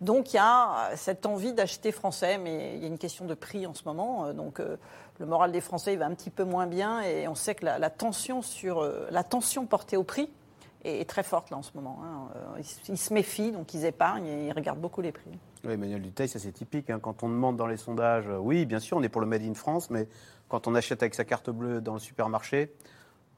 Donc 0.00 0.32
il 0.32 0.36
y 0.36 0.38
a 0.38 0.90
euh, 0.90 0.92
cette 0.96 1.26
envie 1.26 1.52
d'acheter 1.52 1.92
français, 1.92 2.38
mais 2.38 2.74
il 2.76 2.82
y 2.82 2.84
a 2.84 2.88
une 2.88 2.98
question 2.98 3.26
de 3.26 3.34
prix 3.34 3.66
en 3.66 3.74
ce 3.74 3.84
moment. 3.84 4.26
euh, 4.26 4.32
Donc 4.32 4.60
euh, 4.60 4.76
le 5.18 5.26
moral 5.26 5.52
des 5.52 5.60
Français 5.60 5.96
va 5.96 6.06
un 6.06 6.14
petit 6.14 6.30
peu 6.30 6.44
moins 6.44 6.66
bien, 6.66 7.02
et 7.02 7.28
on 7.28 7.34
sait 7.34 7.54
que 7.54 7.66
la, 7.66 7.90
tension 7.90 8.40
sur 8.40 8.90
la 9.10 9.22
tension 9.22 9.66
portée 9.66 9.98
au 9.98 10.02
prix 10.02 10.30
est, 10.82 11.06
très 11.06 11.22
forte 11.22 11.50
là 11.50 11.58
en 11.58 11.62
ce 11.62 11.72
moment. 11.74 11.98
hein. 12.02 12.58
Ils, 12.88 12.96
se 12.96 13.12
méfient, 13.12 13.52
donc 13.52 13.74
ils 13.74 13.84
épargnent 13.84 14.26
et 14.26 14.46
ils 14.46 14.52
regardent 14.52 14.80
beaucoup 14.80 15.02
les 15.02 15.12
prix. 15.12 15.30
Oui, 15.62 15.74
Emmanuel 15.74 16.00
Duteil, 16.00 16.26
ça 16.26 16.38
c'est 16.38 16.52
typique. 16.52 16.88
hein. 16.88 17.00
Quand 17.02 17.22
on 17.22 17.28
demande 17.28 17.58
dans 17.58 17.66
les 17.66 17.76
sondages, 17.76 18.30
oui, 18.40 18.64
bien 18.64 18.78
sûr, 18.78 18.96
on 18.96 19.02
est 19.02 19.10
pour 19.10 19.20
le 19.20 19.26
Made 19.26 19.42
in 19.42 19.52
France, 19.52 19.90
mais 19.90 20.08
quand 20.48 20.66
on 20.66 20.74
achète 20.74 21.02
avec 21.02 21.14
sa 21.14 21.26
carte 21.26 21.50
bleue 21.50 21.82
dans 21.82 21.92
le 21.92 22.00
supermarché, 22.00 22.74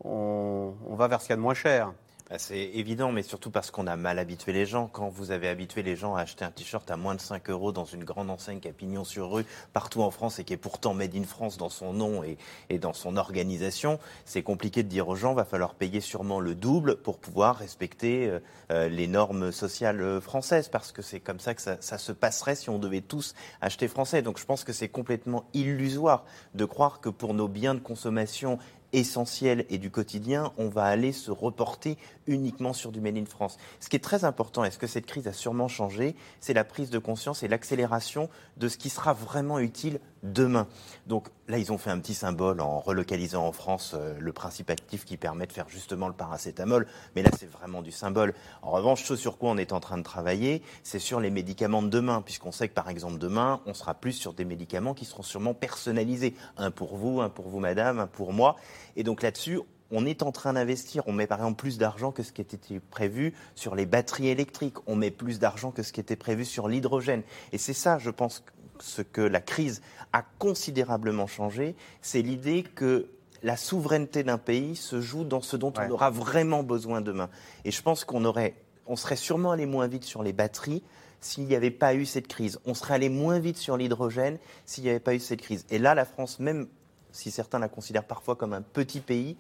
on, 0.04 0.74
on 0.88 0.94
va 0.94 1.08
vers 1.08 1.20
ce 1.20 1.26
qu'il 1.26 1.32
y 1.32 1.34
a 1.34 1.36
de 1.36 1.42
moins 1.42 1.54
cher. 1.54 1.92
Bah, 2.30 2.38
C'est 2.38 2.58
évident, 2.74 3.12
mais 3.12 3.22
surtout 3.22 3.50
parce 3.50 3.70
qu'on 3.70 3.86
a 3.86 3.96
mal 3.96 4.18
habitué 4.18 4.52
les 4.52 4.66
gens. 4.66 4.88
Quand 4.88 5.08
vous 5.08 5.30
avez 5.30 5.48
habitué 5.48 5.82
les 5.82 5.96
gens 5.96 6.14
à 6.14 6.22
acheter 6.22 6.44
un 6.44 6.50
t-shirt 6.50 6.90
à 6.90 6.96
moins 6.96 7.14
de 7.14 7.20
5 7.20 7.50
euros 7.50 7.72
dans 7.72 7.84
une 7.84 8.04
grande 8.04 8.30
enseigne 8.30 8.60
qui 8.60 8.68
a 8.68 8.72
pignon 8.72 9.04
sur 9.04 9.30
rue 9.30 9.44
partout 9.72 10.02
en 10.02 10.10
France 10.10 10.38
et 10.38 10.44
qui 10.44 10.52
est 10.52 10.58
pourtant 10.58 10.94
made 10.94 11.14
in 11.14 11.24
France 11.24 11.56
dans 11.56 11.68
son 11.68 11.92
nom 11.92 12.22
et, 12.22 12.38
dans 12.78 12.92
son 12.92 13.16
organisation, 13.16 13.98
c'est 14.24 14.42
compliqué 14.42 14.82
de 14.82 14.88
dire 14.88 15.08
aux 15.08 15.16
gens 15.16 15.34
va 15.34 15.44
falloir 15.44 15.74
payer 15.74 16.00
sûrement 16.00 16.40
le 16.40 16.54
double 16.54 16.96
pour 16.96 17.18
pouvoir 17.18 17.56
respecter 17.56 18.28
euh, 18.28 18.40
euh, 18.70 18.88
les 18.88 19.06
normes 19.06 19.52
sociales 19.52 20.00
euh, 20.00 20.20
françaises, 20.20 20.68
parce 20.68 20.90
que 20.90 21.02
c'est 21.02 21.20
comme 21.20 21.38
ça 21.38 21.54
que 21.54 21.62
ça, 21.62 21.76
ça 21.80 21.98
se 21.98 22.12
passerait 22.12 22.54
si 22.54 22.70
on 22.70 22.78
devait 22.78 23.02
tous 23.02 23.34
acheter 23.60 23.88
français. 23.88 24.22
Donc 24.22 24.38
je 24.38 24.44
pense 24.44 24.64
que 24.64 24.72
c'est 24.72 24.88
complètement 24.88 25.44
illusoire 25.52 26.24
de 26.54 26.64
croire 26.64 27.00
que 27.00 27.08
pour 27.08 27.34
nos 27.34 27.48
biens 27.48 27.74
de 27.74 27.80
consommation 27.80 28.58
essentiel 28.92 29.64
et 29.70 29.78
du 29.78 29.90
quotidien, 29.90 30.52
on 30.58 30.68
va 30.68 30.84
aller 30.84 31.12
se 31.12 31.30
reporter 31.30 31.96
uniquement 32.26 32.72
sur 32.72 32.92
du 32.92 33.00
Made 33.00 33.16
in 33.16 33.26
France. 33.26 33.58
Ce 33.80 33.88
qui 33.88 33.96
est 33.96 34.00
très 34.00 34.24
important, 34.24 34.64
et 34.64 34.70
ce 34.70 34.78
que 34.78 34.86
cette 34.86 35.06
crise 35.06 35.26
a 35.28 35.32
sûrement 35.32 35.68
changé, 35.68 36.14
c'est 36.40 36.54
la 36.54 36.64
prise 36.64 36.90
de 36.90 36.98
conscience 36.98 37.42
et 37.42 37.48
l'accélération 37.48 38.28
de 38.56 38.68
ce 38.68 38.76
qui 38.76 38.90
sera 38.90 39.12
vraiment 39.12 39.58
utile 39.58 40.00
demain. 40.22 40.66
Donc 41.06 41.28
là, 41.48 41.58
ils 41.58 41.72
ont 41.72 41.78
fait 41.78 41.90
un 41.90 41.98
petit 41.98 42.14
symbole 42.14 42.60
en 42.60 42.80
relocalisant 42.80 43.46
en 43.46 43.52
France 43.52 43.92
euh, 43.94 44.14
le 44.18 44.32
principe 44.32 44.70
actif 44.70 45.04
qui 45.04 45.16
permet 45.16 45.46
de 45.46 45.52
faire 45.52 45.68
justement 45.68 46.08
le 46.08 46.14
paracétamol, 46.14 46.86
mais 47.14 47.22
là, 47.22 47.30
c'est 47.38 47.50
vraiment 47.50 47.82
du 47.82 47.92
symbole. 47.92 48.34
En 48.62 48.70
revanche, 48.70 49.04
ce 49.04 49.16
sur 49.16 49.38
quoi 49.38 49.50
on 49.50 49.56
est 49.56 49.72
en 49.72 49.80
train 49.80 49.98
de 49.98 50.02
travailler, 50.02 50.62
c'est 50.82 50.98
sur 50.98 51.20
les 51.20 51.30
médicaments 51.30 51.82
de 51.82 51.88
demain, 51.88 52.22
puisqu'on 52.22 52.52
sait 52.52 52.68
que 52.68 52.74
par 52.74 52.88
exemple 52.88 53.18
demain, 53.18 53.60
on 53.66 53.74
sera 53.74 53.94
plus 53.94 54.12
sur 54.12 54.32
des 54.32 54.44
médicaments 54.44 54.94
qui 54.94 55.04
seront 55.04 55.22
sûrement 55.22 55.54
personnalisés. 55.54 56.34
Un 56.56 56.70
pour 56.70 56.96
vous, 56.96 57.20
un 57.20 57.28
pour 57.28 57.48
vous 57.48 57.60
madame, 57.60 57.98
un 57.98 58.06
pour 58.06 58.32
moi. 58.32 58.56
Et 58.96 59.02
donc 59.02 59.22
là-dessus, 59.22 59.60
on 59.90 60.06
est 60.06 60.22
en 60.22 60.32
train 60.32 60.54
d'investir. 60.54 61.02
On 61.06 61.12
met 61.12 61.26
par 61.26 61.38
exemple 61.38 61.56
plus 61.56 61.78
d'argent 61.78 62.12
que 62.12 62.22
ce 62.22 62.32
qui 62.32 62.40
était 62.40 62.80
prévu 62.80 63.34
sur 63.54 63.74
les 63.74 63.86
batteries 63.86 64.28
électriques. 64.28 64.76
On 64.86 64.96
met 64.96 65.10
plus 65.10 65.38
d'argent 65.38 65.70
que 65.70 65.82
ce 65.82 65.92
qui 65.92 66.00
était 66.00 66.16
prévu 66.16 66.44
sur 66.44 66.66
l'hydrogène. 66.66 67.22
Et 67.52 67.58
c'est 67.58 67.74
ça, 67.74 67.98
je 67.98 68.10
pense, 68.10 68.42
ce 68.82 69.02
que 69.02 69.20
la 69.20 69.40
crise 69.40 69.80
a 70.12 70.22
considérablement 70.38 71.26
changé. 71.26 71.76
C'est 72.02 72.22
l'idée 72.22 72.62
que 72.62 73.08
la 73.42 73.56
souveraineté 73.56 74.22
d'un 74.22 74.38
pays 74.38 74.76
se 74.76 75.00
joue 75.00 75.24
dans 75.24 75.40
ce 75.40 75.56
dont 75.56 75.72
on 75.76 75.90
aura 75.90 76.10
vraiment 76.10 76.62
besoin 76.62 77.00
demain. 77.00 77.28
Et 77.64 77.70
je 77.70 77.82
pense 77.82 78.04
qu'on 78.04 78.24
aurait, 78.24 78.54
on 78.86 78.96
serait 78.96 79.16
sûrement 79.16 79.52
allé 79.52 79.66
moins 79.66 79.86
vite 79.86 80.04
sur 80.04 80.22
les 80.22 80.32
batteries 80.32 80.82
s'il 81.20 81.46
n'y 81.46 81.54
avait 81.54 81.70
pas 81.70 81.94
eu 81.94 82.04
cette 82.04 82.28
crise. 82.28 82.58
On 82.66 82.74
serait 82.74 82.94
allé 82.94 83.08
moins 83.08 83.38
vite 83.38 83.56
sur 83.56 83.76
l'hydrogène 83.76 84.38
s'il 84.66 84.84
n'y 84.84 84.90
avait 84.90 85.00
pas 85.00 85.14
eu 85.14 85.20
cette 85.20 85.40
crise. 85.40 85.64
Et 85.70 85.78
là, 85.78 85.94
la 85.94 86.04
France, 86.04 86.40
même 86.40 86.68
si 87.12 87.30
certains 87.30 87.58
la 87.58 87.68
considèrent 87.68 88.06
parfois 88.06 88.36
comme 88.36 88.52
un 88.52 88.62
petit 88.62 89.00
pays, 89.00 89.36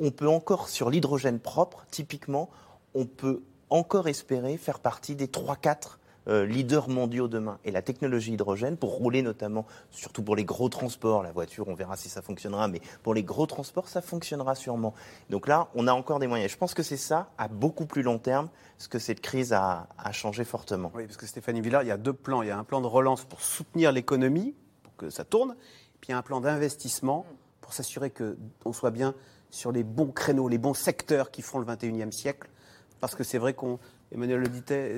on 0.00 0.10
peut 0.10 0.28
encore, 0.28 0.68
sur 0.68 0.90
l'hydrogène 0.90 1.38
propre, 1.38 1.86
typiquement, 1.90 2.50
on 2.94 3.06
peut 3.06 3.42
encore 3.70 4.08
espérer 4.08 4.56
faire 4.56 4.80
partie 4.80 5.14
des 5.14 5.26
3-4 5.26 5.98
euh, 6.28 6.46
leaders 6.46 6.88
mondiaux 6.88 7.28
demain. 7.28 7.58
Et 7.64 7.70
la 7.70 7.82
technologie 7.82 8.32
hydrogène, 8.32 8.76
pour 8.76 8.90
rouler 8.90 9.22
notamment, 9.22 9.66
surtout 9.90 10.22
pour 10.22 10.36
les 10.36 10.44
gros 10.44 10.68
transports, 10.68 11.22
la 11.22 11.32
voiture, 11.32 11.68
on 11.68 11.74
verra 11.74 11.96
si 11.96 12.08
ça 12.08 12.22
fonctionnera, 12.22 12.68
mais 12.68 12.80
pour 13.02 13.14
les 13.14 13.24
gros 13.24 13.46
transports, 13.46 13.88
ça 13.88 14.00
fonctionnera 14.00 14.54
sûrement. 14.54 14.94
Donc 15.30 15.48
là, 15.48 15.68
on 15.74 15.86
a 15.88 15.92
encore 15.92 16.18
des 16.18 16.26
moyens. 16.26 16.50
Je 16.50 16.56
pense 16.56 16.74
que 16.74 16.82
c'est 16.82 16.96
ça, 16.96 17.30
à 17.38 17.48
beaucoup 17.48 17.86
plus 17.86 18.02
long 18.02 18.18
terme, 18.18 18.48
ce 18.78 18.88
que 18.88 18.98
cette 18.98 19.20
crise 19.20 19.52
a, 19.52 19.88
changé 20.12 20.44
fortement. 20.44 20.92
Oui, 20.94 21.06
parce 21.06 21.16
que 21.16 21.26
Stéphanie 21.26 21.60
Villard, 21.60 21.82
il 21.82 21.88
y 21.88 21.92
a 21.92 21.96
deux 21.96 22.12
plans. 22.12 22.42
Il 22.42 22.48
y 22.48 22.50
a 22.50 22.58
un 22.58 22.64
plan 22.64 22.80
de 22.80 22.86
relance 22.86 23.24
pour 23.24 23.40
soutenir 23.40 23.92
l'économie, 23.92 24.54
pour 24.82 24.96
que 24.96 25.10
ça 25.10 25.24
tourne, 25.24 25.56
puis 26.00 26.08
il 26.08 26.12
y 26.12 26.14
a 26.14 26.18
un 26.18 26.22
plan 26.22 26.40
d'investissement 26.40 27.26
pour 27.60 27.72
s'assurer 27.72 28.10
qu'on 28.10 28.72
soit 28.72 28.90
bien 28.90 29.14
sur 29.50 29.72
les 29.72 29.84
bons 29.84 30.10
créneaux, 30.10 30.48
les 30.48 30.58
bons 30.58 30.74
secteurs 30.74 31.30
qui 31.30 31.42
font 31.42 31.58
le 31.58 31.66
21e 31.66 32.10
siècle. 32.10 32.48
Parce 33.00 33.14
que 33.14 33.24
c'est 33.24 33.38
vrai 33.38 33.54
qu'on, 33.54 33.78
Emmanuel 34.14 34.40
le 34.40 34.48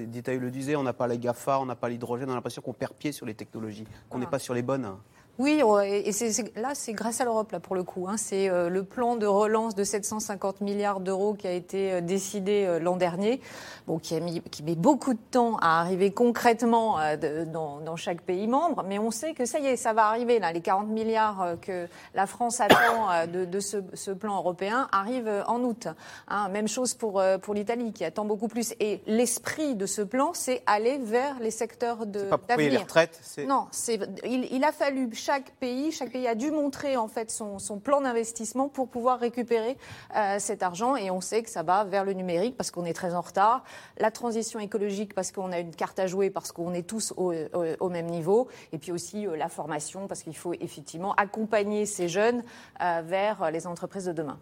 Ditaille 0.07 0.39
le 0.39 0.51
disait, 0.51 0.77
on 0.77 0.83
n'a 0.83 0.93
pas 0.93 1.07
les 1.07 1.19
GAFA, 1.19 1.61
on 1.61 1.67
n'a 1.67 1.77
pas 1.77 1.89
l'hydrogène, 1.89 2.29
on 2.29 2.33
a 2.33 2.35
l'impression 2.35 2.63
qu'on 2.63 2.73
perd 2.73 2.95
pied 2.95 3.13
sur 3.13 3.27
les 3.27 3.35
technologies, 3.35 3.87
qu'on 4.09 4.19
n'est 4.19 4.27
pas 4.27 4.41
sur 4.41 4.55
les 4.55 4.63
bonnes. 4.63 4.91
Oui, 5.39 5.61
et 5.85 6.13
c'est- 6.13 6.31
c'est- 6.33 6.57
là, 6.57 6.71
c'est 6.75 6.93
grâce 6.93 7.21
à 7.21 7.25
l'Europe, 7.25 7.51
là, 7.51 7.59
pour 7.59 7.75
le 7.75 7.83
coup. 7.83 8.07
hein. 8.09 8.17
C'est 8.17 8.49
euh, 8.49 8.69
le 8.69 8.85
plan 8.85 9.17
de 9.17 9.27
relance 9.27 9.75
de 9.75 9.83
750 9.83 10.61
milliards 10.61 11.01
d'euros 11.01 11.35
qui 11.35 11.49
a 11.49 11.53
été 11.53 11.93
euh, 11.95 12.01
décidé 12.01 12.65
euh, 12.67 12.79
l'an 12.79 12.97
dernier, 12.97 13.41
bon, 13.89 13.99
qui, 13.99 14.15
a 14.15 14.21
mis, 14.21 14.41
qui 14.43 14.63
met 14.63 14.77
beaucoup 14.77 15.13
de 15.13 15.19
temps 15.33 15.57
à 15.57 15.81
arriver 15.81 16.13
concrètement 16.13 16.99
de- 17.21 17.45
dans, 17.45 17.81
dans 17.81 17.97
chaque 17.97 18.23
pays 18.23 18.47
membre, 18.47 18.85
mais 18.87 19.01
on 19.01 19.11
sait 19.11 19.35
que 19.35 19.45
ça 19.45 19.59
y 19.59 19.67
est, 19.67 19.77
ça 19.77 19.93
va 19.93 20.07
arriver. 20.07 20.39
Là, 20.39 20.53
les 20.53 20.61
40 20.61 20.87
milliards 20.89 21.57
que 21.61 21.89
la 22.15 22.27
France 22.29 22.61
attend 22.61 23.27
de, 23.33 23.45
de 23.45 23.61
ce, 23.61 23.79
ce 23.95 24.13
plan 24.13 24.37
européen 24.37 24.89
arrivent 24.93 25.43
en 25.49 25.61
août. 25.65 25.89
hein. 26.29 26.49
même 26.49 26.69
chose 26.69 26.95
pour, 26.95 27.21
pour 27.43 27.55
l'Italie, 27.55 27.93
qui 27.93 28.05
attend 28.05 28.25
beaucoup 28.25 28.47
plus. 28.49 28.73
Et 28.79 29.01
l'esprit 29.09 29.75
de 29.75 29.87
ce 29.87 30.03
plan, 30.03 30.31
c'est 30.33 30.63
aller 30.67 30.99
vers 30.99 31.41
les 31.41 31.51
secteurs 31.51 32.07
de- 32.07 32.23
pas 32.25 32.39
pour 32.39 32.47
payer 32.47 32.57
d'avenir. 32.59 32.73
les 32.79 32.85
retraites, 32.85 33.19
c'est- 33.23 33.47
Non, 33.47 33.67
c'est, 33.73 33.99
il, 34.25 34.47
il 34.53 34.63
a 34.63 34.71
fallu 34.71 35.09
chaque 35.25 35.53
pays, 35.53 35.91
chaque 35.91 36.13
pays 36.13 36.27
a 36.27 36.35
dû 36.35 36.51
montrer 36.51 36.99
en 36.99 37.09
fait 37.09 37.31
son, 37.31 37.59
plan 37.83 38.03
d'investissement 38.03 38.69
pour 38.69 38.89
pouvoir 38.89 39.19
récupérer 39.19 39.79
euh, 40.15 40.39
cet 40.39 40.63
argent 40.63 40.97
et 40.97 41.11
on 41.11 41.23
sait 41.23 41.43
que 41.43 41.49
ça 41.49 41.63
va 41.63 41.85
vers 41.85 42.05
le 42.05 42.13
numérique 42.13 42.57
parce 42.59 42.71
qu'on 42.71 42.85
est 42.85 42.93
très 42.93 43.15
en 43.15 43.23
retard, 43.23 43.65
la 43.97 44.11
transition 44.11 44.61
écologique 44.61 45.15
parce 45.15 45.33
qu'on 45.33 45.51
a 45.53 45.61
une 45.61 45.75
carte 45.75 45.99
à 45.99 46.07
jouer 46.07 46.29
parce 46.29 46.53
qu'on 46.53 46.75
est 46.75 46.87
tous 46.87 47.15
au 47.17 47.89
même 47.89 48.07
niveau 48.07 48.49
et 48.73 48.79
puis 48.79 48.93
aussi 48.93 49.27
euh, 49.27 49.37
la 49.37 49.49
formation 49.49 50.07
parce 50.09 50.23
qu'il 50.23 50.37
faut 50.37 50.53
effectivement 50.55 51.15
accompagner 51.15 51.87
ces 51.87 52.09
jeunes 52.09 52.43
euh, 52.83 53.03
vers 53.05 53.51
les 53.51 53.67
entreprises 53.67 54.05
de 54.05 54.13
demain. 54.13 54.39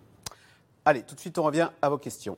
Allez, 0.85 1.03
tout 1.03 1.15
de 1.15 1.21
suite, 1.21 1.39
on 1.39 1.45
revient 1.45 1.71
à 1.81 1.89
vos 1.91 1.99
questions. 1.99 2.37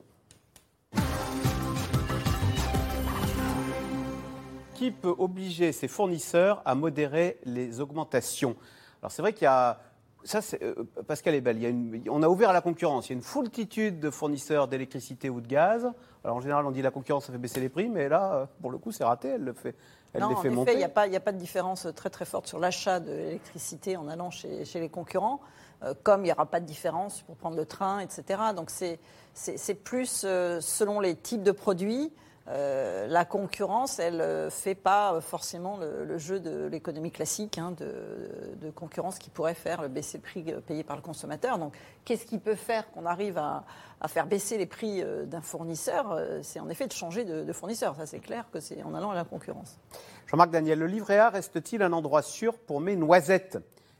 Qui 4.75 4.91
peut 4.91 5.15
obliger 5.17 5.71
ses 5.71 5.87
fournisseurs 5.87 6.61
à 6.65 6.75
modérer 6.75 7.37
les 7.45 7.79
augmentations 7.79 8.55
Alors 9.01 9.11
c'est 9.11 9.21
vrai 9.21 9.33
qu'il 9.33 9.43
y 9.45 9.47
a... 9.47 9.79
Ça, 10.23 10.41
c'est, 10.41 10.63
euh, 10.63 10.73
Pascal 11.07 11.35
est 11.35 11.41
belle. 11.41 11.57
Il 11.57 11.61
y 11.63 11.65
a 11.67 11.69
une- 11.69 12.01
on 12.09 12.23
a 12.23 12.27
ouvert 12.27 12.49
à 12.49 12.53
la 12.53 12.61
concurrence. 12.61 13.07
Il 13.07 13.11
y 13.11 13.13
a 13.13 13.17
une 13.17 13.21
foultitude 13.21 13.99
de 13.99 14.09
fournisseurs 14.09 14.67
d'électricité 14.67 15.29
ou 15.29 15.39
de 15.39 15.45
gaz. 15.47 15.87
Alors 16.23 16.37
en 16.37 16.41
général, 16.41 16.65
on 16.65 16.71
dit 16.71 16.81
la 16.81 16.89
concurrence, 16.89 17.25
ça 17.27 17.31
fait 17.31 17.37
baisser 17.37 17.59
les 17.59 17.69
prix, 17.69 17.89
mais 17.89 18.09
là, 18.09 18.33
euh, 18.33 18.45
pour 18.59 18.71
le 18.71 18.79
coup, 18.79 18.91
c'est 18.91 19.03
raté. 19.03 19.27
Elle 19.29 19.43
le 19.43 19.53
fait, 19.53 19.75
elle 20.13 20.21
non, 20.21 20.29
les 20.29 20.35
fait 20.37 20.49
en 20.49 20.53
monter. 20.53 20.71
effet, 20.71 20.77
il 20.77 20.79
n'y 20.79 21.15
a, 21.15 21.19
pas- 21.19 21.29
a 21.29 21.31
de 21.31 21.37
différence 21.37 21.87
très 21.95 22.09
très 22.09 22.25
forte 22.25 22.47
sur 22.47 22.57
l'achat 22.57 22.99
de 22.99 23.11
l'électricité 23.11 23.97
en 23.97 24.07
allant 24.07 24.31
chez, 24.31 24.65
chez 24.65 24.79
les 24.79 24.89
concurrents, 24.89 25.41
euh, 25.83 25.93
comme 26.01 26.21
il 26.21 26.25
n'y 26.25 26.31
aura 26.31 26.47
pas 26.47 26.59
de 26.59 26.65
différence 26.65 27.21
pour 27.21 27.35
prendre 27.35 27.55
le 27.55 27.65
train, 27.67 27.99
etc. 27.99 28.23
Donc 28.55 28.71
c'est 28.71 28.99
c'est- 29.35 29.57
c'est 29.57 29.75
plus 29.75 30.23
euh, 30.25 30.59
selon 30.59 30.99
les 31.01 31.15
types 31.15 31.43
de 31.43 31.51
produits. 31.51 32.11
Euh, 32.47 33.07
la 33.07 33.25
concurrence, 33.25 33.97
elle 33.97 34.17
ne 34.17 34.49
fait 34.51 34.75
pas 34.75 35.19
forcément 35.19 35.77
le, 35.77 36.17
jeu 36.17 36.39
de 36.39 36.67
l'économie 36.67 37.11
classique, 37.11 37.57
hein, 37.57 37.71
de, 37.71 38.69
concurrence 38.71 39.17
qui 39.17 39.29
pourrait 39.29 39.55
faire 39.55 39.89
baisser 39.89 40.17
le 40.17 40.21
prix 40.21 40.43
payé 40.67 40.83
par 40.83 40.95
le 40.95 41.01
consommateur. 41.01 41.57
Donc, 41.57 41.73
qu'est-ce 42.03 42.25
qui 42.25 42.37
peut 42.37 42.55
faire 42.55 42.89
qu'on 42.91 43.05
arrive 43.05 43.37
à, 43.37 43.63
faire 44.07 44.27
baisser 44.27 44.59
les 44.59 44.67
prix 44.67 45.01
euh, 45.01 45.25
d'un 45.25 45.41
fournisseur 45.41 46.11
euh, 46.11 46.39
C'est 46.43 46.59
en 46.59 46.69
effet 46.69 46.85
de 46.85 46.93
changer 46.93 47.25
de, 47.25 47.51
fournisseur. 47.53 47.95
Ça, 47.95 48.05
c'est 48.05 48.19
clair 48.19 48.45
que 48.51 48.59
c'est 48.59 48.83
en 48.83 48.93
allant 48.93 49.09
à 49.09 49.15
la 49.15 49.23
concurrence. 49.23 49.79
Jean-Marc 50.27 50.51
Daniel, 50.51 50.77
le 50.77 50.87
livret 50.87 51.17
A 51.17 51.29
reste-t-il 51.29 51.81
un 51.81 51.91
endroit 51.91 52.21
sûr 52.21 52.57
pour 52.57 52.79
mes 52.79 52.95
noisettes? 52.95 53.57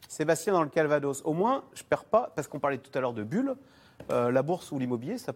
Sébastien 0.08 0.54
dans 0.54 0.62
le 0.62 0.70
Calvados. 0.70 1.24
Au 1.26 1.34
moins, 1.34 1.64
je 1.74 1.84
perds 1.84 2.06
pas, 2.06 2.32
parce 2.36 2.48
qu'on 2.48 2.60
parlait 2.60 2.78
tout 2.78 2.96
à 2.96 3.02
l'heure 3.02 3.14
de 3.14 3.24
bulles, 3.24 3.56
euh, 4.12 4.32
la 4.32 4.44
bourse 4.44 4.72
ou 4.72 4.78
l'immobilier, 4.78 5.18
ça, 5.18 5.34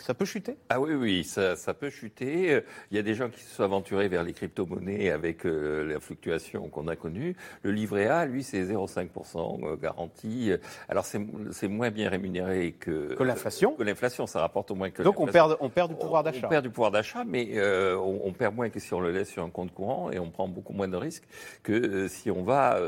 ça 0.00 0.14
peut 0.14 0.24
chuter? 0.24 0.56
Ah 0.68 0.80
oui, 0.80 0.94
oui, 0.94 1.24
ça, 1.24 1.56
ça 1.56 1.74
peut 1.74 1.90
chuter. 1.90 2.62
Il 2.90 2.96
y 2.96 3.00
a 3.00 3.02
des 3.02 3.14
gens 3.14 3.28
qui 3.28 3.40
se 3.40 3.54
sont 3.56 3.62
aventurés 3.62 4.08
vers 4.08 4.22
les 4.22 4.32
crypto-monnaies 4.32 5.10
avec 5.10 5.44
euh, 5.46 5.84
la 5.92 6.00
fluctuation 6.00 6.68
qu'on 6.68 6.86
a 6.88 6.96
connue. 6.96 7.34
Le 7.62 7.70
livret 7.72 8.06
A, 8.06 8.24
lui, 8.26 8.42
c'est 8.42 8.62
0,5% 8.62 9.64
euh, 9.64 9.76
garanti. 9.76 10.52
Alors, 10.88 11.04
c'est 11.06 11.68
moins 11.68 11.90
bien 11.90 12.08
rémunéré 12.10 12.72
que... 12.78 13.14
Que 13.14 13.22
l'inflation. 13.24 13.72
Que 13.72 13.82
l'inflation, 13.82 14.26
ça 14.26 14.40
rapporte 14.40 14.70
au 14.70 14.74
moins 14.74 14.90
que 14.90 15.02
Donc 15.02 15.18
on 15.20 15.26
perd, 15.26 15.56
on 15.60 15.68
perd 15.70 15.90
du 15.90 15.96
pouvoir 15.96 16.22
d'achat. 16.22 16.46
On 16.46 16.50
perd 16.50 16.62
du 16.64 16.70
pouvoir 16.70 16.90
d'achat, 16.90 17.24
mais 17.24 17.48
euh, 17.54 17.96
on, 17.96 18.20
on 18.24 18.32
perd 18.32 18.54
moins 18.54 18.68
que 18.70 18.78
si 18.80 18.92
on 18.94 19.00
le 19.00 19.10
laisse 19.12 19.28
sur 19.30 19.42
un 19.42 19.50
compte 19.50 19.72
courant 19.72 20.10
et 20.10 20.18
on 20.18 20.30
prend 20.30 20.46
beaucoup 20.48 20.72
moins 20.72 20.88
de 20.88 20.96
risques 20.96 21.24
que 21.62 21.72
euh, 21.72 22.08
si 22.08 22.30
on 22.30 22.42
va 22.42 22.78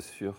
sur 0.00 0.34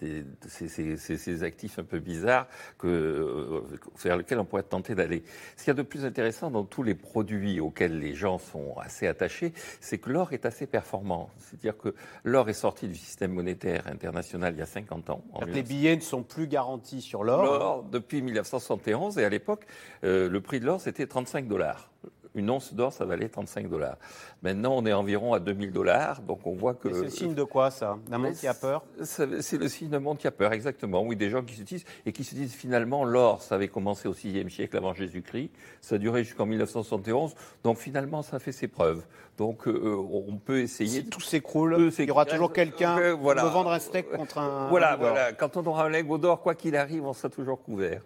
des- 0.00 0.24
ces, 0.48 0.68
ces- 0.68 0.96
ces- 0.96 1.16
ces 1.18 1.42
actifs 1.42 1.78
un 1.78 1.84
peu 1.84 1.98
bizarres 1.98 2.46
que, 2.78 3.62
vers 4.02 4.16
lesquels 4.16 4.38
on 4.38 4.44
pourrait 4.44 4.62
tenté 4.62 4.94
d'aller. 4.94 5.22
Ce 5.56 5.64
qu'il 5.64 5.70
y 5.70 5.70
a 5.70 5.74
de 5.74 5.82
plus 5.82 6.04
intéressant 6.04 6.50
dans 6.50 6.64
tous 6.64 6.82
les 6.82 6.94
produits 6.94 7.60
auxquels 7.60 7.98
les 7.98 8.14
gens 8.14 8.38
sont 8.38 8.76
assez 8.78 9.06
attachés, 9.06 9.52
c'est 9.80 9.98
que 9.98 10.10
l'or 10.10 10.32
est 10.32 10.46
assez 10.46 10.66
performant. 10.66 11.30
C'est-à-dire 11.38 11.76
que 11.76 11.94
l'or 12.24 12.48
est 12.48 12.54
sorti 12.54 12.88
du 12.88 12.96
système 12.96 13.32
monétaire 13.32 13.86
international 13.86 14.54
il 14.54 14.58
y 14.58 14.62
a 14.62 14.66
50 14.66 15.10
ans. 15.10 15.24
Les 15.46 15.62
billets 15.62 15.96
ne 15.96 16.00
sont 16.00 16.22
plus 16.22 16.46
garantis 16.46 17.00
sur 17.00 17.24
l'or. 17.24 17.44
L'or, 17.44 17.82
depuis 17.84 18.22
1971, 18.22 19.18
et 19.18 19.24
à 19.24 19.28
l'époque, 19.28 19.66
euh, 20.04 20.28
le 20.28 20.40
prix 20.40 20.60
de 20.60 20.66
l'or, 20.66 20.80
c'était 20.80 21.06
35 21.06 21.48
dollars. 21.48 21.90
Une 22.36 22.50
once 22.50 22.72
d'or, 22.74 22.92
ça 22.92 23.04
valait 23.04 23.28
35 23.28 23.68
dollars. 23.68 23.96
Maintenant, 24.42 24.74
on 24.76 24.84
est 24.86 24.92
environ 24.92 25.32
à 25.32 25.40
2000 25.40 25.72
dollars, 25.72 26.20
donc 26.20 26.46
on 26.46 26.52
voit 26.52 26.74
que... 26.74 26.92
C'est 26.92 27.02
le 27.02 27.08
signe 27.10 27.34
de 27.34 27.42
quoi, 27.42 27.70
ça? 27.70 27.96
D'un 28.08 28.18
monde 28.18 28.34
qui 28.34 28.46
a 28.46 28.54
peur? 28.54 28.84
C'est 29.02 29.26
le 29.26 29.68
signe 29.68 29.88
d'un 29.88 30.00
monde 30.00 30.18
qui 30.18 30.26
a 30.26 30.30
peur, 30.30 30.52
exactement. 30.52 31.02
Oui, 31.02 31.16
des 31.16 31.30
gens 31.30 31.42
qui 31.42 31.54
se 31.56 31.62
disent, 31.62 31.84
et 32.04 32.12
qui 32.12 32.22
se 32.24 32.34
disent 32.34 32.52
finalement, 32.52 33.04
l'or, 33.04 33.42
ça 33.42 33.54
avait 33.54 33.68
commencé 33.68 34.06
au 34.06 34.12
VIe 34.12 34.48
siècle 34.50 34.76
avant 34.76 34.92
Jésus-Christ, 34.94 35.50
ça 35.80 35.94
a 35.96 35.98
duré 35.98 36.22
jusqu'en 36.24 36.46
1971, 36.46 37.34
donc 37.64 37.78
finalement, 37.78 38.22
ça 38.22 38.38
fait 38.38 38.52
ses 38.52 38.68
preuves. 38.68 39.02
Donc, 39.38 39.66
euh, 39.68 39.96
on 40.12 40.36
peut 40.36 40.60
essayer. 40.60 41.02
Si 41.02 41.06
tout 41.06 41.20
s'écroule, 41.20 41.90
il 41.98 42.04
y 42.06 42.10
aura 42.10 42.24
toujours 42.24 42.52
quelqu'un 42.52 42.98
Euh, 42.98 43.14
voilà. 43.14 43.42
pour 43.42 43.50
vendre 43.50 43.70
un 43.70 43.78
steak 43.78 44.10
contre 44.10 44.38
un. 44.38 44.68
Voilà, 44.68 44.94
un 44.94 44.96
voilà. 44.96 45.32
Quand 45.32 45.56
on 45.56 45.66
aura 45.66 45.84
un 45.84 45.88
lingot 45.90 46.16
d'or, 46.18 46.40
quoi 46.40 46.54
qu'il 46.54 46.76
arrive, 46.76 47.04
on 47.04 47.12
sera 47.12 47.28
toujours 47.28 47.62
couvert. 47.62 48.02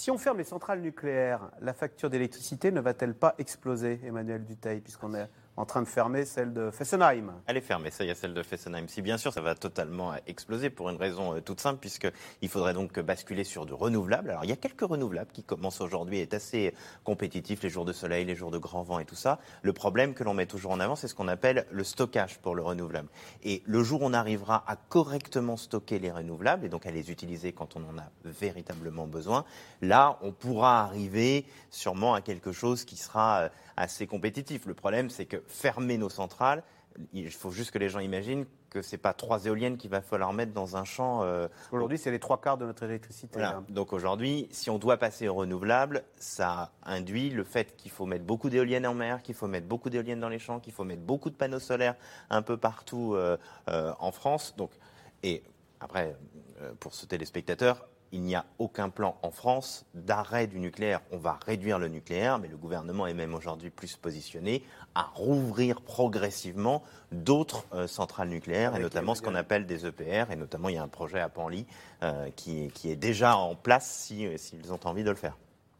Si 0.00 0.10
on 0.10 0.16
ferme 0.16 0.38
les 0.38 0.44
centrales 0.44 0.80
nucléaires, 0.80 1.50
la 1.60 1.74
facture 1.74 2.08
d'électricité 2.08 2.72
ne 2.72 2.80
va-t-elle 2.80 3.12
pas 3.12 3.34
exploser, 3.36 4.00
Emmanuel 4.02 4.46
Duteil, 4.46 4.80
puisqu'on 4.80 5.12
est 5.12 5.28
en 5.56 5.66
train 5.66 5.82
de 5.82 5.88
fermer 5.88 6.24
celle 6.24 6.52
de 6.52 6.70
Fessenheim 6.70 7.32
Elle 7.46 7.56
est 7.56 7.60
fermée, 7.60 7.90
ça 7.90 8.04
y 8.04 8.08
est, 8.08 8.14
celle 8.14 8.34
de 8.34 8.42
Fessenheim. 8.42 8.88
Si 8.88 9.02
bien 9.02 9.18
sûr, 9.18 9.32
ça 9.32 9.40
va 9.40 9.54
totalement 9.54 10.14
exploser 10.26 10.70
pour 10.70 10.88
une 10.88 10.96
raison 10.96 11.36
euh, 11.36 11.40
toute 11.40 11.60
simple, 11.60 11.78
puisqu'il 11.80 12.48
faudrait 12.48 12.72
donc 12.72 12.98
basculer 13.00 13.44
sur 13.44 13.66
du 13.66 13.74
renouvelable. 13.74 14.30
Alors, 14.30 14.44
il 14.44 14.50
y 14.50 14.52
a 14.52 14.56
quelques 14.56 14.80
renouvelables 14.82 15.30
qui 15.32 15.42
commencent 15.42 15.80
aujourd'hui 15.80 16.18
et 16.18 16.22
est 16.22 16.34
assez 16.34 16.74
compétitif, 17.04 17.62
les 17.62 17.68
jours 17.68 17.84
de 17.84 17.92
soleil, 17.92 18.24
les 18.24 18.36
jours 18.36 18.50
de 18.50 18.58
grand 18.58 18.82
vent 18.82 18.98
et 18.98 19.04
tout 19.04 19.14
ça. 19.14 19.38
Le 19.62 19.72
problème 19.72 20.14
que 20.14 20.24
l'on 20.24 20.34
met 20.34 20.46
toujours 20.46 20.72
en 20.72 20.80
avant, 20.80 20.96
c'est 20.96 21.08
ce 21.08 21.14
qu'on 21.14 21.28
appelle 21.28 21.66
le 21.70 21.84
stockage 21.84 22.38
pour 22.38 22.54
le 22.54 22.62
renouvelable. 22.62 23.08
Et 23.42 23.62
le 23.66 23.82
jour 23.82 24.02
où 24.02 24.06
on 24.06 24.14
arrivera 24.14 24.64
à 24.66 24.76
correctement 24.76 25.56
stocker 25.56 25.98
les 25.98 26.10
renouvelables, 26.10 26.64
et 26.64 26.68
donc 26.68 26.86
à 26.86 26.90
les 26.90 27.10
utiliser 27.10 27.52
quand 27.52 27.76
on 27.76 27.80
en 27.80 27.98
a 27.98 28.10
véritablement 28.24 29.06
besoin, 29.06 29.44
là, 29.82 30.18
on 30.22 30.32
pourra 30.32 30.82
arriver 30.84 31.44
sûrement 31.70 32.14
à 32.14 32.20
quelque 32.20 32.52
chose 32.52 32.84
qui 32.84 32.96
sera 32.96 33.40
euh, 33.40 33.48
assez 33.76 34.06
compétitif. 34.06 34.66
Le 34.66 34.74
problème, 34.74 35.10
c'est 35.10 35.26
que 35.26 35.42
fermer 35.50 35.98
nos 35.98 36.08
centrales, 36.08 36.62
il 37.12 37.30
faut 37.30 37.50
juste 37.50 37.70
que 37.70 37.78
les 37.78 37.88
gens 37.88 38.00
imaginent 38.00 38.46
que 38.68 38.82
c'est 38.82 38.98
pas 38.98 39.12
trois 39.12 39.46
éoliennes 39.46 39.76
qu'il 39.76 39.90
va 39.90 40.00
falloir 40.00 40.32
mettre 40.32 40.52
dans 40.52 40.76
un 40.76 40.84
champ. 40.84 41.22
euh, 41.22 41.48
Aujourd'hui, 41.72 41.98
c'est 41.98 42.10
les 42.10 42.18
trois 42.20 42.40
quarts 42.40 42.56
de 42.56 42.66
notre 42.66 42.84
électricité. 42.84 43.28
voilà. 43.34 43.56
hein. 43.56 43.64
Donc 43.68 43.92
aujourd'hui, 43.92 44.48
si 44.52 44.70
on 44.70 44.78
doit 44.78 44.96
passer 44.96 45.26
au 45.28 45.34
renouvelable, 45.34 46.04
ça 46.16 46.70
induit 46.84 47.30
le 47.30 47.42
fait 47.44 47.76
qu'il 47.76 47.90
faut 47.90 48.06
mettre 48.06 48.24
beaucoup 48.24 48.48
d'éoliennes 48.48 48.86
en 48.86 48.94
mer, 48.94 49.22
qu'il 49.22 49.34
faut 49.34 49.48
mettre 49.48 49.66
beaucoup 49.66 49.90
d'éoliennes 49.90 50.20
dans 50.20 50.28
les 50.28 50.38
champs, 50.38 50.60
qu'il 50.60 50.72
faut 50.72 50.84
mettre 50.84 51.02
beaucoup 51.02 51.30
de 51.30 51.34
panneaux 51.36 51.58
solaires 51.58 51.96
un 52.28 52.42
peu 52.42 52.56
partout 52.56 53.14
euh, 53.14 53.36
euh, 53.68 53.92
en 53.98 54.12
France. 54.12 54.54
Donc, 54.56 54.70
et 55.22 55.42
après, 55.80 56.16
pour 56.78 56.94
ce 56.94 57.06
téléspectateur, 57.06 57.88
il 58.12 58.22
n'y 58.22 58.34
a 58.34 58.44
aucun 58.58 58.88
plan 58.88 59.16
en 59.22 59.30
France 59.30 59.84
d'arrêt 59.94 60.46
du 60.46 60.58
nucléaire. 60.58 61.00
On 61.12 61.16
va 61.18 61.38
réduire 61.46 61.78
le 61.78 61.88
nucléaire, 61.88 62.38
mais 62.38 62.48
le 62.48 62.56
gouvernement 62.56 63.06
est 63.06 63.14
même 63.14 63.34
aujourd'hui 63.34 63.70
plus 63.70 63.96
positionné 63.96 64.64
à 64.94 65.02
rouvrir 65.14 65.80
progressivement 65.80 66.82
d'autres 67.12 67.64
euh, 67.72 67.86
centrales 67.86 68.28
nucléaires, 68.28 68.74
et 68.76 68.80
notamment 68.80 69.14
ce 69.14 69.22
qu'on 69.22 69.34
appelle 69.36 69.66
des 69.66 69.86
EPR, 69.86 70.32
et 70.32 70.36
notamment 70.36 70.68
il 70.68 70.74
y 70.74 70.78
a 70.78 70.82
un 70.82 70.88
projet 70.88 71.20
à 71.20 71.28
Panly 71.28 71.66
euh, 72.02 72.28
qui, 72.34 72.68
qui 72.74 72.90
est 72.90 72.96
déjà 72.96 73.36
en 73.36 73.54
place 73.54 73.88
si- 73.88 74.26
euh, 74.26 74.36
s'ils 74.36 74.72
ont 74.72 74.80
envie 74.84 75.04
de 75.04 75.10
le 75.10 75.16
faire. 75.16 75.36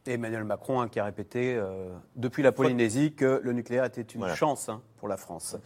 Et 0.07 0.13
Emmanuel 0.13 0.45
Macron 0.45 0.81
hein, 0.81 0.87
qui 0.87 0.99
a 0.99 1.03
répété 1.05 1.53
euh, 1.55 1.93
depuis 2.15 2.41
la 2.41 2.51
Polynésie 2.51 3.13
que 3.13 3.39
le 3.43 3.53
nucléaire 3.53 3.83
était 3.85 4.01
une 4.01 4.21
Voilà. 4.21 4.35
chance 4.35 4.67
hein, 4.67 4.81
pour 4.97 5.07
la 5.07 5.15
France. 5.17 5.57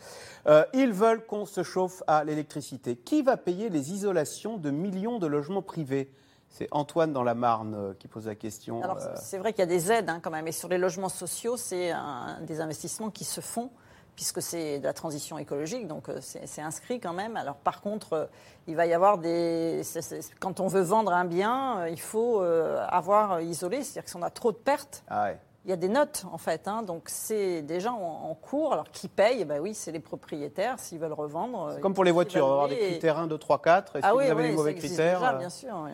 Euh, 0.47 0.66
ils 0.74 0.91
veulent 0.91 1.26
qu'on 1.26 1.45
se 1.45 1.63
chauffe 1.63 2.03
à 2.07 2.24
l'électricité. 2.26 2.97
Qui 2.97 3.22
va 3.22 3.38
payer 3.38 3.70
les 3.70 3.93
isolations 3.93 4.57
de 4.57 4.72
millions 4.72 5.20
de 5.20 5.28
logements 5.28 5.61
privés? 5.61 6.09
C'est 6.57 6.69
Antoine 6.71 7.11
dans 7.11 7.23
la 7.23 7.35
Marne 7.35 7.75
euh, 7.75 7.93
qui 7.99 8.07
pose 8.07 8.27
la 8.27 8.35
question. 8.35 8.81
Alors, 8.81 8.97
Euh, 8.97 9.13
c'est 9.17 9.37
vrai 9.37 9.51
qu'il 9.51 9.59
y 9.59 9.63
a 9.63 9.65
des 9.65 9.91
aides 9.91 10.09
hein, 10.09 10.21
quand 10.21 10.31
même. 10.31 10.47
Et 10.47 10.53
sur 10.53 10.69
les 10.69 10.77
logements 10.77 11.09
sociaux, 11.09 11.57
c'est 11.57 11.91
des 12.41 12.61
investissements 12.61 13.09
qui 13.09 13.25
se 13.25 13.41
font 13.41 13.69
puisque 14.15 14.41
c'est 14.41 14.79
de 14.79 14.85
la 14.85 14.93
transition 14.93 15.37
écologique, 15.37 15.87
donc 15.89 16.07
euh, 16.07 16.19
c'est 16.21 16.61
inscrit 16.61 17.01
quand 17.01 17.11
même. 17.11 17.35
Alors 17.35 17.57
par 17.57 17.81
contre, 17.81 18.29
il 18.65 18.77
va 18.77 18.85
y 18.85 18.93
avoir 18.93 19.17
des... 19.17 19.81
quand 20.39 20.61
on 20.61 20.67
veut 20.67 20.83
vendre 20.83 21.11
un 21.11 21.25
bien, 21.25 21.85
il 21.87 21.99
faut 21.99 22.39
avoir 22.39 23.41
isolé, 23.41 23.83
c'est-à-dire 23.83 24.05
que 24.05 24.09
si 24.09 24.15
on 24.15 24.23
a 24.23 24.29
trop 24.29 24.53
de 24.53 24.57
pertes, 24.57 25.03
ah 25.09 25.25
ouais. 25.25 25.39
Il 25.66 25.70
y 25.70 25.74
a 25.74 25.78
des 25.78 25.89
notes 25.89 26.26
en 26.32 26.38
fait. 26.38 26.68
hein. 26.68 26.84
donc 26.84 27.03
c'est 27.07 27.61
déjà 27.63 27.91
en, 27.91 28.30
en 28.30 28.36
cours. 28.36 28.72
Alors 28.74 28.89
qui 28.91 29.07
paye 29.07 29.43
Ben 29.45 29.59
oui, 29.59 29.74
c'est 29.74 29.91
les 29.91 29.99
propriétaires 29.99 30.80
s'ils 30.80 30.99
veulent 30.99 31.11
revendre. 31.13 31.70
C'est 31.72 31.78
euh, 31.78 31.82
comme 31.82 31.93
pour 31.93 32.03
les 32.03 32.11
voitures, 32.11 32.45
avoir 32.45 32.68
des 32.70 32.78
critères 32.78 33.18
1, 33.18 33.28
2, 33.28 33.38
3, 33.38 33.61
4. 33.61 33.95
Et 33.97 33.99
si 34.01 34.05
Ah 34.07 34.11
vous 34.13 34.20
oui, 34.20 34.26
avez 34.26 34.43
oui, 34.43 34.49
les 34.49 34.55
mauvais 34.55 34.76
critères. 34.76 35.20
déjà, 35.20 35.34
euh, 35.34 35.38
bien 35.38 35.49
sûr. 35.49 35.76
oui. 35.86 35.91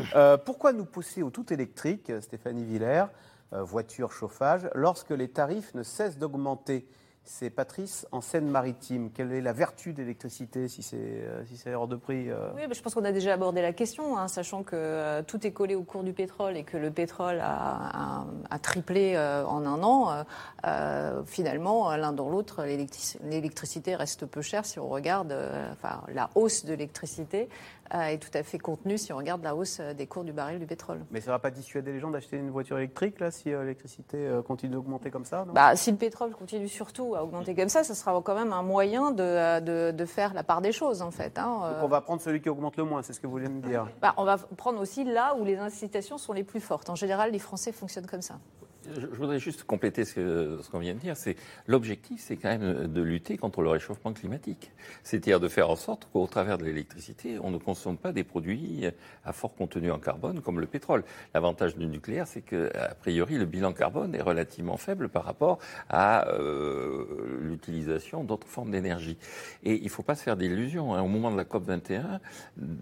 Euh, 0.14 0.36
pourquoi 0.36 0.72
nous 0.72 0.84
pousser 0.84 1.22
au 1.22 1.30
tout 1.30 1.52
électrique, 1.52 2.12
Stéphanie 2.20 2.64
Villers, 2.64 3.06
euh, 3.52 3.62
voiture, 3.62 4.12
chauffage, 4.12 4.68
lorsque 4.74 5.10
les 5.10 5.28
tarifs 5.28 5.74
ne 5.74 5.82
cessent 5.82 6.16
d'augmenter? 6.18 6.86
C'est 7.26 7.48
Patrice 7.48 8.06
en 8.12 8.20
Seine-Maritime. 8.20 9.10
Quelle 9.10 9.32
est 9.32 9.40
la 9.40 9.54
vertu 9.54 9.94
de 9.94 10.02
l'électricité 10.02 10.68
si 10.68 10.82
c'est 10.82 10.98
euh, 11.00 11.42
si 11.46 11.56
c'est 11.56 11.74
hors 11.74 11.88
de 11.88 11.96
prix 11.96 12.30
euh 12.30 12.50
Oui, 12.54 12.62
mais 12.68 12.74
je 12.74 12.82
pense 12.82 12.94
qu'on 12.94 13.04
a 13.04 13.12
déjà 13.12 13.32
abordé 13.32 13.62
la 13.62 13.72
question, 13.72 14.18
hein, 14.18 14.28
sachant 14.28 14.62
que 14.62 14.76
euh, 14.76 15.22
tout 15.22 15.46
est 15.46 15.50
collé 15.52 15.74
au 15.74 15.84
cours 15.84 16.02
du 16.04 16.12
pétrole 16.12 16.54
et 16.56 16.64
que 16.64 16.76
le 16.76 16.90
pétrole 16.90 17.40
a, 17.40 18.20
a- 18.20 18.26
a 18.50 18.58
triplé 18.58 19.14
euh, 19.16 19.44
en 19.46 19.64
un 19.64 19.82
an. 19.82 20.24
euh, 20.66 21.22
finalement, 21.24 21.96
l'un 21.96 22.12
dans 22.12 22.28
l'autre, 22.28 22.62
l'électrici- 22.64 23.18
l'électricité 23.24 23.96
reste 23.96 24.26
peu 24.26 24.42
chère 24.42 24.66
si 24.66 24.78
on 24.78 24.88
regarde 24.88 25.34
enfin, 25.72 26.02
la 26.12 26.28
hausse 26.34 26.66
de 26.66 26.72
l'électricité 26.72 27.48
est 27.90 28.18
tout 28.18 28.36
à 28.36 28.42
fait 28.42 28.58
contenue 28.58 28.98
si 28.98 29.12
on 29.12 29.16
regarde 29.18 29.42
la 29.44 29.54
hausse 29.54 29.80
des 29.80 30.06
cours 30.06 30.24
du 30.24 30.32
baril 30.32 30.58
du 30.58 30.66
pétrole. 30.66 31.00
Mais 31.10 31.20
ça 31.20 31.30
ne 31.30 31.34
va 31.36 31.38
pas 31.38 31.50
dissuader 31.50 31.92
les 31.92 32.00
gens 32.00 32.10
d'acheter 32.10 32.36
une 32.38 32.50
voiture 32.50 32.78
électrique 32.78 33.20
là, 33.20 33.30
si 33.30 33.50
l'électricité 33.50 34.28
continue 34.46 34.72
d'augmenter 34.72 35.10
comme 35.10 35.24
ça 35.26 35.44
non? 35.46 35.52
Bah, 35.52 35.76
si 35.76 35.90
le 35.90 35.96
pétrole 35.98 36.32
continue 36.32 36.68
surtout 36.68 37.13
à 37.16 37.24
augmenter 37.24 37.54
comme 37.54 37.68
ça, 37.68 37.84
ça 37.84 37.94
sera 37.94 38.20
quand 38.22 38.34
même 38.34 38.52
un 38.52 38.62
moyen 38.62 39.10
de, 39.10 39.22
euh, 39.22 39.60
de, 39.60 39.96
de 39.96 40.04
faire 40.04 40.34
la 40.34 40.42
part 40.42 40.60
des 40.60 40.72
choses, 40.72 41.02
en 41.02 41.10
fait. 41.10 41.38
hein. 41.38 41.44
Donc 41.44 41.62
Euh, 41.64 41.80
on 41.82 41.88
va 41.88 42.00
prendre 42.00 42.20
celui 42.22 42.40
qui 42.40 42.48
augmente 42.48 42.76
le 42.76 42.84
moins, 42.84 43.02
c'est 43.02 43.12
ce 43.12 43.20
que 43.20 43.26
vous 43.26 43.32
voulez 43.32 43.48
me 43.48 43.60
dire. 43.60 43.86
bah, 44.00 44.14
on 44.16 44.24
va 44.24 44.36
prendre 44.56 44.80
aussi 44.80 45.04
là 45.04 45.34
où 45.38 45.44
les 45.44 45.56
incitations 45.58 46.18
sont 46.18 46.32
les 46.32 46.44
plus 46.44 46.60
fortes. 46.60 46.90
En 46.90 46.94
général, 46.94 47.30
les 47.32 47.38
Français 47.38 47.72
fonctionnent 47.72 48.06
comme 48.06 48.22
ça. 48.22 48.34
Je, 48.94 49.06
voudrais 49.06 49.38
juste 49.38 49.64
compléter 49.64 50.04
ce 50.04 50.68
qu'on 50.70 50.78
vient 50.78 50.94
de 50.94 50.98
dire. 50.98 51.16
C'est 51.16 51.36
l'objectif, 51.66 52.20
c'est 52.20 52.36
quand 52.36 52.48
même 52.48 52.86
de 52.86 53.02
lutter 53.02 53.36
contre 53.36 53.62
le 53.62 53.70
réchauffement 53.70 54.12
climatique. 54.12 54.72
C'est-à-dire 55.02 55.40
de 55.40 55.48
faire 55.48 55.70
en 55.70 55.76
sorte 55.76 56.08
qu'au 56.12 56.26
travers 56.26 56.58
de 56.58 56.64
l'électricité, 56.64 57.38
on 57.40 57.50
ne 57.50 57.58
consomme 57.58 57.96
pas 57.96 58.12
des 58.12 58.24
produits 58.24 58.84
à 59.24 59.32
fort 59.32 59.54
contenu 59.54 59.90
en 59.90 59.98
carbone 59.98 60.40
comme 60.40 60.60
le 60.60 60.66
pétrole. 60.66 61.04
L'avantage 61.32 61.76
du 61.76 61.86
nucléaire, 61.86 62.26
c'est 62.26 62.42
que 62.42 62.70
a 62.76 62.94
priori 62.94 63.38
le 63.38 63.46
bilan 63.46 63.72
carbone 63.72 64.14
est 64.14 64.22
relativement 64.22 64.76
faible 64.76 65.08
par 65.08 65.24
rapport 65.24 65.58
à 65.88 66.28
euh, 66.28 67.38
l'utilisation 67.40 68.24
d'autres 68.24 68.48
formes 68.48 68.70
d'énergie. 68.70 69.16
Et 69.62 69.76
il 69.76 69.84
ne 69.84 69.88
faut 69.88 70.02
pas 70.02 70.14
se 70.14 70.22
faire 70.22 70.36
d'illusions. 70.36 70.94
hein. 70.94 71.02
Au 71.02 71.08
moment 71.08 71.30
de 71.30 71.36
la 71.36 71.44
COP 71.44 71.64
21, 71.64 72.20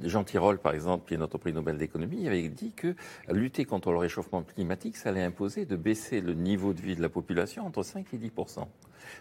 Jean 0.03 0.25
Tirole, 0.25 0.59
par 0.59 0.75
exemple, 0.75 1.07
qui 1.07 1.15
est 1.15 1.19
notre 1.19 1.39
prix 1.39 1.53
Nobel 1.53 1.79
d'économie, 1.79 2.27
avait 2.27 2.49
dit 2.49 2.73
que 2.73 2.95
lutter 3.29 3.65
contre 3.65 3.93
le 3.93 3.99
réchauffement 3.99 4.43
climatique, 4.43 4.97
ça 4.97 5.11
allait 5.11 5.23
imposer 5.23 5.65
de 5.65 5.77
baisser 5.77 5.92
baisser 5.93 6.23
le 6.23 6.33
niveau 6.33 6.73
de 6.73 6.81
vie 6.81 6.97
de 6.97 7.03
la 7.03 7.11
population 7.11 7.67
entre 7.67 7.83
5 7.83 8.07
et 8.15 8.17
10% 8.17 8.67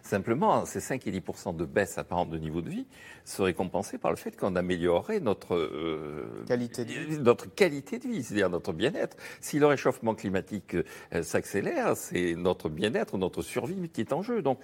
Simplement, 0.03 0.65
ces 0.65 0.79
5 0.79 1.05
et 1.05 1.11
10 1.11 1.21
de 1.53 1.65
baisse 1.65 1.97
apparente 1.97 2.29
de 2.29 2.37
niveau 2.37 2.61
de 2.61 2.69
vie 2.69 2.87
seraient 3.25 3.53
compensés 3.53 3.97
par 3.97 4.09
le 4.09 4.15
fait 4.15 4.37
qu'on 4.37 4.55
améliorerait 4.55 5.19
notre, 5.19 5.55
euh, 5.55 6.45
qualité, 6.47 6.85
de 6.85 6.93
vie. 6.93 7.19
notre 7.19 7.53
qualité 7.53 7.99
de 7.99 8.07
vie, 8.07 8.23
c'est-à-dire 8.23 8.49
notre 8.49 8.71
bien-être. 8.71 9.17
Si 9.41 9.59
le 9.59 9.65
réchauffement 9.65 10.15
climatique 10.15 10.75
euh, 10.75 11.23
s'accélère, 11.23 11.97
c'est 11.97 12.35
notre 12.35 12.69
bien-être, 12.69 13.17
notre 13.17 13.41
survie 13.41 13.89
qui 13.89 13.99
est 13.99 14.13
en 14.13 14.21
jeu. 14.21 14.41
Donc, 14.41 14.59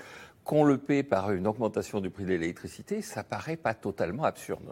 qu'on 0.46 0.64
le 0.64 0.78
paie 0.78 1.04
par 1.04 1.32
une 1.32 1.46
augmentation 1.46 2.00
du 2.00 2.10
prix 2.10 2.24
de 2.24 2.30
l'électricité, 2.30 3.02
ça 3.02 3.22
paraît 3.22 3.58
pas 3.58 3.74
totalement 3.74 4.24
absurde. 4.24 4.72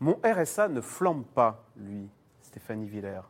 Mon 0.00 0.18
RSA 0.24 0.68
ne 0.68 0.80
flambe 0.80 1.24
pas, 1.24 1.64
lui, 1.76 2.08
Stéphanie 2.42 2.88
Villers. 2.88 3.28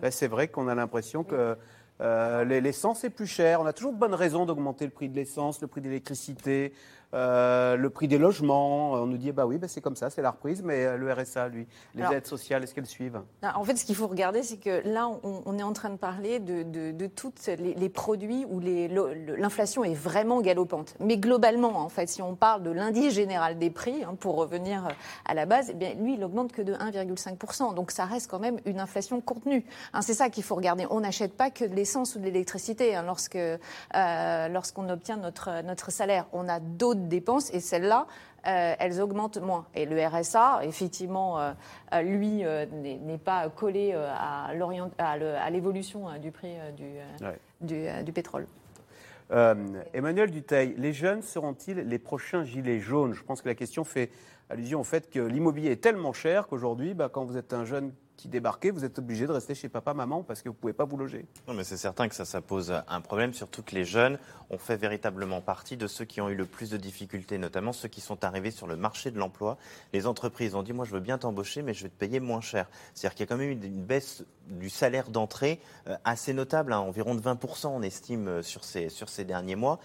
Ben, 0.00 0.10
c'est 0.10 0.28
vrai 0.28 0.48
qu'on 0.48 0.68
a 0.68 0.74
l'impression 0.74 1.24
que 1.24 1.56
euh, 2.00 2.44
l'essence 2.44 3.04
est 3.04 3.10
plus 3.10 3.26
chère. 3.26 3.60
On 3.60 3.66
a 3.66 3.72
toujours 3.72 3.92
de 3.92 3.98
bonnes 3.98 4.14
raisons 4.14 4.46
d'augmenter 4.46 4.84
le 4.84 4.90
prix 4.90 5.08
de 5.08 5.14
l'essence, 5.14 5.60
le 5.60 5.68
prix 5.68 5.80
de 5.80 5.86
l'électricité, 5.86 6.72
euh, 7.14 7.76
le 7.76 7.90
prix 7.90 8.08
des 8.08 8.18
logements. 8.18 8.92
On 8.92 9.06
nous 9.06 9.16
dit, 9.16 9.32
bah 9.32 9.46
oui, 9.46 9.58
bah 9.58 9.68
c'est 9.68 9.80
comme 9.80 9.96
ça, 9.96 10.10
c'est 10.10 10.22
la 10.22 10.32
reprise, 10.32 10.62
mais 10.62 10.84
euh, 10.84 10.96
le 10.96 11.12
RSA, 11.12 11.48
lui, 11.48 11.66
les 11.94 12.04
aides 12.04 12.26
sociales, 12.26 12.62
est-ce 12.62 12.74
qu'elles 12.74 12.86
suivent? 12.86 13.20
En 13.42 13.64
fait, 13.64 13.76
ce 13.76 13.84
qu'il 13.84 13.94
faut 13.94 14.08
regarder, 14.08 14.42
c'est 14.42 14.56
que 14.56 14.86
là, 14.88 15.08
on, 15.22 15.58
est 15.58 15.62
en 15.62 15.72
train 15.72 15.90
de 15.90 15.96
parler 15.96 16.40
de, 16.40 16.62
de, 16.62 16.90
de 16.90 17.06
tous 17.06 17.32
les, 17.46 17.88
produits 17.88 18.44
où 18.48 18.60
l'inflation 18.60 19.84
est 19.84 19.94
vraiment 19.94 20.40
galopante. 20.40 20.96
Mais 21.00 21.16
globalement, 21.16 21.78
en 21.78 21.88
fait, 21.88 22.08
si 22.08 22.22
on 22.22 22.34
parle 22.34 22.62
de 22.62 22.70
l'indice 22.70 23.14
général 23.14 23.58
des 23.58 23.70
prix, 23.70 24.02
hein, 24.04 24.16
pour 24.18 24.36
revenir 24.36 24.88
à 25.24 25.34
la 25.34 25.46
base, 25.46 25.68
eh 25.70 25.74
bien, 25.74 25.94
lui, 25.94 26.14
il 26.14 26.24
augmente 26.24 26.52
que 26.52 26.62
de 26.62 26.74
1,5%. 26.74 27.74
Donc 27.74 27.90
ça 27.90 28.04
reste 28.04 28.30
quand 28.30 28.40
même 28.40 28.58
une 28.64 28.80
inflation 28.80 29.20
contenue. 29.20 29.64
Hein, 29.92 30.02
c'est 30.02 30.14
ça 30.14 30.30
qu'il 30.30 30.42
faut 30.42 30.54
regarder. 30.54 30.86
On 30.90 31.00
n'achète 31.00 31.36
pas 31.36 31.50
que 31.50 31.64
de 31.64 31.74
l'essence 31.74 32.16
ou 32.16 32.18
de 32.18 32.24
l'électricité 32.24 32.96
hein, 32.96 33.04
lorsque, 33.06 33.36
euh, 33.36 34.48
lorsqu'on 34.48 34.88
obtient 34.88 35.16
notre, 35.16 35.62
notre 35.62 35.90
salaire. 35.92 36.26
On 36.32 36.48
a 36.48 36.60
d'autres 36.60 37.03
dépenses 37.08 37.52
et 37.52 37.60
celles-là, 37.60 38.06
euh, 38.46 38.74
elles 38.78 39.00
augmentent 39.00 39.38
moins. 39.38 39.66
Et 39.74 39.86
le 39.86 40.04
RSA, 40.06 40.60
effectivement, 40.64 41.40
euh, 41.40 41.52
euh, 41.94 42.02
lui, 42.02 42.44
n'est 42.44 43.18
pas 43.18 43.48
collé 43.48 43.94
à, 43.94 45.50
l'évolution 45.50 46.06
du 46.20 46.30
prix 46.30 46.54
du, 46.76 47.74
du, 48.04 48.12
pétrole. 48.12 48.46
Emmanuel 49.94 50.30
Duteil, 50.30 50.74
les 50.76 50.92
jeunes 50.92 51.22
seront-ils 51.22 51.78
les 51.78 51.98
prochains 51.98 52.44
gilets 52.44 52.80
jaunes? 52.80 53.14
Je 53.14 53.22
pense 53.22 53.40
que 53.40 53.48
la 53.48 53.54
question 53.54 53.84
fait 53.84 54.10
allusion 54.50 54.80
au 54.80 54.84
fait 54.84 55.10
que 55.10 55.20
l'immobilier 55.20 55.70
est 55.70 55.82
tellement 55.82 56.12
cher 56.12 56.46
qu'aujourd'hui, 56.46 56.92
bah, 56.92 57.08
quand 57.10 57.24
vous 57.24 57.38
êtes 57.38 57.54
un 57.54 57.64
jeune 57.64 57.92
qui 58.16 58.28
débarquez, 58.28 58.70
vous 58.70 58.84
êtes 58.84 58.98
obligé 58.98 59.26
de 59.26 59.32
rester 59.32 59.54
chez 59.54 59.68
papa, 59.68 59.94
maman, 59.94 60.22
parce 60.22 60.42
que 60.42 60.48
vous 60.48 60.54
ne 60.54 60.60
pouvez 60.60 60.72
pas 60.72 60.84
vous 60.84 60.96
loger. 60.96 61.26
Non, 61.48 61.54
mais 61.54 61.64
c'est 61.64 61.76
certain 61.76 62.08
que 62.08 62.14
ça, 62.14 62.24
ça 62.24 62.40
pose 62.40 62.72
un 62.88 63.00
problème, 63.00 63.34
surtout 63.34 63.62
que 63.62 63.74
les 63.74 63.84
jeunes 63.84 64.18
ont 64.50 64.58
fait 64.58 64.76
véritablement 64.76 65.40
partie 65.40 65.76
de 65.76 65.86
ceux 65.86 66.04
qui 66.04 66.20
ont 66.20 66.28
eu 66.28 66.34
le 66.34 66.46
plus 66.46 66.70
de 66.70 66.76
difficultés, 66.76 67.38
notamment 67.38 67.72
ceux 67.72 67.88
qui 67.88 68.00
sont 68.00 68.24
arrivés 68.24 68.50
sur 68.50 68.66
le 68.66 68.76
marché 68.76 69.10
de 69.10 69.18
l'emploi. 69.18 69.58
Les 69.92 70.06
entreprises 70.06 70.54
ont 70.54 70.62
dit, 70.62 70.72
moi, 70.72 70.84
je 70.84 70.92
veux 70.92 71.00
bien 71.00 71.18
t'embaucher, 71.18 71.62
mais 71.62 71.74
je 71.74 71.84
vais 71.84 71.88
te 71.88 71.98
payer 71.98 72.20
moins 72.20 72.40
cher. 72.40 72.68
C'est-à-dire 72.94 73.14
qu'il 73.14 73.20
y 73.20 73.28
a 73.28 73.28
quand 73.28 73.36
même 73.36 73.50
eu 73.50 73.66
une 73.66 73.84
baisse 73.84 74.24
du 74.48 74.70
salaire 74.70 75.08
d'entrée 75.08 75.60
euh, 75.88 75.96
assez 76.04 76.32
notable, 76.32 76.72
hein, 76.72 76.78
environ 76.78 77.14
de 77.14 77.20
20%, 77.20 77.68
on 77.68 77.82
estime, 77.82 78.28
euh, 78.28 78.42
sur 78.42 78.64
ces, 78.64 78.88
sur 78.88 79.08
ces 79.08 79.24
derniers 79.24 79.56
mois, 79.56 79.78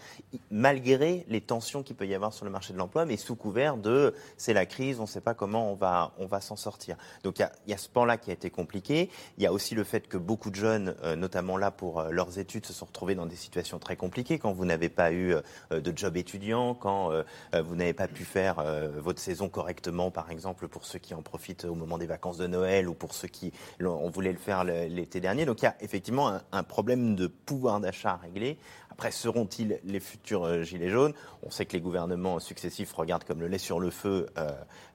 malgré 0.52 1.26
les 1.28 1.42
tensions 1.42 1.84
qu'il 1.84 1.96
peut 1.96 2.08
y 2.08 2.14
avoir 2.14 2.34
sur 2.34 2.46
le 2.46 2.52
marché 2.52 2.74
de 2.74 2.78
l'emploi, 2.78 3.06
mais 3.06 3.18
sous 3.18 3.36
couvert 3.36 3.78
de 3.78 4.14
c'est 4.38 4.54
la 4.54 4.66
crise, 4.66 5.00
on 5.00 5.04
ne 5.04 5.08
sait 5.08 5.22
pas 5.22 5.34
comment 5.34 5.72
on 5.72 5.76
va, 5.76 6.14
on 6.18 6.26
va 6.26 6.42
s'en 6.42 6.56
sortir. 6.56 6.98
Donc 7.24 7.40
il 7.40 7.42
y 7.42 7.46
a, 7.46 7.52
y 7.68 7.74
a 7.74 7.78
ce 7.78 7.90
pan-là 7.90 8.18
qui 8.20 8.30
a 8.30 8.34
été 8.34 8.50
compliqué. 8.50 9.10
Il 9.38 9.44
y 9.44 9.48
a 9.48 9.54
aussi 9.54 9.76
le 9.76 9.84
fait 9.84 10.08
que 10.08 10.18
beaucoup 10.18 10.50
de 10.50 10.56
jeunes, 10.56 10.96
euh, 11.04 11.16
notamment 11.16 11.58
là 11.58 11.72
pour 11.72 12.00
euh, 12.00 12.10
leurs 12.12 12.40
études, 12.40 12.66
se 12.66 12.74
sont 12.74 12.86
retrouvés 12.86 13.16
dans 13.16 13.26
des 13.26 13.36
situations 13.36 13.80
très 13.80 13.96
compliquées 13.96 14.40
quand 14.40 14.52
vous 14.52 14.66
n'avez 14.66 14.90
pas 14.90 15.12
eu 15.12 15.34
euh, 15.34 15.82
de 15.82 15.94
job 15.96 16.18
étudiant, 16.18 16.74
quand 16.74 17.12
vous 17.54 17.76
n'avez 17.76 17.94
pas 17.94 18.08
pu 18.08 18.24
faire 18.24 18.64
votre 18.98 19.20
saison 19.20 19.50
correctement, 19.50 20.12
par 20.12 20.32
exemple 20.32 20.68
pour 20.68 20.86
ceux 20.86 21.00
qui 21.00 21.14
en 21.14 21.22
profitent 21.22 21.66
au 21.66 21.76
moment 21.76 21.98
des 21.98 22.06
vacances 22.06 22.38
de 22.38 22.48
Noël 22.48 22.88
ou 22.88 22.94
pour 22.94 23.14
ceux 23.14 23.28
qui 23.28 23.52
on 23.82 24.10
voulait 24.10 24.32
le 24.32 24.38
faire 24.38 24.64
l'été 24.64 25.20
dernier. 25.20 25.46
Donc 25.46 25.62
il 25.62 25.66
y 25.66 25.68
a 25.68 25.76
effectivement 25.82 26.40
un, 26.52 26.64
problème 26.64 27.16
de 27.16 27.28
pouvoir 27.28 27.80
d'achat 27.80 28.12
à 28.12 28.18
régler. 28.18 28.58
Après, 28.92 29.12
seront-ils 29.12 29.80
les 29.84 30.00
futurs 30.00 30.64
gilets 30.64 30.90
jaunes? 30.90 31.14
On 31.44 31.52
sait 31.52 31.66
que 31.66 31.74
les 31.74 31.82
gouvernements 31.82 32.40
successifs 32.40 32.94
regardent 32.94 33.24
comme 33.24 33.40
le 33.42 33.48
lait 33.48 33.58
sur 33.58 33.80
le 33.80 33.90
feu 33.90 34.28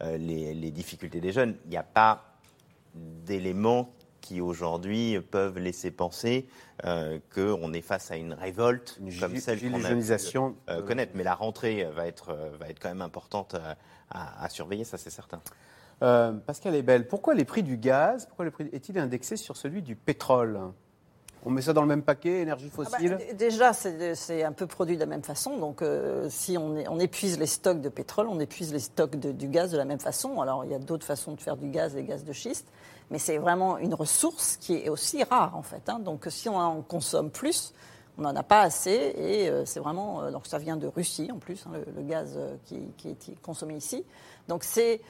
les 0.03 0.71
difficultés 0.71 1.21
des 1.21 1.33
jeunes. 1.33 1.57
Il 1.65 1.71
n'y 1.71 1.77
a 1.77 1.83
pas 1.83 2.34
d'éléments 2.95 3.93
qui 4.25 4.41
aujourd'hui 4.41 5.21
peuvent 5.21 5.59
laisser 5.59 5.91
penser 5.91 6.49
euh, 6.87 7.19
qu'on 7.35 7.75
est 7.75 7.83
face 7.83 8.11
à 8.11 8.17
une 8.17 8.33
révolte 8.33 8.99
comme 9.21 9.37
celle 9.37 9.61
qu'on 9.61 9.85
a 9.85 9.95
pu 9.95 10.39
euh, 10.71 10.83
connaître. 10.83 11.13
Mais 11.15 11.25
la 11.25 11.35
rentrée 11.35 11.85
va 11.95 12.07
être, 12.07 12.31
euh, 12.31 12.51
va 12.59 12.71
être 12.71 12.81
quand 12.81 12.89
même 12.89 13.03
importante 13.03 13.55
à, 14.11 14.49
surveiller, 14.49 14.85
ça 14.85 14.97
c'est 14.97 15.11
certain. 15.11 15.41
Pascal 16.01 16.75
Ebel, 16.75 17.07
pourquoi 17.07 17.35
les 17.35 17.45
prix 17.45 17.63
du 17.63 17.77
gaz 17.77 18.27
pourquoi 18.27 18.45
le 18.45 18.51
prix 18.51 18.69
est-il 18.73 18.99
indexé 18.99 19.37
sur 19.37 19.57
celui 19.57 19.83
du 19.83 19.95
pétrole? 19.97 20.61
On 21.47 21.51
met 21.51 21.63
ça 21.63 21.73
dans 21.73 21.83
le 21.83 21.89
même 21.89 22.03
paquet, 22.03 22.41
énergie 22.41 22.71
ah 22.73 22.77
bah, 22.77 22.85
fossile? 22.85 23.19
Déjà, 23.37 23.73
c'est 23.73 24.43
un 24.43 24.53
peu 24.53 24.67
produit 24.67 24.97
de 24.97 25.01
la 25.01 25.07
même 25.07 25.23
façon. 25.23 25.59
Donc, 25.59 25.83
euh, 25.83 26.27
si 26.31 26.57
on, 26.57 26.99
épuise 26.99 27.39
les 27.39 27.47
stocks 27.47 27.81
de 27.81 27.91
pétrole, 27.91 28.29
on 28.29 28.41
épuise 28.41 28.73
les 28.73 28.79
stocks 28.79 29.17
de, 29.17 29.31
du 29.31 29.49
gaz 29.49 29.71
de 29.71 29.77
la 29.77 29.85
même 29.85 30.01
façon. 30.01 30.41
Alors, 30.41 30.65
il 30.65 30.71
y 30.71 30.75
a 30.75 30.79
d'autres 30.79 31.07
façons 31.07 31.33
de 31.33 31.41
faire 31.41 31.57
du 31.57 31.69
gaz, 31.69 31.95
les 31.95 32.05
gaz 32.05 32.25
de 32.25 32.33
schiste. 32.33 32.67
Mais 33.11 33.19
c'est 33.19 33.37
vraiment 33.37 33.77
une 33.77 33.93
ressource 33.93 34.57
qui 34.57 34.75
est 34.75 34.89
aussi 34.89 35.23
rare, 35.23 35.55
en 35.57 35.63
fait. 35.63 35.89
Hein. 35.89 35.99
Donc, 35.99 36.27
si 36.31 36.49
on 36.49 36.57
en 36.57 36.81
consomme 36.81 37.31
plus, 37.31 37.75
on 38.17 38.23
n'en 38.23 38.35
a 38.35 38.43
pas 38.43 38.63
assez. 38.63 39.15
Et 39.19 39.51
euh, 39.51 39.67
c'est 39.67 39.81
vraiment. 39.81 40.23
Euh, 40.23 40.31
donc, 40.31 40.47
ça 40.47 40.57
vient 40.57 40.79
de 40.79 40.87
Russie, 40.87 41.31
en 41.31 41.39
plus, 41.39 41.67
hein, 41.67 41.79
le, 41.95 42.03
gaz 42.03 42.39
qui, 42.65 42.81
qui, 42.97 43.11
est 43.11 43.43
consommé 43.43 43.77
ici. 43.77 44.03
Donc, 44.49 44.65
c'est 44.65 45.03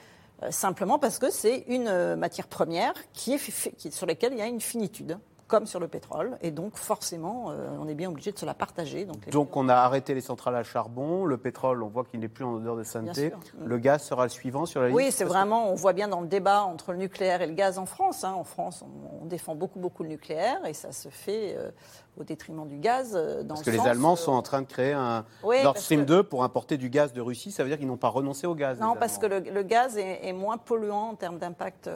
simplement 0.51 0.99
parce 0.99 1.20
que 1.20 1.30
c'est 1.30 1.64
une 1.68 2.16
matière 2.16 2.49
première 2.49 2.93
qui 3.12 3.35
est, 3.35 3.76
qui, 3.76 3.93
sur 3.93 4.05
laquelle 4.05 4.32
il 4.32 4.41
y 4.41 4.43
a 4.43 4.47
une 4.47 4.61
finitude 4.61 5.16
comme 5.47 5.66
sur 5.66 5.80
le 5.80 5.88
pétrole. 5.88 6.38
Et 6.40 6.51
donc, 6.51 6.76
forcément, 6.76 7.51
euh, 7.51 7.68
on 7.78 7.86
est 7.86 7.95
bien 7.95 8.09
obligé 8.09 8.32
de 8.32 8.38
se 8.38 8.47
la 8.47 8.55
partager. 8.55 9.05
Donc, 9.05 9.28
donc 9.28 9.57
on 9.57 9.68
a 9.68 9.74
arrêté 9.74 10.14
les 10.14 10.20
centrales 10.20 10.57
à 10.57 10.62
charbon. 10.62 11.24
Le 11.24 11.36
pétrole, 11.36 11.82
on 11.82 11.88
voit 11.88 12.05
qu'il 12.05 12.20
n'est 12.20 12.28
plus 12.28 12.45
en 12.45 12.55
odeur 12.55 12.76
de 12.76 12.82
sainteté. 12.82 13.32
Le 13.64 13.78
gaz 13.78 14.03
sera 14.03 14.24
le 14.24 14.30
suivant 14.30 14.66
sur 14.66 14.80
la 14.80 14.88
liste 14.88 14.97
Oui, 14.97 15.11
c'est 15.11 15.24
vraiment, 15.24 15.70
on 15.70 15.74
voit 15.74 15.92
bien 15.92 16.09
dans 16.09 16.20
le 16.20 16.26
débat 16.26 16.62
entre 16.64 16.92
le 16.92 16.99
nucléaire 16.99 17.42
et 17.42 17.47
le 17.47 17.55
gaz 17.55 17.78
en 17.78 17.86
France. 17.86 18.24
Hein. 18.24 18.32
En 18.32 18.45
France, 18.45 18.84
on, 19.22 19.26
défend 19.26 19.55
beaucoup, 19.55 19.78
beaucoup 19.78 20.03
le 20.03 20.11
nucléaire 20.11 20.64
et 20.66 20.74
ça 20.74 20.92
se 20.92 21.09
fait 21.09 21.57
euh, 21.57 21.70
au 22.18 22.24
détriment 22.24 22.68
du 22.68 22.76
gaz. 22.76 23.12
Euh, 23.14 23.42
dans 23.42 23.55
parce 23.55 23.62
que 23.62 23.70
les 23.70 23.80
Allemands 23.80 24.16
sont 24.16 24.32
en 24.32 24.42
train 24.42 24.61
de 24.61 24.66
créer 24.66 24.92
un 24.92 25.24
Nord 25.42 25.78
Stream 25.78 26.05
2 26.05 26.24
pour 26.24 26.45
importer 26.45 26.76
du 26.76 26.90
gaz 26.90 27.12
de 27.12 27.22
Russie. 27.22 27.51
Ça 27.51 27.62
veut 27.62 27.70
dire 27.70 27.78
qu'ils 27.78 27.86
n'ont 27.86 27.97
pas 27.97 28.09
renoncé 28.09 28.47
au 28.47 28.55
gaz. 28.55 28.78
Non, 28.80 28.97
parce 28.99 29.18
que 29.18 29.26
le, 29.26 29.62
gaz 29.62 29.97
est, 29.97 30.32
moins 30.32 30.59
polluant 30.59 31.11
en 31.11 31.14
termes 31.14 31.38
d'impact 31.38 31.88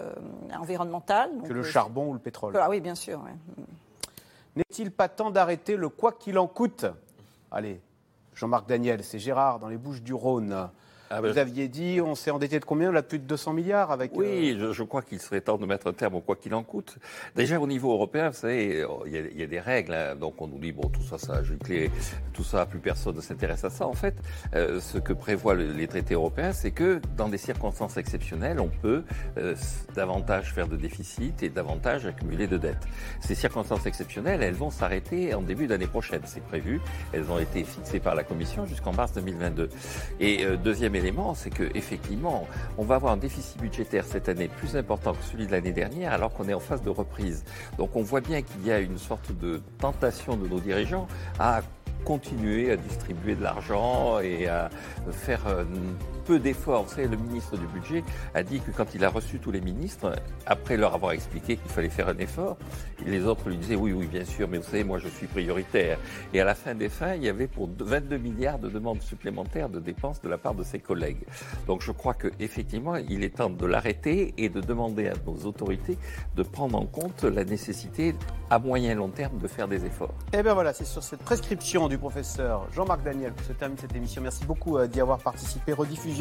environnemental. 0.58 1.30
que 1.46 1.52
le 1.52 1.62
charbon 1.62 2.08
ou 2.08 2.12
le 2.14 2.18
pétrole. 2.18 2.56
Ah 2.58 2.68
oui, 2.70 2.80
bien 2.80 2.94
sûr. 2.94 3.20
N'est-il 4.56 4.90
pas 4.90 5.08
temps 5.08 5.30
d'arrêter 5.30 5.76
le 5.76 5.88
quoi 5.88 6.12
qu'il 6.12 6.38
en 6.38 6.46
coûte? 6.46 6.86
Allez, 7.50 7.80
Jean-Marc 8.34 8.68
Daniel, 8.68 9.04
c'est 9.04 9.18
Gérard 9.18 9.58
dans 9.58 9.68
les 9.68 9.76
Bouches 9.76 10.02
du 10.02 10.14
Rhône. 10.14 10.68
Ah 11.10 11.22
ben, 11.22 11.32
vous 11.32 11.38
aviez 11.38 11.68
dit, 11.68 12.00
on 12.02 12.14
s'est 12.14 12.30
endetté 12.30 12.60
de 12.60 12.64
combien 12.64 12.92
Là, 12.92 13.02
plus 13.02 13.18
de 13.18 13.24
200 13.24 13.54
milliards 13.54 13.90
avec. 13.90 14.12
Oui, 14.14 14.56
euh, 14.60 14.72
je, 14.72 14.82
crois 14.82 15.00
qu'il 15.00 15.20
serait 15.20 15.40
temps 15.40 15.56
de 15.56 15.64
mettre 15.64 15.86
un 15.86 15.92
terme 15.94 16.16
au 16.16 16.20
quoi 16.20 16.36
qu'il 16.36 16.54
en 16.54 16.62
coûte. 16.62 16.98
Déjà, 17.34 17.58
au 17.58 17.66
niveau 17.66 17.92
européen, 17.92 18.28
vous 18.28 18.36
savez, 18.36 18.84
il 19.06 19.38
y, 19.38 19.42
a, 19.42 19.46
des 19.46 19.60
règles. 19.60 19.94
Hein. 19.94 20.16
donc, 20.16 20.40
on 20.40 20.46
nous 20.46 20.58
dit, 20.58 20.72
bon, 20.72 20.88
tout 20.88 21.02
ça, 21.02 21.16
ça 21.16 21.36
a 21.36 21.42
giclé, 21.42 21.90
tout 22.34 22.44
ça, 22.44 22.66
plus 22.66 22.78
personne 22.78 23.16
ne 23.16 23.20
s'intéresse 23.22 23.64
à 23.64 23.70
ça. 23.70 23.86
En 23.86 23.94
fait, 23.94 24.14
euh, 24.54 24.80
ce 24.80 24.98
que 24.98 25.14
prévoient 25.14 25.54
les 25.54 25.86
traités 25.86 26.14
européens, 26.14 26.52
c'est 26.52 26.72
que 26.72 27.00
dans 27.16 27.28
des 27.28 27.38
circonstances 27.38 27.96
exceptionnelles, 27.96 28.60
on 28.60 28.68
peut 28.68 29.02
euh, 29.38 29.54
davantage 29.94 30.52
faire 30.52 30.68
de 30.68 30.76
déficit 30.76 31.42
et 31.42 31.48
davantage 31.48 32.04
accumuler 32.04 32.46
de 32.46 32.58
dettes. 32.58 32.86
Ces 33.20 33.34
circonstances 33.34 33.86
exceptionnelles, 33.86 34.42
elles 34.42 34.54
vont 34.54 34.70
s'arrêter 34.70 35.34
en 35.34 35.40
début 35.40 35.66
d'année 35.66 35.86
prochaine. 35.86 36.20
C'est 36.24 36.44
prévu. 36.44 36.80
Elles 37.12 37.30
ont 37.30 37.38
été 37.38 37.64
fixées 37.64 38.00
par 38.00 38.14
la 38.14 38.24
Commission 38.24 38.66
jusqu'en 38.66 38.92
mars 38.92 39.12
2022. 39.14 39.70
Et 40.20 40.44
deuxième 40.62 40.94
c'est 41.34 41.50
que 41.50 41.64
effectivement, 41.74 42.46
on 42.76 42.84
va 42.84 42.96
avoir 42.96 43.12
un 43.12 43.16
déficit 43.16 43.60
budgétaire 43.60 44.04
cette 44.04 44.28
année 44.28 44.48
plus 44.48 44.76
important 44.76 45.12
que 45.12 45.22
celui 45.30 45.46
de 45.46 45.52
l'année 45.52 45.72
dernière, 45.72 46.12
alors 46.12 46.32
qu'on 46.32 46.48
est 46.48 46.54
en 46.54 46.60
phase 46.60 46.82
de 46.82 46.90
reprise. 46.90 47.44
Donc 47.76 47.96
on 47.96 48.02
voit 48.02 48.20
bien 48.20 48.42
qu'il 48.42 48.66
y 48.66 48.72
a 48.72 48.78
une 48.78 48.98
sorte 48.98 49.32
de 49.38 49.60
tentation 49.78 50.36
de 50.36 50.48
nos 50.48 50.60
dirigeants 50.60 51.06
à 51.38 51.62
continuer 52.04 52.72
à 52.72 52.76
distribuer 52.76 53.34
de 53.34 53.42
l'argent 53.42 54.20
et 54.20 54.48
à 54.48 54.70
faire 55.10 55.46
euh, 55.46 55.64
peu 56.28 56.38
d'efforts. 56.38 56.84
Vous 56.84 56.90
savez, 56.90 57.08
le 57.08 57.16
ministre 57.16 57.56
du 57.56 57.66
Budget 57.68 58.04
a 58.34 58.42
dit 58.42 58.60
que 58.60 58.70
quand 58.70 58.94
il 58.94 59.02
a 59.02 59.08
reçu 59.08 59.38
tous 59.38 59.50
les 59.50 59.62
ministres, 59.62 60.14
après 60.44 60.76
leur 60.76 60.94
avoir 60.94 61.12
expliqué 61.12 61.56
qu'il 61.56 61.70
fallait 61.70 61.88
faire 61.88 62.08
un 62.08 62.18
effort, 62.18 62.58
les 63.06 63.24
autres 63.24 63.48
lui 63.48 63.56
disaient 63.56 63.76
oui, 63.76 63.92
oui, 63.92 64.06
bien 64.06 64.26
sûr, 64.26 64.46
mais 64.46 64.58
vous 64.58 64.64
savez, 64.64 64.84
moi 64.84 64.98
je 64.98 65.08
suis 65.08 65.26
prioritaire. 65.26 65.98
Et 66.34 66.40
à 66.42 66.44
la 66.44 66.54
fin 66.54 66.74
des 66.74 66.90
fins, 66.90 67.14
il 67.14 67.24
y 67.24 67.30
avait 67.30 67.46
pour 67.46 67.66
22 67.78 68.18
milliards 68.18 68.58
de 68.58 68.68
demandes 68.68 69.00
supplémentaires 69.00 69.70
de 69.70 69.80
dépenses 69.80 70.20
de 70.20 70.28
la 70.28 70.36
part 70.36 70.54
de 70.54 70.64
ses 70.64 70.80
collègues. 70.80 71.24
Donc 71.66 71.80
je 71.80 71.92
crois 71.92 72.12
qu'effectivement, 72.12 72.96
il 72.96 73.24
est 73.24 73.36
temps 73.36 73.48
de 73.48 73.64
l'arrêter 73.66 74.34
et 74.36 74.50
de 74.50 74.60
demander 74.60 75.08
à 75.08 75.14
nos 75.26 75.46
autorités 75.46 75.96
de 76.36 76.42
prendre 76.42 76.78
en 76.78 76.84
compte 76.84 77.24
la 77.24 77.44
nécessité 77.44 78.14
à 78.50 78.58
moyen 78.58 78.92
et 78.92 78.94
long 78.94 79.08
terme 79.08 79.38
de 79.38 79.48
faire 79.48 79.68
des 79.68 79.86
efforts. 79.86 80.14
Et 80.34 80.42
bien 80.42 80.52
voilà, 80.52 80.74
c'est 80.74 80.84
sur 80.84 81.02
cette 81.02 81.22
prescription 81.22 81.88
du 81.88 81.96
professeur 81.96 82.66
Jean-Marc 82.72 83.02
Daniel 83.02 83.32
que 83.32 83.44
se 83.44 83.52
termine 83.52 83.78
cette 83.78 83.96
émission. 83.96 84.20
Merci 84.20 84.44
beaucoup 84.44 84.76
euh, 84.76 84.86
d'y 84.86 85.00
avoir 85.00 85.18
participé. 85.18 85.72
Rediffusion 85.72 86.17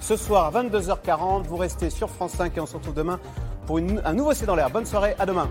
ce 0.00 0.16
soir 0.16 0.54
à 0.54 0.62
22h40. 0.62 1.44
Vous 1.44 1.56
restez 1.56 1.90
sur 1.90 2.10
France 2.10 2.32
5 2.32 2.56
et 2.56 2.60
on 2.60 2.66
se 2.66 2.76
retrouve 2.76 2.94
demain 2.94 3.20
pour 3.66 3.78
un 3.78 4.12
nouveau 4.12 4.34
C'est 4.34 4.46
dans 4.46 4.56
l'air. 4.56 4.70
Bonne 4.70 4.86
soirée, 4.86 5.14
à 5.18 5.26
demain. 5.26 5.48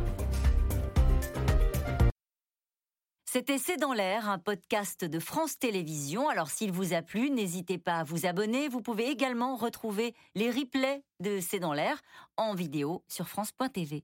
C'était 3.33 3.57
C'est 3.57 3.77
dans 3.77 3.93
l'air, 3.93 4.29
un 4.29 4.37
podcast 4.37 5.05
de 5.05 5.19
France 5.19 5.57
Télévisions. 5.57 6.29
Alors 6.29 6.51
s'il 6.51 6.71
vous 6.71 6.93
a 6.93 7.01
plu, 7.01 7.31
n'hésitez 7.31 7.79
pas 7.79 7.95
à 7.95 8.03
vous 8.03 8.27
abonner. 8.27 8.67
Vous 8.67 8.81
pouvez 8.81 9.09
également 9.09 9.55
retrouver 9.55 10.13
les 10.35 10.51
replays 10.51 11.03
de 11.19 11.39
C'est 11.39 11.59
dans 11.59 11.73
l'air 11.73 11.99
en 12.37 12.53
vidéo 12.53 13.03
sur 13.07 13.27
France.tv. 13.27 14.03